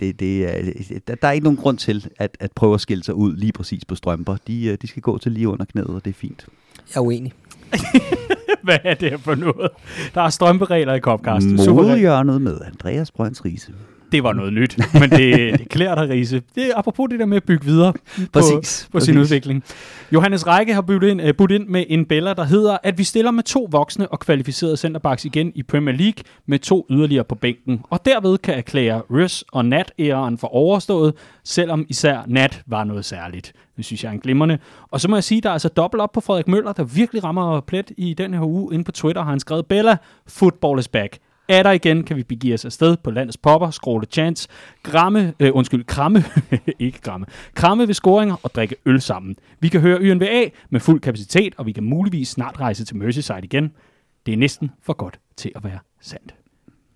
det, 0.00 0.20
det 0.20 0.44
er, 0.44 0.72
der, 1.08 1.14
der 1.14 1.28
er 1.28 1.32
ikke 1.32 1.44
nogen 1.44 1.56
grund 1.56 1.78
til 1.78 2.06
at, 2.18 2.36
at 2.40 2.52
prøve 2.52 2.74
at 2.74 2.80
skille 2.80 3.04
sig 3.04 3.14
ud 3.14 3.36
lige 3.36 3.52
præcis 3.52 3.84
på 3.84 3.94
strømper. 3.94 4.36
De, 4.46 4.76
de 4.76 4.86
skal 4.86 5.02
gå 5.02 5.18
til 5.18 5.32
lige 5.32 5.43
under 5.46 5.64
knæet, 5.64 5.86
og 5.86 6.04
det 6.04 6.10
er 6.10 6.14
fint. 6.14 6.46
Jeg 6.94 7.00
er 7.00 7.04
uenig. 7.04 7.32
Hvad 8.62 8.78
er 8.84 8.94
det 8.94 9.20
for 9.20 9.34
noget? 9.34 9.70
Der 10.14 10.20
er 10.22 10.28
strømperegler 10.28 10.94
i 10.94 11.00
Copcast. 11.00 11.46
Modehjørnet 11.68 12.42
med 12.42 12.60
Andreas 12.66 13.10
Brønds 13.10 13.44
Riese 13.44 13.72
det 14.14 14.24
var 14.24 14.32
noget 14.32 14.52
nyt, 14.52 14.78
men 14.92 15.10
det, 15.10 15.30
det 15.58 15.68
klæder 15.68 15.94
dig, 15.94 16.08
Riese. 16.08 16.42
Det 16.54 16.66
er 16.66 16.76
apropos 16.76 17.08
det 17.10 17.20
der 17.20 17.26
med 17.26 17.36
at 17.36 17.44
bygge 17.44 17.64
videre 17.64 17.92
på, 17.92 18.22
præcis, 18.32 18.88
på 18.92 19.00
sin 19.00 19.14
præcis. 19.14 19.32
udvikling. 19.32 19.64
Johannes 20.12 20.46
Række 20.46 20.74
har 20.74 20.80
budt 20.80 21.02
ind, 21.02 21.22
uh, 21.22 21.28
budt 21.38 21.50
ind 21.50 21.68
med 21.68 21.84
en 21.88 22.04
bæller, 22.04 22.34
der 22.34 22.44
hedder, 22.44 22.78
at 22.82 22.98
vi 22.98 23.04
stiller 23.04 23.30
med 23.30 23.42
to 23.42 23.68
voksne 23.70 24.08
og 24.08 24.20
kvalificerede 24.20 24.76
centerbacks 24.76 25.24
igen 25.24 25.52
i 25.54 25.62
Premier 25.62 25.94
League 25.94 26.24
med 26.46 26.58
to 26.58 26.86
yderligere 26.90 27.24
på 27.24 27.34
bænken, 27.34 27.80
og 27.90 28.04
derved 28.04 28.38
kan 28.38 28.54
erklære 28.54 29.02
Røs 29.10 29.44
og 29.52 29.64
Nat 29.64 29.92
æren 29.98 30.38
for 30.38 30.54
overstået, 30.54 31.14
selvom 31.44 31.86
især 31.88 32.22
Nat 32.26 32.62
var 32.66 32.84
noget 32.84 33.04
særligt. 33.04 33.52
Det 33.76 33.84
synes 33.84 34.04
jeg 34.04 34.08
er 34.08 34.12
en 34.12 34.20
glimrende. 34.20 34.58
Og 34.90 35.00
så 35.00 35.08
må 35.08 35.16
jeg 35.16 35.24
sige, 35.24 35.40
der 35.40 35.48
er 35.48 35.52
altså 35.52 35.68
dobbelt 35.68 36.00
op 36.00 36.12
på 36.12 36.20
Frederik 36.20 36.48
Møller, 36.48 36.72
der 36.72 36.84
virkelig 36.84 37.24
rammer 37.24 37.60
plet 37.60 37.92
i 37.96 38.14
den 38.14 38.34
her 38.34 38.42
uge. 38.42 38.74
Inde 38.74 38.84
på 38.84 38.92
Twitter 38.92 39.22
har 39.22 39.30
han 39.30 39.40
skrevet, 39.40 39.66
Bella, 39.66 39.96
football 40.26 40.78
is 40.78 40.88
back. 40.88 41.18
Er 41.48 41.62
der 41.62 41.70
igen, 41.70 42.04
kan 42.04 42.16
vi 42.16 42.22
begive 42.22 42.54
os 42.54 42.64
afsted 42.64 42.96
på 42.96 43.10
landets 43.10 43.36
popper, 43.36 43.70
scrolle 43.70 44.06
chance, 44.10 44.48
gramme, 44.82 45.34
øh, 45.40 45.50
undskyld, 45.54 45.84
kramme, 45.84 46.24
ikke 46.78 47.00
gramme, 47.00 47.26
kramme 47.54 47.86
ved 47.88 47.94
scoringer 47.94 48.36
og 48.42 48.54
drikke 48.54 48.76
øl 48.86 49.00
sammen. 49.00 49.36
Vi 49.60 49.68
kan 49.68 49.80
høre 49.80 50.00
YNVA 50.00 50.48
med 50.70 50.80
fuld 50.80 51.00
kapacitet, 51.00 51.54
og 51.56 51.66
vi 51.66 51.72
kan 51.72 51.84
muligvis 51.84 52.28
snart 52.28 52.60
rejse 52.60 52.84
til 52.84 52.96
Merseyside 52.96 53.40
igen. 53.42 53.72
Det 54.26 54.32
er 54.32 54.38
næsten 54.38 54.70
for 54.82 54.92
godt 54.92 55.18
til 55.36 55.52
at 55.56 55.64
være 55.64 55.78
sandt. 56.00 56.34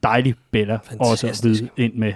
Dejlig 0.03 0.35
Bella 0.51 0.79
Fantastisk. 0.85 1.45
også 1.45 1.65
at 1.65 1.85
ind 1.85 1.95
med. 1.95 2.13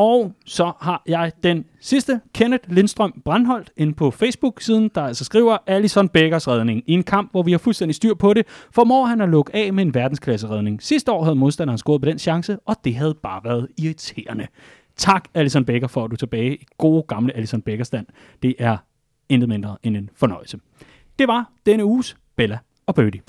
Og 0.00 0.32
så 0.46 0.72
har 0.80 1.02
jeg 1.06 1.32
den 1.42 1.64
sidste, 1.80 2.20
Kenneth 2.34 2.72
Lindstrøm 2.72 3.22
Brandholdt, 3.24 3.70
inde 3.76 3.94
på 3.94 4.10
Facebook-siden, 4.10 4.90
der 4.94 5.02
altså 5.02 5.24
skriver 5.24 5.58
Alison 5.66 6.08
Beggers 6.08 6.48
redning. 6.48 6.82
I 6.86 6.92
en 6.92 7.02
kamp, 7.02 7.30
hvor 7.30 7.42
vi 7.42 7.50
har 7.50 7.58
fuldstændig 7.58 7.94
styr 7.94 8.14
på 8.14 8.34
det, 8.34 8.46
formår 8.74 9.04
han 9.04 9.20
at 9.20 9.28
lukke 9.28 9.56
af 9.56 9.72
med 9.72 9.84
en 9.84 9.94
verdensklasse-redning. 9.94 10.82
Sidste 10.82 11.12
år 11.12 11.24
havde 11.24 11.36
modstanderen 11.36 11.78
scoret 11.78 12.02
på 12.02 12.06
den 12.06 12.18
chance, 12.18 12.58
og 12.66 12.76
det 12.84 12.94
havde 12.94 13.14
bare 13.22 13.40
været 13.44 13.68
irriterende. 13.78 14.46
Tak, 14.96 15.24
Alison 15.34 15.64
Becker, 15.64 15.88
for 15.88 16.04
at 16.04 16.10
du 16.10 16.14
er 16.14 16.18
tilbage 16.18 16.56
i 16.56 16.64
gode 16.78 17.02
gamle 17.02 17.36
Alison 17.36 17.62
Becker-stand. 17.62 18.06
Det 18.42 18.54
er 18.58 18.76
intet 19.28 19.48
mindre 19.48 19.76
end 19.82 19.96
en 19.96 20.10
fornøjelse. 20.16 20.58
Det 21.18 21.28
var 21.28 21.50
denne 21.66 21.84
uges 21.84 22.16
Bella 22.36 22.58
og 22.86 22.94
Birdie. 22.94 23.20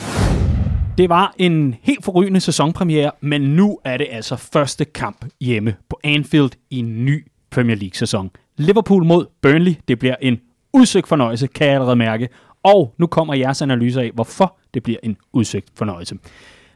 Det 1.02 1.10
var 1.10 1.34
en 1.38 1.76
helt 1.82 2.06
forrygende 2.06 2.40
sæsonpremiere, 2.40 3.12
men 3.22 3.42
nu 3.42 3.80
er 3.86 3.98
det 3.98 4.08
altså 4.12 4.36
første 4.36 4.86
kamp 4.86 5.26
hjemme 5.40 5.76
på 5.90 6.00
Anfield 6.04 6.52
i 6.70 6.80
en 6.80 7.06
ny 7.06 7.28
Premier 7.50 7.76
League-sæson. 7.76 8.30
Liverpool 8.58 9.06
mod 9.06 9.26
Burnley, 9.42 9.74
det 9.88 10.00
bliver 10.00 10.16
en 10.22 10.40
udsøgt 10.74 11.08
fornøjelse, 11.08 11.48
kan 11.48 11.68
jeg 11.68 11.74
allerede 11.74 11.96
mærke. 11.96 12.30
Og 12.64 12.96
nu 12.98 13.08
kommer 13.08 13.34
jeres 13.34 13.62
analyser 13.62 14.02
af, 14.02 14.12
hvorfor 14.14 14.58
det 14.74 14.84
bliver 14.84 15.00
en 15.04 15.18
udsøgt 15.34 15.70
fornøjelse. 15.76 16.18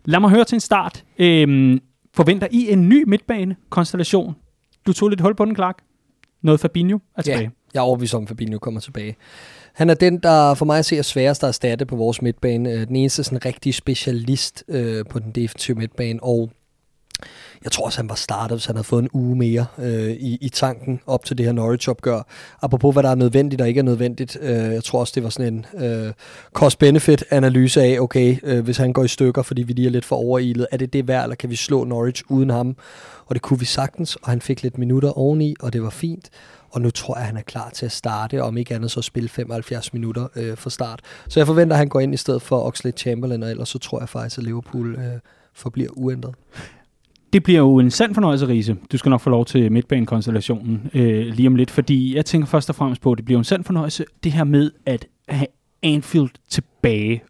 Lad 0.06 0.20
mig 0.20 0.30
høre 0.30 0.44
til 0.44 0.56
en 0.56 0.60
start. 0.60 1.04
Øhm, 1.18 1.80
forventer 2.14 2.48
I 2.52 2.72
en 2.72 2.90
ny 2.90 3.04
midtbane-konstellation? 3.08 4.36
Du 4.88 4.94
tog 4.94 5.10
lidt 5.10 5.22
hul 5.22 5.36
på 5.36 5.46
den, 5.46 5.56
Clark. 5.56 5.78
Noget 6.42 6.60
Fabinho 6.60 7.00
er 7.18 7.22
tilbage. 7.22 7.42
Ja, 7.44 7.50
jeg 7.74 7.80
er 7.80 7.84
overbevist 7.84 8.16
om, 8.16 8.24
at 8.24 8.28
Fabinho 8.28 8.60
kommer 8.60 8.80
tilbage. 8.80 9.16
Han 9.76 9.90
er 9.90 9.94
den, 9.94 10.18
der 10.18 10.54
for 10.54 10.66
mig 10.66 10.86
ser 10.86 11.02
sværest 11.02 11.44
at 11.44 11.48
erstatte 11.48 11.86
på 11.86 11.96
vores 11.96 12.22
midtbane. 12.22 12.72
Øh, 12.72 12.88
den 12.88 12.96
eneste 12.96 13.24
sådan 13.24 13.46
rigtig 13.46 13.74
specialist 13.74 14.64
øh, 14.68 15.06
på 15.10 15.20
den 15.20 15.32
defensive 15.32 15.78
midtbane, 15.78 16.24
og 16.24 16.50
jeg 17.64 17.72
tror 17.72 17.86
også, 17.86 18.00
han 18.00 18.10
var 18.10 18.16
startet, 18.16 18.58
hvis 18.58 18.66
han 18.66 18.76
havde 18.76 18.84
fået 18.84 19.04
en 19.04 19.10
uge 19.14 19.36
mere 19.36 19.66
øh, 19.78 20.12
i, 20.12 20.38
i 20.42 20.50
tanken 20.50 21.00
op 21.08 21.26
til 21.26 21.38
det 21.38 21.46
her 21.46 21.54
Norwich-opgør. 21.54 22.28
Apropos, 22.62 22.96
hvad 22.96 23.04
der 23.04 23.10
er 23.10 23.16
nødvendigt 23.16 23.62
og 23.62 23.68
ikke 23.68 23.80
er 23.80 23.84
nødvendigt. 23.84 24.38
Øh, 24.42 24.50
jeg 24.50 24.84
tror 24.84 25.00
også, 25.00 25.12
det 25.16 25.24
var 25.24 25.30
sådan 25.30 25.54
en 25.54 25.84
øh, 25.86 26.14
cost-benefit-analyse 26.54 27.82
af, 27.82 28.00
okay, 28.00 28.38
øh, 28.44 28.64
hvis 28.64 28.78
han 28.78 28.94
går 28.94 29.04
i 29.04 29.08
stykker, 29.08 29.42
fordi 29.42 29.64
vi 29.64 29.74
lige 29.74 29.88
er 29.88 29.92
lidt 29.92 30.06
for 30.06 30.16
overilet, 30.16 30.68
er 30.72 30.78
det 30.78 30.94
det 30.94 31.08
værd, 31.08 31.24
eller 31.24 31.36
kan 31.36 31.50
vi 31.50 31.56
slå 31.56 31.84
Norwich 31.84 32.24
uden 32.30 32.50
ham? 32.50 32.76
Og 33.26 33.36
det 33.36 33.42
kunne 33.42 33.60
vi 33.60 33.66
sagtens, 33.66 34.16
og 34.16 34.30
han 34.30 34.42
fik 34.42 34.64
lidt 34.64 34.78
minutter 34.78 35.18
oveni, 35.18 35.56
og 35.60 35.74
det 35.74 35.84
var 35.84 35.90
fint 35.90 36.30
og 36.76 36.82
nu 36.82 36.92
tror 36.92 37.16
jeg, 37.16 37.22
at 37.22 37.28
han 37.28 37.38
er 37.38 37.42
klar 37.42 37.70
til 37.70 37.86
at 37.86 37.92
starte, 37.92 38.44
om 38.44 38.58
ikke 38.58 38.76
andet 38.76 38.92
så 38.92 39.02
spille 39.02 39.30
75 39.30 39.94
minutter 39.94 40.28
øh, 40.36 40.58
for 40.58 40.70
start. 40.70 41.00
Så 41.28 41.40
jeg 41.40 41.48
forventer, 41.48 41.76
at 41.76 41.78
han 41.78 41.90
går 41.90 42.00
ind 42.00 42.14
i 42.14 42.18
stedet 42.18 42.42
for 42.42 42.68
Oxley 42.68 42.92
Chamberlain, 42.98 43.44
og 43.44 43.52
ellers 43.52 43.70
så 43.70 43.80
tror 43.80 44.00
jeg 44.00 44.10
faktisk, 44.10 44.38
at 44.38 44.44
Liverpool 44.44 44.96
øh, 44.96 45.20
forbliver 45.54 45.90
uændret. 45.94 46.36
Det 47.34 47.44
bliver 47.44 47.60
jo 47.60 47.80
en 47.80 47.92
sand 47.92 48.14
fornøjelse, 48.14 48.48
Riese. 48.48 48.78
Du 48.92 48.98
skal 48.98 49.10
nok 49.10 49.22
få 49.22 49.30
lov 49.30 49.46
til 49.46 49.72
midtbanekonstellationen 49.72 50.90
øh, 50.94 51.26
lige 51.28 51.48
om 51.48 51.56
lidt, 51.56 51.72
fordi 51.72 52.16
jeg 52.16 52.26
tænker 52.26 52.48
først 52.48 52.70
og 52.70 52.76
fremmest 52.76 53.02
på, 53.02 53.12
at 53.12 53.18
det 53.18 53.26
bliver 53.26 53.38
en 53.38 53.44
sand 53.44 53.64
fornøjelse, 53.64 54.06
det 54.24 54.32
her 54.32 54.44
med 54.44 54.72
at 54.86 55.06
have 55.30 55.48
Anfield 55.84 56.30
tilbage 56.50 57.24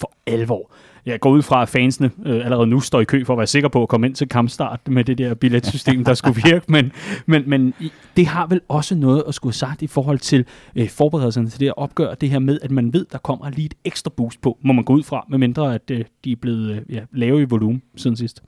for 0.00 0.12
alvor 0.26 0.70
jeg 1.06 1.20
går 1.20 1.30
ud 1.30 1.42
fra, 1.42 1.62
at 1.62 1.68
fansene 1.68 2.10
øh, 2.26 2.44
allerede 2.44 2.66
nu 2.66 2.80
står 2.80 3.00
i 3.00 3.04
kø 3.04 3.24
for 3.24 3.32
at 3.32 3.38
være 3.38 3.46
sikker 3.46 3.68
på 3.68 3.82
at 3.82 3.88
komme 3.88 4.06
ind 4.06 4.14
til 4.14 4.28
kampstart 4.28 4.80
med 4.88 5.04
det 5.04 5.18
der 5.18 5.34
billetsystem, 5.34 6.04
der 6.04 6.14
skulle 6.14 6.42
virke. 6.50 6.64
Men, 6.68 6.92
men, 7.26 7.42
men 7.46 7.74
det 8.16 8.26
har 8.26 8.46
vel 8.46 8.60
også 8.68 8.94
noget 8.94 9.24
at 9.28 9.34
skulle 9.34 9.54
sagt 9.54 9.82
i 9.82 9.86
forhold 9.86 10.18
til 10.18 10.44
øh, 10.76 10.88
forberedelserne 10.88 11.48
til 11.48 11.60
det 11.60 11.66
at 11.66 11.74
opgøre 11.76 12.14
det 12.20 12.30
her 12.30 12.38
med, 12.38 12.58
at 12.62 12.70
man 12.70 12.92
ved, 12.92 13.06
der 13.12 13.18
kommer 13.18 13.50
lige 13.50 13.66
et 13.66 13.74
ekstra 13.84 14.10
boost 14.16 14.40
på, 14.40 14.58
må 14.62 14.72
man 14.72 14.84
gå 14.84 14.92
ud 14.92 15.02
fra, 15.02 15.26
medmindre 15.28 15.74
at 15.74 15.90
øh, 15.90 16.04
de 16.24 16.32
er 16.32 16.36
blevet 16.36 16.70
øh, 16.70 16.94
ja, 16.94 17.00
lave 17.12 17.42
i 17.42 17.44
volumen 17.44 17.82
siden 17.96 18.16
sidst. 18.16 18.42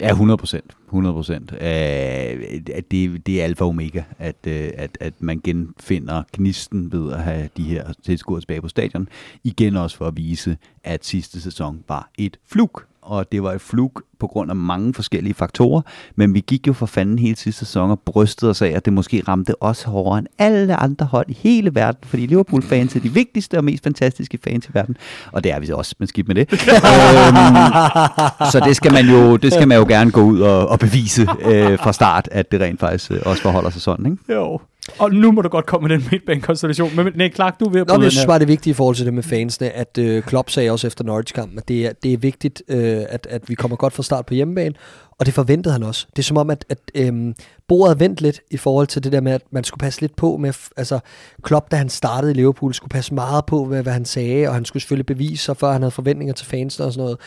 Ja, 0.00 0.08
100 0.08 0.38
procent. 0.38 0.76
100 0.86 1.14
procent. 1.14 1.52
At 1.52 2.90
det, 2.90 3.26
det 3.26 3.40
er 3.40 3.44
alfa 3.44 3.64
og 3.64 3.68
omega, 3.68 4.02
at, 4.18 4.36
øh, 4.46 4.70
at, 4.74 4.98
at 5.00 5.14
man 5.18 5.40
genfinder 5.44 6.22
gnisten 6.32 6.92
ved 6.92 7.12
at 7.12 7.22
have 7.22 7.48
de 7.56 7.62
her 7.62 7.92
tilskuere 8.04 8.40
tilbage 8.40 8.60
på 8.60 8.68
stadion. 8.68 9.08
Igen 9.44 9.76
også 9.76 9.96
for 9.96 10.06
at 10.06 10.16
vise, 10.16 10.56
at 10.84 11.04
sidste 11.04 11.40
sæson 11.40 11.84
var 11.88 12.10
et 12.18 12.36
fluk 12.46 12.86
og 13.06 13.32
det 13.32 13.42
var 13.42 13.52
et 13.52 13.60
flug 13.60 14.00
på 14.18 14.26
grund 14.26 14.50
af 14.50 14.56
mange 14.56 14.94
forskellige 14.94 15.34
faktorer, 15.34 15.82
men 16.16 16.34
vi 16.34 16.40
gik 16.40 16.66
jo 16.66 16.72
for 16.72 16.86
fanden 16.86 17.18
hele 17.18 17.36
sidste 17.36 17.58
sæson 17.58 17.90
og 17.90 18.00
brystede 18.00 18.50
os 18.50 18.62
af, 18.62 18.68
at 18.68 18.84
det 18.84 18.92
måske 18.92 19.22
ramte 19.28 19.62
os 19.62 19.82
hårdere 19.82 20.18
end 20.18 20.26
alle 20.38 20.76
andre 20.76 21.06
hold 21.06 21.26
i 21.28 21.38
hele 21.42 21.74
verden, 21.74 22.00
fordi 22.04 22.26
Liverpool-fans 22.26 22.96
er 22.96 23.00
de 23.00 23.12
vigtigste 23.12 23.58
og 23.58 23.64
mest 23.64 23.84
fantastiske 23.84 24.38
fans 24.44 24.66
i 24.66 24.70
verden, 24.74 24.96
og 25.32 25.44
det 25.44 25.52
er 25.52 25.60
vi 25.60 25.70
også, 25.72 25.94
men 25.98 26.08
skidt 26.08 26.28
med 26.28 26.34
det. 26.34 26.52
øhm, 26.52 26.58
så 28.52 28.62
det 28.64 28.76
skal 28.76 28.92
man 28.92 29.06
jo, 29.06 29.36
det 29.36 29.52
skal 29.52 29.68
man 29.68 29.78
jo 29.78 29.84
gerne 29.88 30.10
gå 30.10 30.22
ud 30.22 30.40
og, 30.40 30.68
og 30.68 30.78
bevise 30.78 31.22
øh, 31.22 31.78
fra 31.78 31.92
start, 31.92 32.28
at 32.32 32.52
det 32.52 32.60
rent 32.60 32.80
faktisk 32.80 33.10
øh, 33.10 33.20
også 33.26 33.42
forholder 33.42 33.70
sig 33.70 33.82
sådan, 33.82 34.06
ikke? 34.06 34.32
Jo. 34.32 34.60
Og 34.98 35.12
nu 35.12 35.32
må 35.32 35.40
du 35.40 35.48
godt 35.48 35.66
komme 35.66 35.88
med 35.88 35.98
den 35.98 36.08
midtbanekonstellation. 36.10 36.96
Men 36.96 37.12
nej, 37.14 37.32
Clark, 37.34 37.60
du 37.60 37.64
er 37.64 37.70
ved 37.70 37.80
at 37.80 37.86
Nå, 37.86 37.94
men 37.94 38.02
jeg 38.02 38.12
synes 38.12 38.26
bare, 38.26 38.38
det 38.38 38.44
er 38.44 38.46
vigtigt 38.46 38.74
i 38.74 38.76
forhold 38.76 38.96
til 38.96 39.06
det 39.06 39.14
med 39.14 39.22
fansene, 39.22 39.70
at 39.70 39.98
øh, 39.98 40.22
Klopp 40.22 40.50
sagde 40.50 40.70
også 40.70 40.86
efter 40.86 41.04
Norwich-kampen, 41.04 41.58
at 41.58 41.68
det 41.68 41.86
er, 41.86 41.92
det 42.02 42.12
er 42.12 42.18
vigtigt, 42.18 42.62
øh, 42.68 43.02
at, 43.08 43.26
at 43.30 43.48
vi 43.48 43.54
kommer 43.54 43.76
godt 43.76 43.92
fra 43.92 44.02
start 44.02 44.26
på 44.26 44.34
hjemmebane, 44.34 44.74
og 45.18 45.26
det 45.26 45.34
forventede 45.34 45.72
han 45.72 45.82
også. 45.82 46.06
Det 46.10 46.18
er 46.18 46.24
som 46.24 46.36
om, 46.36 46.50
at, 46.50 46.64
at 46.68 46.78
øh, 46.94 47.34
bordet 47.68 47.92
er 47.92 47.98
vendt 47.98 48.20
lidt 48.20 48.40
i 48.50 48.56
forhold 48.56 48.86
til 48.86 49.04
det 49.04 49.12
der 49.12 49.20
med, 49.20 49.32
at 49.32 49.42
man 49.50 49.64
skulle 49.64 49.78
passe 49.78 50.00
lidt 50.00 50.16
på 50.16 50.36
med, 50.36 50.52
altså 50.76 50.98
Klopp, 51.42 51.70
da 51.70 51.76
han 51.76 51.88
startede 51.88 52.32
i 52.32 52.34
Liverpool, 52.34 52.74
skulle 52.74 52.90
passe 52.90 53.14
meget 53.14 53.46
på, 53.46 53.64
hvad, 53.64 53.82
hvad 53.82 53.92
han 53.92 54.04
sagde, 54.04 54.48
og 54.48 54.54
han 54.54 54.64
skulle 54.64 54.82
selvfølgelig 54.82 55.06
bevise 55.06 55.44
sig, 55.44 55.56
før 55.56 55.72
han 55.72 55.82
havde 55.82 55.90
forventninger 55.90 56.34
til 56.34 56.46
fansene 56.46 56.86
og 56.86 56.92
sådan 56.92 57.02
noget. 57.02 57.18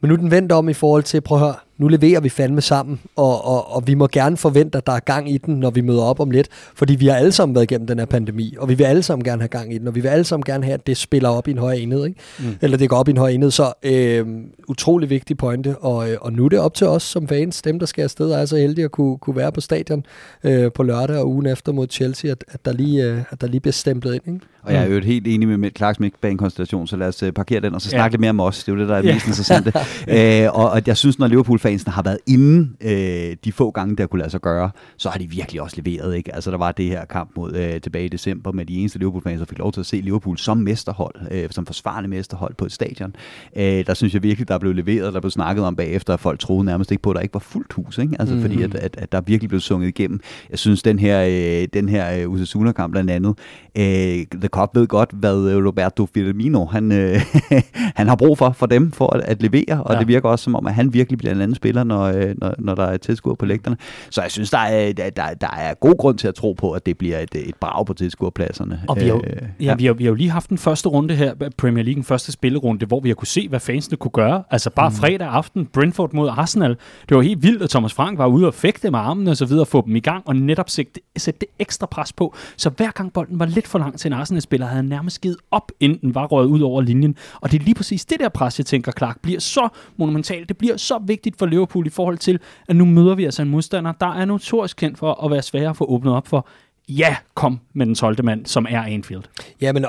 Men 0.00 0.08
nu 0.08 0.14
er 0.14 0.18
den 0.18 0.30
vendt 0.30 0.52
om 0.52 0.68
i 0.68 0.72
forhold 0.74 1.02
til, 1.02 1.20
prøv 1.20 1.38
at 1.38 1.44
høre, 1.44 1.54
nu 1.78 1.88
leverer 1.88 2.20
vi 2.20 2.28
fandme 2.28 2.60
sammen, 2.60 3.00
og, 3.16 3.44
og, 3.44 3.76
og 3.76 3.86
vi 3.86 3.94
må 3.94 4.08
gerne 4.12 4.36
forvente, 4.36 4.78
at 4.78 4.86
der 4.86 4.92
er 4.92 5.00
gang 5.00 5.30
i 5.30 5.38
den, 5.38 5.54
når 5.54 5.70
vi 5.70 5.80
møder 5.80 6.02
op 6.02 6.20
om 6.20 6.30
lidt, 6.30 6.48
fordi 6.74 6.94
vi 6.94 7.06
har 7.06 7.16
alle 7.16 7.32
sammen 7.32 7.54
været 7.54 7.70
igennem 7.70 7.86
den 7.86 7.98
her 7.98 8.06
pandemi, 8.06 8.54
og 8.58 8.68
vi 8.68 8.74
vil 8.74 8.84
alle 8.84 9.02
sammen 9.02 9.24
gerne 9.24 9.42
have 9.42 9.48
gang 9.48 9.74
i 9.74 9.78
den, 9.78 9.88
og 9.88 9.94
vi 9.94 10.00
vil 10.00 10.08
alle 10.08 10.24
sammen 10.24 10.44
gerne 10.44 10.64
have, 10.64 10.74
at 10.74 10.86
det 10.86 10.96
spiller 10.96 11.28
op 11.28 11.48
i 11.48 11.50
en 11.50 11.58
højere 11.58 11.80
enhed, 11.80 12.04
ikke? 12.06 12.20
Mm. 12.38 12.44
eller 12.62 12.76
det 12.76 12.88
går 12.88 12.96
op 12.96 13.08
i 13.08 13.10
en 13.10 13.16
højere 13.16 13.34
enhed, 13.34 13.50
så 13.50 13.72
øh, 13.82 14.26
utrolig 14.68 15.10
vigtig 15.10 15.36
pointe, 15.36 15.78
og, 15.78 16.10
øh, 16.10 16.16
og 16.20 16.32
nu 16.32 16.44
er 16.44 16.48
det 16.48 16.58
op 16.58 16.74
til 16.74 16.86
os 16.86 17.02
som 17.02 17.28
fans, 17.28 17.62
dem 17.62 17.78
der 17.78 17.86
skal 17.86 18.02
afsted, 18.02 18.30
og 18.30 18.40
er 18.40 18.44
så 18.44 18.56
heldige 18.56 18.84
at 18.84 18.90
kunne, 18.90 19.18
kunne 19.18 19.36
være 19.36 19.52
på 19.52 19.60
stadion 19.60 20.04
øh, 20.44 20.72
på 20.72 20.82
lørdag 20.82 21.18
og 21.18 21.28
ugen 21.28 21.46
efter 21.46 21.72
mod 21.72 21.86
Chelsea, 21.90 22.30
at, 22.30 22.44
at, 22.48 22.64
der, 22.64 22.72
lige, 22.72 23.04
øh, 23.04 23.22
at 23.30 23.40
der 23.40 23.46
lige 23.46 23.60
bliver 23.60 23.72
stemplet 23.72 24.14
ind. 24.14 24.34
Ikke? 24.34 24.46
Og 24.66 24.72
jeg 24.72 24.82
er 24.82 24.94
jo 24.94 25.00
helt 25.00 25.26
enig 25.26 25.58
med 25.58 25.70
Clarks 25.76 26.00
midtbanekonstellation, 26.00 26.86
så 26.86 26.96
lad 26.96 27.08
os 27.08 27.22
uh, 27.22 27.30
parkere 27.30 27.60
den, 27.60 27.74
og 27.74 27.82
så 27.82 27.88
snakke 27.88 28.04
ja. 28.04 28.08
lidt 28.08 28.20
mere 28.20 28.30
om 28.30 28.40
os. 28.40 28.64
Det 28.64 28.72
er 28.72 28.76
jo 28.76 28.80
det, 28.80 28.88
der 28.88 28.96
er 28.96 29.02
ja. 29.02 29.14
mest 29.14 29.26
interessant. 29.26 29.76
Æ, 30.08 30.46
og, 30.60 30.70
og 30.70 30.82
jeg 30.86 30.96
synes, 30.96 31.18
når 31.18 31.28
Liverpool-fansene 31.66 31.92
har 31.92 32.02
været 32.02 32.18
inde 32.26 32.68
øh, 32.80 33.36
de 33.44 33.52
få 33.52 33.70
gange, 33.70 33.96
der 33.96 34.06
kunne 34.06 34.18
lade 34.18 34.30
sig 34.30 34.40
gøre, 34.40 34.70
så 34.96 35.08
har 35.08 35.18
de 35.18 35.30
virkelig 35.30 35.62
også 35.62 35.76
leveret. 35.82 36.16
Ikke? 36.16 36.34
Altså, 36.34 36.50
der 36.50 36.58
var 36.58 36.72
det 36.72 36.86
her 36.86 37.04
kamp 37.04 37.30
mod 37.36 37.54
øh, 37.54 37.80
tilbage 37.80 38.04
i 38.04 38.08
december 38.08 38.52
med 38.52 38.66
de 38.66 38.78
eneste 38.78 38.98
Liverpool-fans, 38.98 39.38
der 39.38 39.46
fik 39.46 39.58
lov 39.58 39.72
til 39.72 39.80
at 39.80 39.86
se 39.86 39.96
Liverpool 39.96 40.38
som 40.38 40.56
mesterhold, 40.56 41.14
øh, 41.30 41.50
som 41.50 41.66
forsvarende 41.66 42.08
mesterhold 42.08 42.54
på 42.54 42.64
et 42.64 42.72
stadion. 42.72 43.16
Æ, 43.56 43.82
der 43.86 43.94
synes 43.94 44.14
jeg 44.14 44.22
virkelig, 44.22 44.48
der 44.48 44.58
blev 44.58 44.72
leveret, 44.72 45.14
der 45.14 45.20
blev 45.20 45.30
snakket 45.30 45.64
om 45.64 45.76
bagefter, 45.76 46.14
at 46.14 46.20
folk 46.20 46.40
troede 46.40 46.64
nærmest 46.64 46.90
ikke 46.90 47.02
på, 47.02 47.10
at 47.10 47.16
der 47.16 47.22
ikke 47.22 47.34
var 47.34 47.40
fuldt 47.40 47.72
hus. 47.72 47.98
Ikke? 47.98 48.16
Altså, 48.18 48.34
mm. 48.34 48.40
fordi 48.40 48.62
at, 48.62 48.74
at, 48.74 48.96
at, 48.98 49.12
der 49.12 49.20
virkelig 49.20 49.48
blev 49.48 49.60
sunget 49.60 49.88
igennem. 49.88 50.20
Jeg 50.50 50.58
synes, 50.58 50.82
den 50.82 50.98
her, 50.98 51.22
øh, 51.22 51.68
den 51.72 51.88
her 51.88 52.20
øh, 52.20 52.32
Osasuna-kamp 52.32 52.92
blandt 52.92 53.10
andet, 53.10 53.38
øh, 53.78 54.38
The 54.40 54.48
Cup 54.48 54.70
ved 54.74 54.86
godt, 54.86 55.10
hvad 55.12 55.66
Roberto 55.66 56.06
Firmino, 56.14 56.64
han, 56.64 56.92
øh, 56.92 57.20
han 58.00 58.08
har 58.08 58.16
brug 58.16 58.38
for 58.38 58.50
for 58.50 58.66
dem, 58.66 58.92
for 58.92 59.14
at, 59.16 59.20
at 59.20 59.42
levere, 59.42 59.82
og 59.82 59.94
ja. 59.94 59.98
det 59.98 60.08
virker 60.08 60.28
også 60.28 60.42
som 60.42 60.54
om, 60.54 60.66
at 60.66 60.74
han 60.74 60.92
virkelig 60.92 61.18
bliver 61.18 61.34
en 61.34 61.40
anden 61.40 61.55
spiller, 61.56 61.84
når, 61.84 62.02
øh, 62.02 62.34
når, 62.38 62.54
når 62.58 62.74
der 62.74 62.84
er 62.84 62.96
tilskuer 62.96 63.34
på 63.34 63.46
lægterne. 63.46 63.76
Så 64.10 64.22
jeg 64.22 64.30
synes, 64.30 64.50
der 64.50 64.58
er, 64.58 64.92
der, 64.92 65.10
der 65.34 65.50
er 65.58 65.74
god 65.74 65.96
grund 65.98 66.18
til 66.18 66.28
at 66.28 66.34
tro 66.34 66.52
på, 66.52 66.72
at 66.72 66.86
det 66.86 66.98
bliver 66.98 67.18
et, 67.18 67.34
et 67.34 67.54
brag 67.60 67.86
på 67.86 67.94
tilskuerpladserne. 67.94 68.82
Og 68.88 68.96
vi 68.96 69.00
har, 69.00 69.08
jo, 69.08 69.22
øh, 69.26 69.42
ja, 69.42 69.46
ja. 69.60 69.74
Vi, 69.74 69.86
har, 69.86 69.92
vi 69.92 70.04
har 70.04 70.10
jo 70.10 70.14
lige 70.14 70.30
haft 70.30 70.48
den 70.48 70.58
første 70.58 70.88
runde 70.88 71.14
her, 71.14 71.34
Premier 71.56 71.84
League, 71.84 71.94
den 71.94 72.04
første 72.04 72.32
spillerunde, 72.32 72.86
hvor 72.86 73.00
vi 73.00 73.08
har 73.08 73.14
kunne 73.14 73.28
se, 73.28 73.48
hvad 73.48 73.60
fansene 73.60 73.96
kunne 73.96 74.10
gøre. 74.10 74.42
Altså 74.50 74.70
bare 74.70 74.88
mm. 74.88 74.94
fredag 74.94 75.28
aften, 75.28 75.66
Brentford 75.66 76.12
mod 76.12 76.28
Arsenal. 76.28 76.76
Det 77.08 77.16
var 77.16 77.22
helt 77.22 77.42
vildt, 77.42 77.62
at 77.62 77.70
Thomas 77.70 77.94
Frank 77.94 78.18
var 78.18 78.26
ude 78.26 78.46
og 78.46 78.54
fægte 78.54 78.90
med 78.90 78.98
armene 78.98 79.30
og 79.30 79.36
så 79.36 79.46
videre, 79.46 79.66
få 79.66 79.82
dem 79.86 79.96
i 79.96 80.00
gang, 80.00 80.22
og 80.26 80.36
netop 80.36 80.70
sætte, 80.70 81.00
sætte 81.16 81.40
det 81.40 81.48
ekstra 81.58 81.86
pres 81.86 82.12
på. 82.12 82.34
Så 82.56 82.70
hver 82.70 82.90
gang 82.90 83.12
bolden 83.12 83.38
var 83.38 83.46
lidt 83.46 83.66
for 83.66 83.78
langt 83.78 83.98
til 83.98 84.08
en 84.08 84.12
Arsenal-spiller, 84.12 84.66
havde 84.66 84.76
han 84.76 84.84
nærmest 84.84 85.20
givet 85.20 85.36
op, 85.50 85.72
inden 85.80 85.98
den 86.00 86.14
var 86.14 86.26
røget 86.26 86.48
ud 86.48 86.60
over 86.60 86.80
linjen. 86.80 87.16
Og 87.40 87.52
det 87.52 87.60
er 87.60 87.64
lige 87.64 87.74
præcis 87.74 88.04
det 88.04 88.20
der 88.20 88.28
pres, 88.28 88.58
jeg 88.58 88.66
tænker, 88.66 88.92
Clark, 88.98 89.20
bliver 89.22 89.40
så 89.40 89.68
monumentalt. 89.96 90.48
Det 90.48 90.56
bliver 90.56 90.76
så 90.76 90.98
vigtigt 91.06 91.38
for 91.38 91.45
Liverpool 91.48 91.86
i 91.86 91.90
forhold 91.90 92.18
til, 92.18 92.38
at 92.68 92.76
nu 92.76 92.84
møder 92.84 93.14
vi 93.14 93.24
altså 93.24 93.42
en 93.42 93.48
modstander, 93.48 93.92
der 93.92 94.14
er 94.14 94.24
notorisk 94.24 94.76
kendt 94.76 94.98
for 94.98 95.24
at 95.24 95.30
være 95.30 95.42
svær 95.42 95.70
at 95.70 95.76
få 95.76 95.84
åbnet 95.84 96.14
op 96.14 96.28
for. 96.28 96.48
Ja, 96.88 97.16
kom 97.34 97.60
med 97.72 97.86
den 97.86 97.94
12. 97.94 98.24
mand, 98.24 98.46
som 98.46 98.66
er 98.70 98.82
Anfield. 98.82 99.22
Ja, 99.60 99.72
men 99.72 99.84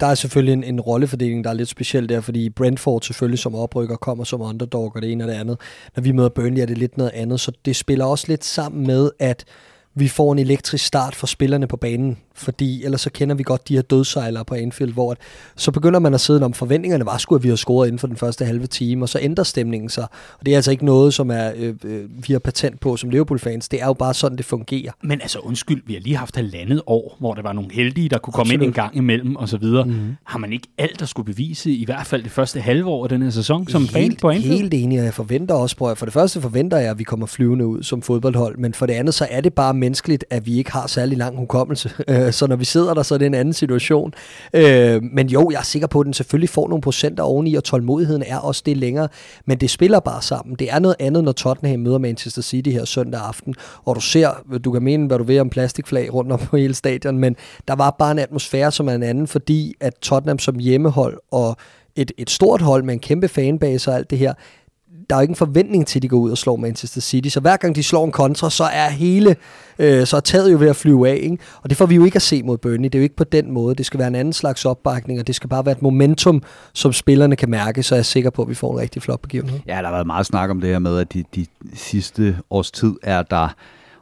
der 0.00 0.06
er 0.06 0.14
selvfølgelig 0.14 0.52
en, 0.52 0.64
en 0.64 0.80
rollefordeling, 0.80 1.44
der 1.44 1.50
er 1.50 1.54
lidt 1.54 1.68
speciel 1.68 2.08
der, 2.08 2.20
fordi 2.20 2.50
Brentford 2.50 3.02
selvfølgelig 3.02 3.38
som 3.38 3.54
oprykker 3.54 3.96
kommer 3.96 4.24
som 4.24 4.40
underdog, 4.40 4.92
og 4.94 5.02
det 5.02 5.12
ene 5.12 5.24
og 5.24 5.28
det 5.28 5.34
andet. 5.34 5.60
Når 5.96 6.02
vi 6.02 6.12
møder 6.12 6.28
Burnley, 6.28 6.62
er 6.62 6.66
det 6.66 6.78
lidt 6.78 6.96
noget 6.96 7.10
andet, 7.14 7.40
så 7.40 7.52
det 7.64 7.76
spiller 7.76 8.04
også 8.04 8.24
lidt 8.28 8.44
sammen 8.44 8.86
med, 8.86 9.10
at 9.18 9.44
vi 9.94 10.08
får 10.08 10.32
en 10.32 10.38
elektrisk 10.38 10.84
start 10.84 11.14
for 11.14 11.26
spillerne 11.26 11.66
på 11.66 11.76
banen, 11.76 12.18
fordi 12.34 12.84
ellers 12.84 13.00
så 13.00 13.10
kender 13.10 13.34
vi 13.34 13.42
godt 13.42 13.68
de 13.68 13.74
her 13.74 13.82
dødsejlere 13.82 14.44
på 14.44 14.54
Anfield, 14.54 14.92
hvor 14.92 15.10
at, 15.12 15.18
så 15.56 15.70
begynder 15.70 15.98
man 15.98 16.14
at 16.14 16.20
sidde 16.20 16.44
om 16.44 16.52
forventningerne 16.52 17.06
var 17.06 17.18
sgu, 17.18 17.34
at 17.34 17.42
vi 17.42 17.48
har 17.48 17.56
scoret 17.56 17.86
inden 17.86 17.98
for 17.98 18.06
den 18.06 18.16
første 18.16 18.44
halve 18.44 18.66
time, 18.66 19.04
og 19.04 19.08
så 19.08 19.18
ændrer 19.22 19.44
stemningen 19.44 19.88
sig. 19.88 20.06
Og 20.38 20.46
det 20.46 20.52
er 20.52 20.56
altså 20.56 20.70
ikke 20.70 20.84
noget, 20.84 21.14
som 21.14 21.30
er, 21.30 21.52
øh, 21.56 21.74
øh, 21.84 22.04
vi 22.28 22.32
har 22.32 22.38
patent 22.38 22.80
på 22.80 22.96
som 22.96 23.10
Liverpool-fans. 23.10 23.68
Det 23.68 23.82
er 23.82 23.86
jo 23.86 23.92
bare 23.92 24.14
sådan, 24.14 24.38
det 24.38 24.44
fungerer. 24.44 24.92
Men 25.02 25.20
altså 25.20 25.38
undskyld, 25.38 25.82
vi 25.86 25.92
har 25.92 26.00
lige 26.00 26.16
haft 26.16 26.36
halvandet 26.36 26.82
år, 26.86 27.16
hvor 27.18 27.34
der 27.34 27.42
var 27.42 27.52
nogle 27.52 27.72
heldige, 27.72 28.08
der 28.08 28.18
kunne 28.18 28.32
komme 28.32 28.52
Absolut. 28.52 28.62
ind 28.62 28.70
en 28.70 28.74
gang 28.74 28.96
imellem 28.96 29.36
og 29.36 29.48
så 29.48 29.56
videre. 29.56 29.84
Mm-hmm. 29.84 30.16
Har 30.24 30.38
man 30.38 30.52
ikke 30.52 30.68
alt 30.78 31.00
der 31.00 31.06
skulle 31.06 31.26
bevise, 31.26 31.70
i 31.70 31.84
hvert 31.84 32.06
fald 32.06 32.22
det 32.22 32.30
første 32.30 32.60
halve 32.60 32.86
år 32.86 33.02
af 33.02 33.08
den 33.08 33.22
her 33.22 33.30
sæson, 33.30 33.68
som 33.68 33.80
helt, 33.82 33.92
fan 33.92 34.16
på 34.20 34.30
Anfield? 34.30 34.58
Helt 34.58 34.74
enig, 34.74 34.98
og 34.98 35.04
jeg 35.04 35.14
forventer 35.14 35.54
også, 35.54 35.76
på, 35.76 35.94
for 35.94 36.06
det 36.06 36.12
første 36.12 36.40
forventer 36.40 36.78
jeg, 36.78 36.90
at 36.90 36.98
vi 36.98 37.04
kommer 37.04 37.26
flyvende 37.26 37.66
ud 37.66 37.82
som 37.82 38.02
fodboldhold, 38.02 38.58
men 38.58 38.74
for 38.74 38.86
det 38.86 38.94
andet, 38.94 39.14
så 39.14 39.26
er 39.30 39.40
det 39.40 39.54
bare 39.54 39.74
menneskeligt, 39.74 40.24
at 40.30 40.46
vi 40.46 40.58
ikke 40.58 40.72
har 40.72 40.86
særlig 40.86 41.18
lang 41.18 41.36
hukommelse. 41.36 41.90
Øh, 42.26 42.32
så 42.32 42.46
når 42.46 42.56
vi 42.56 42.64
sidder 42.64 42.94
der, 42.94 43.02
så 43.02 43.14
er 43.14 43.18
det 43.18 43.26
en 43.26 43.34
anden 43.34 43.54
situation. 43.54 44.14
Øh, 44.52 45.02
men 45.02 45.28
jo, 45.28 45.50
jeg 45.50 45.58
er 45.58 45.62
sikker 45.62 45.88
på, 45.88 46.00
at 46.00 46.04
den 46.04 46.14
selvfølgelig 46.14 46.48
får 46.48 46.68
nogle 46.68 46.82
procenter 46.82 47.22
oveni, 47.22 47.54
og 47.54 47.64
tålmodigheden 47.64 48.22
er 48.26 48.38
også 48.38 48.62
det 48.66 48.76
længere. 48.76 49.08
Men 49.46 49.58
det 49.58 49.70
spiller 49.70 50.00
bare 50.00 50.22
sammen. 50.22 50.56
Det 50.56 50.70
er 50.70 50.78
noget 50.78 50.96
andet, 50.98 51.24
når 51.24 51.32
Tottenham 51.32 51.80
møder 51.80 51.98
Manchester 51.98 52.42
City 52.42 52.70
her 52.70 52.84
søndag 52.84 53.20
aften, 53.20 53.54
og 53.84 53.96
du 53.96 54.00
ser, 54.00 54.30
du 54.64 54.72
kan 54.72 54.82
mene, 54.82 55.06
hvad 55.06 55.18
du 55.18 55.24
vil 55.24 55.40
om 55.40 55.50
plastikflag 55.50 56.14
rundt 56.14 56.32
om 56.32 56.38
på 56.38 56.56
hele 56.56 56.74
stadion, 56.74 57.18
men 57.18 57.36
der 57.68 57.74
var 57.74 57.96
bare 57.98 58.10
en 58.10 58.18
atmosfære, 58.18 58.72
som 58.72 58.88
er 58.88 58.92
en 58.94 59.02
anden, 59.02 59.26
fordi 59.26 59.74
at 59.80 59.94
Tottenham 60.02 60.38
som 60.38 60.58
hjemmehold 60.58 61.18
og 61.30 61.56
et, 61.96 62.12
et 62.18 62.30
stort 62.30 62.62
hold 62.62 62.82
med 62.82 62.94
en 62.94 63.00
kæmpe 63.00 63.28
fanbase 63.28 63.90
og 63.90 63.96
alt 63.96 64.10
det 64.10 64.18
her, 64.18 64.34
der 65.12 65.16
er 65.16 65.20
jo 65.20 65.22
ikke 65.22 65.32
en 65.32 65.36
forventning 65.36 65.86
til, 65.86 65.98
at 65.98 66.02
de 66.02 66.08
går 66.08 66.18
ud 66.18 66.30
og 66.30 66.38
slår 66.38 66.56
Manchester 66.56 67.00
City. 67.00 67.28
Så 67.28 67.40
hver 67.40 67.56
gang 67.56 67.74
de 67.76 67.82
slår 67.82 68.04
en 68.04 68.12
kontra, 68.12 68.50
så 68.50 68.64
er 68.64 68.88
hele, 68.88 69.36
øh, 69.78 70.06
så 70.06 70.16
er 70.16 70.20
taget 70.20 70.52
jo 70.52 70.58
ved 70.58 70.68
at 70.68 70.76
flyve 70.76 71.08
af. 71.08 71.18
Ikke? 71.22 71.38
Og 71.62 71.70
det 71.70 71.78
får 71.78 71.86
vi 71.86 71.94
jo 71.94 72.04
ikke 72.04 72.16
at 72.16 72.22
se 72.22 72.42
mod 72.42 72.58
Burnley. 72.58 72.84
Det 72.84 72.94
er 72.94 72.98
jo 72.98 73.02
ikke 73.02 73.16
på 73.16 73.24
den 73.24 73.50
måde. 73.50 73.74
Det 73.74 73.86
skal 73.86 73.98
være 73.98 74.08
en 74.08 74.14
anden 74.14 74.32
slags 74.32 74.64
opbakning, 74.64 75.20
og 75.20 75.26
det 75.26 75.34
skal 75.34 75.48
bare 75.48 75.66
være 75.66 75.72
et 75.72 75.82
momentum, 75.82 76.42
som 76.72 76.92
spillerne 76.92 77.36
kan 77.36 77.50
mærke, 77.50 77.82
så 77.82 77.94
jeg 77.94 77.98
er 77.98 78.02
sikker 78.02 78.30
på, 78.30 78.42
at 78.42 78.48
vi 78.48 78.54
får 78.54 78.72
en 78.72 78.80
rigtig 78.80 79.02
flot 79.02 79.20
begivenhed. 79.20 79.60
Ja, 79.66 79.76
der 79.76 79.84
har 79.84 79.92
været 79.92 80.06
meget 80.06 80.26
snak 80.26 80.50
om 80.50 80.60
det 80.60 80.70
her 80.70 80.78
med, 80.78 80.98
at 80.98 81.12
de, 81.12 81.24
de 81.34 81.46
sidste 81.74 82.36
års 82.50 82.70
tid 82.70 82.94
er 83.02 83.22
der 83.22 83.54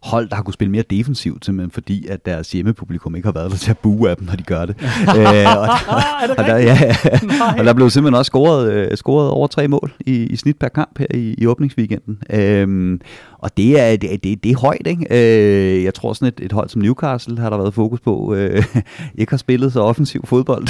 hold, 0.03 0.29
der 0.29 0.35
har 0.37 0.43
kunne 0.43 0.55
spille 0.55 0.73
mere 0.73 0.85
defensivt, 0.91 1.45
simpelthen 1.45 1.71
fordi, 1.71 2.07
at 2.07 2.27
deres 2.27 2.53
hjemmepublikum 2.53 3.17
ikke 3.17 3.27
har 3.27 3.33
været 3.33 3.51
der 3.51 3.57
til 3.57 3.71
at 3.71 3.79
bue 3.79 4.11
af 4.11 4.17
dem, 4.17 4.27
når 4.27 4.35
de 4.35 4.43
gør 4.43 4.65
det. 4.65 4.77
øh, 5.19 5.57
og, 5.57 5.69
og, 6.39 6.45
der, 6.45 6.57
ja, 6.57 6.79
og 7.59 7.65
der 7.65 7.73
blev 7.73 7.91
simpelthen 7.91 8.19
også 8.19 8.31
scoret, 8.31 8.73
øh, 8.73 8.97
scoret 8.97 9.31
over 9.31 9.47
tre 9.47 9.69
mål 9.69 9.93
i, 10.01 10.13
i 10.13 10.37
snit 10.37 10.59
per 10.59 10.69
kamp 10.69 10.99
her 10.99 11.07
i, 11.15 11.35
i 11.39 11.47
åbningsweekenden. 11.47 12.19
Øh, 12.31 12.99
og 13.43 13.57
det 13.57 13.81
er, 13.81 13.97
det, 13.97 14.25
det, 14.25 14.45
det 14.45 14.53
er 14.53 14.59
højt, 14.59 14.87
ikke? 14.87 15.07
Øh, 15.11 15.85
jeg 15.85 15.95
tror 15.95 16.13
sådan 16.13 16.29
et, 16.29 16.45
et 16.45 16.53
hold 16.53 16.69
som 16.69 16.83
Newcastle 16.83 17.39
har 17.39 17.51
der 17.51 17.57
været 17.57 17.75
fokus 17.75 18.01
på, 18.01 18.35
øh, 18.35 18.65
ikke 19.19 19.33
har 19.33 19.37
spillet 19.37 19.73
så 19.73 19.81
offensiv 19.81 20.27
fodbold 20.27 20.69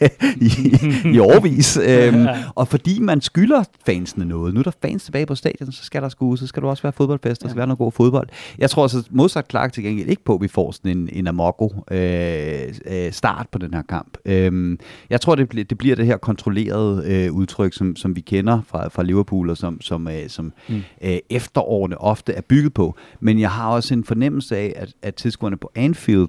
i, 0.48 1.14
i 1.14 1.18
årvis. 1.18 1.76
Øh, 1.76 2.14
og 2.54 2.68
fordi 2.68 3.00
man 3.00 3.20
skylder 3.20 3.64
fansene 3.86 4.24
noget, 4.24 4.54
nu 4.54 4.60
er 4.60 4.64
der 4.64 4.70
fans 4.82 5.04
tilbage 5.04 5.26
på 5.26 5.34
stadion, 5.34 5.72
så 5.72 5.84
skal 5.84 6.02
der 6.02 6.08
sgu, 6.08 6.36
så 6.36 6.46
skal 6.46 6.62
du 6.62 6.68
også 6.68 6.82
være 6.82 6.92
fodboldfest, 6.92 7.42
og 7.42 7.48
så 7.48 7.52
skal 7.52 7.58
være 7.58 7.66
noget 7.66 7.78
god 7.78 7.92
fodbold. 7.92 8.28
Jeg 8.58 8.70
tror 8.70 8.86
så 8.86 9.08
modsat 9.10 9.46
Clark 9.50 9.72
til 9.72 9.84
gengæld 9.84 10.08
ikke 10.08 10.24
på, 10.24 10.34
at 10.34 10.42
vi 10.42 10.48
får 10.48 10.72
sådan 10.72 10.98
en, 10.98 11.08
en 11.12 11.26
Amoko 11.26 11.84
øh, 11.90 12.60
øh, 12.86 13.12
start 13.12 13.46
på 13.52 13.58
den 13.58 13.74
her 13.74 13.82
kamp. 13.82 14.18
Øh, 14.24 14.78
jeg 15.10 15.20
tror, 15.20 15.34
det, 15.34 15.48
bliver, 15.48 15.64
det 15.64 15.78
bliver 15.78 15.96
det 15.96 16.06
her 16.06 16.16
kontrollerede 16.16 17.04
øh, 17.06 17.32
udtryk, 17.32 17.72
som, 17.72 17.96
som 17.96 18.16
vi 18.16 18.20
kender 18.20 18.60
fra, 18.66 18.88
fra 18.88 19.02
Liverpool, 19.02 19.50
og 19.50 19.56
som, 19.56 19.80
som, 19.80 20.08
øh, 20.08 20.28
som 20.28 20.52
mm. 20.68 20.82
øh, 21.02 21.18
efterårene 21.30 21.98
ofte 22.12 22.32
er 22.32 22.40
bygget 22.40 22.74
på. 22.74 22.96
Men 23.20 23.40
jeg 23.40 23.50
har 23.50 23.68
også 23.68 23.94
en 23.94 24.04
fornemmelse 24.04 24.56
af, 24.56 24.72
at, 24.76 24.92
at 25.02 25.14
tilskuerne 25.14 25.56
på 25.56 25.70
Anfield 25.74 26.28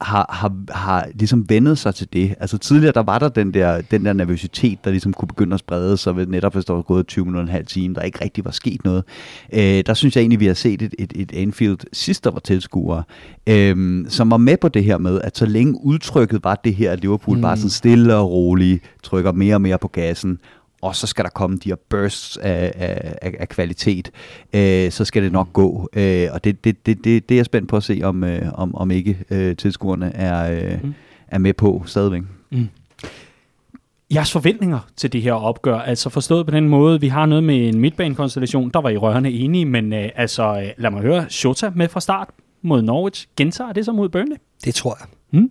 har, 0.00 0.26
har, 0.32 0.52
har 0.70 1.08
ligesom 1.14 1.48
vendet 1.48 1.78
sig 1.78 1.94
til 1.94 2.08
det. 2.12 2.34
Altså 2.40 2.58
tidligere, 2.58 2.92
der 2.92 3.02
var 3.02 3.18
der 3.18 3.28
den 3.28 3.54
der, 3.54 3.80
den 3.80 4.04
der 4.04 4.12
nervøsitet, 4.12 4.84
der 4.84 4.90
ligesom 4.90 5.12
kunne 5.12 5.28
begynde 5.28 5.54
at 5.54 5.60
sprede 5.60 5.96
sig, 5.96 6.16
ved 6.16 6.26
netop 6.26 6.54
hvis 6.54 6.64
der 6.64 6.74
var 6.74 6.82
gået 6.82 7.06
20 7.06 7.24
minutter 7.24 7.40
og 7.40 7.48
en 7.48 7.52
halv 7.52 7.66
time, 7.66 7.94
der 7.94 8.02
ikke 8.02 8.24
rigtig 8.24 8.44
var 8.44 8.50
sket 8.50 8.84
noget. 8.84 9.04
Øh, 9.52 9.82
der 9.86 9.94
synes 9.94 10.16
jeg 10.16 10.22
egentlig, 10.22 10.40
vi 10.40 10.46
har 10.46 10.54
set 10.54 10.82
et, 10.82 10.94
et, 10.98 11.12
et 11.16 11.32
Anfield 11.34 11.78
sidst, 11.92 12.24
der 12.24 12.30
var 12.30 12.40
tilskuere, 12.40 13.02
øh, 13.46 14.04
som 14.08 14.30
var 14.30 14.36
med 14.36 14.56
på 14.56 14.68
det 14.68 14.84
her 14.84 14.98
med, 14.98 15.20
at 15.20 15.38
så 15.38 15.46
længe 15.46 15.84
udtrykket 15.84 16.44
var 16.44 16.60
det 16.64 16.74
her, 16.74 16.92
at 16.92 17.00
Liverpool 17.00 17.36
mm. 17.36 17.42
bare 17.42 17.56
sådan 17.56 17.70
stille 17.70 18.16
og 18.16 18.30
roligt 18.30 18.82
trykker 19.02 19.32
mere 19.32 19.54
og 19.54 19.60
mere 19.60 19.78
på 19.78 19.88
gassen, 19.88 20.38
og 20.82 20.96
så 20.96 21.06
skal 21.06 21.24
der 21.24 21.30
komme 21.30 21.56
de 21.56 21.68
her 21.68 21.76
bursts 21.88 22.36
af, 22.36 22.72
af, 23.22 23.34
af 23.40 23.48
kvalitet, 23.48 24.10
øh, 24.52 24.90
så 24.90 25.04
skal 25.04 25.22
det 25.22 25.32
nok 25.32 25.52
gå. 25.52 25.88
Øh, 25.92 26.28
og 26.32 26.44
det, 26.44 26.64
det, 26.64 26.86
det, 26.86 27.04
det, 27.04 27.28
det 27.28 27.34
er 27.34 27.38
jeg 27.38 27.46
spændt 27.46 27.68
på 27.68 27.76
at 27.76 27.82
se, 27.82 28.00
om, 28.04 28.24
øh, 28.24 28.52
om, 28.54 28.74
om 28.74 28.90
ikke 28.90 29.18
øh, 29.30 29.56
tilskuerne 29.56 30.16
er, 30.16 30.72
øh, 30.72 30.84
mm. 30.84 30.94
er 31.28 31.38
med 31.38 31.52
på 31.52 31.82
stadigvæk. 31.86 32.22
Mm. 32.50 32.68
Jeres 34.14 34.32
forventninger 34.32 34.78
til 34.96 35.12
det 35.12 35.22
her 35.22 35.32
opgør, 35.32 35.78
altså 35.78 36.10
forstået 36.10 36.46
på 36.46 36.50
den 36.50 36.68
måde, 36.68 37.00
vi 37.00 37.08
har 37.08 37.26
noget 37.26 37.44
med 37.44 37.68
en 37.68 37.78
midtbanekonstellation, 37.80 38.70
der 38.70 38.80
var 38.80 38.88
I 38.88 38.96
rørende 38.96 39.30
enige, 39.30 39.64
men 39.64 39.92
øh, 39.92 40.08
altså 40.16 40.60
øh, 40.62 40.68
lad 40.78 40.90
mig 40.90 41.02
høre, 41.02 41.26
Shota 41.28 41.70
med 41.74 41.88
fra 41.88 42.00
start 42.00 42.28
mod 42.62 42.82
Norwich, 42.82 43.26
gentager 43.36 43.72
det 43.72 43.84
så 43.84 43.92
mod 43.92 44.08
Burnley? 44.08 44.36
Det 44.64 44.74
tror 44.74 44.98
jeg. 45.00 45.40
Mm. 45.40 45.50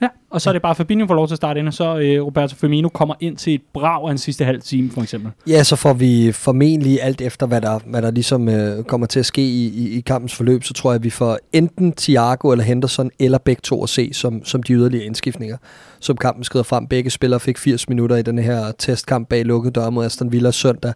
Ja, 0.00 0.08
og 0.30 0.40
så 0.40 0.50
er 0.50 0.52
det 0.52 0.62
bare 0.62 0.74
Fabinho 0.74 1.06
får 1.06 1.14
lov 1.14 1.26
til 1.28 1.34
at 1.34 1.36
starte 1.36 1.60
ind, 1.60 1.68
og 1.68 1.74
så 1.74 1.98
øh, 1.98 2.24
Roberto 2.24 2.56
Firmino 2.56 2.88
kommer 2.88 3.14
ind 3.20 3.36
til 3.36 3.54
et 3.54 3.60
brag 3.74 4.08
af 4.08 4.10
en 4.10 4.18
sidste 4.18 4.44
halv 4.44 4.62
time, 4.62 4.90
for 4.90 5.02
eksempel. 5.02 5.32
Ja, 5.46 5.62
så 5.62 5.76
får 5.76 5.92
vi 5.92 6.32
formentlig 6.32 7.02
alt 7.02 7.20
efter, 7.20 7.46
hvad 7.46 7.60
der, 7.60 7.78
hvad 7.86 8.02
der 8.02 8.10
ligesom 8.10 8.48
øh, 8.48 8.84
kommer 8.84 9.06
til 9.06 9.20
at 9.20 9.26
ske 9.26 9.42
i, 9.42 9.66
i, 9.66 9.98
i 9.98 10.00
kampens 10.00 10.34
forløb, 10.34 10.64
så 10.64 10.74
tror 10.74 10.90
jeg, 10.90 10.94
at 10.94 11.04
vi 11.04 11.10
får 11.10 11.38
enten 11.52 11.92
Thiago 11.92 12.50
eller 12.50 12.64
Henderson, 12.64 13.10
eller 13.18 13.38
begge 13.38 13.60
to 13.64 13.82
at 13.82 13.88
se 13.88 14.10
som, 14.12 14.44
som 14.44 14.62
de 14.62 14.72
yderligere 14.72 15.04
indskiftninger, 15.04 15.56
som 16.00 16.16
kampen 16.16 16.44
skrider 16.44 16.62
frem. 16.62 16.86
Begge 16.86 17.10
spillere 17.10 17.40
fik 17.40 17.58
80 17.58 17.88
minutter 17.88 18.16
i 18.16 18.22
den 18.22 18.38
her 18.38 18.72
testkamp 18.78 19.28
bag 19.28 19.44
lukket 19.44 19.74
dør 19.74 19.90
mod 19.90 20.04
Aston 20.04 20.32
Villa 20.32 20.50
søndag, 20.50 20.92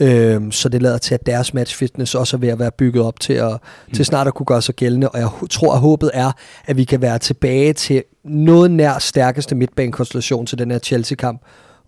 øh, 0.00 0.52
så 0.52 0.68
det 0.68 0.82
lader 0.82 0.98
til, 0.98 1.14
at 1.14 1.26
deres 1.26 1.54
match 1.54 1.76
fitness 1.76 2.14
også 2.14 2.36
er 2.36 2.40
ved 2.40 2.48
at 2.48 2.58
være 2.58 2.70
bygget 2.70 3.04
op 3.04 3.20
til, 3.20 3.32
at, 3.32 3.52
mm. 3.52 3.94
til 3.94 4.04
snart 4.04 4.26
at 4.26 4.34
kunne 4.34 4.46
gøre 4.46 4.62
sig 4.62 4.74
gældende, 4.74 5.08
og 5.08 5.18
jeg 5.18 5.28
tror, 5.50 5.74
at 5.74 5.80
håbet 5.80 6.10
er, 6.14 6.32
at 6.66 6.76
vi 6.76 6.84
kan 6.84 7.02
være 7.02 7.18
tilbage 7.18 7.72
til 7.72 8.02
noget 8.24 8.67
nær 8.70 8.98
stærkeste 8.98 9.54
midtbanekonstellation 9.54 10.46
til 10.46 10.58
den 10.58 10.70
her 10.70 10.78
Chelsea-kamp, 10.78 11.42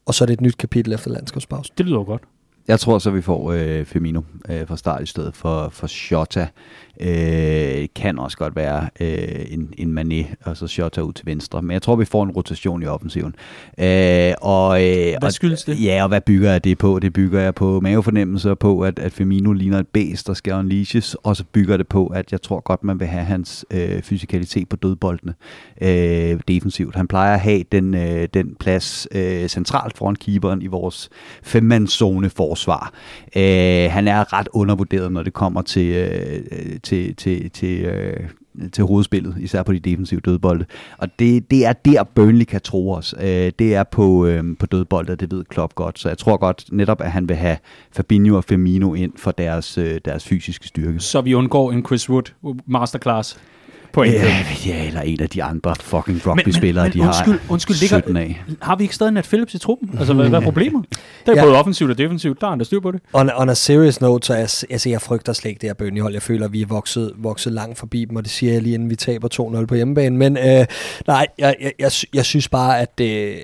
og 0.06 0.14
så 0.14 0.24
er 0.24 0.26
det 0.26 0.32
et 0.32 0.40
nyt 0.40 0.56
kapitel 0.56 0.92
efter 0.92 1.10
landskabspausen. 1.10 1.74
Det 1.78 1.86
lyder 1.86 2.04
godt. 2.04 2.22
Jeg 2.68 2.80
tror 2.80 2.98
så, 2.98 3.10
vi 3.10 3.22
får 3.22 3.52
øh, 3.52 3.84
Firmino 3.84 4.20
øh, 4.48 4.66
fra 4.68 4.76
start 4.76 5.02
i 5.02 5.06
stedet 5.06 5.36
for, 5.36 5.68
for 5.68 5.86
Shota. 5.86 6.48
Øh, 7.00 7.88
kan 7.94 8.18
også 8.18 8.36
godt 8.36 8.56
være 8.56 8.88
øh, 9.00 9.46
en, 9.48 9.74
en 9.78 9.98
Mané, 9.98 10.34
og 10.44 10.56
så 10.56 10.66
Shota 10.66 11.00
ud 11.00 11.12
til 11.12 11.26
venstre. 11.26 11.62
Men 11.62 11.70
jeg 11.70 11.82
tror, 11.82 11.96
vi 11.96 12.04
får 12.04 12.22
en 12.22 12.30
rotation 12.30 12.82
i 12.82 12.86
offensiven. 12.86 13.34
Øh, 13.78 14.32
og, 14.40 14.88
øh, 14.88 15.14
hvad 15.20 15.30
skyldes 15.30 15.64
det? 15.64 15.84
Ja, 15.84 16.02
og 16.02 16.08
hvad 16.08 16.20
bygger 16.20 16.50
jeg 16.50 16.64
det 16.64 16.78
på? 16.78 16.98
Det 16.98 17.12
bygger 17.12 17.40
jeg 17.40 17.54
på 17.54 17.80
mavefornemmelser 17.80 18.54
på, 18.54 18.80
at, 18.80 18.98
at 18.98 19.12
Firmino 19.12 19.52
ligner 19.52 19.78
et 19.78 19.88
bæst, 19.88 20.26
der 20.26 20.34
skal 20.34 20.54
unleashes, 20.54 21.14
og 21.14 21.36
så 21.36 21.44
bygger 21.52 21.76
det 21.76 21.88
på, 21.88 22.06
at 22.06 22.32
jeg 22.32 22.42
tror 22.42 22.60
godt, 22.60 22.84
man 22.84 23.00
vil 23.00 23.08
have 23.08 23.24
hans 23.24 23.64
øh, 23.70 24.02
fysikalitet 24.02 24.68
på 24.68 24.76
dødboldene 24.76 25.34
øh, 25.80 26.40
defensivt. 26.48 26.96
Han 26.96 27.08
plejer 27.08 27.34
at 27.34 27.40
have 27.40 27.62
den, 27.72 27.94
øh, 27.94 28.28
den 28.34 28.56
plads 28.60 29.08
øh, 29.12 29.48
centralt 29.48 29.96
foran 29.96 30.16
keeperen 30.16 30.62
i 30.62 30.66
vores 30.66 31.10
femmandszone 31.42 32.30
forsvar. 32.30 32.92
Øh, 33.36 33.90
han 33.90 34.08
er 34.08 34.32
ret 34.32 34.48
undervurderet, 34.52 35.12
når 35.12 35.22
det 35.22 35.32
kommer 35.32 35.62
til, 35.62 35.86
øh, 35.86 36.42
til, 36.82 36.89
til, 37.14 37.50
til, 37.50 37.84
øh, 37.84 38.16
til 38.72 38.84
hovedspillet, 38.84 39.34
især 39.38 39.62
på 39.62 39.72
de 39.72 39.80
defensive 39.80 40.20
dødbolde. 40.20 40.64
Og 40.98 41.08
det, 41.18 41.50
det 41.50 41.66
er 41.66 41.72
der, 41.72 42.04
Burnley 42.04 42.44
kan 42.44 42.60
tro 42.60 42.92
os. 42.92 43.14
Øh, 43.20 43.52
det 43.58 43.74
er 43.74 43.82
på, 43.82 44.26
øh, 44.26 44.44
på 44.58 44.66
dødbolde, 44.66 45.16
det 45.16 45.32
ved 45.32 45.44
Klopp 45.44 45.74
godt. 45.74 45.98
Så 45.98 46.08
jeg 46.08 46.18
tror 46.18 46.36
godt 46.36 46.64
netop, 46.72 47.00
at 47.00 47.12
han 47.12 47.28
vil 47.28 47.36
have 47.36 47.56
Fabinho 47.92 48.36
og 48.36 48.44
Firmino 48.44 48.94
ind 48.94 49.12
for 49.16 49.30
deres, 49.30 49.78
øh, 49.78 50.00
deres 50.04 50.24
fysiske 50.24 50.68
styrke. 50.68 51.00
Så 51.00 51.20
vi 51.20 51.34
undgår 51.34 51.72
en 51.72 51.84
Chris 51.86 52.10
Wood 52.10 52.32
masterclass 52.66 53.40
en 53.96 54.12
ja, 54.12 54.44
ja, 54.66 54.86
eller 54.86 55.00
en 55.00 55.20
af 55.20 55.28
de 55.28 55.42
andre 55.42 55.74
fucking 55.80 56.26
rugby-spillere, 56.26 56.88
de 56.88 57.00
undskyld, 57.02 57.38
har 57.40 57.52
undskyld, 57.52 57.76
ligger, 57.76 58.20
af. 58.20 58.42
Har 58.62 58.76
vi 58.76 58.84
ikke 58.84 58.94
stadig 58.94 59.12
Nat 59.12 59.24
Phillips 59.24 59.54
i 59.54 59.58
truppen? 59.58 59.90
Altså, 59.98 60.14
hvad, 60.14 60.28
hvad 60.28 60.40
er 60.40 60.44
problemet? 60.44 60.84
Det 61.26 61.32
er 61.32 61.36
ja. 61.36 61.44
både 61.44 61.58
offensivt 61.58 61.90
og 61.90 61.98
defensivt. 61.98 62.40
Der 62.40 62.46
er 62.46 62.54
der 62.54 62.64
styr 62.64 62.80
på 62.80 62.90
det. 62.90 63.00
On, 63.12 63.30
on 63.36 63.48
a 63.48 63.54
serious 63.54 64.00
note, 64.00 64.26
så 64.26 64.34
jeg, 64.34 64.40
altså, 64.70 64.88
jeg 64.88 65.00
frygter 65.00 65.32
slet 65.32 65.50
ikke 65.50 65.60
det 65.60 65.68
her 65.68 65.74
bønnehold. 65.74 66.12
Jeg 66.12 66.22
føler, 66.22 66.46
at 66.46 66.52
vi 66.52 66.62
er 66.62 66.66
vokset, 66.66 67.12
vokset 67.16 67.52
langt 67.52 67.78
forbi 67.78 68.04
dem, 68.04 68.16
og 68.16 68.22
det 68.22 68.30
siger 68.30 68.52
jeg 68.52 68.62
lige, 68.62 68.74
inden 68.74 68.90
vi 68.90 68.96
taber 68.96 69.58
2-0 69.62 69.66
på 69.66 69.74
hjemmebane. 69.74 70.16
Men 70.16 70.36
øh, 70.36 70.66
nej, 71.06 71.26
jeg, 71.38 71.56
jeg, 71.60 71.72
jeg, 71.78 71.92
jeg 72.14 72.24
synes 72.24 72.48
bare, 72.48 72.80
at 72.80 73.00
øh, 73.00 73.36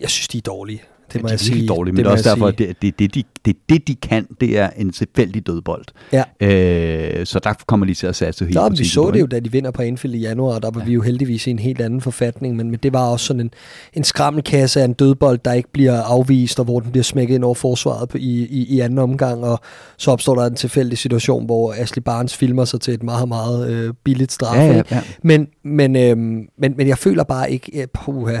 jeg 0.00 0.10
synes, 0.10 0.28
de 0.28 0.38
er 0.38 0.42
dårlige. 0.42 0.82
Det 1.12 1.22
må 1.22 1.28
ja, 1.28 1.32
det 1.34 1.40
er 1.42 1.46
jeg 1.46 1.56
sige. 1.56 1.68
dårligt, 1.68 1.94
men 1.94 1.98
det, 1.98 2.04
det 2.04 2.08
er 2.08 2.12
også 2.12 2.30
derfor, 2.30 2.46
at 2.46 2.58
det, 2.58 2.82
det, 2.82 2.98
det, 2.98 3.14
de, 3.14 3.22
det, 3.44 3.56
det, 3.68 3.88
de 3.88 3.94
kan, 3.94 4.26
det 4.40 4.58
er 4.58 4.70
en 4.76 4.92
tilfældig 4.92 5.46
dødbold. 5.46 5.84
Ja. 6.12 6.24
Øh, 6.40 7.26
så 7.26 7.38
der 7.38 7.52
kommer 7.66 7.86
de 7.86 7.94
til 7.94 8.06
at 8.06 8.16
satse 8.16 8.44
helt 8.44 8.54
Nå, 8.54 8.68
vi 8.68 8.84
så 8.84 9.10
det 9.14 9.20
jo, 9.20 9.26
da 9.26 9.40
de 9.40 9.52
vinder 9.52 9.70
på 9.70 9.82
Anfield 9.82 10.14
i 10.14 10.18
januar, 10.18 10.58
der 10.58 10.70
var 10.70 10.80
ja. 10.80 10.86
vi 10.86 10.92
jo 10.92 11.00
heldigvis 11.00 11.46
i 11.46 11.50
en 11.50 11.58
helt 11.58 11.80
anden 11.80 12.00
forfatning, 12.00 12.56
men, 12.56 12.70
men 12.70 12.80
det 12.82 12.92
var 12.92 13.06
også 13.06 13.26
sådan 13.26 13.40
en, 13.40 13.50
en 13.94 14.04
skrammelkasse 14.04 14.80
af 14.80 14.84
en 14.84 14.92
dødbold, 14.92 15.38
der 15.44 15.52
ikke 15.52 15.72
bliver 15.72 16.02
afvist, 16.02 16.58
og 16.58 16.64
hvor 16.64 16.80
den 16.80 16.90
bliver 16.90 17.04
smækket 17.04 17.34
ind 17.34 17.44
over 17.44 17.54
forsvaret 17.54 18.08
på, 18.08 18.18
i, 18.18 18.46
i, 18.50 18.66
i 18.68 18.80
anden 18.80 18.98
omgang, 18.98 19.44
og 19.44 19.60
så 19.96 20.10
opstår 20.10 20.34
der 20.34 20.46
en 20.46 20.54
tilfældig 20.54 20.98
situation, 20.98 21.46
hvor 21.46 21.74
Ashley 21.78 22.02
Barnes 22.02 22.36
filmer 22.36 22.64
sig 22.64 22.80
til 22.80 22.94
et 22.94 23.02
meget, 23.02 23.28
meget 23.28 23.70
øh, 23.70 23.94
billigt 24.04 24.32
straf. 24.32 24.56
Ja, 24.56 24.72
ja, 24.72 24.82
ja. 24.90 25.02
Men, 25.22 25.48
men, 25.64 25.96
øh, 25.96 26.16
men, 26.58 26.74
men 26.76 26.88
jeg 26.88 26.98
føler 26.98 27.24
bare 27.24 27.52
ikke, 27.52 27.88
puha, 27.94 28.40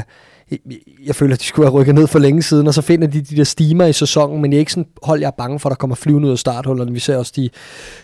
jeg 1.06 1.14
føler, 1.14 1.34
at 1.34 1.40
de 1.40 1.44
skulle 1.44 1.68
have 1.68 1.80
rykket 1.80 1.94
ned 1.94 2.06
for 2.06 2.18
længe 2.18 2.42
siden, 2.42 2.66
og 2.66 2.74
så 2.74 2.82
finder 2.82 3.06
de 3.06 3.20
de 3.20 3.36
der 3.36 3.44
stimer 3.44 3.84
i 3.84 3.92
sæsonen, 3.92 4.42
men 4.42 4.52
jeg 4.52 4.56
er 4.56 4.60
ikke 4.60 4.72
sådan, 4.72 4.88
hold 5.02 5.20
jeg 5.20 5.26
er 5.26 5.36
bange 5.38 5.58
for, 5.58 5.68
at 5.68 5.70
der 5.70 5.76
kommer 5.76 5.96
flyvende 5.96 6.26
ud 6.26 6.32
af 6.32 6.38
starthullerne. 6.38 6.92
Vi 6.92 6.98
ser 6.98 7.16
også, 7.16 7.32
de, 7.36 7.50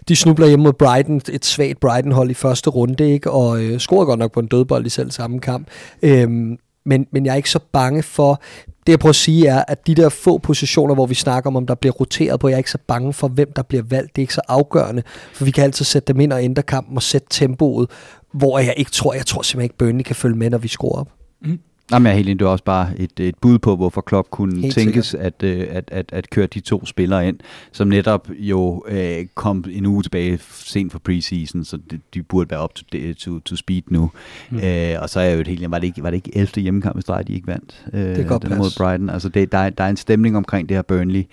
de 0.08 0.16
snubler 0.16 0.46
hjemme 0.46 0.62
mod 0.62 0.72
Brighton, 0.72 1.20
et 1.32 1.44
svagt 1.44 1.80
Brighton-hold 1.80 2.30
i 2.30 2.34
første 2.34 2.70
runde, 2.70 3.12
ikke? 3.12 3.30
og 3.30 3.62
øh, 3.62 3.78
scorer 3.78 4.04
godt 4.04 4.18
nok 4.18 4.32
på 4.32 4.40
en 4.40 4.46
dødbold 4.46 4.86
i 4.86 4.88
selv 4.88 5.10
samme 5.10 5.40
kamp. 5.40 5.68
Øhm, 6.02 6.58
men, 6.86 7.06
men 7.12 7.26
jeg 7.26 7.32
er 7.32 7.36
ikke 7.36 7.50
så 7.50 7.60
bange 7.72 8.02
for, 8.02 8.42
det 8.86 8.92
jeg 8.92 8.98
prøver 8.98 9.10
at 9.10 9.16
sige 9.16 9.46
er, 9.46 9.64
at 9.68 9.86
de 9.86 9.94
der 9.94 10.08
få 10.08 10.38
positioner, 10.38 10.94
hvor 10.94 11.06
vi 11.06 11.14
snakker 11.14 11.50
om, 11.50 11.56
om 11.56 11.66
der 11.66 11.74
bliver 11.74 11.92
roteret 11.92 12.40
på, 12.40 12.48
jeg 12.48 12.54
er 12.54 12.58
ikke 12.58 12.70
så 12.70 12.78
bange 12.86 13.12
for, 13.12 13.28
hvem 13.28 13.52
der 13.56 13.62
bliver 13.62 13.82
valgt. 13.82 14.16
Det 14.16 14.22
er 14.22 14.24
ikke 14.24 14.34
så 14.34 14.40
afgørende, 14.48 15.02
for 15.32 15.44
vi 15.44 15.50
kan 15.50 15.64
altid 15.64 15.84
sætte 15.84 16.12
dem 16.12 16.20
ind 16.20 16.32
og 16.32 16.44
ændre 16.44 16.62
kampen 16.62 16.96
og 16.96 17.02
sætte 17.02 17.26
tempoet, 17.30 17.90
hvor 18.32 18.58
jeg 18.58 18.74
ikke 18.76 18.90
tror, 18.90 19.14
jeg 19.14 19.26
tror 19.26 19.42
simpelthen 19.42 19.64
ikke, 19.64 19.76
Burnley 19.76 20.02
kan 20.02 20.16
følge 20.16 20.36
med, 20.36 20.50
når 20.50 20.58
vi 20.58 20.68
scorer 20.68 21.00
op. 21.00 21.08
Mm. 21.42 21.58
Jamen, 21.92 22.06
jeg 22.06 22.12
er 22.12 22.16
helt 22.16 22.28
enig. 22.28 22.38
Det 22.38 22.44
er 22.44 22.50
også 22.50 22.64
bare 22.64 22.88
et, 22.96 23.20
et 23.20 23.34
bud 23.40 23.58
på, 23.58 23.76
hvorfor 23.76 24.00
Klopp 24.00 24.30
kunne 24.30 24.60
helt 24.60 24.74
tænkes 24.74 25.14
at, 25.14 25.42
øh, 25.42 25.66
at, 25.70 25.84
at, 25.92 26.12
at 26.12 26.30
køre 26.30 26.46
de 26.46 26.60
to 26.60 26.86
spillere 26.86 27.28
ind, 27.28 27.38
som 27.72 27.88
netop 27.88 28.28
jo 28.38 28.84
øh, 28.88 29.26
kom 29.34 29.64
en 29.70 29.86
uge 29.86 30.02
tilbage 30.02 30.38
sent 30.42 30.92
for 30.92 30.98
preseason, 30.98 31.64
så 31.64 31.78
de, 31.90 32.00
de 32.14 32.22
burde 32.22 32.50
være 32.50 32.60
op 32.60 32.74
to, 32.74 32.84
to, 33.18 33.38
to 33.38 33.56
speed 33.56 33.82
nu. 33.90 34.10
Mm. 34.50 34.58
Øh, 34.58 34.96
og 35.02 35.10
så 35.10 35.20
er 35.20 35.24
jeg 35.24 35.34
jo 35.34 35.40
et 35.40 35.48
helt, 35.48 35.70
var 35.70 35.78
det 35.78 35.86
ikke, 35.86 36.02
var 36.02 36.10
det 36.10 36.16
ikke 36.16 36.36
11. 36.36 36.62
hjemmekamp 36.62 36.98
i 36.98 37.00
streg, 37.00 37.28
de 37.28 37.34
ikke 37.34 37.46
vandt? 37.46 37.86
Øh, 37.92 38.16
det 38.16 38.26
godt 38.26 38.58
mod 38.58 38.78
Brighton. 38.78 39.10
Altså, 39.10 39.28
det, 39.28 39.52
der, 39.52 39.70
der 39.70 39.84
er 39.84 39.88
en 39.88 39.96
stemning 39.96 40.36
omkring 40.36 40.68
det 40.68 40.76
her 40.76 40.82
Burnley, 40.82 41.24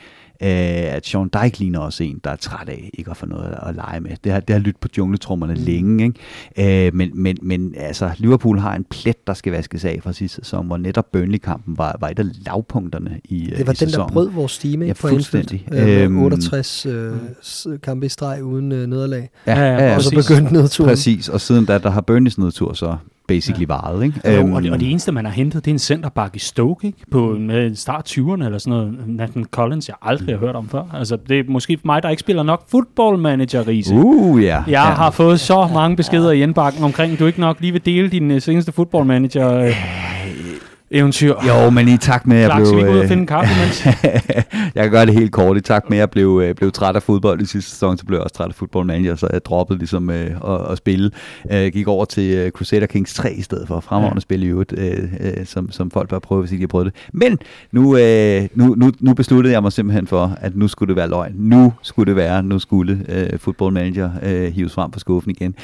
øh, 0.41 0.95
at 0.95 1.05
Sean 1.05 1.29
Dyke 1.43 1.59
ligner 1.59 1.79
også 1.79 2.03
en, 2.03 2.21
der 2.23 2.29
er 2.29 2.35
træt 2.35 2.69
af 2.69 2.89
ikke 2.93 3.11
at 3.11 3.17
få 3.17 3.25
noget 3.25 3.57
at 3.67 3.75
lege 3.75 3.99
med. 3.99 4.11
Det 4.23 4.31
har, 4.31 4.39
det 4.39 4.53
har 4.53 4.59
lyttet 4.59 4.81
på 4.81 4.87
jungletrummerne 4.97 5.53
mm. 5.53 5.59
længe, 5.59 6.13
ikke? 6.57 6.87
Øh, 6.87 6.95
men, 6.95 7.11
men, 7.13 7.37
men 7.41 7.75
altså, 7.77 8.11
Liverpool 8.17 8.59
har 8.59 8.75
en 8.75 8.83
plet, 8.83 9.27
der 9.27 9.33
skal 9.33 9.51
vaskes 9.51 9.85
af 9.85 9.99
fra 10.03 10.13
sidste 10.13 10.35
sæson, 10.35 10.67
hvor 10.67 10.77
netop 10.77 11.11
Burnley-kampen 11.11 11.77
var, 11.77 11.97
var 11.99 12.09
et 12.09 12.19
af 12.19 12.25
lavpunkterne 12.45 13.21
i 13.23 13.39
Det 13.39 13.51
var 13.51 13.73
i 13.73 13.75
den, 13.75 13.75
sæsonen. 13.75 14.07
der 14.07 14.13
brød 14.13 14.29
vores 14.29 14.51
stime 14.51 14.85
ja, 14.85 14.93
på 14.93 15.07
fuldstændig. 15.07 15.67
Øh, 15.71 16.03
øhm, 16.03 16.17
68 16.17 16.85
øh, 16.85 17.13
kampe 17.83 18.05
i 18.05 18.09
streg 18.09 18.43
uden 18.43 18.71
øh, 18.71 18.87
nederlag. 18.87 19.29
Ja, 19.47 19.59
ja, 19.59 19.87
ja, 19.87 19.95
og 19.95 20.01
så 20.01 20.15
begyndte 20.15 20.53
nedturen. 20.53 20.89
Præcis, 20.89 21.29
og 21.29 21.41
siden 21.41 21.65
da, 21.65 21.77
der 21.77 21.89
har 21.89 22.01
Burnleys 22.01 22.37
nedtur 22.37 22.73
så 22.73 22.97
basically 23.27 23.67
ja. 23.69 23.73
varet. 23.73 24.03
Ikke? 24.03 24.31
Jo, 24.35 24.55
og, 24.55 24.63
det, 24.63 24.71
og 24.71 24.79
det 24.79 24.89
eneste, 24.89 25.11
man 25.11 25.25
har 25.25 25.31
hentet, 25.31 25.65
det 25.65 25.71
er 25.71 25.75
en 25.75 25.79
centerback 25.79 26.35
i 26.35 26.39
Stoke, 26.39 26.87
ikke? 26.87 26.99
På 27.11 27.35
med 27.39 27.75
start 27.75 28.11
20'erne 28.11 28.45
eller 28.45 28.57
sådan 28.57 28.79
noget. 28.79 29.07
Nathan 29.07 29.45
Collins, 29.51 29.87
jeg 29.87 29.95
aldrig 30.01 30.35
har 30.35 30.39
hørt 30.39 30.55
om 30.55 30.69
før. 30.69 30.83
Altså, 30.93 31.17
det 31.29 31.39
er 31.39 31.43
måske 31.47 31.77
mig, 31.85 32.03
der 32.03 32.09
ikke 32.09 32.19
spiller 32.19 32.43
nok 32.43 32.63
football 32.67 33.17
manager, 33.17 33.67
Riese. 33.67 33.95
Uh, 33.95 34.43
ja. 34.43 34.55
Jeg 34.55 34.63
ja. 34.67 34.79
har 34.79 35.11
fået 35.11 35.39
så 35.39 35.69
mange 35.73 35.95
beskeder 35.95 36.31
i 36.31 36.41
indbakken 36.41 36.83
omkring, 36.83 37.19
du 37.19 37.25
ikke 37.25 37.39
nok 37.39 37.57
lige 37.59 37.71
vil 37.71 37.85
dele 37.85 38.09
din 38.09 38.31
uh, 38.31 38.39
seneste 38.39 38.71
football 38.71 39.05
manager. 39.05 39.73
Eventyr. 40.91 41.33
Jo, 41.47 41.69
men 41.69 41.87
i 41.87 41.97
takt 41.97 42.27
med, 42.27 42.37
at 42.37 42.41
jeg 42.41 42.51
blev... 42.55 42.65
skal 42.65 42.77
vi 42.77 42.83
ud 42.83 42.89
og 42.89 43.03
øh, 43.03 43.07
finde 43.07 43.21
en 43.21 43.27
kaffe, 43.27 43.53
mens? 43.61 43.85
jeg 44.75 44.83
kan 44.83 44.91
gøre 44.91 45.05
det 45.05 45.13
helt 45.13 45.31
kort. 45.31 45.57
I 45.57 45.61
takt 45.61 45.89
med, 45.89 45.97
at 45.97 45.99
jeg 45.99 46.09
blev, 46.09 46.41
øh, 46.43 46.55
blev 46.55 46.71
træt 46.71 46.95
af 46.95 47.03
fodbold 47.03 47.41
i 47.41 47.45
sidste 47.45 47.71
sæson, 47.71 47.97
så 47.97 48.05
blev 48.05 48.17
jeg 48.17 48.23
også 48.23 48.35
træt 48.35 48.47
af 48.47 48.55
football 48.55 48.85
manager, 48.85 49.15
så 49.15 49.27
jeg 49.33 49.45
droppede 49.45 49.79
ligesom 49.79 50.09
øh, 50.09 50.31
at, 50.47 50.71
at 50.71 50.77
spille. 50.77 51.11
Jeg 51.49 51.71
gik 51.71 51.87
over 51.87 52.05
til 52.05 52.33
øh, 52.33 52.51
Crusader 52.51 52.85
Kings 52.85 53.13
3 53.13 53.33
i 53.33 53.41
stedet 53.41 53.67
for. 53.67 53.79
Fremragende 53.79 54.15
ja. 54.15 54.19
spil 54.19 54.43
i 54.43 54.47
øvrigt, 54.47 54.73
øh, 54.77 55.03
øh, 55.19 55.45
som, 55.45 55.71
som 55.71 55.91
folk 55.91 56.09
bør 56.09 56.19
prøve, 56.19 56.41
hvis 56.41 56.51
ikke 56.51 56.61
de 56.61 56.63
har 56.63 56.67
prøvet 56.67 56.85
det. 56.85 56.93
Men 57.13 57.39
nu, 57.71 57.97
øh, 57.97 58.47
nu, 58.53 58.75
nu, 58.77 58.91
nu 58.99 59.13
besluttede 59.13 59.53
jeg 59.53 59.61
mig 59.61 59.71
simpelthen 59.71 60.07
for, 60.07 60.37
at 60.41 60.55
nu 60.55 60.67
skulle 60.67 60.87
det 60.87 60.95
være 60.95 61.09
løgn. 61.09 61.33
Nu 61.37 61.73
skulle 61.81 62.07
det 62.07 62.15
være, 62.15 62.43
nu 62.43 62.59
skulle 62.59 63.05
øh, 63.09 63.39
football 63.39 63.73
manager 63.73 64.11
øh, 64.23 64.53
hives 64.53 64.73
frem 64.73 64.91
på 64.91 64.99
skuffen 64.99 65.31
igen. 65.31 65.55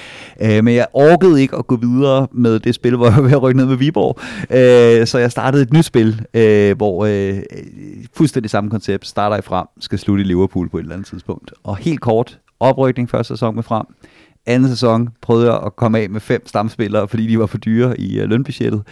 Øh, 0.41 0.63
men 0.63 0.75
jeg 0.75 0.87
orkede 0.93 1.41
ikke 1.41 1.55
at 1.57 1.67
gå 1.67 1.75
videre 1.75 2.27
med 2.31 2.59
det 2.59 2.75
spil, 2.75 2.95
hvor 2.95 3.05
jeg 3.05 3.15
var 3.15 3.21
ved 3.21 3.31
at 3.31 3.41
rykke 3.41 3.57
ned 3.57 3.65
med 3.65 3.75
Viborg. 3.75 4.19
Øh, 4.49 5.07
så 5.11 5.17
jeg 5.17 5.31
startede 5.31 5.63
et 5.63 5.73
nyt 5.73 5.85
spil, 5.85 6.25
øh, 6.33 6.77
hvor 6.77 7.05
øh, 7.05 7.43
fuldstændig 8.13 8.49
samme 8.49 8.69
koncept, 8.69 9.07
starter 9.07 9.37
i 9.37 9.41
frem, 9.41 9.67
skal 9.79 9.99
slutte 9.99 10.23
i 10.23 10.27
Liverpool 10.27 10.69
på 10.69 10.77
et 10.77 10.81
eller 10.81 10.95
andet 10.95 11.07
tidspunkt. 11.07 11.53
Og 11.63 11.77
helt 11.77 12.01
kort, 12.01 12.39
oprykning 12.59 13.09
første 13.09 13.33
sæson 13.33 13.55
med 13.55 13.63
frem. 13.63 13.85
Anden 14.45 14.69
sæson 14.69 15.09
prøvede 15.21 15.51
jeg 15.51 15.61
at 15.65 15.75
komme 15.75 15.99
af 15.99 16.09
med 16.09 16.21
fem 16.21 16.47
stamspillere, 16.47 17.07
fordi 17.07 17.27
de 17.27 17.39
var 17.39 17.45
for 17.45 17.57
dyre 17.57 17.99
i 17.99 18.19
øh, 18.19 18.29
lønbudgettet. 18.29 18.83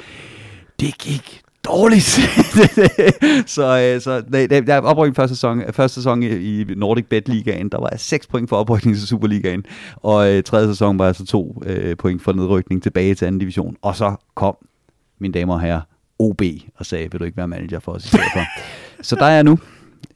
Det 0.80 0.98
gik 0.98 1.42
dårligt. 1.66 2.04
så 3.56 3.94
øh, 3.96 4.02
så 4.02 4.24
nej, 4.30 4.48
da 4.48 4.62
jeg 4.68 4.84
oprykning 4.84 5.16
første 5.16 5.36
sæson, 5.36 5.62
første 5.72 5.96
sæson 5.96 6.24
i, 6.24 6.62
i 6.62 6.64
Nordic 6.64 7.06
Bet 7.10 7.28
Ligaen, 7.28 7.70
der 7.70 7.80
var 7.80 7.90
jeg 7.92 8.00
6 8.00 8.28
point 8.28 8.50
for 8.50 8.56
oprykning 8.56 8.98
til 8.98 9.08
Superligaen, 9.08 9.64
og 9.96 10.34
øh, 10.34 10.44
tredje 10.44 10.68
sæson 10.68 11.00
var 11.00 11.06
jeg 11.06 11.16
så 11.16 11.26
2 11.26 11.64
øh, 11.66 11.98
point 11.98 12.22
for 12.22 12.34
nedrykning 12.34 12.84
tilbage 12.84 13.16
til 13.16 13.26
anden 13.26 13.40
division. 13.40 13.76
Og 13.82 13.96
så 13.96 14.16
kom, 14.36 14.56
mine 15.20 15.34
damer 15.34 15.54
og 15.54 15.62
herrer, 15.62 15.82
OB 16.20 16.42
og 16.76 16.86
sagde, 16.86 17.12
vil 17.12 17.20
du 17.20 17.26
ikke 17.26 17.38
være 17.38 17.48
manager 17.48 17.80
for 17.80 17.92
os 17.92 18.06
i 18.06 18.08
stedet 18.08 18.26
for? 18.34 18.44
så 19.10 19.16
der 19.16 19.26
er 19.26 19.36
jeg 19.36 19.44
nu 19.44 19.60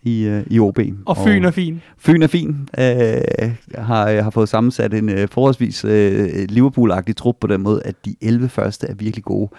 i, 0.04 0.24
øh, 0.24 0.44
i 0.50 0.60
OB. 0.60 0.80
Og 1.06 1.18
Fyn 1.18 1.46
er 1.46 1.52
fin. 1.52 1.82
Fyn 1.98 2.22
er 2.22 2.28
fin. 2.28 2.50
Øh, 2.78 3.52
har, 3.76 4.22
har 4.22 4.30
fået 4.30 4.50
sammensat 4.50 4.94
en 4.94 5.10
øh, 5.10 5.28
forholdsvis 5.28 5.86
øh, 5.86 6.48
Liverpool-agtig 6.50 7.14
trup 7.16 7.36
på 7.40 7.48
den 7.48 7.62
måde, 7.62 7.82
at 7.86 8.06
de 8.06 8.16
11 8.22 8.50
første 8.50 8.88
er 8.88 8.94
virkelig 8.94 9.24
gode, 9.24 9.50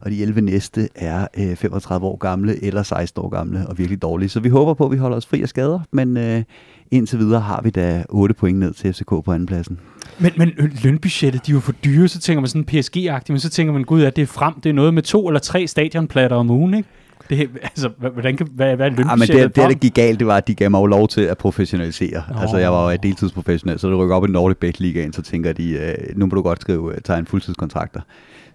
og 0.00 0.10
de 0.10 0.22
11 0.22 0.40
næste 0.40 0.88
er 0.94 1.26
øh, 1.38 1.56
35 1.56 2.06
år 2.06 2.16
gamle 2.16 2.64
eller 2.64 2.82
16 2.82 3.24
år 3.24 3.28
gamle 3.28 3.66
og 3.68 3.78
virkelig 3.78 4.02
dårlige. 4.02 4.28
Så 4.28 4.40
vi 4.40 4.48
håber 4.48 4.74
på, 4.74 4.84
at 4.84 4.92
vi 4.92 4.96
holder 4.96 5.16
os 5.16 5.26
fri 5.26 5.42
af 5.42 5.48
skader, 5.48 5.80
men 5.90 6.16
øh, 6.16 6.42
indtil 6.90 7.18
videre 7.18 7.40
har 7.40 7.60
vi 7.62 7.70
da 7.70 8.04
8 8.08 8.34
point 8.34 8.58
ned 8.58 8.74
til 8.74 8.92
FCK 8.92 9.08
på 9.08 9.32
andenpladsen. 9.32 9.78
Men, 10.18 10.32
men 10.36 10.52
lønbudgettet, 10.84 11.46
de 11.46 11.52
er 11.52 11.54
jo 11.54 11.60
for 11.60 11.72
dyre, 11.72 12.08
så 12.08 12.20
tænker 12.20 12.40
man 12.40 12.48
sådan 12.48 12.64
PSG-agtigt, 12.70 13.32
men 13.32 13.40
så 13.40 13.50
tænker 13.50 13.72
man, 13.72 13.84
gud, 13.84 14.02
at 14.02 14.16
det 14.16 14.22
er 14.22 14.26
frem, 14.26 14.54
det 14.60 14.70
er 14.70 14.74
noget 14.74 14.94
med 14.94 15.02
to 15.02 15.28
eller 15.28 15.40
tre 15.40 15.66
stadionplatter 15.66 16.36
om 16.36 16.50
ugen, 16.50 16.74
ikke? 16.74 16.88
Det, 17.30 17.50
altså, 17.62 17.90
hvordan 18.12 18.36
kan, 18.36 18.48
hvad, 18.50 18.76
hvad 18.76 18.86
er 18.86 18.94
Ja, 18.98 19.16
men 19.16 19.28
det, 19.28 19.28
det, 19.28 19.56
der 19.56 19.74
gik 19.74 19.94
galt, 19.94 20.18
det 20.18 20.26
var, 20.26 20.36
at 20.36 20.48
de 20.48 20.54
gav 20.54 20.70
mig 20.70 20.78
jo 20.78 20.86
lov 20.86 21.08
til 21.08 21.20
at 21.20 21.38
professionalisere. 21.38 22.22
Oh. 22.30 22.42
Altså, 22.42 22.56
jeg 22.56 22.72
var 22.72 22.90
jo 22.90 22.98
deltidsprofessionel, 23.02 23.78
så 23.78 23.88
det 23.88 23.98
rykker 23.98 24.16
op 24.16 24.24
i 24.24 24.28
Nordic 24.28 24.58
Bet 24.58 24.80
Ligaen, 24.80 25.12
så 25.12 25.22
tænker 25.22 25.52
de, 25.52 25.70
øh, 25.70 25.94
nu 26.16 26.26
må 26.26 26.34
du 26.34 26.42
godt 26.42 26.60
skrive, 26.60 27.00
tage 27.04 27.18
en 27.18 27.26
fuldtidskontrakter. 27.26 28.00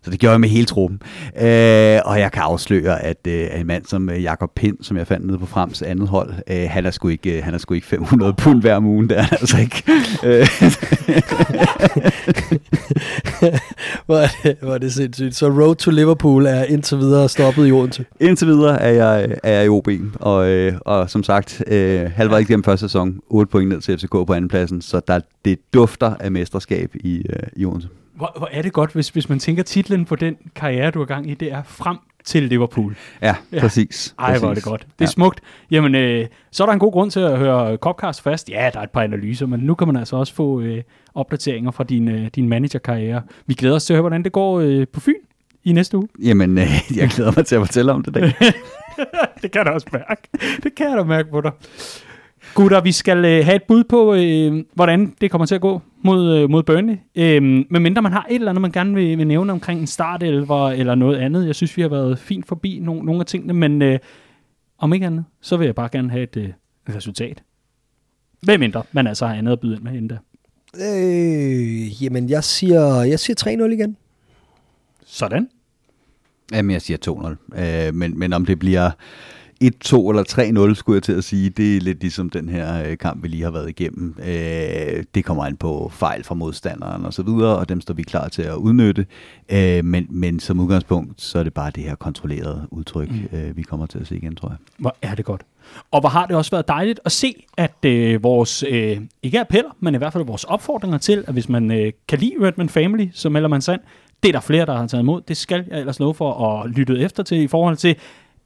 Så 0.04 0.12
det 0.12 0.20
gjorde 0.20 0.32
jeg 0.32 0.41
med 0.41 0.50
hele 0.50 0.66
truppen. 0.66 1.02
Øh, 1.41 2.00
og 2.06 2.20
jeg 2.20 2.32
kan 2.34 2.41
afsløre, 2.41 3.04
at 3.04 3.28
øh, 3.28 3.60
en 3.60 3.68
mand 3.68 3.86
som 3.86 4.10
øh, 4.10 4.24
Jakob 4.24 4.52
Pind, 4.56 4.78
som 4.82 4.97
jeg 4.97 5.08
fandt 5.08 5.28
nede 5.28 5.39
på 5.39 5.45
Frems 5.45 5.82
andet 5.82 6.08
hold, 6.08 6.34
øh, 6.50 6.68
han, 6.70 6.86
er 6.86 6.91
sgu 6.91 7.08
ikke, 7.08 7.38
øh, 7.38 7.43
han 7.43 7.54
er 7.54 7.58
sgu 7.58 7.74
ikke 7.74 7.88
500 7.88 8.34
pund 8.34 8.62
hver 8.62 8.80
uge, 8.80 9.10
der 9.10 9.16
er 9.16 9.28
altså 9.32 9.58
ikke. 9.58 9.84
Øh. 10.24 10.47
hvor, 14.06 14.18
er 14.18 14.28
det, 14.43 14.56
hvor 14.62 14.74
er 14.74 14.78
det 14.78 14.93
sindssygt. 14.93 15.36
Så 15.36 15.50
Road 15.50 15.76
to 15.76 15.91
Liverpool 15.91 16.45
er 16.45 16.64
indtil 16.64 16.97
videre 16.97 17.30
stoppet 17.30 17.68
i 17.68 17.72
Odense? 17.72 18.06
Indtil 18.20 18.47
videre 18.47 18.82
er 18.82 18.91
jeg, 18.91 19.38
er 19.43 19.52
jeg 19.52 19.66
i 19.66 19.70
OB, 19.70 19.88
og, 20.16 20.50
øh, 20.50 20.74
og 20.82 21.10
som 21.10 21.24
sagt, 21.24 21.64
øh, 21.68 22.12
halvvejs 22.16 22.50
igennem 22.50 22.64
første 22.64 22.86
sæson, 22.86 23.20
8 23.30 23.52
point 23.52 23.70
ned 23.70 23.82
til 23.82 23.97
FCK 23.97 24.12
på 24.12 24.34
andenpladsen, 24.34 24.82
så 24.82 25.02
der, 25.08 25.20
det 25.45 25.60
dufter 25.74 26.14
af 26.20 26.32
mesterskab 26.32 26.91
i, 26.95 27.18
øh, 27.30 27.43
i 27.56 27.66
Odense. 27.66 27.88
Hvor, 28.20 28.34
hvor 28.38 28.49
er 28.51 28.61
det 28.61 28.74
godt, 28.74 28.93
hvis, 28.93 29.09
hvis 29.09 29.30
man 29.30 29.39
tænker 29.39 29.63
titlen 29.63 30.05
på 30.05 30.15
den 30.15 30.38
karriere, 30.55 30.91
du 30.91 31.01
er 31.01 31.05
gang 31.05 31.30
i, 31.30 31.34
det 31.34 31.51
er 31.51 31.63
frem 31.63 31.97
til 32.24 32.43
Liverpool. 32.43 32.95
Ja, 33.22 33.36
ja. 33.51 33.59
præcis. 33.59 34.15
Ej, 34.20 34.28
præcis. 34.28 34.41
hvor 34.41 34.49
er 34.49 34.53
det 34.53 34.63
godt. 34.63 34.82
Det 34.82 34.88
er 34.88 34.93
ja. 34.99 35.05
smukt. 35.05 35.41
Jamen, 35.72 35.95
øh, 35.95 36.28
så 36.51 36.63
er 36.63 36.67
der 36.67 36.74
en 36.74 36.80
god 36.80 36.91
grund 36.91 37.11
til 37.11 37.20
at 37.20 37.38
høre 37.38 37.78
Copcast 37.78 38.22
fast. 38.22 38.49
Ja, 38.49 38.70
der 38.74 38.80
er 38.80 38.84
et 38.84 38.89
par 38.89 39.01
analyser, 39.01 39.45
men 39.45 39.59
nu 39.59 39.76
kan 39.76 39.88
man 39.88 39.95
altså 39.95 40.15
også 40.15 40.34
få 40.34 40.61
øh, 40.61 40.84
opdateringer 41.15 41.72
fra 41.72 41.84
din, 41.84 42.07
øh, 42.07 42.28
din 42.36 42.49
managerkarriere. 42.49 43.22
Vi 43.45 43.53
glæder 43.53 43.76
os 43.76 43.86
til 43.86 43.93
at 43.93 43.95
høre, 43.95 44.01
hvordan 44.01 44.24
det 44.24 44.32
går 44.32 44.59
øh, 44.59 44.88
på 44.93 44.99
Fyn 44.99 45.13
i 45.63 45.72
næste 45.72 45.97
uge. 45.97 46.07
Jamen, 46.24 46.57
øh, 46.57 46.67
jeg 46.95 47.09
glæder 47.09 47.32
mig 47.36 47.45
til 47.45 47.55
at 47.55 47.61
fortælle 47.61 47.91
om 47.91 48.03
det 48.03 48.13
dag. 48.13 48.24
det 49.41 49.51
kan 49.51 49.59
jeg 49.59 49.65
da 49.65 49.72
også 49.72 49.88
mærke. 49.93 50.22
Det 50.63 50.76
kan 50.76 50.89
jeg 50.89 50.97
da 50.97 51.03
mærke 51.03 51.32
på 51.32 51.41
dig. 51.41 51.51
Gutter, 52.56 52.82
vi 52.82 52.91
skal 52.91 53.26
øh, 53.26 53.45
have 53.45 53.56
et 53.56 53.64
bud 53.64 53.84
på, 53.84 54.14
øh, 54.14 54.64
hvordan 54.74 55.16
det 55.22 55.32
kommer 55.32 55.45
til 55.45 55.56
at 55.56 55.62
gå 55.62 55.82
mod, 56.04 56.36
øh, 56.36 56.50
mod 56.50 56.64
Burnley. 56.64 56.97
Øh, 57.16 57.43
medmindre 57.70 58.02
man 58.02 58.12
har 58.12 58.26
et 58.30 58.36
eller 58.36 58.50
andet, 58.50 58.62
man 58.62 58.72
gerne 58.72 58.95
vil, 58.95 59.18
vil 59.18 59.28
nævne 59.28 59.52
omkring 59.52 59.80
en 59.80 59.88
startelver 59.88 60.70
eller 60.70 60.95
noget 60.95 61.18
andet. 61.18 61.47
Jeg 61.47 61.56
synes, 61.56 61.78
vi 61.78 61.82
har 61.82 61.89
været 61.89 62.20
fint 62.20 62.47
forbi 62.47 62.78
no- 62.78 63.04
nogle 63.04 63.20
af 63.20 63.26
tingene, 63.26 63.54
men 63.54 63.82
øh, 63.82 64.00
om 64.78 64.93
ikke 64.93 65.06
andet, 65.06 65.26
så 65.41 65.58
vil 65.58 65.66
jeg 65.66 65.76
bare 65.76 65.89
gerne 65.91 66.10
have 66.12 66.24
et 66.24 66.38
øh, 66.38 66.50
resultat. 66.95 67.43
Hvem 68.41 68.60
mindre, 68.60 68.84
man 68.91 69.08
altså 69.08 69.28
har 69.28 69.36
andet 69.36 69.52
at 69.52 69.60
byde 69.60 69.76
ind 69.76 69.84
med 69.84 69.91
endda. 69.91 70.18
Øh, 70.76 72.04
jamen, 72.04 72.30
jeg 72.30 72.43
siger, 72.43 73.04
jeg 73.04 73.20
siger 73.20 73.66
3-0 73.68 73.72
igen. 73.72 73.97
Sådan. 75.06 75.50
Jamen, 76.52 76.72
jeg 76.72 76.82
siger 76.82 77.38
2-0. 77.54 77.62
Øh, 77.62 77.93
men, 77.93 78.20
men 78.20 78.34
om 78.34 78.45
det 78.45 78.60
bliver 78.60 78.91
1-2 79.64 79.68
eller 80.10 80.70
3-0, 80.70 80.74
skulle 80.74 80.95
jeg 80.95 81.03
til 81.03 81.14
at 81.14 81.24
sige. 81.24 81.49
Det 81.49 81.78
er 81.78 81.82
lidt 81.82 82.01
ligesom 82.01 82.30
den 82.30 82.49
her 82.49 82.84
øh, 82.84 82.97
kamp, 82.97 83.24
vi 83.24 83.28
lige 83.28 83.43
har 83.43 83.51
været 83.51 83.70
igennem. 83.70 84.16
Øh, 84.20 85.03
det 85.16 85.26
kommer 85.26 85.45
an 85.45 85.57
på 85.57 85.91
fejl 85.93 86.24
fra 86.24 86.36
modstanderen 86.36 87.05
og 87.05 87.14
så 87.14 87.24
videre, 87.24 87.57
og 87.57 87.70
dem 87.70 87.82
står 87.82 87.93
vi 87.93 88.03
klar 88.03 88.28
til 88.28 88.41
at 88.41 88.55
udnytte. 88.55 89.05
Øh, 89.49 89.86
men, 89.86 90.07
men 90.10 90.39
som 90.39 90.60
udgangspunkt, 90.60 91.22
så 91.22 91.39
er 91.39 91.43
det 91.43 91.53
bare 91.53 91.72
det 91.76 91.84
her 91.84 91.95
kontrollerede 91.95 92.68
udtryk, 92.72 93.12
mm. 93.12 93.38
øh, 93.38 93.57
vi 93.57 93.62
kommer 93.62 93.86
til 93.86 93.99
at 93.99 94.07
se 94.07 94.18
igen, 94.18 94.36
tror 94.36 94.49
jeg. 94.49 94.57
Hvor 94.78 94.95
er 95.01 95.16
det 95.16 95.26
godt. 95.26 95.41
Og 95.91 95.99
hvor 95.99 96.10
har 96.10 96.26
det 96.26 96.36
også 96.36 96.51
været 96.51 96.68
dejligt 96.68 96.99
at 97.05 97.12
se, 97.12 97.45
at 97.57 97.86
øh, 97.86 98.24
vores, 98.24 98.64
øh, 98.70 98.97
ikke 99.24 99.39
appeller, 99.39 99.70
men 99.80 99.95
i 99.95 99.97
hvert 99.97 100.14
fald 100.14 100.26
vores 100.26 100.43
opfordringer 100.43 100.97
til, 100.97 101.24
at 101.28 101.34
hvis 101.34 101.49
man 101.49 101.72
øh, 101.72 101.91
kan 102.07 102.20
lide 102.20 102.34
Redman 102.41 102.70
Family, 102.70 103.07
så 103.14 103.30
melder 103.30 103.49
man 103.49 103.62
sand. 103.62 103.82
Det 104.24 104.30
er 104.30 104.34
der 104.34 104.39
flere, 104.39 104.66
der 104.66 104.78
har 104.78 104.88
taget 104.88 105.03
imod. 105.03 105.22
Det 105.28 105.38
skal 105.38 105.66
jeg 105.72 105.80
ellers 105.80 105.99
love 105.99 106.14
for 106.14 106.47
at 106.47 106.70
lytte 106.70 106.99
efter 106.99 107.24
til 107.24 107.38
i 107.38 107.47
forhold 107.47 107.78
til, 107.78 107.95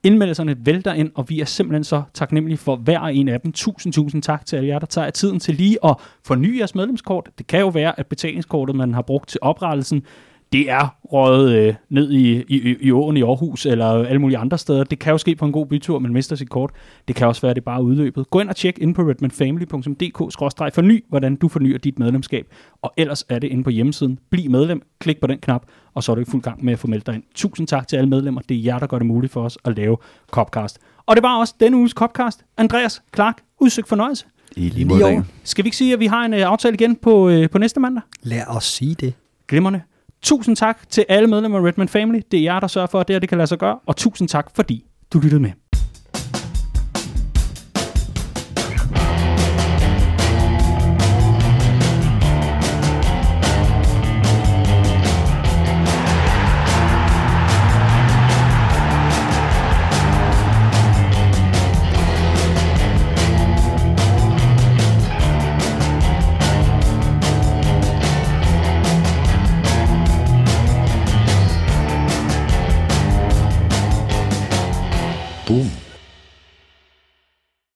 Indmeldelserne 0.06 0.56
vælter 0.66 0.94
ind, 0.94 1.12
og 1.16 1.30
vi 1.30 1.40
er 1.40 1.46
simpelthen 1.46 1.84
så 1.84 2.04
taknemmelige 2.14 2.58
for 2.58 2.76
hver 2.76 3.00
en 3.02 3.28
af 3.28 3.42
dem. 3.42 3.52
Tusind, 3.52 3.94
tusind 3.94 4.22
tak 4.22 4.46
til 4.46 4.56
alle 4.56 4.68
jer, 4.68 4.80
der 4.80 4.86
tager 4.86 5.10
tiden 5.10 5.40
til 5.40 5.56
lige 5.56 5.78
at 5.86 5.96
forny 6.26 6.60
jeres 6.60 6.76
medlemskort. 6.76 7.30
Det 7.38 7.48
kan 7.48 7.60
jo 7.60 7.68
være, 7.68 8.00
at 8.00 8.08
betalingskortet, 8.08 8.76
man 8.76 8.94
har 8.94 9.02
brugt 9.02 9.30
til 9.30 9.40
oprettelsen, 9.42 10.04
det 10.54 10.70
er 10.70 10.96
røget 11.04 11.56
øh, 11.56 11.74
ned 11.90 12.12
i, 12.12 12.44
i, 12.48 12.76
i 12.82 12.92
åen 12.92 13.18
i 13.18 13.22
Aarhus 13.22 13.66
eller 13.66 13.86
alle 13.86 14.20
mulige 14.20 14.38
andre 14.38 14.58
steder. 14.58 14.84
Det 14.84 15.00
kan 15.00 15.12
jo 15.12 15.18
ske 15.18 15.36
på 15.36 15.46
en 15.46 15.52
god 15.52 15.66
bytur, 15.66 16.00
man 16.00 16.14
mister 16.14 16.36
sit 16.36 16.50
kort. 16.50 16.72
Det 17.08 17.16
kan 17.16 17.28
også 17.28 17.42
være, 17.42 17.50
at 17.50 17.56
det 17.56 17.64
bare 17.64 17.78
er 17.78 17.82
udløbet. 17.82 18.30
Gå 18.30 18.40
ind 18.40 18.50
og 18.50 18.56
tjek 18.56 18.78
ind 18.82 18.96
på 18.96 19.02
redmanfamily.dk-forny, 19.02 21.06
hvordan 21.10 21.36
du 21.36 21.48
fornyer 21.48 21.78
dit 21.78 22.00
medlemskab. 22.00 22.46
Og 22.82 22.94
ellers 22.98 23.26
er 23.30 23.40
det 23.40 23.48
inde 23.48 23.64
på 23.64 23.70
hjemmesiden. 23.70 24.20
Bliv 24.30 24.52
medlem, 24.52 24.82
klik 25.00 25.20
på 25.20 25.28
den 25.28 25.40
knap, 25.40 25.66
og 25.94 26.04
så 26.04 26.12
er 26.12 26.16
du 26.16 26.22
i 26.22 26.26
fuld 26.26 26.42
gang 26.42 26.66
med 26.66 26.74
at 26.74 26.80
få 26.80 26.88
meldt 26.88 27.06
dig 27.06 27.16
ind. 27.16 27.24
Tusind 27.36 27.68
tak 27.68 27.88
til 27.88 27.98
alle 27.98 28.10
medlemmer. 28.10 28.42
Det 28.50 28.58
er 28.58 28.62
jer, 28.62 28.80
der 28.80 28.88
gør 28.88 28.98
det 28.98 29.08
muligt 29.08 29.34
for 29.34 29.44
os 29.44 29.58
at 29.66 29.78
lave 29.78 29.98
Copcast. 30.32 30.80
Og 31.06 31.16
det 31.16 31.24
var 31.24 31.40
også 31.40 31.54
denne 31.60 31.78
uges 31.78 31.92
Copcast. 31.92 32.46
Andreas 32.58 33.02
Clark, 33.16 33.38
udsøgt 33.60 33.88
fornøjelse. 33.88 34.26
I 34.56 34.70
lige 34.70 34.86
måde. 34.86 35.26
Skal 35.44 35.64
vi 35.64 35.68
ikke 35.68 35.78
sige, 35.78 35.94
at 35.94 36.00
vi 36.00 36.06
har 36.06 36.26
en 36.26 36.34
uh, 36.34 36.40
aftale 36.40 36.74
igen 36.74 36.96
på, 36.96 37.30
uh, 37.30 37.46
på 37.52 37.58
næste 37.58 37.80
mandag? 37.80 38.02
Lad 38.22 38.44
os 38.48 38.66
sige 38.66 38.96
det. 38.96 39.14
Glimmerne. 39.48 39.82
Tusind 40.24 40.56
tak 40.56 40.90
til 40.90 41.06
alle 41.10 41.28
medlemmer 41.28 41.60
af 41.60 41.64
Redman 41.64 41.88
Family. 41.88 42.20
Det 42.32 42.40
er 42.40 42.44
jer, 42.44 42.60
der 42.60 42.68
sørger 42.68 42.88
for, 42.88 43.00
at 43.00 43.08
det 43.08 43.14
her 43.14 43.20
det 43.20 43.30
kan 43.30 43.38
lade 43.38 43.48
sig 43.48 43.58
gøre. 43.58 43.80
Og 43.86 43.96
tusind 43.96 44.28
tak, 44.28 44.48
fordi 44.56 44.86
du 45.14 45.20
lyttede 45.20 45.42
med. 45.42 45.52